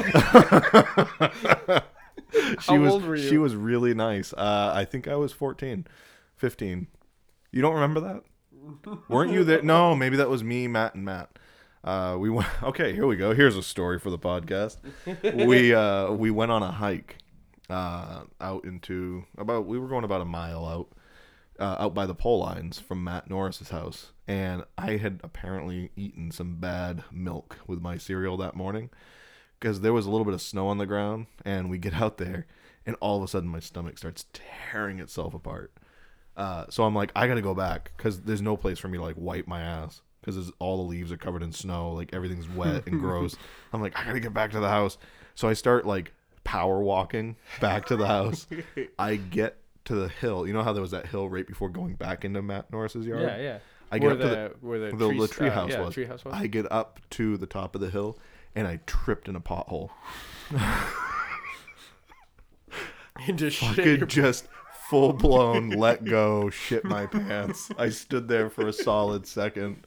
she 2.60 2.72
How 2.72 2.78
was 2.78 2.92
old 2.92 3.04
were 3.04 3.14
you? 3.16 3.28
she 3.28 3.38
was 3.38 3.54
really 3.54 3.94
nice. 3.94 4.32
Uh, 4.32 4.72
I 4.74 4.84
think 4.84 5.06
I 5.06 5.16
was 5.16 5.32
14, 5.32 5.86
15. 6.36 6.86
You 7.52 7.62
don't 7.62 7.74
remember 7.74 8.00
that? 8.00 8.22
Weren't 9.08 9.32
you 9.32 9.44
there? 9.44 9.62
No, 9.62 9.94
maybe 9.94 10.16
that 10.16 10.28
was 10.28 10.44
me, 10.44 10.68
Matt, 10.68 10.94
and 10.94 11.04
Matt. 11.04 11.30
Uh, 11.82 12.16
we 12.18 12.30
went. 12.30 12.48
Okay, 12.62 12.92
here 12.92 13.06
we 13.06 13.16
go. 13.16 13.34
Here's 13.34 13.56
a 13.56 13.62
story 13.62 13.98
for 13.98 14.10
the 14.10 14.18
podcast. 14.18 14.76
we 15.46 15.74
uh, 15.74 16.12
we 16.12 16.30
went 16.30 16.52
on 16.52 16.62
a 16.62 16.70
hike 16.70 17.16
uh, 17.68 18.22
out 18.40 18.64
into 18.64 19.24
about. 19.38 19.66
We 19.66 19.78
were 19.78 19.88
going 19.88 20.04
about 20.04 20.20
a 20.20 20.26
mile 20.26 20.66
out 20.66 20.88
uh, 21.58 21.76
out 21.78 21.94
by 21.94 22.06
the 22.06 22.14
pole 22.14 22.38
lines 22.40 22.78
from 22.78 23.02
Matt 23.02 23.28
Norris's 23.28 23.70
house, 23.70 24.12
and 24.28 24.64
I 24.78 24.96
had 24.96 25.20
apparently 25.22 25.90
eaten 25.96 26.30
some 26.30 26.56
bad 26.56 27.04
milk 27.10 27.58
with 27.66 27.80
my 27.80 27.96
cereal 27.98 28.36
that 28.38 28.54
morning 28.54 28.90
because 29.58 29.80
there 29.80 29.92
was 29.92 30.06
a 30.06 30.10
little 30.10 30.24
bit 30.24 30.34
of 30.34 30.42
snow 30.42 30.68
on 30.68 30.78
the 30.78 30.86
ground, 30.86 31.26
and 31.44 31.68
we 31.70 31.78
get 31.78 31.94
out 31.94 32.18
there, 32.18 32.46
and 32.86 32.96
all 33.00 33.18
of 33.18 33.22
a 33.22 33.28
sudden 33.28 33.48
my 33.48 33.60
stomach 33.60 33.98
starts 33.98 34.26
tearing 34.32 34.98
itself 34.98 35.34
apart. 35.34 35.72
Uh, 36.36 36.64
so 36.70 36.84
I'm 36.84 36.94
like, 36.94 37.12
I 37.14 37.26
gotta 37.26 37.42
go 37.42 37.54
back 37.54 37.92
because 37.96 38.22
there's 38.22 38.42
no 38.42 38.56
place 38.56 38.78
for 38.78 38.88
me 38.88 38.98
to 38.98 39.04
like 39.04 39.16
wipe 39.18 39.46
my 39.46 39.60
ass 39.60 40.00
because 40.20 40.50
all 40.58 40.76
the 40.78 40.88
leaves 40.88 41.12
are 41.12 41.16
covered 41.16 41.42
in 41.42 41.52
snow, 41.52 41.92
like 41.92 42.12
everything's 42.12 42.48
wet 42.48 42.86
and 42.86 43.00
gross. 43.00 43.36
I'm 43.72 43.80
like, 43.80 43.98
I 43.98 44.04
gotta 44.04 44.20
get 44.20 44.32
back 44.32 44.52
to 44.52 44.60
the 44.60 44.68
house. 44.68 44.98
So 45.34 45.48
I 45.48 45.54
start 45.54 45.86
like 45.86 46.12
power 46.44 46.80
walking 46.80 47.36
back 47.60 47.86
to 47.86 47.96
the 47.96 48.06
house. 48.06 48.46
I 48.98 49.16
get 49.16 49.56
to 49.86 49.94
the 49.94 50.08
hill. 50.08 50.46
You 50.46 50.52
know 50.52 50.62
how 50.62 50.72
there 50.72 50.82
was 50.82 50.92
that 50.92 51.06
hill 51.06 51.28
right 51.28 51.46
before 51.46 51.68
going 51.68 51.94
back 51.94 52.24
into 52.24 52.42
Matt 52.42 52.70
Norris's 52.70 53.06
yard? 53.06 53.22
yeah, 53.22 53.38
yeah. 53.38 53.58
I 53.92 53.98
get 53.98 54.06
where 54.06 54.14
up 54.14 54.20
to 54.20 54.28
the, 54.28 54.54
where 54.60 54.78
the, 54.78 54.96
the, 54.96 55.08
tree, 55.08 55.18
the 55.18 55.28
tree 55.28 55.48
uh, 55.48 55.52
house 55.52 55.70
yeah, 55.70 55.80
was. 55.80 55.94
Tree 55.94 56.04
house 56.04 56.24
was. 56.24 56.34
I 56.34 56.46
get 56.46 56.70
up 56.70 57.00
to 57.10 57.36
the 57.36 57.46
top 57.46 57.74
of 57.74 57.80
the 57.80 57.90
hill 57.90 58.18
and 58.54 58.66
I 58.68 58.78
tripped 58.86 59.28
in 59.28 59.34
a 59.34 59.40
pothole. 59.40 59.90
And 63.26 63.38
just 63.38 63.58
shit 63.58 63.76
Fucking 63.76 64.08
just 64.08 64.48
full 64.90 65.12
blown 65.12 65.70
let 65.70 66.04
go, 66.04 66.50
shit 66.50 66.84
my 66.84 67.06
pants. 67.06 67.70
I 67.78 67.88
stood 67.88 68.28
there 68.28 68.50
for 68.50 68.66
a 68.66 68.72
solid 68.72 69.26
second. 69.26 69.84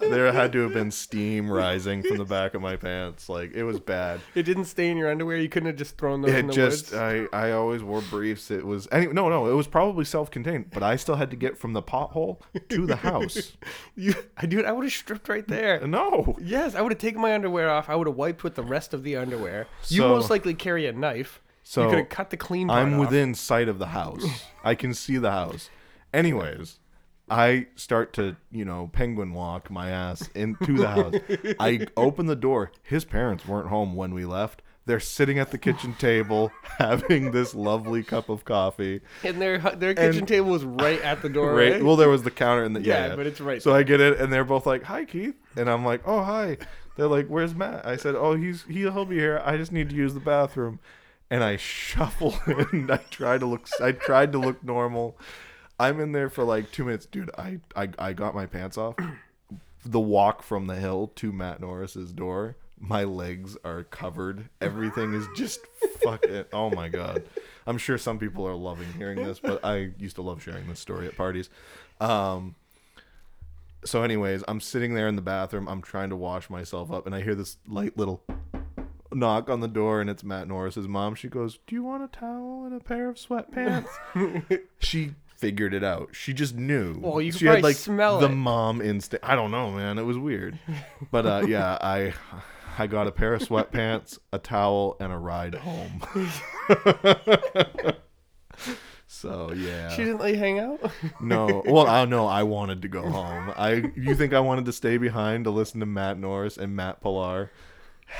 There 0.00 0.32
had 0.32 0.52
to 0.52 0.60
have 0.60 0.72
been 0.72 0.90
steam 0.92 1.50
rising 1.50 2.02
from 2.04 2.18
the 2.18 2.24
back 2.24 2.54
of 2.54 2.62
my 2.62 2.76
pants. 2.76 3.28
Like 3.28 3.52
it 3.52 3.64
was 3.64 3.80
bad. 3.80 4.20
it 4.34 4.44
didn't 4.44 4.66
stay 4.66 4.88
in 4.88 4.96
your 4.96 5.10
underwear. 5.10 5.36
You 5.36 5.48
couldn't 5.48 5.66
have 5.66 5.76
just 5.76 5.98
thrown 5.98 6.22
those 6.22 6.30
in 6.32 6.44
It 6.44 6.48
the 6.48 6.52
just 6.52 6.92
woods. 6.92 7.28
I 7.32 7.48
I 7.48 7.50
always 7.52 7.82
wore 7.82 8.00
briefs. 8.02 8.50
It 8.50 8.64
was 8.64 8.86
any 8.92 9.08
no 9.08 9.28
no 9.28 9.48
it 9.48 9.54
was 9.54 9.66
probably 9.66 10.04
self 10.04 10.30
contained, 10.30 10.70
but 10.72 10.82
I 10.84 10.96
still 10.96 11.16
had 11.16 11.30
to 11.30 11.36
get 11.36 11.58
from 11.58 11.72
the 11.72 11.82
pothole 11.82 12.40
to 12.68 12.86
the 12.86 12.96
house. 12.96 13.52
You, 13.96 14.14
I 14.36 14.46
dude, 14.46 14.64
I 14.64 14.70
would 14.70 14.84
have 14.84 14.92
stripped 14.92 15.28
right 15.28 15.46
there. 15.48 15.84
No, 15.84 16.36
Yes, 16.40 16.76
I 16.76 16.80
would 16.82 16.92
have 16.92 17.00
taken 17.00 17.20
my 17.20 17.34
underwear 17.34 17.68
off. 17.68 17.88
I 17.90 17.96
would 17.96 18.06
have 18.06 18.14
wiped 18.16 18.44
with 18.44 18.54
the 18.54 18.62
rest 18.62 18.94
of 18.94 19.02
the 19.02 19.16
underwear. 19.16 19.66
you 19.88 20.02
So- 20.02 20.08
most 20.08 20.30
likely 20.30 20.54
carry 20.54 20.86
a 20.86 20.92
knife. 20.92 21.40
So, 21.70 21.82
you 21.82 21.88
could 21.90 21.98
have 21.98 22.08
cut 22.08 22.30
the 22.30 22.38
clean 22.38 22.70
I'm 22.70 22.94
off. 22.94 23.00
within 23.00 23.34
sight 23.34 23.68
of 23.68 23.78
the 23.78 23.88
house. 23.88 24.24
I 24.64 24.74
can 24.74 24.94
see 24.94 25.18
the 25.18 25.30
house. 25.30 25.68
Anyways, 26.14 26.78
I 27.28 27.66
start 27.74 28.14
to, 28.14 28.36
you 28.50 28.64
know, 28.64 28.88
penguin 28.94 29.34
walk 29.34 29.70
my 29.70 29.90
ass 29.90 30.30
into 30.34 30.78
the 30.78 30.88
house. 30.88 31.14
I 31.60 31.86
open 31.98 32.24
the 32.24 32.36
door. 32.36 32.72
His 32.82 33.04
parents 33.04 33.46
weren't 33.46 33.68
home 33.68 33.94
when 33.94 34.14
we 34.14 34.24
left. 34.24 34.62
They're 34.86 34.98
sitting 34.98 35.38
at 35.38 35.50
the 35.50 35.58
kitchen 35.58 35.92
table 35.92 36.50
having 36.78 37.32
this 37.32 37.54
lovely 37.54 38.02
cup 38.02 38.30
of 38.30 38.46
coffee. 38.46 39.02
And 39.22 39.38
their 39.38 39.58
their 39.58 39.92
kitchen 39.92 40.24
table 40.24 40.48
was 40.48 40.64
right 40.64 41.02
at 41.02 41.20
the 41.20 41.28
door. 41.28 41.52
Right. 41.52 41.72
Right. 41.72 41.84
Well, 41.84 41.96
there 41.96 42.08
was 42.08 42.22
the 42.22 42.30
counter 42.30 42.64
and 42.64 42.74
the 42.74 42.80
yeah, 42.80 42.94
Yeah, 42.94 43.06
yeah. 43.08 43.16
but 43.16 43.26
it's 43.26 43.42
right 43.42 43.62
So 43.62 43.74
I 43.74 43.82
get 43.82 44.00
it, 44.00 44.18
and 44.18 44.32
they're 44.32 44.42
both 44.42 44.64
like, 44.64 44.84
"Hi, 44.84 45.04
Keith," 45.04 45.36
and 45.54 45.68
I'm 45.68 45.84
like, 45.84 46.00
"Oh, 46.06 46.22
hi." 46.22 46.56
They're 46.96 47.08
like, 47.08 47.26
"Where's 47.26 47.54
Matt?" 47.54 47.86
I 47.86 47.96
said, 47.96 48.14
"Oh, 48.14 48.34
he's 48.34 48.62
he'll 48.62 49.04
be 49.04 49.16
here. 49.16 49.42
I 49.44 49.58
just 49.58 49.70
need 49.70 49.90
to 49.90 49.94
use 49.94 50.14
the 50.14 50.20
bathroom." 50.20 50.80
And 51.30 51.44
I 51.44 51.56
shuffle 51.56 52.34
in. 52.72 52.90
I 52.90 52.98
try 53.10 53.38
to 53.38 53.46
look. 53.46 53.68
I 53.80 53.92
tried 53.92 54.32
to 54.32 54.38
look 54.38 54.62
normal. 54.64 55.18
I'm 55.78 56.00
in 56.00 56.12
there 56.12 56.30
for 56.30 56.44
like 56.44 56.72
two 56.72 56.84
minutes, 56.84 57.06
dude. 57.06 57.30
I 57.36 57.60
I, 57.76 57.90
I 57.98 58.12
got 58.12 58.34
my 58.34 58.46
pants 58.46 58.78
off. 58.78 58.94
The 59.84 60.00
walk 60.00 60.42
from 60.42 60.66
the 60.66 60.76
hill 60.76 61.12
to 61.16 61.32
Matt 61.32 61.60
Norris's 61.60 62.12
door. 62.12 62.56
My 62.80 63.04
legs 63.04 63.56
are 63.64 63.84
covered. 63.84 64.48
Everything 64.60 65.12
is 65.14 65.26
just 65.36 65.60
fucking. 66.02 66.44
Oh 66.52 66.70
my 66.70 66.88
god. 66.88 67.24
I'm 67.66 67.78
sure 67.78 67.98
some 67.98 68.18
people 68.18 68.46
are 68.46 68.54
loving 68.54 68.92
hearing 68.96 69.22
this, 69.22 69.40
but 69.40 69.62
I 69.64 69.90
used 69.98 70.16
to 70.16 70.22
love 70.22 70.42
sharing 70.42 70.66
this 70.68 70.80
story 70.80 71.06
at 71.06 71.16
parties. 71.16 71.50
Um, 72.00 72.54
so, 73.84 74.02
anyways, 74.02 74.42
I'm 74.48 74.60
sitting 74.60 74.94
there 74.94 75.06
in 75.06 75.16
the 75.16 75.22
bathroom. 75.22 75.68
I'm 75.68 75.82
trying 75.82 76.10
to 76.10 76.16
wash 76.16 76.50
myself 76.50 76.90
up, 76.90 77.06
and 77.06 77.14
I 77.14 77.20
hear 77.20 77.34
this 77.34 77.58
light 77.66 77.96
little 77.96 78.22
knock 79.18 79.48
on 79.48 79.60
the 79.60 79.68
door, 79.68 80.00
and 80.00 80.08
it's 80.08 80.24
Matt 80.24 80.48
Norris's 80.48 80.88
mom. 80.88 81.14
She 81.14 81.28
goes, 81.28 81.58
"Do 81.66 81.74
you 81.74 81.82
want 81.82 82.04
a 82.04 82.08
towel 82.08 82.64
and 82.64 82.74
a 82.74 82.80
pair 82.80 83.08
of 83.08 83.16
sweatpants?" 83.16 83.88
she 84.78 85.14
figured 85.36 85.72
it 85.72 85.84
out. 85.84 86.10
She 86.12 86.32
just 86.32 86.54
knew. 86.54 86.98
Well, 87.00 87.20
you 87.20 87.32
could 87.32 87.38
she 87.38 87.46
had 87.46 87.52
probably 87.52 87.70
like 87.70 87.76
smell 87.76 88.18
the 88.18 88.26
it. 88.26 88.34
mom 88.34 88.80
instinct. 88.80 89.24
I 89.24 89.34
don't 89.34 89.50
know, 89.50 89.70
man. 89.70 89.98
It 89.98 90.04
was 90.04 90.18
weird, 90.18 90.58
but 91.10 91.26
uh, 91.26 91.44
yeah, 91.46 91.78
I 91.80 92.12
I 92.78 92.86
got 92.86 93.06
a 93.06 93.12
pair 93.12 93.34
of 93.34 93.42
sweatpants, 93.42 94.18
a 94.32 94.38
towel, 94.38 94.96
and 95.00 95.12
a 95.12 95.18
ride 95.18 95.56
home. 95.56 96.00
so 99.06 99.52
yeah. 99.52 99.88
She 99.90 100.04
didn't 100.04 100.20
let 100.20 100.32
you 100.32 100.38
hang 100.38 100.60
out. 100.60 100.80
No, 101.20 101.62
well, 101.66 101.86
I 101.88 102.04
know 102.04 102.26
I 102.26 102.44
wanted 102.44 102.82
to 102.82 102.88
go 102.88 103.02
home. 103.02 103.52
I, 103.56 103.90
you 103.96 104.14
think 104.14 104.32
I 104.32 104.40
wanted 104.40 104.64
to 104.66 104.72
stay 104.72 104.96
behind 104.96 105.44
to 105.44 105.50
listen 105.50 105.80
to 105.80 105.86
Matt 105.86 106.18
Norris 106.18 106.56
and 106.56 106.76
Matt 106.76 107.00
Pilar 107.00 107.50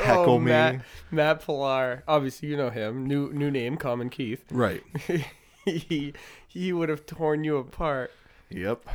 Oh, 0.00 0.04
heckle 0.04 0.30
oh, 0.30 0.38
me? 0.38 0.46
Matt, 0.46 0.80
Matt 1.10 1.44
Pilar. 1.44 2.04
Obviously, 2.06 2.48
you 2.48 2.56
know 2.56 2.70
him. 2.70 3.06
New 3.06 3.32
new 3.32 3.50
name, 3.50 3.76
Common 3.76 4.10
Keith. 4.10 4.44
Right. 4.50 4.82
he 5.64 6.12
he 6.46 6.72
would 6.72 6.88
have 6.88 7.06
torn 7.06 7.44
you 7.44 7.56
apart. 7.56 8.12
Yep. 8.50 8.86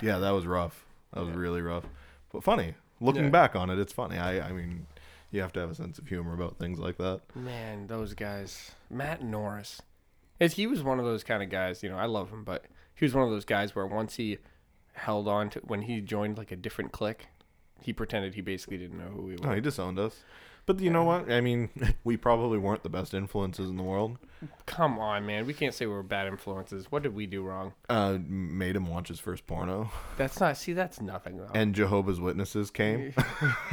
Yeah, 0.00 0.18
that 0.18 0.30
was 0.30 0.46
rough. 0.46 0.84
That 1.12 1.24
was 1.24 1.34
really 1.34 1.62
rough, 1.62 1.84
but 2.32 2.44
funny. 2.44 2.74
Looking 3.00 3.24
Yeah. 3.24 3.30
back 3.30 3.56
on 3.56 3.70
it, 3.70 3.78
it's 3.78 3.92
funny. 3.92 4.18
I, 4.18 4.48
I 4.48 4.52
mean, 4.52 4.86
you 5.30 5.40
have 5.40 5.52
to 5.54 5.60
have 5.60 5.70
a 5.70 5.74
sense 5.74 5.98
of 5.98 6.08
humor 6.08 6.34
about 6.34 6.58
things 6.58 6.78
like 6.78 6.98
that. 6.98 7.20
Man, 7.34 7.86
those 7.86 8.14
guys. 8.14 8.72
Matt 8.90 9.22
Norris. 9.22 9.80
Is 10.40 10.54
he 10.54 10.66
was 10.66 10.82
one 10.82 10.98
of 10.98 11.04
those 11.04 11.24
kind 11.24 11.42
of 11.42 11.50
guys, 11.50 11.82
you 11.82 11.88
know, 11.88 11.96
I 11.96 12.06
love 12.06 12.30
him, 12.30 12.44
but 12.44 12.66
he 12.94 13.04
was 13.04 13.14
one 13.14 13.24
of 13.24 13.30
those 13.30 13.44
guys 13.44 13.74
where 13.74 13.86
once 13.86 14.16
he 14.16 14.38
held 14.92 15.26
on 15.28 15.50
to 15.50 15.60
when 15.60 15.82
he 15.82 16.00
joined 16.00 16.38
like 16.38 16.52
a 16.52 16.56
different 16.56 16.92
clique, 16.92 17.26
he 17.82 17.92
pretended 17.92 18.34
he 18.34 18.40
basically 18.40 18.78
didn't 18.78 18.98
know 18.98 19.10
who 19.10 19.22
we 19.22 19.34
No, 19.36 19.48
were. 19.50 19.54
he 19.54 19.60
disowned 19.60 19.98
us. 19.98 20.22
But 20.66 20.80
you 20.80 20.90
know 20.90 21.02
what? 21.04 21.32
I 21.32 21.40
mean, 21.40 21.70
we 22.04 22.18
probably 22.18 22.58
weren't 22.58 22.82
the 22.82 22.90
best 22.90 23.14
influences 23.14 23.70
in 23.70 23.76
the 23.78 23.82
world. 23.82 24.18
Come 24.66 24.98
on, 24.98 25.24
man. 25.24 25.46
We 25.46 25.54
can't 25.54 25.72
say 25.72 25.86
we 25.86 25.92
were 25.94 26.02
bad 26.02 26.26
influences. 26.26 26.92
What 26.92 27.02
did 27.02 27.14
we 27.14 27.24
do 27.26 27.42
wrong? 27.42 27.72
Uh, 27.88 28.18
made 28.28 28.76
him 28.76 28.86
watch 28.86 29.08
his 29.08 29.18
first 29.18 29.46
porno, 29.46 29.90
That's 30.18 30.38
not 30.38 30.58
see, 30.58 30.74
that's 30.74 31.00
nothing 31.00 31.38
though. 31.38 31.48
and 31.54 31.74
Jehovah's 31.74 32.20
Witnesses 32.20 32.70
came. 32.70 33.14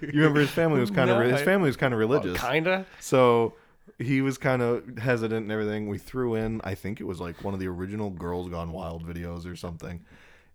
you 0.00 0.08
remember 0.14 0.40
his 0.40 0.50
family 0.50 0.80
was 0.80 0.90
kind 0.90 1.10
of 1.10 1.18
No, 1.18 1.22
his 1.30 1.40
I- 1.40 1.44
family 1.44 1.68
was 1.68 1.76
kind 1.76 1.94
of 1.94 2.00
religious. 2.00 2.40
Kinda. 2.40 2.86
So 2.98 3.54
he 3.98 4.20
was 4.22 4.38
kind 4.38 4.62
of 4.62 4.98
hesitant 4.98 5.42
and 5.44 5.52
everything. 5.52 5.88
We 5.88 5.98
threw 5.98 6.34
in, 6.34 6.60
I 6.64 6.74
think 6.74 7.00
it 7.00 7.04
was 7.04 7.20
like 7.20 7.42
one 7.44 7.54
of 7.54 7.60
the 7.60 7.68
original 7.68 8.10
Girls 8.10 8.48
Gone 8.48 8.72
Wild 8.72 9.04
videos 9.06 9.50
or 9.50 9.56
something. 9.56 10.04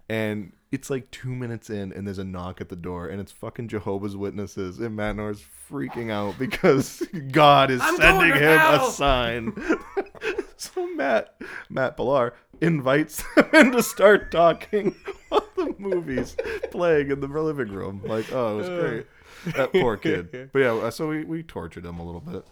And 0.10 0.52
it's 0.76 0.90
like 0.90 1.10
two 1.10 1.34
minutes 1.34 1.70
in, 1.70 1.94
and 1.94 2.06
there's 2.06 2.18
a 2.18 2.26
knock 2.26 2.60
at 2.60 2.68
the 2.68 2.76
door, 2.76 3.08
and 3.08 3.22
it's 3.22 3.32
fucking 3.32 3.70
Jehovah's 3.70 4.18
Witnesses, 4.18 4.78
and 4.78 4.94
Matt 4.94 5.16
Norris 5.16 5.42
freaking 5.72 6.12
out 6.12 6.38
because 6.40 7.02
God 7.32 7.72
is 7.72 7.80
I'm 7.82 7.96
sending 7.96 8.34
him 8.34 8.60
a 8.60 8.92
sign. 8.92 9.80
so 10.58 10.86
Matt 10.94 11.40
Matt 11.70 11.96
Pillar 11.96 12.34
invites 12.60 13.24
them 13.54 13.72
to 13.72 13.82
start 13.82 14.32
talking 14.32 14.94
while 15.30 15.48
the 15.56 15.74
movie's 15.80 16.36
playing 16.72 17.10
in 17.10 17.22
the 17.22 17.28
living 17.28 17.70
room. 17.70 18.02
Like, 18.04 18.32
oh, 18.34 18.56
it 18.56 18.58
was 18.58 18.70
uh. 18.70 18.80
great. 18.82 19.08
That 19.56 19.72
poor 19.72 19.96
kid. 19.96 20.50
But 20.52 20.60
yeah, 20.60 20.74
uh, 20.74 20.92
so 20.92 21.08
we, 21.08 21.24
we 21.24 21.44
tortured 21.44 21.86
him 21.86 22.00
a 22.00 22.06
little 22.06 22.20
bit. 22.20 22.46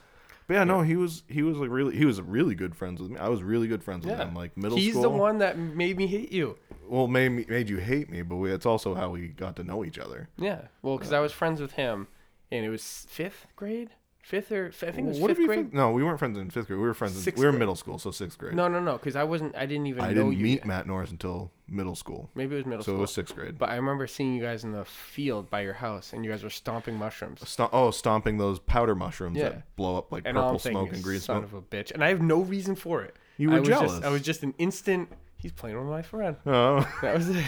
But 0.48 0.54
yeah, 0.56 0.64
no, 0.64 0.82
he 0.82 0.96
was 0.96 1.24
he 1.28 1.42
was 1.42 1.58
like 1.58 1.70
really 1.70 1.96
he 1.96 2.06
was 2.06 2.22
really 2.22 2.56
good 2.56 2.76
friends 2.76 3.02
with 3.02 3.12
me. 3.12 3.18
I 3.18 3.30
was 3.30 3.42
really 3.42 3.68
good 3.68 3.84
friends 3.84 4.06
with 4.06 4.18
Yeah. 4.18 4.28
him. 4.28 4.36
Like 4.36 4.56
middle 4.58 4.78
He's 4.78 4.92
school. 4.94 5.04
He's 5.04 5.12
the 5.12 5.18
one 5.18 5.38
that 5.40 5.58
made 5.58 5.98
me 5.98 6.08
hate 6.08 6.32
you. 6.32 6.58
Well, 6.88 7.08
made 7.08 7.30
me, 7.30 7.46
made 7.48 7.70
you 7.70 7.78
hate 7.78 8.10
me, 8.10 8.22
but 8.22 8.36
we, 8.38 8.52
it's 8.52 8.66
also 8.66 8.94
how 8.96 9.10
we 9.10 9.28
got 9.30 9.56
to 9.58 9.64
know 9.64 9.84
each 9.86 9.98
other. 10.00 10.30
Yeah. 10.38 10.62
Well, 10.82 10.98
because 10.98 11.14
I 11.14 11.20
was 11.20 11.32
friends 11.32 11.62
with 11.62 11.74
him, 11.74 12.08
and 12.52 12.66
it 12.66 12.70
was 12.70 13.06
fifth 13.10 13.48
grade, 13.56 13.90
fifth 14.22 14.52
or 14.52 14.68
I 14.82 14.92
think 14.92 15.08
it 15.08 15.10
was 15.10 15.20
what 15.20 15.30
fifth 15.30 15.38
we 15.40 15.46
grade. 15.48 15.60
think? 15.60 15.74
No, 15.74 15.92
we 15.92 16.04
weren't 16.04 16.20
friends 16.20 16.38
in 16.38 16.50
fifth 16.50 16.68
grade. 16.68 16.80
We 16.80 16.86
were 16.86 16.94
friends. 16.94 17.16
In, 17.16 17.22
Sixth 17.24 17.40
we 17.40 17.46
were 17.46 17.52
grade. 17.52 17.60
middle 17.60 17.76
school, 17.76 17.98
so 18.00 18.12
sixth 18.12 18.38
grade. 18.38 18.54
No, 18.54 18.68
no, 18.68 18.80
no, 18.80 18.94
because 18.94 19.16
I 19.16 19.24
wasn't. 19.24 19.56
I 19.56 19.66
didn't 19.66 19.88
even. 19.88 20.04
I 20.04 20.10
know 20.10 20.26
didn't 20.30 20.38
you. 20.40 20.44
meet 20.44 20.60
yet. 20.60 20.66
Matt 20.66 20.88
Norris 20.88 21.12
until 21.12 21.52
middle 21.68 21.96
school, 21.96 22.30
Maybe 22.36 22.54
it 22.56 22.58
was 22.60 22.66
middle 22.66 22.84
school. 22.84 22.92
so 22.92 22.92
it 22.92 22.96
school. 22.96 23.02
was 23.02 23.14
sixth 23.14 23.36
grade. 23.36 23.58
But 23.58 23.70
I 23.70 23.76
remember 23.76 24.06
seeing 24.06 24.36
you 24.36 24.44
guys 24.44 24.64
in 24.64 24.72
the 24.74 24.86
field 24.86 25.50
by 25.50 25.62
your 25.62 25.74
house, 25.74 26.14
and 26.14 26.24
you 26.24 26.30
guys 26.32 26.44
were 26.44 26.50
stomping 26.52 26.96
mushrooms. 26.96 27.48
Sto- 27.48 27.70
oh, 27.74 27.90
stomping 27.92 28.38
those 28.38 28.60
powder 28.60 28.94
mushrooms 28.96 29.38
Yeah. 29.38 29.50
that 29.50 29.76
blow 29.76 29.98
up 29.98 30.12
like 30.12 30.24
And 30.26 30.38
all 30.38 30.52
purple 30.58 30.60
smoke 30.72 30.90
is, 30.90 30.96
and 30.96 31.04
green 31.04 31.20
son 31.20 31.38
smoke. 31.40 31.46
of 31.46 31.54
a 31.54 31.62
bitch. 31.62 31.92
And 31.92 32.04
I 32.04 32.10
have 32.10 32.22
no 32.22 32.42
reason 32.42 32.76
for 32.76 33.02
it. 33.04 33.16
You 33.38 33.50
were 33.50 33.56
I 33.58 33.60
was 33.62 33.70
jealous. 33.70 33.92
Just, 33.94 34.04
I 34.04 34.10
was 34.10 34.22
just 34.22 34.44
an 34.44 34.54
instant. 34.60 35.10
He's 35.44 35.52
playing 35.52 35.78
with 35.78 35.86
my 35.88 36.02
friend. 36.02 36.38
Oh, 36.46 36.80
That 37.02 37.18
was 37.18 37.30
it. 37.30 37.44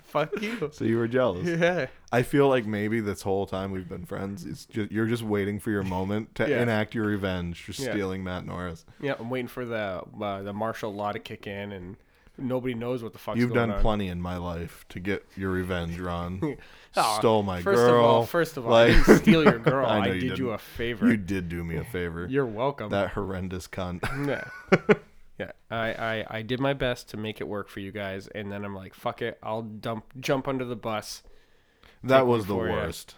Fuck 0.04 0.40
you. 0.40 0.70
so 0.72 0.84
you 0.84 0.96
were 0.96 1.08
jealous. 1.08 1.46
Yeah. 1.46 1.88
I 2.12 2.22
feel 2.22 2.48
like 2.48 2.64
maybe 2.64 3.00
this 3.00 3.20
whole 3.22 3.44
time 3.44 3.72
we've 3.72 3.88
been 3.88 4.06
friends, 4.06 4.44
it's 4.46 4.64
just 4.64 4.90
you're 4.90 5.06
just 5.06 5.22
waiting 5.24 5.58
for 5.60 5.70
your 5.70 5.82
moment 5.82 6.34
to 6.36 6.48
Yeah. 6.48 6.62
enact 6.62 6.94
your 6.94 7.06
revenge 7.06 7.60
for 7.62 7.72
Yeah. 7.72 7.90
stealing 7.90 8.24
Matt 8.24 8.46
Norris. 8.46 8.86
Yeah. 9.02 9.16
I'm 9.18 9.28
waiting 9.30 9.48
for 9.48 9.64
the 9.66 10.02
uh, 10.22 10.42
the 10.42 10.52
martial 10.52 10.94
law 10.94 11.12
to 11.12 11.18
kick 11.18 11.46
in, 11.46 11.72
and 11.72 11.96
nobody 12.38 12.72
knows 12.72 13.02
what 13.02 13.12
the 13.12 13.18
fuck's 13.18 13.38
You've 13.40 13.52
going 13.52 13.68
done 13.70 13.76
on. 13.78 13.82
plenty 13.82 14.06
in 14.08 14.22
my 14.22 14.36
life 14.36 14.84
to 14.90 15.00
get 15.00 15.26
your 15.36 15.50
revenge, 15.50 15.98
Ron. 15.98 16.56
Aw, 16.96 17.16
Stole 17.18 17.42
my 17.42 17.60
first 17.62 17.76
girl. 17.78 17.98
Of 17.98 18.04
all, 18.04 18.26
first 18.26 18.56
of 18.56 18.64
all, 18.64 18.70
Like- 18.70 18.92
I 18.92 19.02
didn't 19.02 19.16
steal 19.22 19.42
your 19.42 19.58
girl. 19.70 19.84
I 19.86 19.98
I, 19.98 20.06
know 20.06 20.12
you 20.12 20.20
did 20.20 20.38
you 20.38 20.44
didn't. 20.46 20.54
a 20.54 20.58
favor. 20.58 21.08
you 21.08 21.16
did 21.16 21.48
do 21.48 21.64
me 21.64 21.76
a 21.78 21.84
favor. 21.84 22.28
You're 22.30 22.46
welcome. 22.46 22.90
that 22.90 23.10
horrendous 23.10 23.66
cunt. 23.66 24.02
Yeah. 24.26 24.94
Yeah. 25.38 25.52
I, 25.70 25.92
I, 25.92 26.26
I 26.38 26.42
did 26.42 26.60
my 26.60 26.74
best 26.74 27.08
to 27.10 27.16
make 27.16 27.40
it 27.40 27.48
work 27.48 27.68
for 27.68 27.80
you 27.80 27.92
guys, 27.92 28.26
and 28.28 28.50
then 28.50 28.64
I'm 28.64 28.74
like, 28.74 28.94
fuck 28.94 29.22
it. 29.22 29.38
I'll 29.42 29.62
dump 29.62 30.04
jump 30.20 30.48
under 30.48 30.64
the 30.64 30.76
bus. 30.76 31.22
that 32.04 32.26
was 32.26 32.46
the 32.46 32.56
worst. 32.56 33.14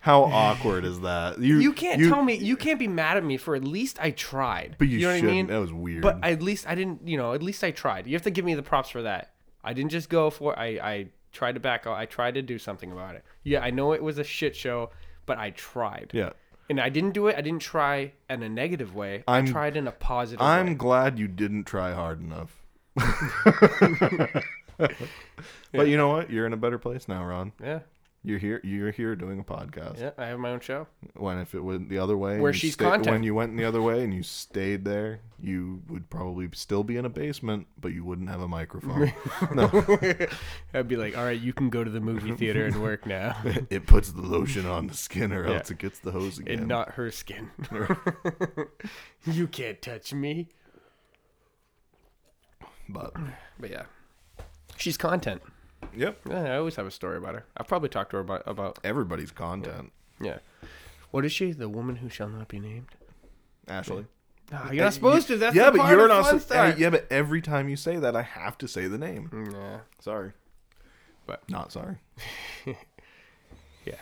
How 0.00 0.22
awkward 0.24 0.84
is 0.84 1.00
that? 1.00 1.40
You 1.40 1.58
You 1.58 1.72
can't 1.72 2.00
tell 2.02 2.22
me. 2.22 2.34
You 2.36 2.56
can't 2.56 2.78
be 2.78 2.86
mad 2.86 3.16
at 3.16 3.24
me 3.24 3.36
for 3.36 3.56
at 3.56 3.64
least 3.64 3.98
I 4.00 4.12
tried. 4.12 4.76
But 4.78 4.88
you, 4.88 5.00
know 5.00 5.08
what 5.08 5.16
shouldn't. 5.16 5.32
I 5.32 5.36
mean? 5.36 5.46
That 5.48 5.58
was 5.58 5.72
weird. 5.72 6.02
But 6.02 6.20
at 6.22 6.40
least 6.40 6.68
I 6.68 6.74
didn't. 6.74 7.06
You 7.06 7.16
know, 7.16 7.32
at 7.34 7.42
least 7.42 7.64
I 7.64 7.72
tried. 7.72 8.06
You 8.06 8.14
have 8.14 8.22
to 8.22 8.30
give 8.30 8.44
me 8.44 8.54
the 8.54 8.62
props 8.62 8.90
for 8.90 9.02
that. 9.02 9.32
I 9.64 9.72
didn't 9.72 9.90
just 9.90 10.08
go 10.08 10.30
for. 10.30 10.56
I 10.58 10.66
I 10.66 11.06
tried 11.32 11.52
to 11.52 11.60
back 11.60 11.86
out. 11.86 11.96
I 11.96 12.06
tried 12.06 12.34
to 12.34 12.42
do 12.42 12.58
something 12.58 12.92
about 12.92 13.16
it. 13.16 13.24
Yeah, 13.42 13.60
I 13.60 13.70
know 13.70 13.92
it 13.92 14.02
was 14.02 14.18
a 14.18 14.24
shit 14.24 14.54
show, 14.54 14.90
but 15.26 15.36
I 15.36 15.50
tried. 15.50 16.10
yeah. 16.14 16.30
And 16.70 16.80
I 16.80 16.88
didn't 16.90 17.12
do 17.12 17.28
it. 17.28 17.36
I 17.36 17.40
didn't 17.40 17.62
try 17.62 18.12
in 18.28 18.42
a 18.42 18.48
negative 18.48 18.94
way. 18.94 19.24
i 19.26 19.36
I'm- 19.36 19.46
tried 19.46 19.76
in 19.76 19.86
a 19.86 19.92
positive 19.92 20.40
way. 20.40 20.46
I'm 20.46 20.66
way. 20.66 20.74
glad 20.74 21.18
you 21.18 21.28
didn't 21.28 21.64
try 21.64 21.92
hard 21.94 22.20
enough. 22.20 22.62
But 25.72 25.88
you 25.88 25.96
know 25.96 26.08
what? 26.08 26.30
You're 26.30 26.46
in 26.46 26.52
a 26.52 26.56
better 26.56 26.78
place 26.78 27.08
now, 27.08 27.24
Ron. 27.24 27.52
Yeah. 27.62 27.80
You're 28.24 28.38
here. 28.40 28.60
You're 28.64 28.90
here 28.90 29.14
doing 29.14 29.38
a 29.38 29.44
podcast. 29.44 30.00
Yeah. 30.00 30.10
I 30.18 30.26
have 30.26 30.38
my 30.40 30.50
own 30.50 30.60
show. 30.60 30.88
When 31.14 31.38
if 31.38 31.54
it 31.54 31.60
went 31.60 31.88
the 31.88 31.98
other 31.98 32.16
way, 32.16 32.38
Where 32.40 32.52
she's 32.52 32.74
sta- 32.74 32.90
content. 32.90 33.14
When 33.14 33.22
you 33.22 33.32
went 33.34 33.56
the 33.56 33.64
other 33.64 33.80
way 33.80 34.02
and 34.02 34.12
you 34.12 34.22
stayed 34.24 34.84
there, 34.84 35.20
you 35.40 35.82
would 35.88 36.10
probably 36.10 36.48
still 36.52 36.82
be 36.82 36.96
in 36.96 37.04
a 37.04 37.08
basement, 37.08 37.68
but 37.80 37.92
you 37.92 38.04
wouldn't 38.04 38.28
have 38.28 38.40
a 38.40 38.48
microphone. 38.48 39.12
I'd 40.74 40.88
be 40.88 40.96
like, 40.96 41.16
all 41.16 41.24
right, 41.24 41.40
you 41.40 41.52
can 41.52 41.70
go 41.70 41.84
to 41.84 41.90
the 41.90 42.00
movie 42.00 42.32
theater 42.34 42.66
and 42.66 42.82
work 42.82 43.06
now. 43.06 43.36
it 43.70 43.86
puts 43.86 44.10
the 44.10 44.20
lotion 44.20 44.66
on 44.66 44.88
the 44.88 44.94
skin, 44.94 45.32
or 45.32 45.46
Yeah. 45.48 45.58
else 45.58 45.70
it 45.70 45.78
gets 45.78 46.00
the 46.00 46.10
hose 46.10 46.38
again. 46.40 46.58
and 46.58 46.68
not 46.68 46.90
her 46.94 47.12
skin. 47.12 47.50
you 49.26 49.46
can't 49.46 49.80
touch 49.80 50.12
me. 50.12 50.48
but 52.88 53.14
But 53.60 53.70
yeah, 53.70 53.84
she's 54.76 54.96
content. 54.96 55.40
Yep, 55.96 56.18
Yeah, 56.28 56.54
I 56.54 56.56
always 56.56 56.76
have 56.76 56.86
a 56.86 56.90
story 56.90 57.16
about 57.18 57.34
her. 57.34 57.44
I've 57.56 57.66
probably 57.68 57.88
talked 57.88 58.10
to 58.10 58.16
her 58.16 58.22
about 58.22 58.42
about 58.46 58.78
everybody's 58.84 59.30
content. 59.32 59.92
yeah. 60.20 60.38
What 61.10 61.24
is 61.24 61.32
she? 61.32 61.52
The 61.52 61.68
woman 61.68 61.96
who 61.96 62.08
shall 62.10 62.28
not 62.28 62.48
be 62.48 62.60
named. 62.60 62.88
Ashley. 63.66 64.06
No, 64.52 64.60
you're 64.72 64.84
not 64.84 64.94
supposed 64.94 65.26
to. 65.28 65.36
That's 65.38 65.54
yeah, 65.56 65.66
the 65.66 65.72
but 65.72 65.80
part 65.80 65.90
you're 65.92 66.02
of 66.04 66.08
not. 66.08 66.24
fun 66.26 66.40
su- 66.76 66.80
yeah, 66.82 66.90
but 66.90 67.06
every 67.10 67.40
time 67.42 67.68
you 67.68 67.76
say 67.76 67.96
that, 67.96 68.14
I 68.16 68.22
have 68.22 68.56
to 68.58 68.68
say 68.68 68.86
the 68.88 68.98
name. 68.98 69.28
Mm, 69.32 69.52
yeah. 69.52 69.78
Sorry, 70.00 70.32
But- 71.26 71.48
not 71.50 71.70
sorry. 71.72 71.96
Yeah. 73.84 73.94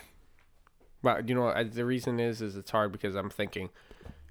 But 1.01 1.29
you 1.29 1.35
know, 1.35 1.47
I- 1.47 1.63
the 1.63 1.85
reason 1.85 2.19
is, 2.19 2.41
is 2.41 2.55
it's 2.55 2.71
hard 2.71 2.91
because 2.91 3.15
I'm 3.15 3.29
thinking 3.29 3.69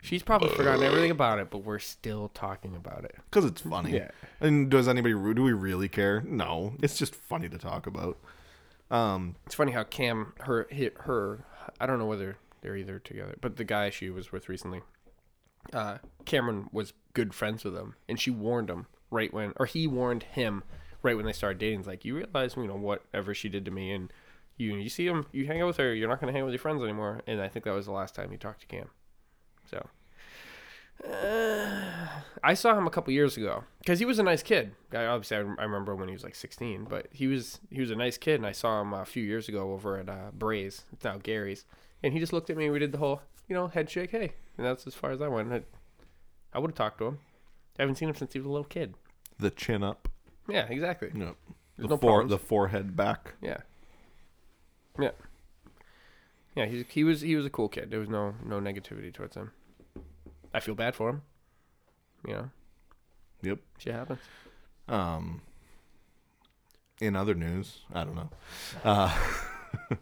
she's 0.01 0.23
probably 0.23 0.49
forgotten 0.51 0.83
everything 0.83 1.11
about 1.11 1.39
it, 1.39 1.51
but 1.51 1.59
we're 1.59 1.79
still 1.79 2.29
talking 2.29 2.75
about 2.75 3.05
it. 3.05 3.17
Because 3.31 3.45
it's 3.45 3.61
funny. 3.61 3.93
Yeah. 3.93 4.11
And 4.41 4.71
does 4.71 4.89
anybody 4.89 5.15
do 5.35 5.43
we 5.43 5.53
really 5.53 5.89
care? 5.89 6.23
No. 6.27 6.75
It's 6.83 6.99
just 6.99 7.15
funny 7.15 7.49
to 7.49 7.59
talk 7.59 7.87
about. 7.87 8.19
Um. 8.91 9.37
It's 9.47 9.55
funny 9.55 9.73
how 9.73 9.85
Cam, 9.85 10.33
her, 10.41 10.67
hit 10.71 10.95
her, 11.01 11.45
I 11.81 11.87
don't 11.87 11.99
know 11.99 12.07
whether 12.07 12.39
they're 12.63 12.77
either 12.77 12.99
together, 12.99 13.37
but 13.41 13.57
the 13.57 13.65
guy 13.65 13.91
she 13.91 14.11
was 14.11 14.33
with 14.33 14.49
recently, 14.49 14.83
uh, 15.73 15.99
Cameron 16.25 16.69
was 16.73 16.93
good 17.13 17.35
friends 17.35 17.65
with 17.65 17.75
him, 17.75 17.95
and 18.09 18.21
she 18.21 18.31
warned 18.31 18.71
him 18.71 18.87
right 19.11 19.33
when, 19.33 19.53
or 19.57 19.67
he 19.67 19.87
warned 19.87 20.23
him 20.23 20.63
right 21.03 21.17
when 21.17 21.27
they 21.27 21.33
started 21.33 21.59
dating. 21.59 21.81
It's 21.81 21.89
like 21.89 22.05
you 22.05 22.17
realize, 22.17 22.57
you 22.57 22.67
know, 22.67 22.77
whatever 22.77 23.35
she 23.35 23.49
did 23.49 23.65
to 23.65 23.71
me, 23.71 23.93
and 23.93 24.13
you 24.57 24.77
you 24.77 24.89
see 24.89 25.07
him, 25.07 25.27
you 25.33 25.47
hang 25.47 25.61
out 25.61 25.67
with 25.67 25.77
her, 25.77 25.95
you're 25.95 26.09
not 26.09 26.21
gonna 26.21 26.33
hang 26.33 26.43
out 26.43 26.47
with 26.47 26.55
your 26.55 26.61
friends 26.61 26.83
anymore. 26.83 27.23
And 27.27 27.41
I 27.41 27.49
think 27.49 27.65
that 27.65 27.75
was 27.75 27.87
the 27.87 27.93
last 27.93 28.15
time 28.15 28.31
he 28.31 28.37
talked 28.37 28.61
to 28.61 28.67
Cam. 28.67 28.91
So. 29.71 29.87
Uh, 31.07 32.07
I 32.43 32.55
saw 32.55 32.77
him 32.77 32.87
a 32.87 32.91
couple 32.91 33.13
years 33.13 33.37
ago 33.37 33.65
because 33.81 33.99
he 33.99 34.05
was 34.05 34.19
a 34.19 34.23
nice 34.23 34.43
kid. 34.43 34.73
I, 34.93 35.07
obviously, 35.07 35.37
I, 35.37 35.41
I 35.41 35.65
remember 35.65 35.95
when 35.95 36.09
he 36.09 36.15
was 36.15 36.25
like 36.25 36.35
16, 36.35 36.85
but 36.89 37.09
he 37.13 37.27
was 37.27 37.61
he 37.71 37.81
was 37.81 37.91
a 37.91 37.97
nice 37.97 38.17
kid, 38.19 38.37
and 38.37 38.47
I 38.47 38.53
saw 38.53 38.81
him 38.81 38.93
a 38.93 39.05
few 39.05 39.23
years 39.23 39.49
ago 39.49 39.73
over 39.73 39.99
at 39.99 40.09
uh, 40.09 40.31
Braze. 40.33 40.85
It's 40.93 41.05
now 41.05 41.19
Gary's, 41.23 41.65
and 42.03 42.13
he 42.13 42.19
just 42.21 42.33
looked 42.33 42.51
at 42.51 42.57
me. 42.57 42.65
and 42.65 42.73
We 42.73 42.79
did 42.79 42.93
the 42.93 42.99
whole, 42.99 43.21
you 43.49 43.55
know, 43.55 43.69
head 43.69 43.91
shake, 43.91 44.11
hey, 44.11 44.33
and 44.57 44.67
that's 44.67 44.87
as 44.87 44.95
far 44.95 45.11
as 45.11 45.21
I 45.21 45.29
went. 45.29 45.53
I, 45.53 45.63
I 46.55 46.59
would 46.59 46.71
have 46.71 46.77
talked 46.77 46.99
to 46.99 47.07
him. 47.07 47.19
I 47.79 47.83
haven't 47.83 47.97
seen 47.97 48.09
him 48.09 48.15
since 48.15 48.33
he 48.33 48.39
was 48.39 48.47
a 48.47 48.51
little 48.51 48.65
kid. 48.65 48.95
The 49.39 49.51
chin 49.51 49.83
up. 49.83 50.09
Yeah, 50.49 50.67
exactly. 50.71 51.09
Yep. 51.15 51.37
There's 51.77 51.89
The 51.89 51.95
no 51.95 51.97
fore, 51.99 52.11
problems. 52.23 52.31
the 52.31 52.39
forehead 52.39 52.97
back. 52.97 53.35
Yeah. 53.43 53.59
Yeah. 54.99 55.11
Yeah, 56.57 56.65
he 56.67 56.85
he 56.89 57.05
was 57.05 57.21
he 57.21 57.37
was 57.37 57.45
a 57.47 57.51
cool 57.51 57.69
kid. 57.69 57.91
There 57.91 58.01
was 58.01 58.09
no 58.09 58.35
no 58.45 58.59
negativity 58.61 59.13
towards 59.13 59.37
him. 59.37 59.53
I 60.55 60.61
feel 60.61 60.75
bad 60.75 60.95
for 60.97 61.11
him. 61.11 61.23
You 62.27 62.33
know, 62.35 62.51
Yep. 63.43 63.59
shit 63.79 63.95
happens. 63.95 64.21
Um. 64.89 65.43
In 67.01 67.15
other 67.15 67.35
news, 67.35 67.81
I 67.93 68.05
don't 68.05 68.15
know. 68.17 68.31
Uh, 68.83 69.17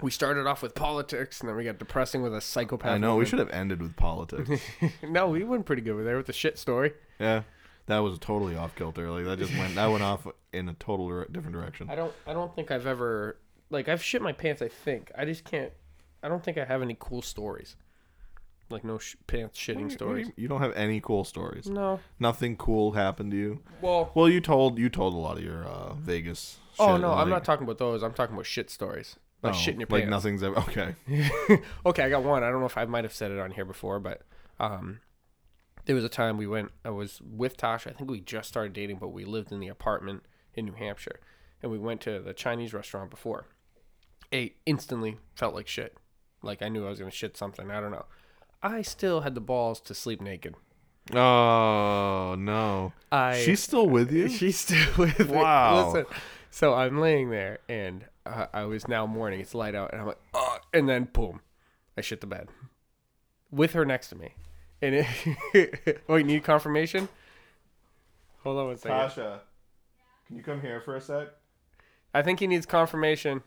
We 0.00 0.12
started 0.12 0.46
off 0.46 0.62
with 0.62 0.76
politics, 0.76 1.40
and 1.40 1.48
then 1.48 1.56
we 1.56 1.64
got 1.64 1.78
depressing 1.80 2.22
with 2.22 2.32
a 2.32 2.40
psychopath. 2.40 2.92
I 2.92 2.98
know 2.98 3.16
we 3.16 3.24
should 3.24 3.40
have 3.40 3.50
ended 3.50 3.82
with 3.82 3.96
politics. 3.96 4.48
no, 5.02 5.28
we 5.28 5.42
went 5.42 5.66
pretty 5.66 5.82
good 5.82 5.96
with 5.96 6.04
there 6.04 6.16
with 6.16 6.26
the 6.26 6.32
shit 6.32 6.56
story. 6.56 6.92
yeah, 7.18 7.42
that 7.86 7.98
was 7.98 8.16
totally 8.20 8.54
off 8.54 8.76
kilter. 8.76 9.10
Like 9.10 9.24
that 9.24 9.38
just 9.40 9.58
went. 9.58 9.74
That 9.74 9.88
went 9.90 10.04
off 10.04 10.24
in 10.52 10.68
a 10.68 10.74
total 10.74 11.24
different 11.32 11.52
direction. 11.52 11.90
I 11.90 11.96
don't 11.96 12.12
I 12.28 12.32
don't 12.32 12.54
think 12.54 12.70
I've 12.70 12.86
ever 12.86 13.38
like 13.70 13.88
I've 13.88 14.02
shit 14.02 14.22
my 14.22 14.32
pants. 14.32 14.62
I 14.62 14.68
think 14.68 15.10
I 15.16 15.24
just 15.24 15.44
can't. 15.44 15.72
I 16.22 16.28
don't 16.28 16.42
think 16.42 16.58
I 16.58 16.64
have 16.64 16.82
any 16.82 16.96
cool 16.98 17.22
stories. 17.22 17.76
Like 18.70 18.84
no 18.84 18.98
sh- 18.98 19.16
pants 19.26 19.58
shitting 19.58 19.90
stories. 19.90 20.30
You 20.36 20.46
don't 20.46 20.60
have 20.60 20.74
any 20.74 21.00
cool 21.00 21.24
stories. 21.24 21.66
No. 21.68 22.00
Nothing 22.18 22.56
cool 22.56 22.92
happened 22.92 23.30
to 23.30 23.36
you. 23.36 23.60
Well. 23.80 24.10
Well, 24.14 24.28
you 24.28 24.40
told 24.40 24.78
you 24.78 24.88
told 24.90 25.14
a 25.14 25.16
lot 25.16 25.38
of 25.38 25.44
your 25.44 25.64
uh, 25.64 25.94
Vegas. 25.94 26.58
Oh 26.78 26.92
shit, 26.92 27.00
no, 27.00 27.12
I'm 27.12 27.18
like- 27.18 27.28
not 27.28 27.44
talking 27.44 27.64
about 27.64 27.78
those. 27.78 28.02
I'm 28.02 28.12
talking 28.12 28.34
about 28.34 28.46
shit 28.46 28.70
stories. 28.70 29.16
Like 29.42 29.54
oh, 29.54 29.56
shit 29.56 29.74
in 29.74 29.80
your 29.80 29.86
pants. 29.86 30.02
Like 30.02 30.10
nothing's 30.10 30.42
ever 30.42 30.58
okay. 30.58 30.94
okay, 31.86 32.02
I 32.02 32.10
got 32.10 32.24
one. 32.24 32.42
I 32.42 32.50
don't 32.50 32.60
know 32.60 32.66
if 32.66 32.76
I 32.76 32.84
might 32.84 33.04
have 33.04 33.14
said 33.14 33.30
it 33.30 33.38
on 33.38 33.52
here 33.52 33.64
before, 33.64 34.00
but 34.00 34.22
um, 34.58 35.00
there 35.86 35.94
was 35.94 36.04
a 36.04 36.08
time 36.08 36.36
we 36.36 36.46
went. 36.46 36.72
I 36.84 36.90
was 36.90 37.20
with 37.22 37.56
Tasha. 37.56 37.86
I 37.88 37.92
think 37.92 38.10
we 38.10 38.20
just 38.20 38.48
started 38.48 38.72
dating, 38.72 38.96
but 38.98 39.08
we 39.08 39.24
lived 39.24 39.52
in 39.52 39.60
the 39.60 39.68
apartment 39.68 40.24
in 40.54 40.66
New 40.66 40.72
Hampshire, 40.72 41.20
and 41.62 41.70
we 41.70 41.78
went 41.78 42.00
to 42.02 42.18
the 42.18 42.34
Chinese 42.34 42.74
restaurant 42.74 43.10
before. 43.10 43.46
Ate 44.32 44.56
instantly, 44.66 45.18
felt 45.34 45.54
like 45.54 45.68
shit. 45.68 45.96
Like 46.42 46.62
I 46.62 46.68
knew 46.68 46.86
I 46.86 46.90
was 46.90 46.98
gonna 46.98 47.10
shit 47.10 47.36
something. 47.36 47.70
I 47.70 47.80
don't 47.80 47.90
know. 47.90 48.06
I 48.62 48.82
still 48.82 49.22
had 49.22 49.34
the 49.34 49.40
balls 49.40 49.80
to 49.82 49.94
sleep 49.94 50.20
naked. 50.20 50.54
Oh 51.14 52.36
no. 52.38 52.92
I 53.10 53.40
She's 53.40 53.60
still 53.60 53.88
with 53.88 54.12
you? 54.12 54.28
she's 54.38 54.58
still 54.58 54.86
with 54.96 55.18
me. 55.18 55.36
Wow. 55.36 55.92
Listen, 55.92 56.06
so 56.50 56.74
I'm 56.74 56.98
laying 56.98 57.30
there, 57.30 57.60
and 57.68 58.04
uh, 58.26 58.46
I 58.52 58.64
was 58.64 58.88
now 58.88 59.06
morning. 59.06 59.40
It's 59.40 59.54
light 59.54 59.74
out, 59.74 59.92
and 59.92 60.00
I'm 60.00 60.06
like, 60.06 60.20
oh, 60.34 60.58
and 60.74 60.88
then 60.88 61.08
boom, 61.12 61.40
I 61.96 62.02
shit 62.02 62.20
the 62.20 62.26
bed 62.26 62.48
with 63.50 63.72
her 63.72 63.84
next 63.84 64.08
to 64.08 64.16
me. 64.16 64.34
And 64.80 65.06
it, 65.54 66.02
wait, 66.08 66.26
need 66.26 66.44
confirmation? 66.44 67.08
Hold 68.44 68.58
on 68.58 68.66
one 68.68 68.76
second. 68.76 68.96
Tasha, 68.96 69.40
can 70.26 70.36
you 70.36 70.42
come 70.42 70.60
here 70.60 70.80
for 70.80 70.96
a 70.96 71.00
sec? 71.00 71.28
I 72.14 72.22
think 72.22 72.40
he 72.40 72.46
needs 72.46 72.66
confirmation. 72.66 73.42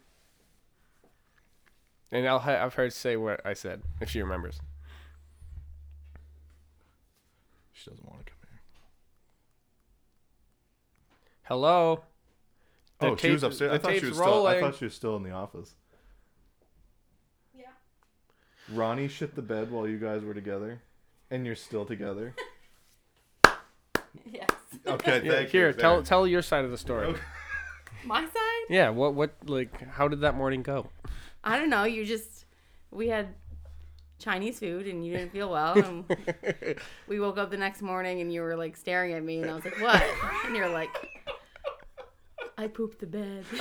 And 2.12 2.28
I'll 2.28 2.40
ha- 2.40 2.52
have 2.58 2.74
her 2.76 2.90
say 2.90 3.16
what 3.16 3.40
I 3.46 3.54
said 3.54 3.82
if 4.02 4.10
she 4.10 4.22
remembers. 4.22 4.60
She 7.74 7.90
doesn't 7.90 8.06
want 8.06 8.26
to 8.26 8.32
come 8.32 8.38
here. 8.50 8.60
Hello. 11.44 12.04
The 13.00 13.08
oh, 13.08 13.16
she 13.16 13.32
was 13.32 13.42
tape- 13.42 13.48
upstairs. 13.50 13.70
the 13.72 13.76
I 13.76 13.78
thought 13.80 13.94
she 13.94 14.00
tape's 14.02 14.10
was 14.10 14.18
still. 14.18 14.28
I 14.48 14.54
rolling. 14.56 14.60
thought 14.60 14.76
she 14.80 14.86
was 14.86 14.94
still 14.94 15.16
in 15.16 15.24
the 15.24 15.32
office. 15.32 15.74
Yeah. 17.58 17.66
Ronnie 18.72 19.08
shit 19.08 19.36
the 19.36 19.42
bed 19.42 19.72
while 19.72 19.88
you 19.88 19.98
guys 19.98 20.24
were 20.24 20.34
together, 20.34 20.82
and 21.32 21.46
you're 21.46 21.56
still 21.56 21.86
together. 21.86 22.34
Yes. 24.30 24.50
Okay, 24.86 25.22
Yeah, 25.24 25.44
here, 25.44 25.72
tell 25.72 26.04
tell 26.04 26.28
your 26.28 26.42
side 26.42 26.66
of 26.66 26.72
the 26.72 26.78
story. 26.78 27.08
Okay. 27.08 27.22
My 28.06 28.26
side? 28.26 28.66
Yeah, 28.70 28.90
what 28.90 29.14
what 29.14 29.34
like 29.46 29.90
how 29.92 30.10
did 30.10 30.20
that 30.22 30.36
morning 30.36 30.64
go? 30.64 30.88
I 31.44 31.58
don't 31.58 31.70
know. 31.70 31.84
You 31.86 32.06
just 32.06 32.46
we 32.92 33.08
had 33.08 33.30
Chinese 34.20 34.60
food 34.60 34.88
and 34.88 35.06
you 35.06 35.14
didn't 35.14 35.32
feel 35.32 35.50
well. 35.50 35.78
And 35.78 36.06
we 37.08 37.20
woke 37.20 37.38
up 37.38 37.50
the 37.52 37.58
next 37.58 37.82
morning 37.82 38.22
and 38.22 38.32
you 38.32 38.42
were 38.42 38.56
like 38.56 38.78
staring 38.78 39.14
at 39.14 39.24
me 39.24 39.42
and 39.42 39.50
I 39.50 39.56
was 39.56 39.66
like, 39.66 39.80
"What?" 39.82 40.04
And 40.46 40.56
you're 40.56 40.70
like, 40.70 40.90
"I 42.58 42.68
pooped 42.68 43.00
the 43.00 43.08
bed." 43.08 43.46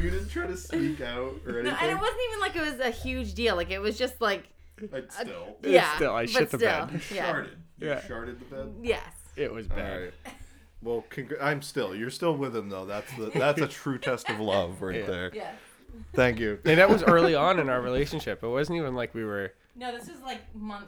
You 0.00 0.10
didn't 0.10 0.28
try 0.28 0.46
to 0.46 0.56
sneak 0.56 1.00
out 1.00 1.40
or 1.46 1.62
No, 1.62 1.70
and 1.70 1.90
it 1.90 1.98
wasn't 1.98 2.18
even 2.28 2.40
like 2.40 2.56
it 2.56 2.60
was 2.60 2.78
a 2.80 2.90
huge 2.90 3.32
deal. 3.32 3.56
Like 3.56 3.70
it 3.70 3.78
was 3.78 3.96
just 3.96 4.20
like, 4.20 4.48
I'd 4.92 5.10
still. 5.10 5.56
yeah. 5.62 5.96
still, 5.96 6.12
I 6.14 6.26
shit 6.26 6.50
the 6.50 6.58
still, 6.58 6.86
bed. 6.86 7.00
Yeah. 7.10 7.32
Sharded. 7.32 7.48
You 7.78 7.88
Yeah. 7.88 8.00
sharded 8.02 8.38
the 8.38 8.44
bed. 8.54 8.74
Yes. 8.82 9.02
It 9.36 9.50
was 9.50 9.66
bad. 9.66 10.12
right. 10.26 10.34
Well, 10.82 11.04
congr- 11.10 11.40
I'm 11.42 11.62
still. 11.62 11.94
You're 11.94 12.10
still 12.10 12.36
with 12.36 12.54
him 12.54 12.68
though. 12.68 12.84
That's 12.84 13.10
the 13.16 13.30
that's 13.34 13.62
a 13.62 13.66
true 13.68 13.96
test 13.98 14.28
of 14.28 14.40
love 14.40 14.82
right 14.82 14.96
Yeah. 15.00 15.06
there. 15.06 15.30
Yes. 15.34 15.54
Thank 16.14 16.38
you. 16.40 16.58
And 16.64 16.78
that 16.78 16.88
was 16.90 17.02
early 17.02 17.34
on 17.34 17.58
in 17.58 17.68
our 17.68 17.80
relationship. 17.80 18.42
It 18.42 18.48
wasn't 18.48 18.78
even 18.78 18.94
like 18.94 19.14
we 19.14 19.24
were 19.24 19.52
No, 19.76 19.90
this 19.96 20.08
was 20.08 20.20
like 20.22 20.40
month. 20.54 20.86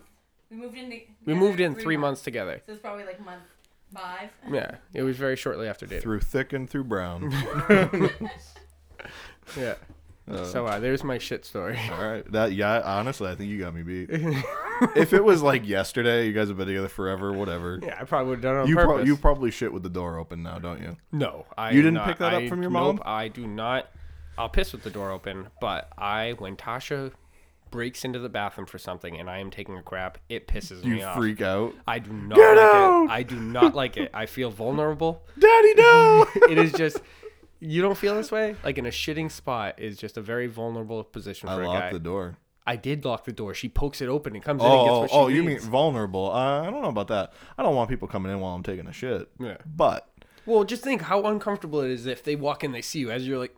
We 0.51 0.57
moved 0.57 0.77
in. 0.77 1.01
we 1.25 1.35
moved 1.35 1.61
in 1.61 1.75
three 1.75 1.97
months 1.97 2.23
together. 2.23 2.63
So 2.67 2.73
it's 2.73 2.81
probably 2.81 3.05
like 3.05 3.25
month 3.25 3.43
five. 3.95 4.31
Yeah. 4.53 4.77
It 4.95 5.03
was 5.03 5.17
very 5.17 5.37
shortly 5.37 5.69
after 5.69 5.87
dating. 5.87 6.03
Through 6.03 6.21
thick 6.21 6.53
and 6.53 6.69
through 6.71 6.85
brown. 6.85 7.31
Yeah. 9.57 9.75
Uh, 10.29 10.45
So 10.45 10.67
uh, 10.67 10.81
there's 10.81 11.05
my 11.05 11.19
shit 11.19 11.45
story. 11.45 11.79
all 11.93 12.03
right. 12.03 12.31
That 12.33 12.53
yeah. 12.53 12.81
Honestly, 12.85 13.31
I 13.31 13.35
think 13.37 13.51
you 13.51 13.59
got 13.61 13.75
me 13.75 13.83
beat. 13.83 14.09
if 14.97 15.13
it 15.13 15.23
was 15.23 15.41
like 15.43 15.67
yesterday, 15.67 16.27
you 16.27 16.33
guys 16.33 16.49
have 16.49 16.57
been 16.57 16.67
together 16.67 16.89
forever, 16.89 17.33
whatever. 17.33 17.79
Yeah, 17.83 17.97
I 18.01 18.05
probably 18.05 18.31
would 18.31 18.37
have 18.39 18.43
done 18.43 18.57
it 18.57 18.61
on 18.63 18.69
You 18.69 18.75
pro- 18.75 18.87
purpose. 18.87 19.07
you 19.07 19.17
probably 19.17 19.51
shit 19.53 19.73
with 19.73 19.83
the 19.85 19.89
door 19.89 20.19
open 20.19 20.43
now, 20.43 20.59
don't 20.59 20.81
you? 20.83 20.97
no, 21.13 21.47
I 21.57 21.71
You 21.71 21.81
didn't 21.83 21.95
not- 21.95 22.09
pick 22.09 22.19
that 22.19 22.35
up 22.35 22.49
from 22.49 22.61
your 22.63 22.71
nope, 22.73 22.97
mom? 22.97 23.03
I 23.05 23.29
do 23.29 23.47
not. 23.47 23.89
I'll 24.39 24.49
piss 24.49 24.72
with 24.72 24.82
the 24.82 24.91
door 24.91 25.11
open, 25.11 25.49
but 25.61 25.89
I 25.97 26.34
when 26.39 26.57
Tasha 26.57 27.12
breaks 27.70 28.05
into 28.05 28.18
the 28.18 28.28
bathroom 28.28 28.66
for 28.66 28.78
something 28.78 29.18
and 29.18 29.28
I 29.28 29.39
am 29.39 29.51
taking 29.51 29.76
a 29.76 29.82
crap, 29.82 30.18
it 30.28 30.47
pisses 30.47 30.84
You 30.84 30.95
me 30.97 31.03
off. 31.03 31.16
You 31.16 31.22
freak 31.22 31.41
out. 31.43 31.74
I 31.87 31.99
do 31.99 32.12
not 32.12 32.37
Get 32.37 32.57
like 32.57 32.59
out! 32.59 33.05
it. 33.05 33.11
I 33.11 33.22
do 33.22 33.37
not 33.41 33.74
like 33.74 33.97
it. 33.97 34.11
I 34.14 34.26
feel 34.26 34.51
vulnerable. 34.51 35.22
Daddy, 35.39 35.74
no. 35.74 36.26
it 36.51 36.59
is 36.59 36.72
just 36.72 37.01
you 37.59 37.80
don't 37.82 37.97
feel 37.97 38.14
this 38.14 38.30
way 38.30 38.55
like 38.62 38.76
in 38.78 38.84
a 38.87 38.91
shitting 38.91 39.30
spot 39.30 39.78
is 39.78 39.97
just 39.97 40.16
a 40.18 40.20
very 40.20 40.47
vulnerable 40.47 41.03
position 41.03 41.49
I 41.49 41.55
for 41.57 41.62
a 41.62 41.64
guy 41.66 41.70
locked 41.72 41.93
the 41.95 41.99
door. 41.99 42.37
i 42.66 42.76
did 42.76 43.07
lock 43.07 43.24
the 43.24 43.32
door 43.32 43.55
she 43.55 43.66
pokes 43.70 44.03
it 44.03 44.09
open 44.09 44.34
and 44.34 44.45
comes 44.45 44.62
in 44.62 44.70
and 44.70 44.80
gets 44.84 44.91
Oh, 44.93 45.01
what 45.01 45.11
she 45.11 45.16
oh, 45.16 45.28
you 45.28 45.43
mean 45.43 45.59
vulnerable? 45.61 46.30
Uh, 46.30 46.61
I 46.61 46.70
don't 46.70 46.82
know 46.82 46.91
about 46.91 47.09
that. 47.09 47.32
I 47.57 47.62
don't 47.62 47.74
want 47.74 47.89
people 47.89 48.09
coming 48.09 48.30
in 48.30 48.41
while 48.41 48.55
I'm 48.55 48.62
taking 48.62 48.87
a 48.87 48.93
shit. 48.93 49.28
Yeah. 49.41 49.57
But 49.64 50.07
well 50.45 50.64
just 50.64 50.82
think 50.82 51.01
how 51.03 51.24
uncomfortable 51.24 51.80
it 51.80 51.91
is 51.91 52.05
if 52.07 52.22
they 52.22 52.37
walk 52.37 52.62
in 52.62 52.72
they 52.72 52.82
see 52.82 52.99
you 53.01 53.11
as 53.11 53.26
you're 53.26 53.39
like 53.39 53.57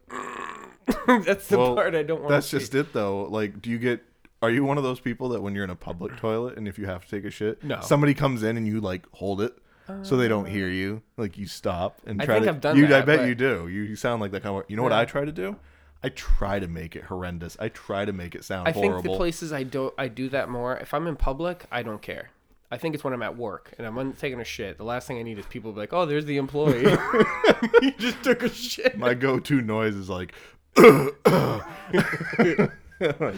that's 1.25 1.49
the 1.49 1.59
well, 1.59 1.75
part 1.75 1.95
i 1.95 2.03
don't 2.03 2.21
want 2.21 2.31
that's 2.31 2.51
just 2.51 2.75
it, 2.75 2.93
though. 2.93 3.23
Like, 3.25 3.61
do 3.61 3.71
you 3.71 3.79
get? 3.79 4.03
Are 4.41 4.51
you 4.51 4.65
one 4.65 4.79
of 4.79 4.85
those 4.85 5.01
people 5.01 5.31
that 5.31 5.43
when 5.43 5.55
you're 5.55 5.65
in 5.65 5.71
a 5.71 5.77
public 5.77 6.17
toilet 6.21 6.57
and 6.57 6.69
if 6.69 6.79
you 6.79 6.87
have 6.87 7.05
to 7.05 7.11
take 7.11 7.25
a 7.25 7.31
shit, 7.31 7.63
No. 7.65 7.81
somebody 7.81 8.15
comes 8.15 8.43
in 8.43 8.57
and 8.57 8.67
you 8.67 8.81
like 8.81 9.07
hold 9.13 9.41
it 9.41 9.57
so 10.03 10.19
they 10.19 10.29
don't 10.29 10.47
uh. 10.47 10.51
hear 10.51 10.69
you, 10.69 11.03
like 11.17 11.39
you 11.39 11.47
stop 11.47 11.99
and 12.07 12.21
I 12.21 12.27
try 12.27 12.35
think 12.35 12.45
to. 12.45 12.51
I've 12.51 12.61
done 12.61 12.77
you, 12.77 12.87
I 12.87 13.01
bet 13.01 13.21
but- 13.21 13.29
you 13.29 13.35
do. 13.35 13.69
You, 13.69 13.83
you 13.83 13.97
sound 13.97 14.21
like 14.21 14.33
that 14.33 14.43
kind 14.43 14.57
of. 14.57 14.65
You 14.69 14.77
know 14.77 14.83
what 14.83 14.93
I 14.93 15.05
try 15.05 15.25
to 15.25 15.33
do? 15.33 15.57
I 16.03 16.11
try 16.11 16.61
to 16.61 16.69
make 16.69 16.95
it 16.95 17.05
horrendous. 17.05 17.57
I 17.59 17.71
try 17.71 18.05
to 18.05 18.13
make 18.13 18.35
it 18.37 18.45
sound 18.45 18.69
i 18.69 18.73
think 18.73 19.03
the 19.03 19.17
places 19.17 19.53
i 19.53 19.65
don't, 19.65 19.93
i 19.99 20.07
do 20.07 20.29
that 20.29 20.49
more 20.49 20.77
if 20.77 20.95
i'm 20.95 21.09
in 21.09 21.17
public 21.17 21.65
i 21.73 21.83
don't 21.83 22.03
care 22.03 22.31
I 22.71 22.77
think 22.77 22.95
it's 22.95 23.03
when 23.03 23.15
I'm 23.15 23.23
at 23.23 23.37
work 23.37 23.73
and 23.79 23.87
I'm 23.87 24.13
taking 24.15 24.41
a 24.41 24.45
shit. 24.45 24.77
The 24.77 24.85
last 24.85 25.09
thing 25.09 25.19
I 25.19 25.23
need 25.23 25.39
is 25.39 25.47
people 25.47 25.73
be 25.73 25.81
like, 25.81 25.93
"Oh, 25.93 26.05
there's 26.05 26.27
the 26.27 26.37
employee. 26.37 26.85
he 27.81 27.93
just 27.93 28.23
took 28.23 28.43
a 28.43 28.51
shit." 28.51 28.99
My 28.99 29.15
go-to 29.15 29.61
noise 29.63 29.95
is 29.95 30.09
like 30.09 30.35
like, 33.21 33.35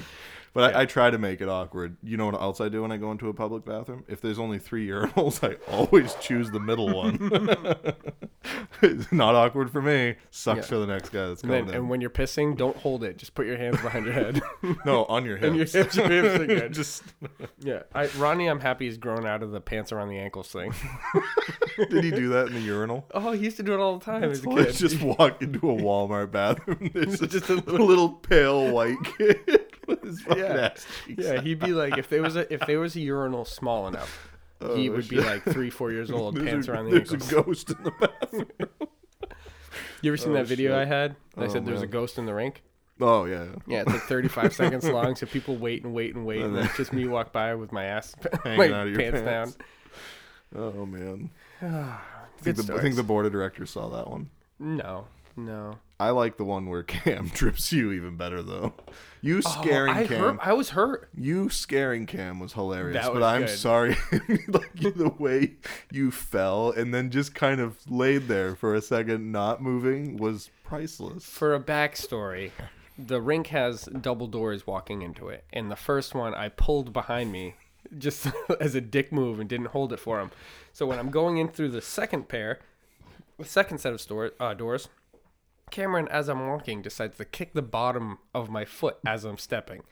but 0.52 0.74
I, 0.74 0.80
I 0.80 0.84
try 0.86 1.10
to 1.10 1.18
make 1.18 1.40
it 1.40 1.48
awkward. 1.48 1.96
You 2.02 2.16
know 2.16 2.26
what 2.26 2.34
else 2.34 2.60
I 2.60 2.68
do 2.68 2.82
when 2.82 2.90
I 2.90 2.96
go 2.96 3.12
into 3.12 3.28
a 3.28 3.34
public 3.34 3.64
bathroom? 3.64 4.02
If 4.08 4.20
there's 4.20 4.38
only 4.38 4.58
three 4.58 4.86
urinals, 4.88 5.48
I 5.48 5.54
always 5.72 6.14
choose 6.16 6.50
the 6.50 6.58
middle 6.58 6.92
one. 6.92 7.16
it's 8.82 9.12
not 9.12 9.34
awkward 9.36 9.70
for 9.70 9.80
me. 9.82 10.16
Sucks 10.30 10.58
Yeah. 10.58 10.62
for 10.62 10.76
the 10.78 10.86
next 10.86 11.10
guy 11.10 11.26
that's 11.28 11.42
And, 11.42 11.52
coming 11.52 11.68
in. 11.68 11.74
and 11.74 11.88
when 11.90 12.00
you're 12.00 12.10
pissing, 12.10 12.56
don't 12.56 12.76
hold 12.76 13.04
it. 13.04 13.16
Just 13.16 13.34
put 13.34 13.46
your 13.46 13.56
hands 13.58 13.80
behind 13.80 14.04
your 14.06 14.14
head. 14.14 14.42
no, 14.84 15.04
on 15.04 15.24
your 15.24 15.36
hips. 15.38 15.46
And 15.46 15.56
your 15.56 15.66
hips- 15.66 15.96
your 15.96 16.08
hips 16.08 16.38
good. 16.46 16.72
Just 16.72 17.02
yeah, 17.60 17.82
I, 17.94 18.06
Ronnie, 18.18 18.48
I'm 18.48 18.60
happy 18.60 18.86
he's 18.86 18.98
grown 18.98 19.26
out 19.26 19.42
of 19.42 19.52
the 19.52 19.60
pants 19.60 19.92
around 19.92 20.08
the 20.08 20.18
ankles 20.18 20.48
thing. 20.48 20.72
did 21.90 22.02
he 22.04 22.10
do 22.10 22.28
that 22.30 22.48
in 22.48 22.54
the 22.54 22.60
urinal? 22.60 23.06
Oh, 23.14 23.32
he 23.32 23.44
used 23.44 23.56
to 23.58 23.62
do 23.62 23.72
it 23.74 23.78
all 23.80 23.98
the 23.98 24.04
time 24.04 24.24
as 24.24 24.42
a 24.44 24.46
kid. 24.48 24.74
just 24.74 25.00
walk 25.00 25.42
into 25.42 25.58
a 25.70 25.74
Walmart 25.76 26.32
bathroom. 26.32 26.90
There's 26.92 27.20
just, 27.20 27.48
a 27.50 27.54
little, 27.54 27.86
little- 27.86 28.08
pale 28.10 28.72
white 28.72 28.96
kid 29.16 29.66
with 29.90 30.02
his 30.02 30.20
fucking 30.22 30.42
Yeah. 30.42 30.70
ass 30.74 30.86
cheeks 31.06 31.24
yeah, 31.24 31.40
he'd 31.40 31.58
be 31.60 31.72
like, 31.72 31.98
if 31.98 32.08
there 32.08 32.22
was 32.22 32.36
a 32.36 32.52
if 32.52 32.60
there 32.66 32.80
was 32.80 32.96
a 32.96 33.00
urinal 33.00 33.44
small 33.44 33.86
enough, 33.88 34.30
oh, 34.60 34.74
he 34.76 34.88
Oh, 34.88 34.92
would 34.92 35.08
be 35.08 35.16
like 35.20 35.42
three, 35.44 35.68
four 35.70 35.92
years 35.92 36.10
old, 36.10 36.36
There's 36.36 36.48
pants 36.48 36.68
a, 36.68 36.72
around 36.72 36.84
the 36.86 36.90
there's 36.92 37.12
ankles. 37.12 37.32
a 37.32 37.34
ghost 37.42 37.70
in 37.70 37.82
the 37.82 37.90
bathroom. 37.92 38.46
You 40.02 40.10
ever 40.10 40.16
seen 40.16 40.30
Oh, 40.30 40.34
that 40.34 40.46
video 40.46 40.70
shit. 40.70 40.78
I 40.78 40.84
had? 40.86 41.16
I 41.36 41.44
Oh, 41.44 41.48
said 41.48 41.66
there's 41.66 41.82
a 41.82 41.86
ghost 41.86 42.16
in 42.18 42.24
the 42.24 42.32
rink. 42.34 42.62
Oh 43.02 43.26
yeah. 43.26 43.46
Yeah, 43.66 43.82
it's 43.82 43.90
like 43.92 44.02
35 44.02 44.54
seconds 44.60 44.88
long, 44.88 45.14
so 45.14 45.26
people 45.26 45.56
wait 45.56 45.84
and 45.84 45.92
wait 45.94 46.14
and 46.14 46.24
wait, 46.26 46.38
and 46.38 46.46
And 46.46 46.54
then 46.56 46.62
then- 46.62 46.68
it's 46.70 46.76
just 46.78 46.92
me 46.94 47.06
walk 47.06 47.32
by 47.32 47.54
with 47.54 47.70
my 47.70 47.84
ass, 47.84 48.14
Hanging 48.44 48.72
out 48.72 48.86
of 48.86 48.92
your 48.92 49.00
pants, 49.00 49.20
pants. 49.20 49.56
down. 49.56 50.72
Oh 50.74 50.86
man. 50.86 51.30
I 51.62 51.98
think, 52.38 52.56
the, 52.56 52.74
I 52.74 52.80
think 52.80 52.96
the 52.96 53.02
board 53.02 53.26
of 53.26 53.32
directors 53.32 53.70
saw 53.70 53.88
that 53.90 54.08
one. 54.08 54.30
No, 54.58 55.06
no. 55.36 55.78
I 56.00 56.10
like 56.10 56.36
the 56.38 56.44
one 56.44 56.66
where 56.68 56.82
Cam 56.84 57.30
trips 57.30 57.72
you 57.72 57.92
even 57.92 58.16
better 58.16 58.42
though. 58.42 58.72
You 59.20 59.38
Oh, 59.38 59.40
scaring 59.62 59.92
I 59.94 60.06
Cam. 60.06 60.18
hurt. 60.18 60.38
I 60.40 60.52
was 60.54 60.70
hurt. 60.70 61.10
You 61.14 61.50
scaring 61.50 62.06
Cam 62.06 62.40
was 62.40 62.54
hilarious, 62.54 62.94
That 62.94 63.12
but 63.12 63.16
was 63.16 63.22
I'm 63.24 63.40
good. 63.42 63.50
sorry, 63.58 63.96
like 64.48 64.72
the 64.74 65.12
way 65.18 65.56
you 65.92 66.10
fell 66.10 66.70
and 66.70 66.92
then 66.94 67.10
just 67.10 67.34
kind 67.34 67.60
of 67.60 67.78
laid 67.88 68.28
there 68.28 68.56
for 68.56 68.74
a 68.74 68.80
second, 68.80 69.30
not 69.30 69.62
moving, 69.62 70.16
was 70.16 70.50
priceless. 70.64 71.24
For 71.26 71.54
a 71.54 71.60
backstory, 71.60 72.50
the 72.98 73.20
rink 73.20 73.48
has 73.48 73.84
double 73.84 74.26
doors 74.26 74.66
walking 74.66 75.02
into 75.02 75.28
it, 75.28 75.44
and 75.52 75.70
the 75.70 75.76
first 75.76 76.14
one 76.14 76.34
I 76.34 76.48
pulled 76.48 76.92
behind 76.94 77.30
me 77.30 77.56
just 77.98 78.26
as 78.60 78.74
a 78.74 78.80
dick 78.80 79.12
move 79.12 79.38
and 79.38 79.48
didn't 79.50 79.66
hold 79.66 79.92
it 79.92 79.98
for 80.00 80.18
him. 80.20 80.30
So 80.72 80.86
when 80.86 80.98
I'm 80.98 81.10
going 81.10 81.36
in 81.36 81.48
through 81.48 81.70
the 81.70 81.80
second 81.82 82.28
pair, 82.28 82.60
the 83.38 83.44
second 83.44 83.78
set 83.78 83.92
of 83.92 84.00
store, 84.00 84.32
uh, 84.40 84.54
doors, 84.54 84.88
Cameron, 85.70 86.08
as 86.08 86.28
I'm 86.28 86.46
walking, 86.46 86.82
decides 86.82 87.16
to 87.18 87.24
kick 87.24 87.52
the 87.54 87.62
bottom 87.62 88.18
of 88.34 88.50
my 88.50 88.64
foot 88.64 88.98
as 89.06 89.24
I'm 89.24 89.38
stepping, 89.38 89.82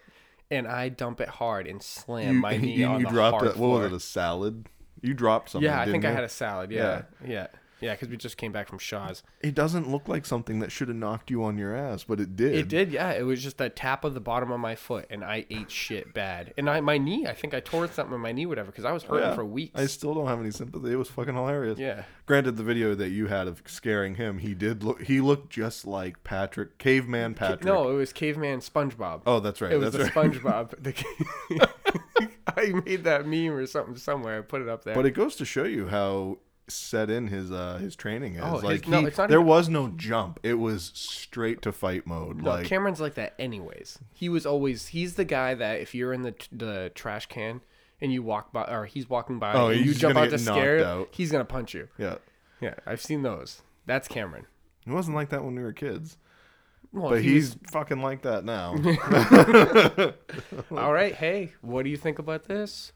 and 0.51 0.67
I 0.67 0.89
dump 0.89 1.21
it 1.21 1.29
hard 1.29 1.67
and 1.67 1.83
slam 1.83 2.37
You, 2.37 2.41
my 2.41 2.57
knee 2.59 2.75
you, 2.77 2.87
on 2.87 3.01
you 3.01 3.07
the 3.07 3.13
dropped 3.13 3.43
hard 3.43 3.57
a, 3.57 3.59
what 3.59 3.69
was 3.69 3.93
it? 3.93 3.97
A 3.97 4.01
salad? 4.01 4.69
You 5.01 5.15
dropped 5.15 5.51
something. 5.51 5.65
yeah, 5.69 5.81
I 5.81 5.85
think 5.85 6.03
didn't 6.03 6.07
I 6.07 6.09
you? 6.11 6.15
had 6.17 6.25
a 6.25 6.29
salad. 6.29 6.71
Yeah, 6.73 7.03
yeah, 7.27 7.47
yeah, 7.81 7.95
because 7.95 8.09
we 8.09 8.17
just 8.17 8.37
came 8.37 8.53
back 8.53 8.69
from 8.69 8.79
Shaw's. 8.79 9.23
It 9.41 9.55
doesn't 9.55 9.89
look 9.91 10.09
like 10.09 10.27
something 10.27 10.59
that 10.61 10.73
should 10.73 10.89
have 10.89 10.97
knocked 10.97 11.31
you 11.31 11.45
on 11.45 11.57
your 11.59 11.75
ass, 11.77 12.05
but 12.05 12.21
it 12.21 12.37
did. 12.37 12.55
It 12.55 12.69
did, 12.69 12.93
yeah. 12.93 13.11
It 13.13 13.23
was 13.23 13.43
just 13.43 13.61
a 13.61 13.69
tap 13.69 14.05
of 14.05 14.15
the 14.15 14.21
bottom 14.21 14.51
of 14.51 14.61
my 14.61 14.75
foot, 14.75 15.07
and 15.11 15.25
I 15.25 15.47
ate 15.51 15.71
shit 15.71 16.13
bad. 16.15 16.55
And 16.59 16.69
I, 16.69 16.81
my 16.81 16.99
knee, 16.99 17.27
I 17.27 17.35
think 17.35 17.55
I 17.55 17.61
tore 17.61 17.87
something 17.89 18.15
in 18.15 18.21
my 18.21 18.33
knee, 18.33 18.47
whatever, 18.47 18.71
because 18.71 18.85
I 18.85 18.93
was 18.93 19.03
hurting 19.03 19.29
Yeah. 19.29 19.35
for 19.35 19.45
weeks. 19.45 19.79
I 19.79 19.87
still 19.87 20.15
don't 20.15 20.27
have 20.27 20.41
any 20.41 20.51
sympathy. 20.51 20.93
It 20.93 20.97
was 20.97 21.09
fucking 21.09 21.35
hilarious. 21.35 21.79
yeah, 21.79 22.03
Granted, 22.27 22.57
the 22.57 22.63
video 22.63 22.95
that 22.95 23.11
you 23.11 23.27
had 23.29 23.47
of 23.49 23.63
scaring 23.67 24.17
him, 24.17 24.39
he 24.39 24.55
did 24.55 24.83
look. 24.83 25.03
He 25.03 25.21
looked 25.21 25.51
just 25.51 25.87
like 25.87 26.23
Patrick, 26.25 26.79
caveman 26.79 27.35
Patrick. 27.35 27.65
no, 27.65 27.91
it 27.91 27.95
was 27.95 28.13
caveman 28.13 28.61
SpongeBob. 28.61 29.23
Oh, 29.27 29.41
that's 29.41 29.61
right. 29.61 29.73
it 29.73 29.77
was 29.79 29.93
that's 29.93 30.13
the 30.13 30.21
right. 30.21 30.31
SpongeBob. 30.33 30.75
The, 31.49 31.69
I 32.57 32.73
made 32.85 33.05
that 33.05 33.27
meme 33.27 33.53
or 33.53 33.67
something 33.67 33.97
somewhere. 33.97 34.39
I 34.39 34.41
put 34.43 34.63
it 34.63 34.69
up 34.69 34.83
there. 34.85 34.95
But 34.95 35.07
it 35.07 35.13
goes 35.13 35.37
to 35.37 35.45
show 35.45 35.65
you 35.65 35.87
how 35.89 36.39
set 36.69 37.11
in 37.11 37.27
his 37.29 37.51
uh 37.53 37.79
his 37.79 37.95
training 37.97 38.35
is. 38.37 38.43
Oh, 38.45 38.55
his- 38.55 38.65
like 38.65 38.89
no, 38.89 39.01
he, 39.01 39.07
it's 39.07 39.19
not 39.19 39.29
there 39.29 39.39
even- 39.39 39.47
was 39.49 39.69
no 39.69 39.89
jump. 39.97 40.41
It 40.43 40.55
was 40.55 40.91
straight 40.95 41.63
to 41.63 41.73
fight 41.73 42.07
mode. 42.07 42.39
no, 42.43 42.51
like 42.51 42.67
Cameron's 42.67 43.01
like 43.01 43.15
that 43.15 43.35
anyways. 43.39 43.99
He 44.13 44.29
was 44.29 44.45
always 44.47 44.89
he's 44.89 45.15
the 45.15 45.25
guy 45.25 45.55
that 45.55 45.81
if 45.81 45.95
you're 45.95 46.13
in 46.13 46.23
the 46.23 46.35
the 46.53 46.91
trash 46.95 47.27
can 47.27 47.61
and 48.01 48.13
you 48.13 48.23
walk 48.23 48.53
by 48.53 48.65
or 48.65 48.87
he's 48.87 49.09
walking 49.11 49.39
by 49.39 49.53
Oh, 49.55 49.69
and 49.69 49.85
you 49.85 49.93
jump 49.95 50.15
gonna 50.15 50.27
out 50.27 50.31
to 50.31 50.37
get 50.37 50.45
knocked 50.47 50.59
scare, 50.59 50.85
out. 50.85 51.09
he's 51.13 51.33
gonna 51.33 51.45
punch 51.45 51.75
you. 51.75 51.89
yeah. 51.99 52.17
Yeah, 52.61 52.75
I've 52.87 53.01
seen 53.01 53.23
those. 53.23 53.63
That's 53.87 54.09
Cameron. 54.09 54.47
It 54.87 54.91
wasn't 54.93 55.15
like 55.17 55.29
that 55.31 55.45
when 55.45 55.55
we 55.55 55.63
were 55.63 55.73
kids. 55.73 56.17
Well, 56.93 57.11
But 57.11 57.23
he 57.23 57.35
he's 57.35 57.55
fucking 57.71 58.01
like 58.03 58.23
that 58.23 58.45
now. 58.45 58.73
all 60.77 60.93
right. 60.93 61.15
Hey, 61.15 61.53
what 61.61 61.85
do 61.85 61.91
you 61.91 61.97
think 61.97 62.19
about 62.19 62.45
this? 62.45 62.93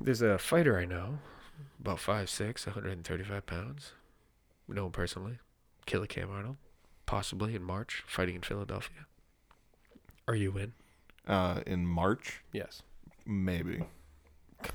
There's 0.00 0.22
a 0.22 0.38
fighter 0.38 0.78
I 0.78 0.84
know, 0.84 1.18
about 1.80 2.00
five 2.00 2.28
six, 2.30 2.66
135 2.66 3.46
pounds. 3.46 3.92
We 4.66 4.74
know 4.76 4.86
him 4.86 4.92
personally. 4.92 5.38
Killer 5.86 6.06
Cam 6.06 6.30
Arnold, 6.30 6.56
possibly 7.06 7.54
in 7.54 7.62
March, 7.62 8.02
fighting 8.06 8.36
in 8.36 8.42
Philadelphia. 8.42 9.06
Are 10.26 10.34
you 10.36 10.56
in? 10.56 10.72
uh 11.26 11.60
in 11.66 11.86
March, 11.86 12.42
Yes. 12.52 12.82
maybe. 13.26 13.82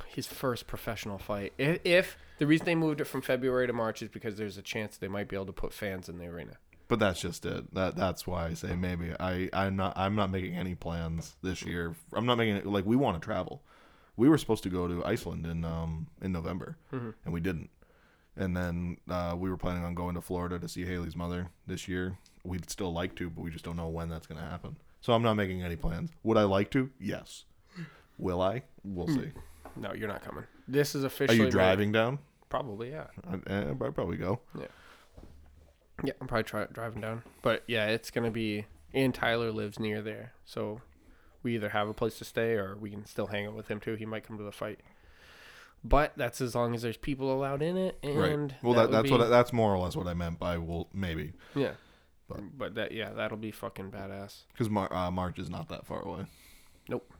his 0.07 0.25
first 0.27 0.65
professional 0.67 1.17
fight. 1.19 1.53
If, 1.57 1.79
if 1.83 2.17
the 2.39 2.47
reason 2.47 2.65
they 2.65 2.75
moved 2.75 3.01
it 3.01 3.05
from 3.05 3.21
February 3.21 3.67
to 3.67 3.73
March 3.73 4.01
is 4.01 4.09
because 4.09 4.35
there's 4.37 4.57
a 4.57 4.61
chance 4.63 4.97
they 4.97 5.07
might 5.07 5.27
be 5.27 5.35
able 5.35 5.45
to 5.47 5.51
put 5.53 5.73
fans 5.73 6.09
in 6.09 6.17
the 6.17 6.25
arena. 6.25 6.57
But 6.87 6.97
that's 6.99 7.21
just 7.21 7.45
it. 7.45 7.71
That 7.75 7.95
that's 7.95 8.25
why 8.25 8.47
I 8.47 8.53
say 8.55 8.75
maybe. 8.75 9.13
I 9.19 9.49
I'm 9.53 9.75
not 9.75 9.93
I'm 9.95 10.15
not 10.15 10.31
making 10.31 10.55
any 10.55 10.73
plans 10.75 11.35
this 11.43 11.61
year. 11.63 11.95
I'm 12.13 12.25
not 12.25 12.37
making 12.39 12.55
it 12.55 12.65
like 12.65 12.85
we 12.85 12.95
want 12.95 13.21
to 13.21 13.23
travel. 13.25 13.61
We 14.19 14.27
were 14.29 14.37
supposed 14.37 14.63
to 14.63 14.69
go 14.69 14.87
to 14.87 15.03
Iceland 15.05 15.45
in 15.45 15.63
um 15.65 16.07
in 16.21 16.31
November, 16.31 16.75
Mm-hmm. 16.93 17.09
and 17.25 17.33
we 17.33 17.39
didn't. 17.39 17.69
And 18.37 18.55
then 18.55 18.97
uh, 19.09 19.35
we 19.37 19.49
were 19.49 19.57
planning 19.57 19.83
on 19.83 19.95
going 19.95 20.15
to 20.15 20.21
Florida 20.21 20.59
to 20.59 20.67
see 20.69 20.85
Haley's 20.85 21.15
mother 21.15 21.49
this 21.67 21.87
year. 21.87 22.17
We'd 22.45 22.69
still 22.69 22.93
like 22.93 23.15
to, 23.15 23.29
but 23.29 23.41
we 23.41 23.49
just 23.51 23.65
don't 23.65 23.75
know 23.75 23.89
when 23.89 24.07
that's 24.07 24.27
going 24.27 24.39
to 24.41 24.47
happen. 24.47 24.77
So 25.01 25.11
I'm 25.13 25.23
not 25.23 25.33
making 25.33 25.61
any 25.61 25.75
plans. 25.75 26.11
Would 26.23 26.37
I 26.37 26.43
like 26.43 26.69
to? 26.71 26.89
Yes. 26.99 27.43
Will 28.17 28.41
I? 28.41 28.63
We'll 28.83 29.07
see. 29.07 29.31
No, 29.75 29.93
you're 29.93 30.07
not 30.07 30.23
coming. 30.23 30.45
This 30.67 30.95
is 30.95 31.03
officially. 31.03 31.37
Are 31.37 31.39
you 31.39 31.43
made. 31.45 31.51
driving 31.51 31.91
down? 31.91 32.19
Probably, 32.49 32.91
yeah. 32.91 33.07
I, 33.29 33.51
eh, 33.51 33.71
I'd 33.71 33.95
probably 33.95 34.17
go. 34.17 34.39
Yeah. 34.57 34.65
Yeah, 36.03 36.13
I'm 36.21 36.27
probably 36.27 36.43
try, 36.43 36.65
driving 36.71 37.01
down. 37.01 37.23
But 37.41 37.63
yeah, 37.67 37.87
it's 37.87 38.09
gonna 38.11 38.31
be. 38.31 38.65
And 38.93 39.13
Tyler 39.13 39.51
lives 39.51 39.79
near 39.79 40.01
there, 40.01 40.31
so 40.45 40.81
we 41.43 41.55
either 41.55 41.69
have 41.69 41.87
a 41.87 41.93
place 41.93 42.17
to 42.19 42.25
stay 42.25 42.53
or 42.53 42.75
we 42.75 42.89
can 42.89 43.05
still 43.05 43.27
hang 43.27 43.47
out 43.47 43.55
with 43.55 43.67
him 43.69 43.79
too. 43.79 43.95
He 43.95 44.05
might 44.05 44.25
come 44.27 44.37
to 44.37 44.43
the 44.43 44.51
fight. 44.51 44.79
But 45.83 46.13
that's 46.17 46.41
as 46.41 46.55
long 46.55 46.75
as 46.75 46.81
there's 46.81 46.97
people 46.97 47.31
allowed 47.33 47.61
in 47.61 47.77
it, 47.77 47.97
and 48.03 48.19
right. 48.19 48.53
Well, 48.61 48.73
that 48.73 48.87
that, 48.87 48.91
that's 48.91 49.03
be- 49.05 49.11
what 49.11 49.21
I, 49.21 49.27
that's 49.27 49.53
more 49.53 49.73
or 49.73 49.77
less 49.77 49.95
what 49.95 50.07
I 50.07 50.13
meant 50.13 50.37
by 50.39 50.57
well 50.57 50.89
maybe 50.93 51.33
Yeah. 51.55 51.71
But- 52.27 52.57
But 52.57 52.75
that 52.75 52.91
yeah, 52.91 53.11
that'll 53.11 53.37
be 53.37 53.51
fucking 53.51 53.89
badass. 53.91 54.43
because 54.51 54.69
Mar- 54.69 54.93
uh, 54.93 55.09
March 55.09 55.39
is 55.39 55.49
not 55.49 55.69
that 55.69 55.85
far 55.85 56.01
away. 56.01 56.25
Nope. 56.89 57.11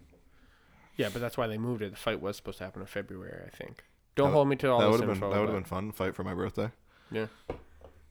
Yeah, 0.98 1.08
but 1.14 1.20
that's 1.22 1.38
why 1.38 1.48
they 1.48 1.58
moved 1.58 1.82
it. 1.82 1.92
The 1.92 1.96
fight 1.98 2.20
was 2.22 2.36
supposed 2.36 2.58
to 2.58 2.66
happen 2.66 2.82
in 2.82 2.88
February, 2.88 3.44
I 3.46 3.50
think. 3.50 3.84
Don't 4.16 4.28
That- 4.28 4.34
hold 4.34 4.50
me 4.50 4.58
to 4.58 4.68
all 4.70 4.80
that 4.80 4.90
would 4.90 5.00
have 5.00 5.10
been 5.10 5.20
that 5.30 5.40
would 5.40 5.48
have 5.50 5.56
been 5.56 5.64
fun. 5.64 5.92
Fight 5.94 6.14
for 6.14 6.26
my 6.26 6.34
birthday. 6.34 6.72
Yeah. 7.12 7.28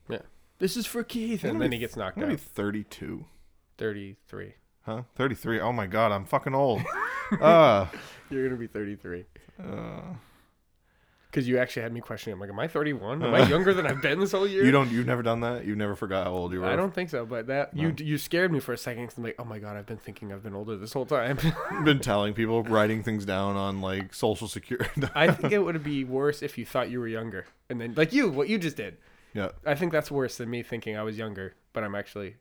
Yeah. 0.08 0.22
This 0.58 0.76
is 0.76 0.86
for 0.86 1.04
Keith, 1.04 1.44
and 1.44 1.60
then 1.60 1.68
be- 1.70 1.76
he 1.76 1.80
gets 1.80 1.94
knocked 1.94 2.16
out. 2.18 2.40
32. 2.40 3.26
Thirty-three. 3.76 4.54
Huh? 4.82 5.02
33. 5.16 5.60
Oh 5.60 5.72
my 5.72 5.86
god, 5.86 6.12
I'm 6.12 6.24
fucking 6.24 6.54
old. 6.54 6.82
uh, 7.40 7.86
You're 8.30 8.44
gonna 8.48 8.58
be 8.58 8.66
thirty-three. 8.68 9.24
uh, 9.62 10.00
Because 11.30 11.46
you 11.46 11.58
actually 11.58 11.82
had 11.82 11.92
me 11.92 12.00
questioning. 12.00 12.32
I'm 12.34 12.40
like, 12.40 12.48
am 12.48 12.58
I 12.58 12.68
31? 12.68 13.22
Am 13.22 13.34
I 13.34 13.46
younger 13.46 13.74
than 13.74 13.86
I've 13.86 14.00
been 14.00 14.18
this 14.18 14.32
whole 14.32 14.46
year? 14.46 14.64
you 14.64 14.70
don't. 14.70 14.90
You've 14.90 15.06
never 15.06 15.22
done 15.22 15.40
that. 15.40 15.66
You've 15.66 15.76
never 15.76 15.94
forgot 15.94 16.24
how 16.26 16.32
old 16.32 16.52
you 16.54 16.60
were. 16.60 16.66
I 16.66 16.74
don't 16.76 16.94
think 16.94 17.10
so. 17.10 17.26
But 17.26 17.48
that 17.48 17.76
you 17.76 17.94
you 17.98 18.16
scared 18.16 18.50
me 18.50 18.60
for 18.60 18.72
a 18.72 18.78
second. 18.78 19.08
Cause 19.08 19.18
I'm 19.18 19.24
like, 19.24 19.36
oh 19.38 19.44
my 19.44 19.58
god, 19.58 19.76
I've 19.76 19.84
been 19.84 19.98
thinking 19.98 20.32
I've 20.32 20.42
been 20.42 20.54
older 20.54 20.76
this 20.78 20.94
whole 20.94 21.04
time. 21.04 21.38
I've 21.70 21.84
been 21.84 22.00
telling 22.00 22.32
people, 22.32 22.62
writing 22.62 23.02
things 23.02 23.26
down 23.26 23.56
on 23.56 23.82
like 23.82 24.14
social 24.14 24.48
security. 24.48 24.88
I 25.14 25.30
think 25.32 25.52
it 25.52 25.58
would 25.58 25.84
be 25.84 26.04
worse 26.04 26.42
if 26.42 26.56
you 26.56 26.64
thought 26.64 26.88
you 26.90 26.98
were 26.98 27.08
younger, 27.08 27.44
and 27.68 27.78
then 27.78 27.92
like 27.94 28.14
you, 28.14 28.30
what 28.30 28.48
you 28.48 28.56
just 28.56 28.76
did. 28.78 28.96
yeah, 29.34 29.50
I 29.66 29.74
think 29.74 29.92
that's 29.92 30.10
worse 30.10 30.38
than 30.38 30.48
me 30.48 30.62
thinking 30.62 30.96
I 30.96 31.02
was 31.02 31.18
younger, 31.18 31.54
but 31.74 31.84
I'm 31.84 31.94
actually 31.94 32.36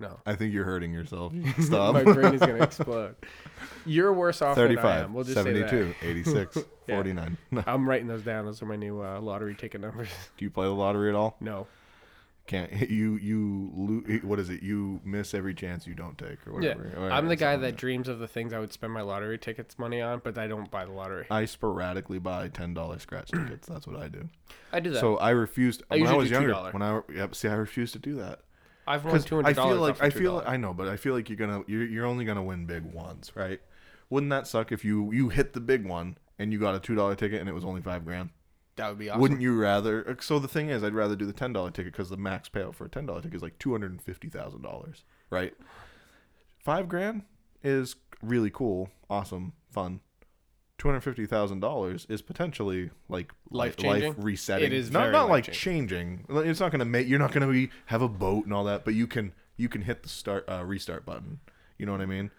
no. 0.00 0.18
I 0.26 0.34
think 0.34 0.52
you're 0.54 0.64
hurting 0.64 0.92
yourself. 0.92 1.32
Stop. 1.60 1.94
My 1.94 2.02
brain 2.02 2.34
is 2.34 2.40
gonna 2.40 2.54
explode. 2.62 3.14
You're 3.84 4.12
worse 4.12 4.42
off 4.42 4.56
than 4.56 4.64
I 4.64 4.68
35, 4.68 5.04
am. 5.04 5.14
We'll 5.14 5.24
just 5.24 5.36
say 5.36 5.44
72, 5.44 5.94
86, 6.02 6.56
Yeah. 6.88 6.94
49. 6.96 7.36
that. 7.52 7.68
I'm 7.68 7.88
writing 7.88 8.08
those 8.08 8.22
down. 8.22 8.46
Those 8.46 8.62
are 8.62 8.66
my 8.66 8.76
new 8.76 9.02
uh, 9.02 9.20
lottery 9.20 9.54
ticket 9.54 9.80
numbers. 9.80 10.08
Do 10.36 10.44
you 10.44 10.50
play 10.50 10.66
the 10.66 10.72
lottery 10.72 11.08
at 11.10 11.14
all? 11.14 11.36
No. 11.40 11.66
Can't 12.46 12.90
you 12.90 13.14
you 13.16 13.70
lose, 13.76 14.24
what 14.24 14.40
is 14.40 14.50
it? 14.50 14.60
You 14.60 15.00
miss 15.04 15.34
every 15.34 15.54
chance 15.54 15.86
you 15.86 15.94
don't 15.94 16.18
take 16.18 16.44
or 16.48 16.60
Yeah. 16.60 16.74
whatever. 16.74 17.06
Or 17.06 17.12
I'm 17.12 17.28
the 17.28 17.36
guy 17.36 17.52
something 17.52 17.70
that 17.70 17.76
dreams 17.76 18.08
of 18.08 18.18
the 18.18 18.26
things 18.26 18.52
I 18.52 18.58
would 18.58 18.72
spend 18.72 18.92
my 18.92 19.02
lottery 19.02 19.38
tickets 19.38 19.78
money 19.78 20.00
on, 20.00 20.20
but 20.24 20.36
I 20.36 20.48
don't 20.48 20.68
buy 20.68 20.84
the 20.84 20.90
lottery. 20.90 21.26
I 21.30 21.44
sporadically 21.44 22.18
buy 22.18 22.48
ten 22.48 22.74
dollar 22.74 22.98
scratch 22.98 23.30
tickets. 23.30 23.68
That's 23.68 23.86
what 23.86 23.94
I 24.02 24.08
do. 24.08 24.28
I 24.72 24.80
do 24.80 24.90
that. 24.90 24.98
So 25.00 25.16
I 25.18 25.30
refused 25.30 25.84
I 25.92 25.98
when 25.98 26.08
I 26.08 26.14
was 26.16 26.28
younger. 26.28 26.52
$2. 26.52 26.72
When 26.72 26.82
I 26.82 27.00
yep, 27.14 27.36
see, 27.36 27.46
I 27.46 27.54
refused 27.54 27.92
to 27.92 28.00
do 28.00 28.16
that 28.16 28.40
I've 28.90 29.04
won 29.04 29.22
two 29.22 29.42
I 29.44 29.54
feel 29.54 29.76
like 29.76 30.02
I 30.02 30.10
feel 30.10 30.34
like, 30.34 30.48
I 30.48 30.56
know, 30.56 30.74
but 30.74 30.88
I 30.88 30.96
feel 30.96 31.14
like 31.14 31.28
you're 31.28 31.36
gonna 31.38 31.62
you're 31.66 31.86
you're 31.86 32.06
only 32.06 32.24
gonna 32.24 32.42
win 32.42 32.66
big 32.66 32.84
ones, 32.84 33.32
right? 33.34 33.60
Wouldn't 34.10 34.30
that 34.30 34.46
suck 34.46 34.72
if 34.72 34.84
you 34.84 35.12
you 35.12 35.28
hit 35.28 35.52
the 35.52 35.60
big 35.60 35.86
one 35.86 36.18
and 36.38 36.52
you 36.52 36.58
got 36.58 36.74
a 36.74 36.80
two 36.80 36.94
dollar 36.94 37.14
ticket 37.14 37.40
and 37.40 37.48
it 37.48 37.54
was 37.54 37.64
only 37.64 37.80
five 37.80 38.04
grand? 38.04 38.30
that 38.76 38.88
would 38.88 38.98
be 38.98 39.10
awesome. 39.10 39.20
Wouldn't 39.20 39.40
you 39.42 39.56
rather? 39.60 40.08
uh, 40.08 40.14
So 40.20 40.38
the 40.38 40.48
thing 40.48 40.70
is, 40.70 40.82
I'd 40.82 40.94
rather 40.94 41.14
do 41.14 41.26
the 41.26 41.32
ten 41.32 41.52
dollar 41.52 41.70
ticket 41.70 41.92
because 41.92 42.08
the 42.08 42.16
max 42.16 42.48
payout 42.48 42.74
for 42.74 42.86
a 42.86 42.88
ten 42.88 43.06
dollar 43.06 43.20
ticket 43.20 43.36
is 43.36 43.42
like 43.42 43.58
two 43.58 43.72
hundred 43.72 43.90
and 43.92 44.02
fifty 44.02 44.28
thousand 44.28 44.62
dollars, 44.62 45.04
right? 45.28 45.54
Five 46.58 46.88
grand 46.88 47.22
is 47.62 47.96
really 48.22 48.50
cool, 48.50 48.90
awesome, 49.08 49.52
fun. 49.70 50.00
Two 50.80 50.88
hundred 50.88 51.02
fifty 51.02 51.26
thousand 51.26 51.60
dollars 51.60 52.06
is 52.08 52.22
potentially 52.22 52.88
like 53.10 53.32
life 53.50 53.78
Life-changing? 53.78 54.14
resetting. 54.22 54.64
It 54.64 54.72
is 54.72 54.90
not 54.90 55.12
not 55.12 55.28
like 55.28 55.46
life-changing. 55.46 56.24
It's 56.30 56.58
not 56.58 56.72
gonna 56.72 56.86
make 56.86 57.06
you're 57.06 57.18
not 57.18 57.32
gonna 57.32 57.48
be 57.48 57.68
have 57.86 58.00
a 58.00 58.08
boat 58.08 58.46
and 58.46 58.54
all 58.54 58.64
that, 58.64 58.86
but 58.86 58.94
you 58.94 59.06
can 59.06 59.34
you 59.58 59.68
can 59.68 59.82
hit 59.82 60.02
the 60.02 60.08
start 60.08 60.48
uh, 60.48 60.64
restart 60.64 61.04
button. 61.04 61.40
You 61.76 61.84
know 61.84 61.92
what 61.92 62.00
I 62.00 62.06
mean? 62.06 62.30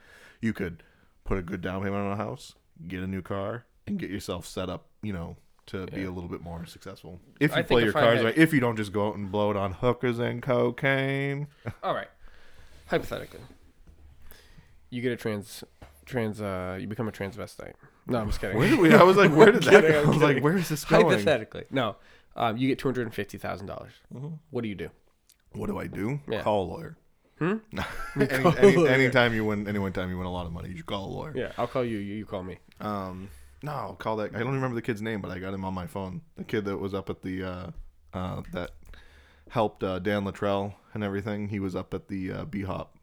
You 0.41 0.53
could 0.53 0.81
put 1.23 1.37
a 1.37 1.43
good 1.43 1.61
down 1.61 1.83
payment 1.83 2.01
on 2.03 2.13
a 2.13 2.15
house, 2.15 2.55
get 2.87 3.01
a 3.03 3.07
new 3.07 3.21
car, 3.21 3.65
and 3.85 3.99
get 3.99 4.09
yourself 4.09 4.47
set 4.47 4.71
up. 4.71 4.87
You 5.03 5.13
know 5.13 5.37
to 5.67 5.85
be 5.85 6.03
a 6.05 6.11
little 6.11 6.27
bit 6.27 6.41
more 6.41 6.65
successful. 6.65 7.19
If 7.39 7.51
you 7.51 7.57
think 7.57 7.67
play 7.67 7.83
your 7.83 7.93
cards 7.93 8.21
had- 8.21 8.25
right, 8.25 8.37
if 8.39 8.53
you 8.53 8.59
don't 8.59 8.75
just 8.75 8.91
go 8.91 9.09
out 9.09 9.17
and 9.17 9.31
blow 9.31 9.51
it 9.51 9.55
on 9.55 9.73
hookers 9.73 10.17
and 10.17 10.41
cocaine. 10.41 11.45
All 11.83 11.93
right. 11.93 12.09
Hypothetically, 12.87 13.39
you 14.89 15.03
get 15.03 15.11
a 15.11 15.15
trans, 15.15 15.63
trans, 16.11 16.41
uh, 16.41 16.77
you 16.79 16.87
become 16.87 17.07
a 17.07 17.11
transvestite. 17.11 17.73
No, 18.07 18.19
I'm 18.19 18.27
just 18.27 18.39
kidding. 18.41 18.57
Where 18.57 18.67
did 18.69 18.79
we? 18.79 18.93
I 18.93 19.03
was 19.03 19.17
like, 19.17 19.31
where 19.31 19.51
did 19.51 19.63
that 19.63 19.71
kidding, 19.81 19.91
go? 19.91 20.03
I 20.03 20.09
was 20.09 20.21
like, 20.21 20.43
where 20.43 20.57
is 20.57 20.69
this 20.69 20.85
going? 20.85 21.05
Hypothetically, 21.07 21.65
no. 21.71 21.95
Um, 22.35 22.57
you 22.57 22.67
get 22.67 22.79
two 22.79 22.87
hundred 22.87 23.03
and 23.03 23.13
fifty 23.13 23.37
thousand 23.37 23.67
dollars. 23.67 23.93
Mhm. 24.13 24.39
What 24.51 24.61
do 24.61 24.69
you 24.69 24.75
do? 24.75 24.89
What 25.53 25.67
do 25.67 25.79
I 25.79 25.87
do? 25.87 26.19
Yeah. 26.29 26.43
Call 26.43 26.63
a 26.63 26.67
lawyer. 26.71 26.97
Hmm? 27.39 27.57
Any, 28.19 28.57
any, 28.59 28.87
anytime 28.87 29.33
you 29.33 29.43
win, 29.43 29.67
anytime 29.67 30.09
you 30.11 30.17
win 30.17 30.27
a 30.27 30.31
lot 30.31 30.45
of 30.45 30.51
money, 30.53 30.69
you 30.69 30.77
should 30.77 30.85
call 30.85 31.07
a 31.07 31.11
lawyer. 31.11 31.33
Yeah, 31.35 31.51
I'll 31.57 31.67
call 31.67 31.83
you. 31.83 31.97
You, 31.97 32.15
you 32.17 32.25
call 32.25 32.43
me. 32.43 32.59
Um, 32.79 33.29
no, 33.63 33.71
I'll 33.71 33.95
call 33.95 34.17
that. 34.17 34.35
I 34.35 34.39
don't 34.39 34.53
remember 34.53 34.75
the 34.75 34.81
kid's 34.81 35.01
name, 35.01 35.21
but 35.21 35.31
I 35.31 35.39
got 35.39 35.53
him 35.53 35.65
on 35.65 35.73
my 35.73 35.87
phone. 35.87 36.21
The 36.37 36.43
kid 36.43 36.65
that 36.65 36.77
was 36.77 36.93
up 36.93 37.09
at 37.09 37.21
the 37.23 37.43
uh, 37.43 37.67
uh, 38.13 38.41
that 38.53 38.71
helped 39.49 39.83
uh, 39.83 39.97
Dan 39.99 40.23
Luttrell 40.23 40.75
and 40.93 41.03
everything. 41.03 41.49
He 41.49 41.59
was 41.59 41.75
up 41.75 41.93
at 41.95 42.07
the 42.07 42.31
uh, 42.31 42.45
B 42.45 42.61
Hop 42.61 42.95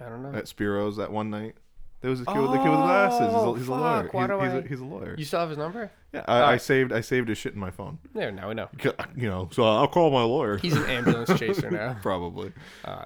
I 0.00 0.08
don't 0.08 0.22
know. 0.22 0.36
at 0.36 0.48
Spiro's 0.48 0.96
that 0.96 1.10
one 1.12 1.30
night. 1.30 1.54
There 2.02 2.10
was 2.10 2.20
a 2.20 2.24
kid, 2.26 2.36
with 2.36 2.50
the 2.52 2.58
kid 2.58 2.64
with 2.70 2.78
the 2.78 2.84
glasses. 2.84 3.20
He's 3.20 3.28
Oh, 3.34 3.54
a, 3.54 3.58
he's 3.58 3.68
a 3.68 3.70
lawyer. 3.70 4.08
why 4.12 4.22
He's, 4.22 4.28
do 4.28 4.38
he's, 4.40 4.52
I- 4.52 4.56
a, 4.58 4.68
he's 4.68 4.80
a 4.80 4.84
lawyer. 4.84 5.14
You 5.18 5.24
still 5.24 5.40
have 5.40 5.48
his 5.48 5.58
number? 5.58 5.90
Yeah, 6.12 6.24
I, 6.28 6.52
I 6.52 6.56
saved 6.58 6.92
I 6.92 7.00
saved 7.00 7.28
his 7.28 7.38
shit 7.38 7.54
in 7.54 7.58
my 7.60 7.70
phone. 7.70 7.98
There, 8.14 8.30
now 8.30 8.48
we 8.48 8.54
know. 8.54 8.68
You 9.16 9.28
know, 9.28 9.48
so 9.52 9.64
I'll 9.64 9.88
call 9.88 10.10
my 10.10 10.22
lawyer. 10.22 10.58
He's 10.58 10.76
an 10.76 10.84
ambulance 10.86 11.30
chaser 11.38 11.70
now. 11.70 11.96
Probably. 12.02 12.52
Uh, 12.84 13.04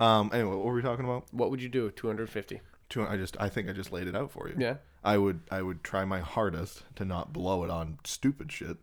Um. 0.00 0.30
Anyway, 0.34 0.54
what 0.56 0.64
were 0.64 0.74
we 0.74 0.82
talking 0.82 1.04
about? 1.04 1.26
what 1.32 1.50
would 1.50 1.62
you 1.62 1.68
do? 1.68 1.84
with 1.84 1.96
Two 1.96 2.08
hundred 2.08 2.28
fifty. 2.30 2.60
Two- 2.88 3.06
I 3.06 3.16
just 3.16 3.36
I 3.40 3.48
think 3.48 3.68
I 3.70 3.72
just 3.72 3.92
laid 3.92 4.06
it 4.08 4.16
out 4.16 4.30
for 4.32 4.48
you. 4.48 4.56
Yeah. 4.58 4.76
I 5.04 5.16
would 5.18 5.40
I 5.50 5.62
would 5.62 5.82
try 5.82 6.04
my 6.04 6.20
hardest 6.20 6.82
to 6.96 7.04
not 7.04 7.32
blow 7.32 7.64
it 7.64 7.70
on 7.70 7.98
stupid 8.04 8.52
shit, 8.52 8.76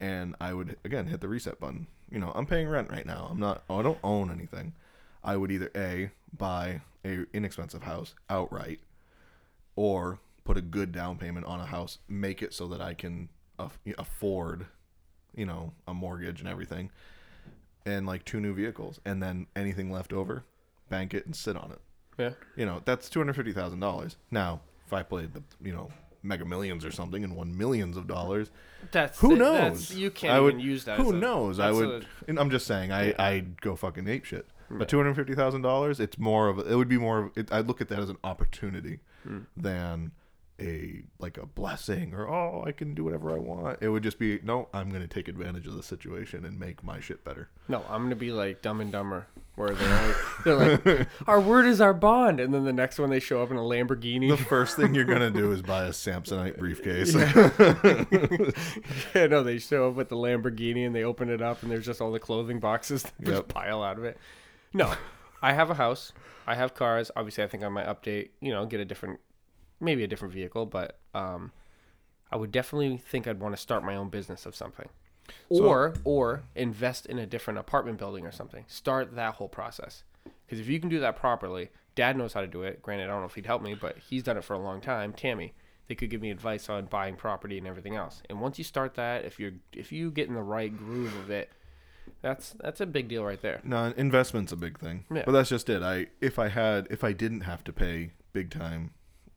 and 0.00 0.34
I 0.40 0.54
would 0.54 0.76
again 0.84 1.06
hit 1.08 1.20
the 1.20 1.28
reset 1.28 1.60
button. 1.60 1.86
You 2.10 2.18
know, 2.20 2.32
I'm 2.34 2.46
paying 2.46 2.68
rent 2.68 2.90
right 2.90 3.06
now. 3.06 3.28
I'm 3.30 3.38
not. 3.40 3.64
I 3.68 3.82
don't 3.82 3.98
own 4.04 4.30
anything. 4.30 4.72
I 5.22 5.36
would 5.36 5.50
either 5.50 5.70
a 5.76 6.10
buy 6.36 6.80
a 7.04 7.24
inexpensive 7.32 7.82
house 7.82 8.14
outright, 8.30 8.80
or 9.76 10.18
put 10.44 10.56
a 10.56 10.60
good 10.62 10.92
down 10.92 11.16
payment 11.18 11.46
on 11.46 11.60
a 11.60 11.66
house, 11.66 11.98
make 12.08 12.42
it 12.42 12.52
so 12.52 12.66
that 12.68 12.80
I 12.80 12.94
can 12.94 13.28
aff- 13.58 13.78
afford, 13.98 14.66
you 15.34 15.46
know, 15.46 15.72
a 15.88 15.94
mortgage 15.94 16.40
and 16.40 16.48
everything, 16.48 16.90
and 17.86 18.06
like 18.06 18.24
two 18.24 18.40
new 18.40 18.54
vehicles, 18.54 19.00
and 19.04 19.22
then 19.22 19.46
anything 19.56 19.90
left 19.90 20.12
over, 20.12 20.44
bank 20.88 21.14
it 21.14 21.26
and 21.26 21.34
sit 21.34 21.56
on 21.56 21.72
it. 21.72 21.80
Yeah. 22.18 22.30
You 22.56 22.66
know, 22.66 22.82
that's 22.84 23.08
two 23.08 23.20
hundred 23.20 23.34
fifty 23.36 23.52
thousand 23.52 23.80
dollars. 23.80 24.16
Now, 24.30 24.60
if 24.86 24.92
I 24.92 25.02
played 25.02 25.32
the 25.34 25.42
you 25.62 25.72
know 25.72 25.90
Mega 26.22 26.44
Millions 26.44 26.84
or 26.84 26.90
something 26.92 27.24
and 27.24 27.34
won 27.36 27.56
millions 27.56 27.96
of 27.96 28.06
dollars, 28.06 28.50
That's 28.92 29.18
who 29.18 29.30
the- 29.30 29.36
knows? 29.36 29.58
that's- 29.58 29.94
you 29.94 30.10
can't 30.10 30.32
I 30.32 30.40
would, 30.40 30.54
even 30.54 30.64
use 30.64 30.84
that. 30.84 30.98
Who 30.98 31.06
as 31.08 31.10
a- 31.10 31.16
knows? 31.16 31.58
I 31.58 31.70
would. 31.72 32.06
and 32.28 32.38
I'm 32.38 32.50
just 32.50 32.66
saying. 32.66 32.92
I 32.92 33.14
I'd 33.18 33.60
go 33.60 33.76
fucking 33.76 34.06
ape 34.08 34.24
shit. 34.24 34.46
But 34.70 34.88
two 34.88 34.96
hundred 34.96 35.14
fifty 35.14 35.34
thousand 35.34 35.62
dollars, 35.62 36.00
it's 36.00 36.18
more 36.18 36.48
of 36.48 36.58
a, 36.58 36.62
it 36.72 36.74
would 36.76 36.88
be 36.88 36.98
more. 36.98 37.24
Of, 37.26 37.32
it, 37.36 37.52
I 37.52 37.60
look 37.60 37.80
at 37.80 37.88
that 37.88 37.98
as 37.98 38.08
an 38.08 38.16
opportunity 38.24 39.00
Hmm. 39.24 39.38
than 39.56 40.12
a 40.60 41.02
like 41.18 41.36
a 41.36 41.46
blessing 41.46 42.14
or 42.14 42.28
oh 42.28 42.62
I 42.64 42.70
can 42.70 42.94
do 42.94 43.02
whatever 43.04 43.32
I 43.32 43.38
want. 43.38 43.78
It 43.80 43.88
would 43.88 44.02
just 44.04 44.18
be 44.18 44.38
no. 44.44 44.68
I'm 44.72 44.90
gonna 44.90 45.08
take 45.08 45.26
advantage 45.26 45.66
of 45.66 45.74
the 45.74 45.82
situation 45.82 46.44
and 46.44 46.58
make 46.58 46.84
my 46.84 47.00
shit 47.00 47.24
better. 47.24 47.48
no, 47.68 47.84
I'm 47.88 48.04
gonna 48.04 48.14
be 48.14 48.30
like 48.30 48.62
Dumb 48.62 48.80
and 48.80 48.92
Dumber, 48.92 49.26
where 49.56 49.70
they're 49.70 50.06
like, 50.06 50.16
they're 50.44 50.54
like, 50.94 51.08
our 51.26 51.40
word 51.40 51.66
is 51.66 51.80
our 51.80 51.92
bond, 51.92 52.38
and 52.38 52.54
then 52.54 52.64
the 52.64 52.72
next 52.72 53.00
one 53.00 53.10
they 53.10 53.18
show 53.18 53.42
up 53.42 53.50
in 53.50 53.56
a 53.56 53.60
Lamborghini. 53.60 54.28
The 54.28 54.36
first 54.44 54.76
thing 54.76 54.94
you're 54.94 55.04
gonna 55.04 55.30
do 55.30 55.50
is 55.50 55.60
buy 55.60 55.86
a 55.86 55.90
Samsonite 55.90 56.56
briefcase. 56.56 57.14
yeah, 59.14 59.26
no, 59.26 59.42
they 59.42 59.58
show 59.58 59.88
up 59.88 59.96
with 59.96 60.08
the 60.08 60.16
Lamborghini 60.16 60.86
and 60.86 60.94
they 60.94 61.02
open 61.02 61.30
it 61.30 61.42
up 61.42 61.62
and 61.62 61.70
there's 61.72 61.86
just 61.86 62.00
all 62.00 62.12
the 62.12 62.20
clothing 62.20 62.60
boxes 62.60 63.02
that 63.02 63.26
just 63.26 63.48
pile 63.48 63.82
out 63.82 63.98
of 63.98 64.04
it. 64.04 64.18
No, 64.72 64.94
I 65.42 65.52
have 65.52 65.70
a 65.70 65.74
house. 65.74 66.12
I 66.46 66.54
have 66.54 66.74
cars. 66.74 67.10
Obviously, 67.16 67.44
I 67.44 67.46
think 67.48 67.62
I 67.62 67.68
might 67.68 67.86
update. 67.86 68.30
You 68.40 68.52
know, 68.52 68.66
get 68.66 68.80
a 68.80 68.84
different, 68.84 69.20
maybe 69.80 70.04
a 70.04 70.06
different 70.06 70.34
vehicle. 70.34 70.66
But 70.66 70.98
um, 71.14 71.52
I 72.30 72.36
would 72.36 72.52
definitely 72.52 72.96
think 72.98 73.26
I'd 73.26 73.40
want 73.40 73.54
to 73.54 73.60
start 73.60 73.84
my 73.84 73.96
own 73.96 74.08
business 74.08 74.46
of 74.46 74.54
something, 74.56 74.88
or 75.48 75.94
or 76.04 76.42
invest 76.54 77.06
in 77.06 77.18
a 77.18 77.26
different 77.26 77.58
apartment 77.58 77.98
building 77.98 78.26
or 78.26 78.32
something. 78.32 78.64
Start 78.68 79.14
that 79.16 79.34
whole 79.34 79.48
process. 79.48 80.04
Because 80.46 80.60
if 80.60 80.68
you 80.68 80.78
can 80.78 80.88
do 80.88 81.00
that 81.00 81.16
properly, 81.16 81.70
Dad 81.94 82.16
knows 82.16 82.32
how 82.32 82.40
to 82.40 82.46
do 82.46 82.62
it. 82.62 82.82
Granted, 82.82 83.04
I 83.04 83.06
don't 83.08 83.20
know 83.20 83.26
if 83.26 83.34
he'd 83.34 83.46
help 83.46 83.62
me, 83.62 83.74
but 83.74 83.96
he's 83.98 84.22
done 84.22 84.36
it 84.36 84.44
for 84.44 84.54
a 84.54 84.58
long 84.58 84.80
time. 84.80 85.12
Tammy, 85.12 85.54
they 85.86 85.94
could 85.94 86.10
give 86.10 86.20
me 86.20 86.30
advice 86.30 86.68
on 86.68 86.86
buying 86.86 87.16
property 87.16 87.58
and 87.58 87.66
everything 87.66 87.94
else. 87.94 88.22
And 88.28 88.40
once 88.40 88.58
you 88.58 88.64
start 88.64 88.94
that, 88.94 89.24
if 89.24 89.38
you're 89.38 89.52
if 89.72 89.92
you 89.92 90.10
get 90.10 90.28
in 90.28 90.34
the 90.34 90.42
right 90.42 90.76
groove 90.76 91.16
of 91.16 91.30
it, 91.30 91.50
that's 92.22 92.54
that's 92.60 92.80
a 92.80 92.86
big 92.86 93.08
deal 93.08 93.24
right 93.24 93.40
there. 93.40 93.60
No, 93.64 93.92
investment's 93.96 94.52
a 94.52 94.56
big 94.56 94.78
thing. 94.78 95.04
Yeah. 95.14 95.22
But 95.26 95.32
that's 95.32 95.48
just 95.48 95.68
it. 95.68 95.82
I 95.82 96.06
if 96.20 96.38
I 96.38 96.48
had 96.48 96.86
if 96.90 97.04
I 97.04 97.12
didn't 97.12 97.42
have 97.42 97.62
to 97.64 97.72
pay 97.72 98.12
big 98.32 98.50
time, 98.50 98.92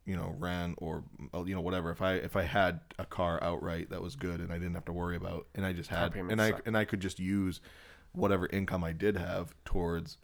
you 0.06 0.16
know, 0.16 0.34
ran 0.38 0.74
or 0.78 1.04
uh, 1.34 1.44
you 1.44 1.54
know 1.54 1.60
whatever. 1.60 1.90
If 1.90 2.00
I 2.00 2.14
if 2.14 2.34
I 2.36 2.42
had 2.42 2.80
a 2.98 3.04
car 3.04 3.38
outright 3.42 3.90
that 3.90 4.02
was 4.02 4.16
good 4.16 4.40
and 4.40 4.52
I 4.52 4.58
didn't 4.58 4.74
have 4.74 4.86
to 4.86 4.92
worry 4.92 5.16
about 5.16 5.46
and 5.54 5.66
I 5.66 5.72
just 5.72 5.90
had 5.90 6.14
and 6.14 6.40
I 6.40 6.50
suck. 6.50 6.62
and 6.66 6.76
I 6.76 6.84
could 6.84 7.00
just 7.00 7.18
use 7.18 7.60
whatever 8.12 8.46
income 8.46 8.82
I 8.82 8.92
did 8.92 9.16
have 9.16 9.54
towards 9.64 10.16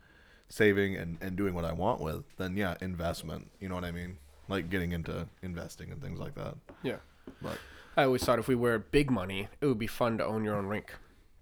saving 0.48 0.96
and 0.96 1.18
and 1.20 1.36
doing 1.36 1.54
what 1.54 1.64
I 1.64 1.72
want 1.72 2.00
with, 2.00 2.24
then 2.36 2.56
yeah, 2.56 2.76
investment. 2.80 3.50
You 3.60 3.68
know 3.68 3.74
what 3.74 3.84
I 3.84 3.90
mean? 3.90 4.18
Like 4.48 4.70
getting 4.70 4.92
into 4.92 5.26
investing 5.42 5.90
and 5.90 6.00
things 6.00 6.18
like 6.18 6.34
that. 6.34 6.56
Yeah. 6.82 6.96
But 7.42 7.58
I 7.96 8.04
always 8.04 8.24
thought 8.24 8.38
if 8.38 8.48
we 8.48 8.54
were 8.54 8.78
big 8.78 9.10
money, 9.10 9.48
it 9.60 9.66
would 9.66 9.78
be 9.78 9.86
fun 9.86 10.18
to 10.18 10.24
own 10.24 10.44
your 10.44 10.56
own 10.56 10.66
rink. 10.66 10.94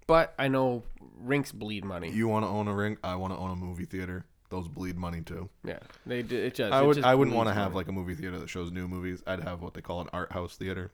But 0.06 0.34
I 0.38 0.48
know 0.48 0.82
rinks 1.18 1.52
bleed 1.52 1.84
money. 1.84 2.10
you 2.10 2.28
want 2.28 2.44
to 2.44 2.48
own 2.48 2.68
a 2.68 2.74
rink, 2.74 2.98
I 3.04 3.14
want 3.16 3.32
to 3.32 3.38
own 3.38 3.50
a 3.50 3.56
movie 3.56 3.84
theater. 3.84 4.24
Those 4.50 4.68
bleed 4.68 4.98
money 4.98 5.22
too. 5.22 5.48
yeah, 5.64 5.78
they 6.04 6.22
do. 6.22 6.36
It 6.36 6.54
just. 6.54 6.72
I 6.72 6.82
it 6.82 6.86
would. 6.86 6.94
just 6.96 7.06
I 7.06 7.14
wouldn't 7.14 7.32
bleeds 7.32 7.46
want 7.46 7.48
to 7.48 7.54
have 7.54 7.72
money. 7.72 7.76
like 7.76 7.88
a 7.88 7.92
movie 7.92 8.14
theater 8.14 8.38
that 8.38 8.50
shows 8.50 8.70
new 8.70 8.86
movies. 8.86 9.22
I'd 9.26 9.40
have 9.40 9.62
what 9.62 9.72
they 9.72 9.80
call 9.80 10.02
an 10.02 10.08
art 10.12 10.30
house 10.32 10.56
theater, 10.56 10.90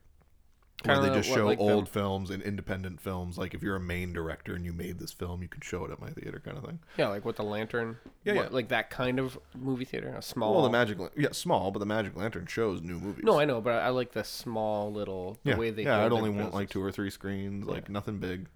Kinda 0.81 1.01
where 1.01 1.09
they 1.09 1.15
just 1.17 1.29
what, 1.29 1.35
show 1.35 1.45
like 1.45 1.59
old 1.59 1.89
films 1.89 2.29
and 2.29 2.41
independent 2.41 3.01
films. 3.01 3.37
Like 3.37 3.53
if 3.53 3.61
you're 3.61 3.75
a 3.75 3.81
main 3.81 4.13
director 4.13 4.55
and 4.55 4.63
you 4.63 4.71
made 4.71 4.97
this 4.97 5.11
film, 5.11 5.41
you 5.41 5.49
can 5.49 5.59
show 5.59 5.83
it 5.83 5.91
at 5.91 5.99
my 5.99 6.09
theater, 6.09 6.41
kind 6.43 6.57
of 6.57 6.63
thing. 6.63 6.79
yeah, 6.97 7.09
like 7.09 7.25
with 7.25 7.35
the 7.35 7.43
lantern. 7.43 7.97
Yeah, 8.23 8.35
what, 8.35 8.43
yeah. 8.43 8.55
like 8.55 8.69
that 8.69 8.89
kind 8.89 9.19
of 9.19 9.37
movie 9.53 9.83
theater, 9.83 10.15
a 10.17 10.21
small. 10.21 10.53
Well, 10.53 10.63
the 10.63 10.69
Magic, 10.69 10.97
Lan- 10.97 11.09
yeah, 11.17 11.33
small, 11.33 11.71
but 11.71 11.79
the 11.79 11.85
Magic 11.85 12.15
Lantern 12.15 12.45
shows 12.45 12.81
new 12.81 12.97
movies. 12.97 13.25
No, 13.25 13.37
I 13.37 13.43
know, 13.43 13.59
but 13.59 13.73
I 13.73 13.89
like 13.89 14.13
the 14.13 14.23
small 14.23 14.89
little 14.89 15.37
the 15.43 15.49
yeah, 15.49 15.57
way 15.57 15.71
they. 15.71 15.83
yeah. 15.83 15.97
build 15.97 16.05
I'd 16.05 16.11
their 16.11 16.17
only 16.17 16.29
want 16.29 16.39
business. 16.39 16.53
like 16.53 16.69
two 16.69 16.81
or 16.81 16.93
three 16.93 17.09
screens, 17.09 17.65
like 17.65 17.89
nothing 17.89 18.19
big. 18.19 18.47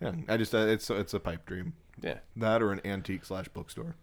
Yeah. 0.00 0.12
I 0.28 0.36
just 0.36 0.54
uh, 0.54 0.58
it's 0.58 0.88
it's 0.90 1.14
a 1.14 1.20
pipe 1.20 1.46
dream. 1.46 1.74
Yeah, 2.02 2.18
That 2.36 2.62
or 2.62 2.72
an 2.72 2.80
antique 2.84 3.24
slash 3.24 3.48
bookstore. 3.48 3.94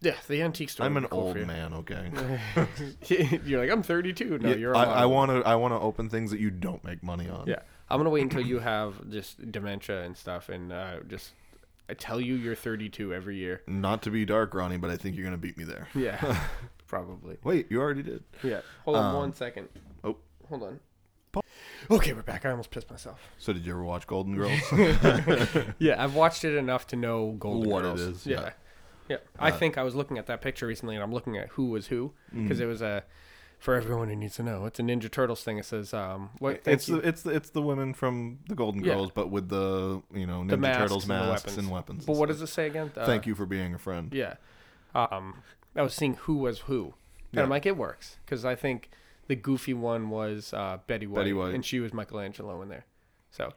yeah. 0.00 0.14
The 0.28 0.42
antique 0.42 0.70
store. 0.70 0.84
I'm 0.86 0.96
an 0.96 1.06
cool 1.06 1.20
old 1.20 1.36
man, 1.46 1.72
okay. 1.74 2.10
you're 3.44 3.60
like 3.60 3.70
I'm 3.70 3.82
32. 3.82 4.38
No, 4.38 4.48
Yeah, 4.50 4.56
you're. 4.56 4.76
I. 4.76 4.84
I 4.84 5.06
want 5.06 5.30
to 5.30 5.42
I 5.48 5.54
want 5.56 5.72
to 5.72 5.78
open 5.80 6.08
things 6.10 6.30
that 6.30 6.40
you 6.40 6.50
don't 6.50 6.82
make 6.84 7.02
money 7.02 7.28
on. 7.28 7.46
Yeah, 7.46 7.60
I'm 7.88 7.98
gonna 7.98 8.10
wait 8.10 8.22
until 8.22 8.42
you 8.42 8.58
have 8.58 9.08
just 9.10 9.50
dementia 9.50 10.02
and 10.02 10.16
stuff, 10.16 10.48
and 10.50 10.72
uh, 10.72 11.00
just 11.08 11.32
I 11.88 11.94
tell 11.94 12.20
you 12.20 12.34
you're 12.34 12.54
32 12.54 13.14
every 13.14 13.36
year. 13.36 13.62
Not 13.66 14.02
to 14.02 14.10
be 14.10 14.24
dark, 14.26 14.52
Ronnie, 14.54 14.76
but 14.76 14.90
I 14.90 14.96
think 14.96 15.16
you're 15.16 15.24
gonna 15.24 15.38
beat 15.38 15.56
me 15.56 15.64
there. 15.64 15.88
Yeah, 15.94 16.38
probably. 16.86 17.38
Wait, 17.44 17.66
you 17.70 17.80
already 17.80 18.02
did. 18.02 18.24
Yeah. 18.42 18.60
Hold 18.84 18.98
on 18.98 19.04
Um, 19.06 19.16
one 19.16 19.32
second. 19.32 19.68
oh. 20.04 20.16
hold 20.48 20.62
on. 20.64 20.80
Okay, 21.90 22.12
we're 22.12 22.22
back. 22.22 22.44
I 22.44 22.50
almost 22.50 22.70
pissed 22.70 22.90
myself. 22.90 23.18
So 23.38 23.52
did 23.52 23.64
you 23.64 23.72
ever 23.72 23.82
watch 23.82 24.06
Golden 24.06 24.34
Girls? 24.36 24.60
Yeah, 25.78 26.02
I've 26.02 26.14
watched 26.14 26.44
it 26.44 26.54
enough 26.56 26.86
to 26.88 26.96
know 26.96 27.32
Golden 27.38 27.70
What 27.70 27.80
it 27.84 27.88
Girls. 27.88 28.00
is, 28.00 28.26
Yeah. 28.26 28.40
yeah. 28.40 28.50
Yeah. 29.08 29.16
I 29.38 29.50
think 29.52 29.78
I 29.78 29.82
was 29.82 29.94
looking 29.94 30.18
at 30.18 30.26
that 30.26 30.42
picture 30.42 30.66
recently 30.66 30.94
and 30.94 31.02
I'm 31.02 31.12
looking 31.12 31.38
at 31.38 31.48
who 31.50 31.70
was 31.70 31.86
who 31.86 32.12
Mm. 32.34 32.42
because 32.42 32.60
it 32.60 32.66
was 32.66 32.82
a 32.82 33.04
for 33.58 33.74
everyone 33.74 34.08
who 34.10 34.16
needs 34.16 34.36
to 34.36 34.42
know. 34.42 34.66
It's 34.66 34.78
a 34.78 34.82
Ninja 34.82 35.10
Turtles 35.10 35.42
thing. 35.42 35.56
It 35.56 35.64
says 35.64 35.94
um 35.94 36.28
what 36.40 36.60
it's 36.66 36.86
the 36.86 36.98
it's 36.98 37.22
the 37.22 37.30
it's 37.30 37.48
the 37.50 37.62
women 37.62 37.94
from 37.94 38.40
the 38.48 38.54
Golden 38.54 38.84
Yeah. 38.84 38.92
Girls, 38.94 39.10
but 39.10 39.30
with 39.30 39.48
the 39.48 40.02
you 40.12 40.26
know 40.26 40.42
Ninja 40.42 40.58
masks 40.58 40.82
Turtles 40.82 41.04
and 41.04 41.10
the 41.10 41.14
masks 41.26 41.46
weapons. 41.46 41.58
and 41.58 41.70
weapons. 41.70 42.04
But 42.04 42.16
what 42.16 42.26
does 42.28 42.42
it 42.42 42.48
say 42.48 42.66
again? 42.66 42.92
Uh, 42.94 43.06
Thank 43.06 43.26
you 43.26 43.34
for 43.34 43.46
being 43.46 43.72
a 43.72 43.78
friend. 43.78 44.12
Yeah. 44.12 44.34
Um 44.94 45.42
I 45.74 45.80
was 45.80 45.94
seeing 45.94 46.14
who 46.14 46.36
was 46.36 46.58
who. 46.60 46.92
And 47.32 47.38
Yeah. 47.38 47.42
I'm 47.44 47.48
like 47.48 47.64
it 47.64 47.78
works 47.78 48.18
cuz 48.26 48.44
I 48.44 48.54
think 48.56 48.90
the 49.28 49.36
goofy 49.36 49.74
one 49.74 50.10
was 50.10 50.52
uh, 50.52 50.78
Betty 50.86 51.06
White, 51.06 51.20
Betty 51.20 51.32
White. 51.32 51.54
and 51.54 51.64
she 51.64 51.80
was 51.80 51.94
Michelangelo 51.94 52.60
in 52.62 52.68
there. 52.68 52.84
So 53.30 53.52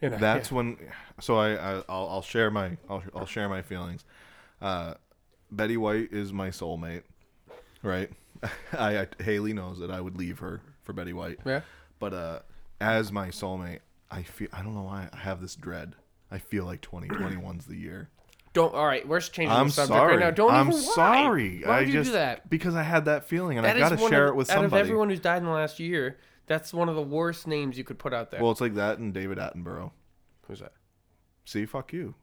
you 0.00 0.10
know, 0.10 0.16
That's 0.16 0.50
yeah. 0.50 0.56
when. 0.56 0.76
So 1.20 1.36
I, 1.36 1.52
I 1.52 1.74
I'll, 1.88 2.08
I'll 2.08 2.22
share 2.22 2.50
my 2.50 2.76
I'll, 2.88 3.02
I'll 3.14 3.26
share 3.26 3.48
my 3.48 3.62
feelings. 3.62 4.04
Uh, 4.60 4.94
Betty 5.50 5.76
White 5.76 6.12
is 6.12 6.32
my 6.32 6.48
soulmate, 6.48 7.02
right? 7.82 8.10
I, 8.72 9.00
I 9.00 9.06
Haley 9.22 9.52
knows 9.52 9.78
that 9.78 9.90
I 9.90 10.00
would 10.00 10.16
leave 10.16 10.38
her 10.38 10.62
for 10.82 10.92
Betty 10.92 11.12
White, 11.12 11.38
yeah. 11.44 11.60
but 11.98 12.14
uh, 12.14 12.38
as 12.80 13.12
my 13.12 13.28
soulmate, 13.28 13.80
I 14.10 14.22
feel 14.22 14.48
I 14.52 14.62
don't 14.62 14.74
know 14.74 14.82
why 14.82 15.08
I 15.12 15.16
have 15.18 15.40
this 15.40 15.54
dread. 15.54 15.94
I 16.30 16.38
feel 16.38 16.64
like 16.64 16.80
2021's 16.80 17.66
the 17.66 17.76
year. 17.76 18.08
Don't 18.52 18.74
all 18.74 18.86
right, 18.86 19.06
we're 19.06 19.20
changing 19.20 19.50
I'm 19.52 19.66
the 19.68 19.72
subject 19.72 19.96
sorry. 19.96 20.16
right 20.16 20.20
now. 20.20 20.30
Don't 20.32 20.50
I'm 20.52 20.68
even 20.68 20.80
why? 20.82 20.92
sorry. 20.94 21.62
Why 21.64 21.78
I 21.78 21.80
you 21.82 21.92
just 21.92 22.08
do 22.08 22.12
that? 22.14 22.50
because 22.50 22.74
I 22.74 22.82
had 22.82 23.04
that 23.04 23.28
feeling, 23.28 23.58
and 23.58 23.64
That 23.64 23.76
I 23.76 23.80
is 23.80 23.88
got 23.90 23.96
to 23.96 24.02
one 24.02 24.10
share 24.10 24.24
of, 24.28 24.34
it 24.34 24.36
with 24.36 24.46
somebody. 24.48 24.64
out 24.64 24.68
somebody. 24.70 24.80
of 24.80 24.86
everyone 24.86 25.08
who's 25.10 25.20
died 25.20 25.38
in 25.38 25.44
the 25.44 25.50
last 25.52 25.78
year. 25.78 26.18
That's 26.46 26.74
one 26.74 26.88
of 26.88 26.96
the 26.96 27.02
worst 27.02 27.46
names 27.46 27.78
you 27.78 27.84
could 27.84 27.98
put 28.00 28.12
out 28.12 28.32
there. 28.32 28.42
Well, 28.42 28.50
it's 28.50 28.60
like 28.60 28.74
that 28.74 28.98
and 28.98 29.14
David 29.14 29.38
Attenborough. 29.38 29.92
Who's 30.48 30.58
that? 30.58 30.72
See, 31.44 31.64
fuck 31.64 31.92
you. 31.92 32.14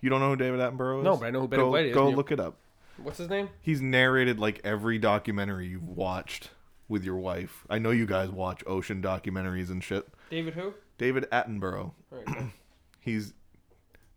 You 0.00 0.08
don't 0.08 0.20
know 0.20 0.28
who 0.30 0.36
David 0.36 0.60
Attenborough 0.60 1.00
is? 1.00 1.04
No, 1.04 1.16
but 1.16 1.26
I 1.26 1.30
know 1.30 1.40
who 1.40 1.48
Betty 1.48 1.62
go, 1.62 1.70
White 1.70 1.86
is, 1.86 1.94
Go 1.94 2.02
and 2.02 2.10
you- 2.10 2.16
look 2.16 2.30
it 2.30 2.38
up. 2.38 2.58
What's 2.98 3.18
his 3.18 3.28
name? 3.28 3.48
He's 3.60 3.80
narrated 3.80 4.38
like 4.38 4.60
every 4.62 4.98
documentary 4.98 5.66
you've 5.66 5.88
watched 5.88 6.50
with 6.88 7.02
your 7.04 7.16
wife. 7.16 7.64
I 7.68 7.78
know 7.78 7.90
you 7.90 8.06
guys 8.06 8.28
watch 8.30 8.62
ocean 8.66 9.02
documentaries 9.02 9.70
and 9.70 9.82
shit. 9.82 10.06
David 10.30 10.54
who? 10.54 10.74
David 10.98 11.26
Attenborough. 11.32 11.92
All 12.12 12.22
right. 12.26 12.44
He's 13.00 13.32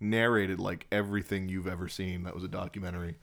narrated 0.10 0.60
like 0.60 0.88
everything 0.92 1.50
you've 1.50 1.68
ever 1.68 1.88
seen 1.88 2.24
that 2.24 2.34
was 2.34 2.44
a 2.44 2.48
documentary. 2.48 3.16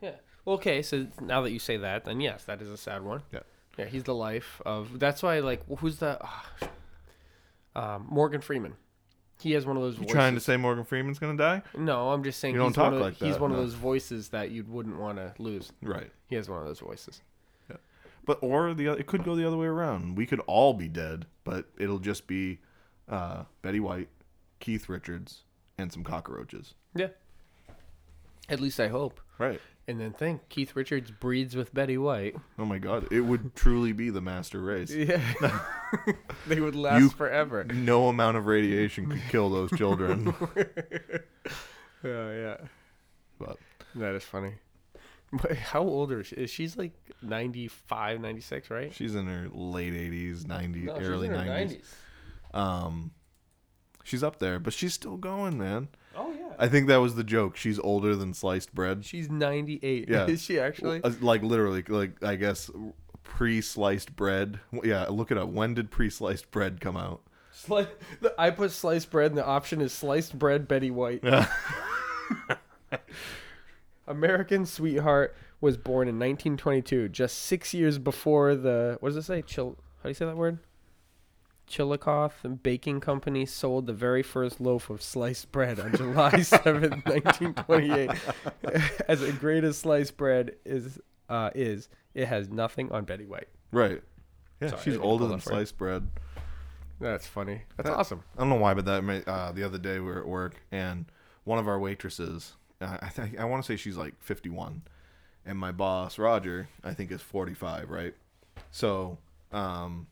yeah. 0.00 0.16
Well, 0.44 0.56
okay. 0.56 0.82
So 0.82 1.06
now 1.20 1.42
that 1.42 1.52
you 1.52 1.58
say 1.58 1.76
that, 1.76 2.04
then 2.04 2.20
yes, 2.20 2.44
that 2.44 2.60
is 2.60 2.68
a 2.68 2.76
sad 2.76 3.02
one. 3.02 3.22
Yeah. 3.32 3.40
Yeah, 3.78 3.86
he's 3.86 4.04
the 4.04 4.14
life 4.14 4.60
of. 4.66 4.98
That's 4.98 5.22
why, 5.22 5.38
like, 5.40 5.62
who's 5.78 5.96
the? 5.96 6.18
ah, 6.20 6.46
um, 7.74 8.06
Morgan 8.10 8.40
Freeman. 8.40 8.74
He 9.40 9.52
has 9.52 9.66
one 9.66 9.76
of 9.76 9.82
those. 9.82 9.94
You 9.94 10.00
voices. 10.00 10.12
trying 10.12 10.34
to 10.34 10.40
say 10.40 10.56
Morgan 10.56 10.84
Freeman's 10.84 11.18
gonna 11.18 11.38
die? 11.38 11.62
No, 11.76 12.10
I'm 12.10 12.22
just 12.22 12.38
saying. 12.38 12.54
You 12.54 12.60
don't 12.60 12.70
he's 12.70 12.76
one 12.76 12.92
talk 12.92 12.94
of 12.94 13.00
like 13.00 13.14
He's 13.14 13.34
that, 13.34 13.40
one 13.40 13.50
of 13.50 13.56
those 13.56 13.74
voices 13.74 14.28
that 14.28 14.50
you 14.50 14.64
wouldn't 14.68 14.98
want 14.98 15.16
to 15.16 15.32
lose. 15.38 15.72
Right. 15.82 16.10
He 16.28 16.36
has 16.36 16.48
one 16.48 16.60
of 16.60 16.66
those 16.66 16.80
voices. 16.80 17.22
Yeah. 17.70 17.76
But 18.24 18.38
or 18.42 18.74
the 18.74 18.88
it 18.88 19.06
could 19.06 19.24
go 19.24 19.34
the 19.34 19.46
other 19.46 19.56
way 19.56 19.66
around. 19.66 20.16
We 20.16 20.26
could 20.26 20.40
all 20.40 20.74
be 20.74 20.88
dead, 20.88 21.26
but 21.44 21.66
it'll 21.78 21.98
just 21.98 22.26
be 22.26 22.60
uh, 23.08 23.44
Betty 23.62 23.80
White, 23.80 24.08
Keith 24.60 24.88
Richards, 24.88 25.42
and 25.78 25.92
some 25.92 26.04
cockroaches. 26.04 26.74
Yeah. 26.94 27.08
At 28.48 28.60
least 28.60 28.80
I 28.80 28.88
hope. 28.88 29.20
Right. 29.38 29.60
And 29.88 30.00
then 30.00 30.12
think 30.12 30.48
Keith 30.48 30.76
Richards 30.76 31.10
breeds 31.10 31.56
with 31.56 31.74
Betty 31.74 31.98
White. 31.98 32.36
Oh 32.58 32.64
my 32.64 32.78
God! 32.78 33.08
It 33.12 33.22
would 33.22 33.56
truly 33.56 33.92
be 33.92 34.10
the 34.10 34.20
master 34.20 34.60
race. 34.60 34.92
Yeah. 34.94 35.20
they 36.46 36.60
would 36.60 36.76
last 36.76 37.00
You- 37.00 37.08
forever. 37.10 37.64
No 37.64 38.08
amount 38.08 38.36
of 38.36 38.46
radiation 38.46 39.10
could 39.10 39.22
kill 39.28 39.50
those 39.50 39.70
children. 39.76 40.32
Yeah, 42.04 42.32
yeah. 42.32 42.56
but 43.38 43.58
That 43.96 44.14
is 44.14 44.24
funny. 44.24 44.54
But 45.32 45.56
how 45.56 45.80
old 45.80 46.12
is 46.12 46.26
she? 46.28 46.46
She's 46.46 46.76
like 46.76 46.92
95, 47.22 48.20
96, 48.20 48.70
right? 48.70 48.92
she's 48.92 49.14
in 49.14 49.26
her 49.26 49.48
late 49.52 49.94
80s, 49.94 50.42
90s, 50.44 50.84
No, 50.84 50.94
early 50.96 51.28
in 51.28 51.34
her 51.34 51.38
90s. 51.40 51.80
90s. 52.54 52.58
Um, 52.58 53.10
she's 54.02 54.22
up 54.22 54.38
there, 54.38 54.58
but 54.58 54.72
she's 54.72 54.94
still 54.94 55.16
going, 55.16 55.58
man. 55.58 55.88
Oh 56.16 56.32
yeah. 56.32 56.52
I 56.58 56.68
think 56.68 56.88
that 56.88 56.96
was 56.96 57.14
the 57.14 57.24
joke. 57.24 57.56
She's 57.56 57.78
older 57.78 58.14
than 58.14 58.34
sliced 58.34 58.74
bread. 58.74 59.04
She's 59.04 59.30
98. 59.30 60.08
Yeah. 60.08 60.26
Is 60.28 60.42
she 60.42 60.60
actually? 60.60 61.02
Uh, 61.02 61.12
like 61.20 61.42
literally, 61.42 61.82
like 61.88 62.22
I 62.22 62.36
guess 62.36 62.70
pre-sliced 63.22 64.14
bread? 64.14 64.60
Yeah, 64.84 65.06
look 65.08 65.30
it 65.30 65.38
up. 65.38 65.48
When 65.48 65.74
did 65.74 65.90
pre-sliced 65.90 66.50
bread 66.50 66.80
come 66.80 66.96
out? 66.96 67.22
Sli- 67.54 67.88
I 68.38 68.50
put 68.50 68.72
sliced 68.72 69.10
bread, 69.10 69.30
and 69.30 69.38
the 69.38 69.46
option 69.46 69.80
is 69.80 69.92
sliced 69.92 70.38
bread 70.38 70.66
Betty 70.66 70.90
White. 70.90 71.22
American 74.06 74.66
Sweetheart 74.66 75.36
was 75.60 75.76
born 75.76 76.08
in 76.08 76.16
1922, 76.16 77.08
just 77.08 77.38
six 77.38 77.72
years 77.72 77.98
before 77.98 78.56
the 78.56 78.96
what 79.00 79.10
does 79.10 79.16
it 79.16 79.22
say? 79.22 79.42
Chil. 79.42 79.76
How 79.98 80.04
do 80.04 80.08
you 80.08 80.14
say 80.14 80.26
that 80.26 80.36
word? 80.36 80.58
Chillicothe 81.66 82.62
Baking 82.62 83.00
Company 83.00 83.46
sold 83.46 83.86
the 83.86 83.92
very 83.92 84.22
first 84.22 84.60
loaf 84.60 84.90
of 84.90 85.00
sliced 85.02 85.50
bread 85.52 85.80
on 85.80 85.96
July 85.96 86.30
7th, 86.32 87.04
1928. 87.06 88.10
As 89.08 89.20
the 89.20 89.32
greatest 89.32 89.80
sliced 89.80 90.16
bread 90.16 90.56
is, 90.64 90.98
uh, 91.28 91.50
is 91.54 91.88
it 92.14 92.26
has 92.26 92.48
nothing 92.50 92.92
on 92.92 93.04
Betty 93.04 93.24
White. 93.24 93.48
Right. 93.70 94.02
Yeah, 94.60 94.68
Sorry, 94.68 94.82
she's 94.82 94.96
older 94.98 95.26
than 95.26 95.40
sliced 95.40 95.78
bread. 95.78 96.08
That's 97.00 97.26
funny. 97.26 97.62
That's 97.76 97.88
That- 97.88 97.96
awesome. 97.96 98.22
I 98.36 98.40
don't 98.40 98.50
know 98.50 98.56
why, 98.56 98.74
but 98.74 98.84
that 98.84 99.02
ma- 99.02 99.20
uh, 99.26 99.52
the 99.52 99.64
other 99.64 99.78
day 99.78 99.98
we 99.98 100.06
were 100.06 100.20
at 100.20 100.26
work 100.28 100.56
and 100.70 101.06
one 101.44 101.58
of 101.58 101.66
our 101.66 101.78
waitresses, 101.78 102.52
uh, 102.80 102.98
I 103.00 103.08
think 103.08 103.38
I 103.40 103.44
want 103.44 103.64
to 103.64 103.66
say 103.66 103.76
she's 103.76 103.96
like 103.96 104.14
51, 104.20 104.82
and 105.44 105.58
my 105.58 105.72
boss 105.72 106.18
Roger, 106.18 106.68
I 106.84 106.94
think 106.94 107.10
is 107.10 107.20
45, 107.20 107.90
right? 107.90 108.14
So, 108.70 109.18
um, 109.50 110.06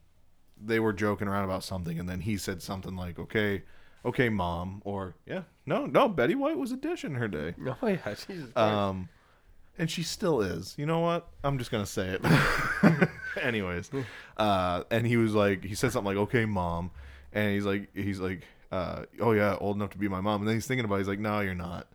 they 0.62 0.80
were 0.80 0.92
joking 0.92 1.28
around 1.28 1.44
about 1.44 1.64
something, 1.64 1.98
and 1.98 2.08
then 2.08 2.20
he 2.20 2.36
said 2.36 2.62
something 2.62 2.96
like, 2.96 3.18
"Okay, 3.18 3.62
okay, 4.04 4.28
mom," 4.28 4.82
or 4.84 5.14
"Yeah, 5.26 5.42
no, 5.66 5.86
no, 5.86 6.08
Betty 6.08 6.34
White 6.34 6.58
was 6.58 6.72
a 6.72 6.76
dish 6.76 7.04
in 7.04 7.14
her 7.16 7.28
day." 7.28 7.54
Oh 7.82 7.86
yeah, 7.86 7.96
Jesus. 8.14 8.26
Christ. 8.26 8.56
Um, 8.56 9.08
and 9.78 9.90
she 9.90 10.02
still 10.02 10.40
is. 10.42 10.74
You 10.76 10.86
know 10.86 11.00
what? 11.00 11.28
I'm 11.42 11.58
just 11.58 11.70
gonna 11.70 11.86
say 11.86 12.18
it. 12.20 13.08
Anyways, 13.42 13.90
uh, 14.36 14.84
and 14.90 15.06
he 15.06 15.16
was 15.16 15.34
like, 15.34 15.64
he 15.64 15.74
said 15.74 15.92
something 15.92 16.14
like, 16.14 16.22
"Okay, 16.28 16.44
mom," 16.44 16.90
and 17.32 17.54
he's 17.54 17.64
like, 17.64 17.88
he's 17.94 18.20
like, 18.20 18.42
uh, 18.72 19.04
"Oh 19.20 19.32
yeah, 19.32 19.56
old 19.60 19.76
enough 19.76 19.90
to 19.90 19.98
be 19.98 20.08
my 20.08 20.20
mom." 20.20 20.42
And 20.42 20.48
then 20.48 20.56
he's 20.56 20.66
thinking 20.66 20.84
about, 20.84 20.96
it, 20.96 20.98
he's 20.98 21.08
like, 21.08 21.20
"No, 21.20 21.40
you're 21.40 21.54
not." 21.54 21.88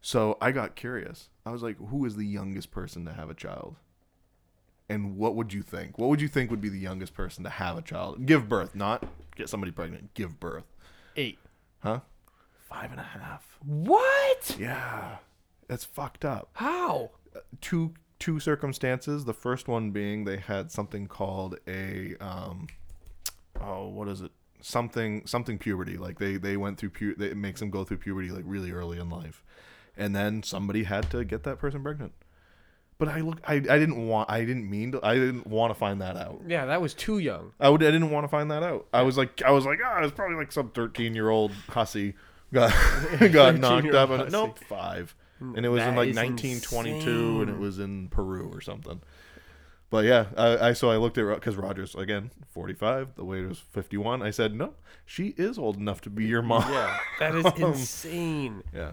So 0.00 0.38
I 0.40 0.52
got 0.52 0.76
curious. 0.76 1.28
I 1.44 1.50
was 1.50 1.62
like, 1.62 1.76
"Who 1.90 2.04
is 2.04 2.16
the 2.16 2.24
youngest 2.26 2.70
person 2.70 3.04
to 3.04 3.12
have 3.12 3.30
a 3.30 3.34
child?" 3.34 3.76
And 4.88 5.16
what 5.16 5.34
would 5.34 5.52
you 5.52 5.62
think? 5.62 5.98
What 5.98 6.08
would 6.08 6.20
you 6.20 6.28
think 6.28 6.50
would 6.50 6.60
be 6.62 6.68
the 6.70 6.78
youngest 6.78 7.12
person 7.14 7.44
to 7.44 7.50
have 7.50 7.76
a 7.76 7.82
child? 7.82 8.24
Give 8.26 8.48
birth, 8.48 8.74
not 8.74 9.04
get 9.36 9.48
somebody 9.48 9.70
pregnant. 9.72 10.14
Give 10.14 10.38
birth, 10.40 10.64
Eight. 11.16 11.38
huh? 11.80 12.00
Five 12.68 12.90
and 12.90 13.00
a 13.00 13.04
half. 13.04 13.58
What? 13.64 14.56
Yeah, 14.58 15.16
that's 15.66 15.84
fucked 15.84 16.24
up. 16.24 16.48
How? 16.54 17.10
two 17.60 17.94
two 18.18 18.40
circumstances. 18.40 19.24
The 19.26 19.34
first 19.34 19.68
one 19.68 19.90
being 19.90 20.24
they 20.24 20.38
had 20.38 20.72
something 20.72 21.06
called 21.06 21.58
a 21.68 22.16
um 22.20 22.66
oh 23.60 23.88
what 23.88 24.08
is 24.08 24.20
it 24.22 24.32
something 24.60 25.24
something 25.26 25.56
puberty 25.58 25.96
like 25.96 26.18
they 26.18 26.36
they 26.36 26.56
went 26.56 26.78
through 26.78 26.90
pu- 26.90 27.14
it 27.20 27.36
makes 27.36 27.60
them 27.60 27.70
go 27.70 27.84
through 27.84 27.98
puberty 27.98 28.30
like 28.30 28.44
really 28.46 28.70
early 28.72 28.98
in 28.98 29.08
life, 29.10 29.44
and 29.96 30.16
then 30.16 30.42
somebody 30.42 30.84
had 30.84 31.10
to 31.10 31.24
get 31.24 31.42
that 31.44 31.58
person 31.58 31.82
pregnant. 31.82 32.12
But 32.98 33.08
I 33.08 33.20
look 33.20 33.40
I, 33.44 33.54
I 33.54 33.58
didn't 33.58 34.08
want 34.08 34.30
I 34.30 34.40
didn't 34.40 34.68
mean 34.68 34.92
to 34.92 35.00
I 35.04 35.14
didn't 35.14 35.46
want 35.46 35.72
to 35.72 35.78
find 35.78 36.00
that 36.00 36.16
out. 36.16 36.42
Yeah, 36.46 36.66
that 36.66 36.80
was 36.80 36.94
too 36.94 37.18
young. 37.18 37.52
I 37.60 37.68
would 37.68 37.82
I 37.82 37.90
didn't 37.92 38.10
want 38.10 38.24
to 38.24 38.28
find 38.28 38.50
that 38.50 38.62
out. 38.62 38.88
I 38.92 39.02
was 39.02 39.16
like 39.16 39.40
I 39.42 39.52
was 39.52 39.64
like 39.64 39.78
ah 39.84 40.02
it's 40.02 40.12
probably 40.12 40.36
like 40.36 40.50
some 40.50 40.70
thirteen 40.70 41.14
year 41.14 41.30
old 41.30 41.52
hussy 41.68 42.14
got 42.52 42.72
got 43.32 43.56
knocked 43.58 43.94
up 43.94 44.10
and 44.10 44.32
nope 44.32 44.58
five 44.68 45.14
and 45.40 45.64
it 45.64 45.68
was 45.68 45.82
in 45.82 45.94
like 45.94 46.14
1922 46.14 47.42
and 47.42 47.50
it 47.50 47.58
was 47.58 47.78
in 47.78 48.08
Peru 48.08 48.50
or 48.52 48.60
something. 48.60 49.00
But 49.90 50.04
yeah, 50.04 50.26
I, 50.36 50.68
I 50.68 50.72
so 50.74 50.90
I 50.90 50.96
looked 50.96 51.16
at 51.16 51.34
because 51.34 51.56
Rogers 51.56 51.94
again 51.94 52.30
45, 52.52 53.14
the 53.14 53.24
weight 53.24 53.46
was 53.46 53.58
51. 53.58 54.22
I 54.22 54.30
said 54.30 54.54
no, 54.54 54.74
she 55.06 55.28
is 55.38 55.58
old 55.58 55.76
enough 55.76 56.00
to 56.02 56.10
be 56.10 56.26
your 56.26 56.42
mom. 56.42 56.70
Yeah, 56.70 56.98
that 57.20 57.34
is 57.34 57.46
insane. 57.56 58.62
yeah. 58.74 58.92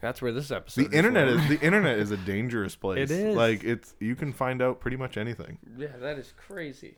That's 0.00 0.20
where 0.20 0.32
this 0.32 0.50
episode. 0.50 0.90
The 0.90 0.96
internet 0.96 1.28
from. 1.28 1.38
is 1.40 1.48
the 1.48 1.60
internet 1.64 1.98
is 1.98 2.10
a 2.10 2.16
dangerous 2.26 2.76
place. 2.76 3.10
It 3.10 3.10
is. 3.10 3.36
like 3.36 3.64
it's 3.64 3.94
you 4.00 4.14
can 4.14 4.32
find 4.32 4.60
out 4.62 4.78
pretty 4.80 4.96
much 4.96 5.16
anything. 5.16 5.58
Yeah, 5.76 5.88
that 6.00 6.18
is 6.18 6.32
crazy. 6.36 6.96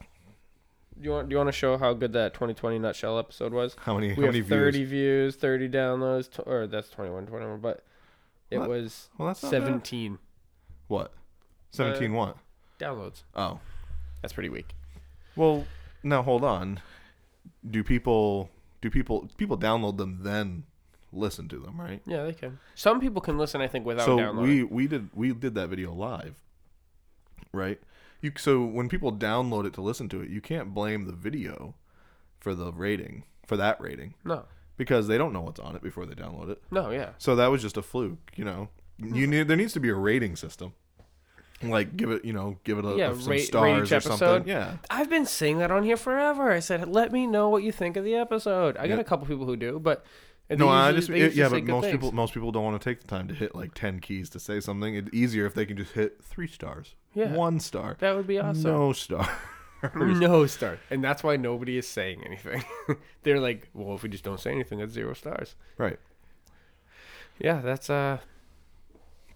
Do 0.00 1.04
you 1.04 1.10
want? 1.10 1.28
Do 1.28 1.34
you 1.34 1.36
want 1.38 1.48
to 1.48 1.52
show 1.52 1.76
how 1.78 1.92
good 1.94 2.12
that 2.14 2.34
2020 2.34 2.78
nutshell 2.78 3.18
episode 3.18 3.52
was? 3.52 3.76
How 3.80 3.94
many 3.94 4.08
We 4.08 4.14
how 4.24 4.32
many 4.32 4.42
30 4.42 4.78
views? 4.84 4.88
views, 4.90 5.36
30 5.36 5.68
downloads, 5.68 6.30
t- 6.30 6.42
or 6.44 6.66
that's 6.66 6.90
21, 6.90 7.26
21, 7.26 7.60
but 7.60 7.84
it 8.50 8.58
What? 8.58 8.68
was 8.68 9.08
Well, 9.18 9.28
that's 9.28 9.42
not 9.42 9.52
bad. 9.52 9.62
17 9.62 10.18
What? 10.88 11.12
17 11.70 12.10
uh, 12.10 12.14
what? 12.14 12.36
downloads. 12.80 13.22
Oh. 13.36 13.60
That's 14.22 14.32
pretty 14.32 14.48
weak. 14.48 14.74
Well, 15.36 15.66
now 16.02 16.22
hold 16.22 16.42
on. 16.42 16.80
Do 17.68 17.84
people 17.84 18.50
do 18.80 18.90
people 18.90 19.28
people 19.36 19.56
download 19.58 19.98
them 19.98 20.18
then 20.22 20.64
listen 21.12 21.48
to 21.48 21.58
them, 21.58 21.80
right? 21.80 22.00
Yeah, 22.06 22.24
they 22.24 22.32
can. 22.32 22.58
Some 22.74 23.00
people 23.00 23.20
can 23.22 23.38
listen, 23.38 23.60
I 23.60 23.68
think, 23.68 23.86
without 23.86 24.04
so 24.06 24.16
downloading. 24.18 24.56
we 24.56 24.62
we 24.64 24.86
did 24.86 25.08
we 25.14 25.32
did 25.32 25.54
that 25.54 25.68
video 25.68 25.92
live, 25.92 26.34
right? 27.52 27.80
You 28.20 28.32
so 28.36 28.64
when 28.64 28.88
people 28.88 29.12
download 29.12 29.66
it 29.66 29.72
to 29.74 29.80
listen 29.80 30.08
to 30.10 30.20
it, 30.20 30.30
you 30.30 30.40
can't 30.40 30.74
blame 30.74 31.04
the 31.06 31.12
video 31.12 31.74
for 32.40 32.54
the 32.54 32.72
rating 32.72 33.24
for 33.46 33.56
that 33.56 33.80
rating 33.80 34.14
no, 34.24 34.44
because 34.76 35.06
they 35.08 35.16
don't 35.16 35.32
know 35.32 35.40
what's 35.40 35.60
on 35.60 35.74
it 35.76 35.82
before 35.82 36.04
they 36.04 36.14
download 36.14 36.50
it. 36.50 36.62
no, 36.70 36.90
yeah. 36.90 37.10
So 37.18 37.36
that 37.36 37.46
was 37.48 37.62
just 37.62 37.76
a 37.76 37.82
fluke, 37.82 38.32
you 38.36 38.44
know. 38.44 38.68
You 38.98 39.26
need 39.28 39.46
there 39.48 39.56
needs 39.56 39.72
to 39.74 39.80
be 39.80 39.88
a 39.90 39.94
rating 39.94 40.34
system, 40.34 40.72
like 41.62 41.96
give 41.96 42.10
it 42.10 42.24
you 42.24 42.32
know 42.32 42.58
give 42.64 42.78
it 42.78 42.84
a, 42.84 42.96
Yeah, 42.96 43.10
a- 43.12 43.14
some 43.14 43.30
rate- 43.30 43.36
rate 43.38 43.46
stars 43.46 43.92
each 43.92 43.96
or 43.96 44.00
something. 44.00 44.48
Yeah, 44.48 44.78
I've 44.90 45.08
been 45.08 45.24
saying 45.24 45.58
that 45.58 45.70
on 45.70 45.84
here 45.84 45.96
forever. 45.96 46.50
I 46.50 46.58
said, 46.58 46.88
let 46.88 47.12
me 47.12 47.24
know 47.28 47.48
what 47.48 47.62
you 47.62 47.70
think 47.70 47.96
of 47.96 48.02
the 48.04 48.16
episode. 48.16 48.76
I 48.76 48.88
got 48.88 48.98
a 48.98 49.04
couple 49.04 49.26
people 49.28 49.46
who 49.46 49.56
do, 49.56 49.78
but 49.78 50.04
they 50.48 50.56
no, 50.56 50.68
I 50.68 50.92
just 50.92 51.10
it- 51.10 51.34
yeah, 51.34 51.48
but 51.48 51.64
most 51.64 51.84
things. 51.84 51.92
people 51.92 52.12
most 52.12 52.32
people 52.34 52.50
don't 52.52 52.64
want 52.64 52.80
to 52.80 52.84
take 52.90 53.00
the 53.00 53.06
time 53.06 53.28
to 53.28 53.34
hit 53.34 53.54
like 53.54 53.74
ten 53.74 54.00
keys 54.00 54.30
to 54.30 54.40
say 54.40 54.60
something. 54.60 54.94
It's 54.94 55.10
easier 55.12 55.46
if 55.46 55.54
they 55.54 55.66
can 55.66 55.76
just 55.76 55.92
hit 55.92 56.22
three 56.22 56.46
stars, 56.48 56.94
Yeah. 57.14 57.32
one 57.34 57.60
star, 57.60 57.96
That 58.00 58.16
would 58.16 58.26
be 58.26 58.38
awesome. 58.38 58.62
no 58.62 58.92
star. 58.92 59.28
No 59.94 60.44
star. 60.46 60.78
And 60.90 61.04
that's 61.04 61.22
why 61.22 61.36
nobody 61.36 61.78
is 61.78 61.86
saying 61.86 62.24
anything. 62.26 62.64
They're 63.22 63.38
like, 63.38 63.68
well, 63.74 63.94
if 63.94 64.02
we 64.02 64.08
just 64.08 64.24
don't 64.24 64.40
say 64.40 64.50
anything, 64.50 64.80
that's 64.80 64.92
zero 64.92 65.12
stars. 65.14 65.54
right, 65.76 66.00
Yeah, 67.38 67.60
that's 67.60 67.88
uh 67.88 68.18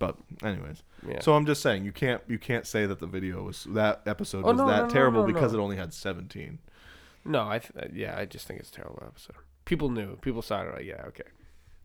but 0.00 0.16
anyways, 0.42 0.82
yeah. 1.08 1.20
so 1.20 1.34
I'm 1.34 1.46
just 1.46 1.62
saying 1.62 1.84
you 1.84 1.92
can't 1.92 2.22
you 2.26 2.38
can't 2.38 2.66
say 2.66 2.86
that 2.86 2.98
the 2.98 3.06
video 3.06 3.44
was 3.44 3.68
that 3.70 4.02
episode 4.06 4.42
Oh, 4.44 4.48
was 4.48 4.56
no, 4.58 4.66
that 4.66 4.82
no, 4.84 4.88
terrible 4.88 5.20
no, 5.20 5.32
because 5.32 5.54
it 5.54 5.60
only 5.60 5.76
had 5.76 5.94
seventeen. 5.94 6.58
no, 7.24 7.48
I 7.48 7.60
th- 7.60 7.92
yeah, 7.94 8.18
I 8.18 8.24
just 8.24 8.48
think 8.48 8.58
it's 8.58 8.70
a 8.70 8.72
terrible 8.72 9.02
episode. 9.06 9.36
People 9.64 9.90
knew. 9.90 10.16
People 10.16 10.42
saw 10.42 10.62
it 10.62 10.74
like, 10.74 10.84
yeah, 10.84 11.02
okay. 11.08 11.22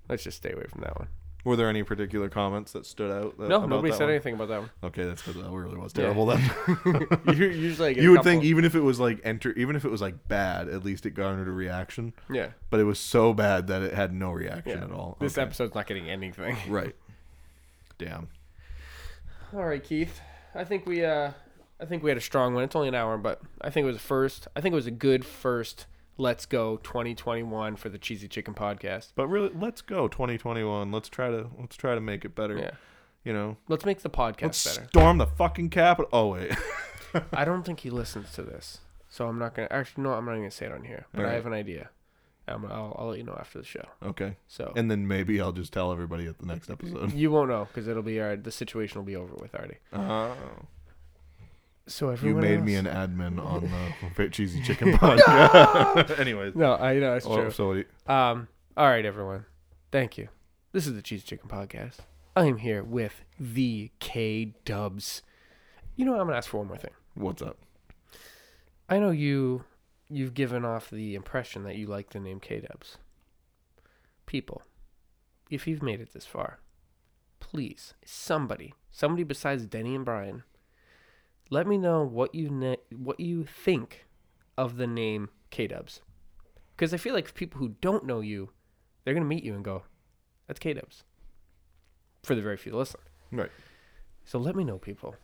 Let's 0.09 0.23
just 0.23 0.37
stay 0.37 0.51
away 0.51 0.65
from 0.69 0.81
that 0.81 0.97
one. 0.97 1.07
Were 1.43 1.55
there 1.55 1.69
any 1.69 1.83
particular 1.83 2.27
comments 2.27 2.73
that 2.73 2.85
stood 2.85 3.09
out? 3.11 3.37
That, 3.37 3.47
No, 3.47 3.65
nobody 3.65 3.93
said 3.93 4.01
one? 4.05 4.09
anything 4.09 4.33
about 4.33 4.49
that 4.49 4.59
one. 4.61 4.69
Okay, 4.83 5.05
that's 5.05 5.21
because 5.21 5.41
that 5.41 5.49
really 5.49 5.77
was 5.77 5.93
Yeah. 5.95 6.03
terrible. 6.03 6.25
Then 6.25 6.39
you 7.27 7.45
usually 7.47 7.93
get 7.93 8.01
a 8.01 8.03
you 8.03 8.11
would 8.11 8.23
think 8.23 8.43
even 8.43 8.65
if 8.65 8.75
it 8.75 8.81
was 8.81 8.99
like 8.99 9.21
enter, 9.23 9.51
even 9.53 9.75
if 9.75 9.85
it 9.85 9.89
was 9.91 10.01
like 10.01 10.27
bad, 10.27 10.67
at 10.67 10.83
least 10.83 11.05
it 11.05 11.11
garnered 11.11 11.47
a 11.47 11.51
reaction. 11.51 12.13
Yeah. 12.29 12.49
But 12.69 12.79
it 12.81 12.83
was 12.83 12.99
so 12.99 13.33
bad 13.33 13.67
that 13.67 13.81
it 13.81 13.93
had 13.93 14.13
no 14.13 14.31
reaction 14.31 14.79
Yeah. 14.79 14.83
at 14.85 14.91
all. 14.91 15.15
This 15.21 15.37
Okay. 15.37 15.43
episode's 15.43 15.73
not 15.75 15.87
getting 15.87 16.09
anything. 16.09 16.57
right? 16.67 16.95
Damn. 17.97 18.27
All 19.53 19.63
right, 19.65 19.83
Keith. 19.83 20.19
I 20.53 20.63
think 20.65 20.85
we 20.85 21.05
uh 21.05 21.31
I 21.79 21.85
think 21.85 22.03
we 22.03 22.09
had 22.09 22.17
a 22.17 22.21
strong 22.21 22.55
one. 22.55 22.63
It's 22.63 22.75
only 22.75 22.87
an 22.87 22.95
hour, 22.95 23.17
but 23.17 23.41
I 23.61 23.69
think 23.69 23.83
it 23.85 23.87
was 23.87 23.95
a 23.97 23.99
first. 23.99 24.47
I 24.55 24.61
think 24.61 24.73
it 24.73 24.75
was 24.75 24.87
a 24.87 24.91
good 24.91 25.23
first 25.23 25.85
Let's 26.17 26.45
Go 26.45 26.77
2021 26.77 27.75
for 27.75 27.89
the 27.89 27.97
Cheesy 27.97 28.27
Chicken 28.27 28.53
podcast. 28.53 29.11
But 29.15 29.27
really, 29.27 29.51
let's 29.53 29.81
go 29.81 30.07
2021. 30.07 30.91
Let's 30.91 31.09
try 31.09 31.29
to 31.29 31.47
let's 31.59 31.75
try 31.75 31.95
to 31.95 32.01
make 32.01 32.25
it 32.25 32.33
better. 32.35 32.57
Yeah. 32.57 32.71
You 33.23 33.33
know, 33.33 33.57
Let's 33.67 33.83
make 33.85 34.01
the 34.01 34.09
podcast 34.09 34.41
let's 34.41 34.77
better. 34.77 34.87
storm 34.87 35.17
the 35.17 35.25
fucking 35.27 35.69
Capitol. 35.69 36.09
Oh 36.13 36.27
wait. 36.27 36.51
I 37.33 37.45
don't 37.45 37.63
think 37.63 37.81
he 37.81 37.89
listens 37.89 38.31
to 38.33 38.41
this, 38.41 38.79
so 39.09 39.27
I'm 39.27 39.37
not 39.37 39.53
gonna. 39.55 39.67
Actually, 39.69 40.03
no, 40.03 40.13
I'm 40.13 40.25
not 40.25 40.35
gonna 40.35 40.49
say 40.51 40.65
it 40.67 40.71
on 40.71 40.83
here. 40.85 41.07
But 41.13 41.25
I 41.25 41.33
have 41.33 41.45
an 41.45 41.53
idea. 41.53 41.89
Um, 42.47 42.65
I'll, 42.71 42.95
I'll 42.97 43.07
let 43.09 43.17
you 43.17 43.25
know 43.25 43.35
after 43.37 43.59
the 43.59 43.65
show. 43.65 43.83
okay. 44.01 44.37
So 44.47 44.71
And 44.77 44.89
then 44.89 45.05
maybe 45.05 45.41
I'll 45.41 45.51
just 45.51 45.73
tell 45.73 45.91
everybody 45.91 46.27
at 46.27 46.39
the 46.39 46.45
next 46.45 46.69
episode. 46.71 47.11
you 47.11 47.29
won't 47.29 47.49
know 47.49 47.65
because 47.65 47.89
it'll 47.89 48.03
be 48.03 48.21
our, 48.21 48.37
the 48.37 48.51
situation 48.51 48.97
will 48.99 49.05
be 49.05 49.17
over 49.17 49.33
with 49.35 49.53
already. 49.53 49.75
Oh. 49.91 50.33
So 51.87 52.09
everyone 52.09 52.43
You 52.43 52.49
made 52.49 52.63
me 52.63 52.75
an 52.75 52.85
admin 52.85 53.39
on 53.45 53.61
the 54.03 54.09
Fit 54.13 54.33
Cheesy 54.33 54.61
Chicken 54.61 54.93
podcast. 54.97 56.19
Anyways. 56.19 56.55
No, 56.55 56.75
I 56.75 56.95
know 56.99 57.13
it's 57.15 57.25
Oh, 57.25 57.35
true. 57.41 57.51
so 57.51 57.67
what 57.67 57.73
do 58.07 58.11
Um. 58.13 58.47
All 58.75 58.87
right, 58.87 59.05
everyone. 59.05 59.45
Thank 59.91 60.17
you. 60.17 60.27
This 60.73 60.85
is 60.85 60.93
the 60.93 61.01
Cheesy 61.01 61.25
Chicken 61.25 61.49
Podcast. 61.49 61.97
I 62.35 62.45
am 62.45 62.57
here 62.57 62.83
with 62.83 63.23
the 63.39 63.89
K 63.99 64.53
Dubs. 64.65 65.23
You 65.95 66.05
know, 66.05 66.11
what? 66.11 66.19
I'm 66.21 66.27
gonna 66.27 66.37
ask 66.37 66.49
for 66.49 66.57
one 66.57 66.67
more 66.67 66.77
thing. 66.77 66.91
what's 67.15 67.41
up? 67.41 67.57
I 68.89 68.99
know 68.99 69.09
you. 69.11 69.63
You've 70.09 70.33
given 70.33 70.63
off 70.63 70.89
the 70.89 71.15
impression 71.15 71.63
that 71.63 71.75
you 71.75 71.87
like 71.87 72.11
the 72.11 72.19
name 72.19 72.39
K 72.39 72.59
Dubs. 72.61 72.97
People, 74.25 74.61
if 75.49 75.67
you've 75.67 75.81
made 75.81 75.99
it 76.01 76.13
this 76.13 76.25
far, 76.25 76.59
please, 77.39 77.93
somebody, 78.05 78.73
somebody 78.91 79.23
besides 79.23 79.65
Denny 79.65 79.95
and 79.95 80.05
Brian, 80.05 80.43
let 81.49 81.67
me 81.67 81.77
know 81.77 82.03
what 82.03 82.33
you 82.35 82.49
ne- 82.49 82.77
what 82.95 83.19
you 83.19 83.45
think 83.45 84.05
of 84.57 84.77
the 84.77 84.87
name 84.87 85.29
K 85.49 85.67
Dubs, 85.67 86.01
because 86.75 86.93
I 86.93 86.97
feel 86.97 87.13
like 87.13 87.33
people 87.33 87.59
who 87.59 87.69
don't 87.81 88.05
know 88.05 88.19
you, 88.21 88.49
they're 89.03 89.13
gonna 89.13 89.25
meet 89.25 89.43
you 89.43 89.53
and 89.55 89.63
go, 89.63 89.83
"That's 90.47 90.59
K 90.59 90.73
Dubs." 90.73 91.03
For 92.23 92.35
the 92.35 92.41
very 92.41 92.57
few 92.57 92.71
that 92.73 92.77
listen, 92.77 92.99
Right. 93.31 93.51
so 94.25 94.37
let 94.39 94.55
me 94.55 94.63
know, 94.63 94.77
people. 94.77 95.15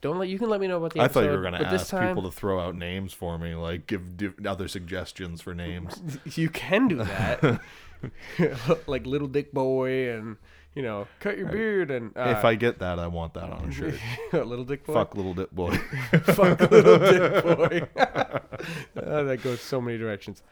Don't 0.00 0.18
let 0.18 0.28
you 0.30 0.38
can 0.38 0.48
let 0.48 0.60
me 0.60 0.66
know 0.66 0.78
about 0.78 0.94
the. 0.94 1.00
I 1.00 1.08
thought 1.08 1.24
you 1.24 1.30
were 1.30 1.42
going 1.42 1.52
to 1.52 1.58
this 1.70 1.82
ask 1.82 1.90
time, 1.90 2.14
people 2.16 2.30
to 2.30 2.34
throw 2.34 2.58
out 2.58 2.74
names 2.74 3.12
for 3.12 3.36
me, 3.38 3.54
like 3.54 3.86
give 3.86 4.02
other 4.46 4.66
suggestions 4.68 5.42
for 5.42 5.54
names. 5.54 6.00
You 6.38 6.48
can 6.48 6.88
do 6.88 6.96
that, 6.96 7.60
like 8.86 9.04
Little 9.04 9.28
Dick 9.28 9.52
Boy 9.52 10.10
and 10.10 10.38
you 10.74 10.82
know, 10.82 11.06
cut 11.18 11.36
your 11.36 11.48
beard 11.48 11.90
and 11.90 12.16
uh, 12.16 12.34
if 12.36 12.44
I 12.44 12.54
get 12.54 12.78
that, 12.78 12.98
I 12.98 13.06
want 13.08 13.34
that 13.34 13.50
on 13.50 13.68
a 13.68 13.72
shirt. 13.72 13.94
Little 14.32 14.64
Dick 14.64 14.84
Boy. 14.86 14.92
Fuck 14.94 15.16
little 15.16 15.34
dick 15.34 15.50
boy. 15.50 15.76
Fuck 16.24 16.60
Little 16.70 16.98
Dick 16.98 17.44
Boy. 17.44 17.88
Uh, 17.96 19.22
that 19.24 19.40
goes 19.42 19.60
so 19.60 19.80
many 19.80 19.98
directions. 19.98 20.42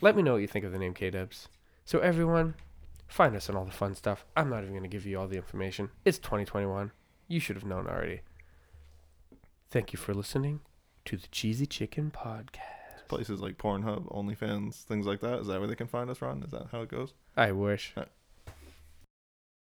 Let 0.00 0.16
me 0.16 0.22
know 0.22 0.32
what 0.32 0.40
you 0.42 0.48
think 0.48 0.64
of 0.64 0.72
the 0.72 0.78
name 0.78 0.94
K 0.94 1.10
Dubs. 1.10 1.48
So 1.84 2.00
everyone, 2.00 2.54
find 3.06 3.36
us 3.36 3.48
on 3.48 3.56
all 3.56 3.64
the 3.64 3.70
fun 3.70 3.94
stuff. 3.94 4.24
I'm 4.36 4.50
not 4.50 4.62
even 4.62 4.74
gonna 4.74 4.88
give 4.88 5.06
you 5.06 5.18
all 5.18 5.28
the 5.28 5.36
information. 5.36 5.90
It's 6.04 6.18
2021. 6.18 6.90
You 7.28 7.40
should 7.40 7.56
have 7.56 7.64
known 7.64 7.86
already. 7.86 8.20
Thank 9.70 9.92
you 9.92 9.98
for 9.98 10.12
listening 10.12 10.60
to 11.06 11.16
the 11.16 11.28
Cheesy 11.28 11.66
Chicken 11.66 12.12
Podcast. 12.14 13.08
Places 13.08 13.40
like 13.40 13.58
Pornhub, 13.58 14.12
OnlyFans, 14.12 14.82
things 14.84 15.06
like 15.06 15.20
that. 15.20 15.40
Is 15.40 15.46
that 15.46 15.58
where 15.58 15.68
they 15.68 15.74
can 15.74 15.86
find 15.86 16.10
us, 16.10 16.20
Ron? 16.20 16.42
Is 16.42 16.50
that 16.50 16.66
how 16.72 16.82
it 16.82 16.88
goes? 16.88 17.14
I 17.36 17.52
wish. 17.52 17.92
Uh, 17.96 18.04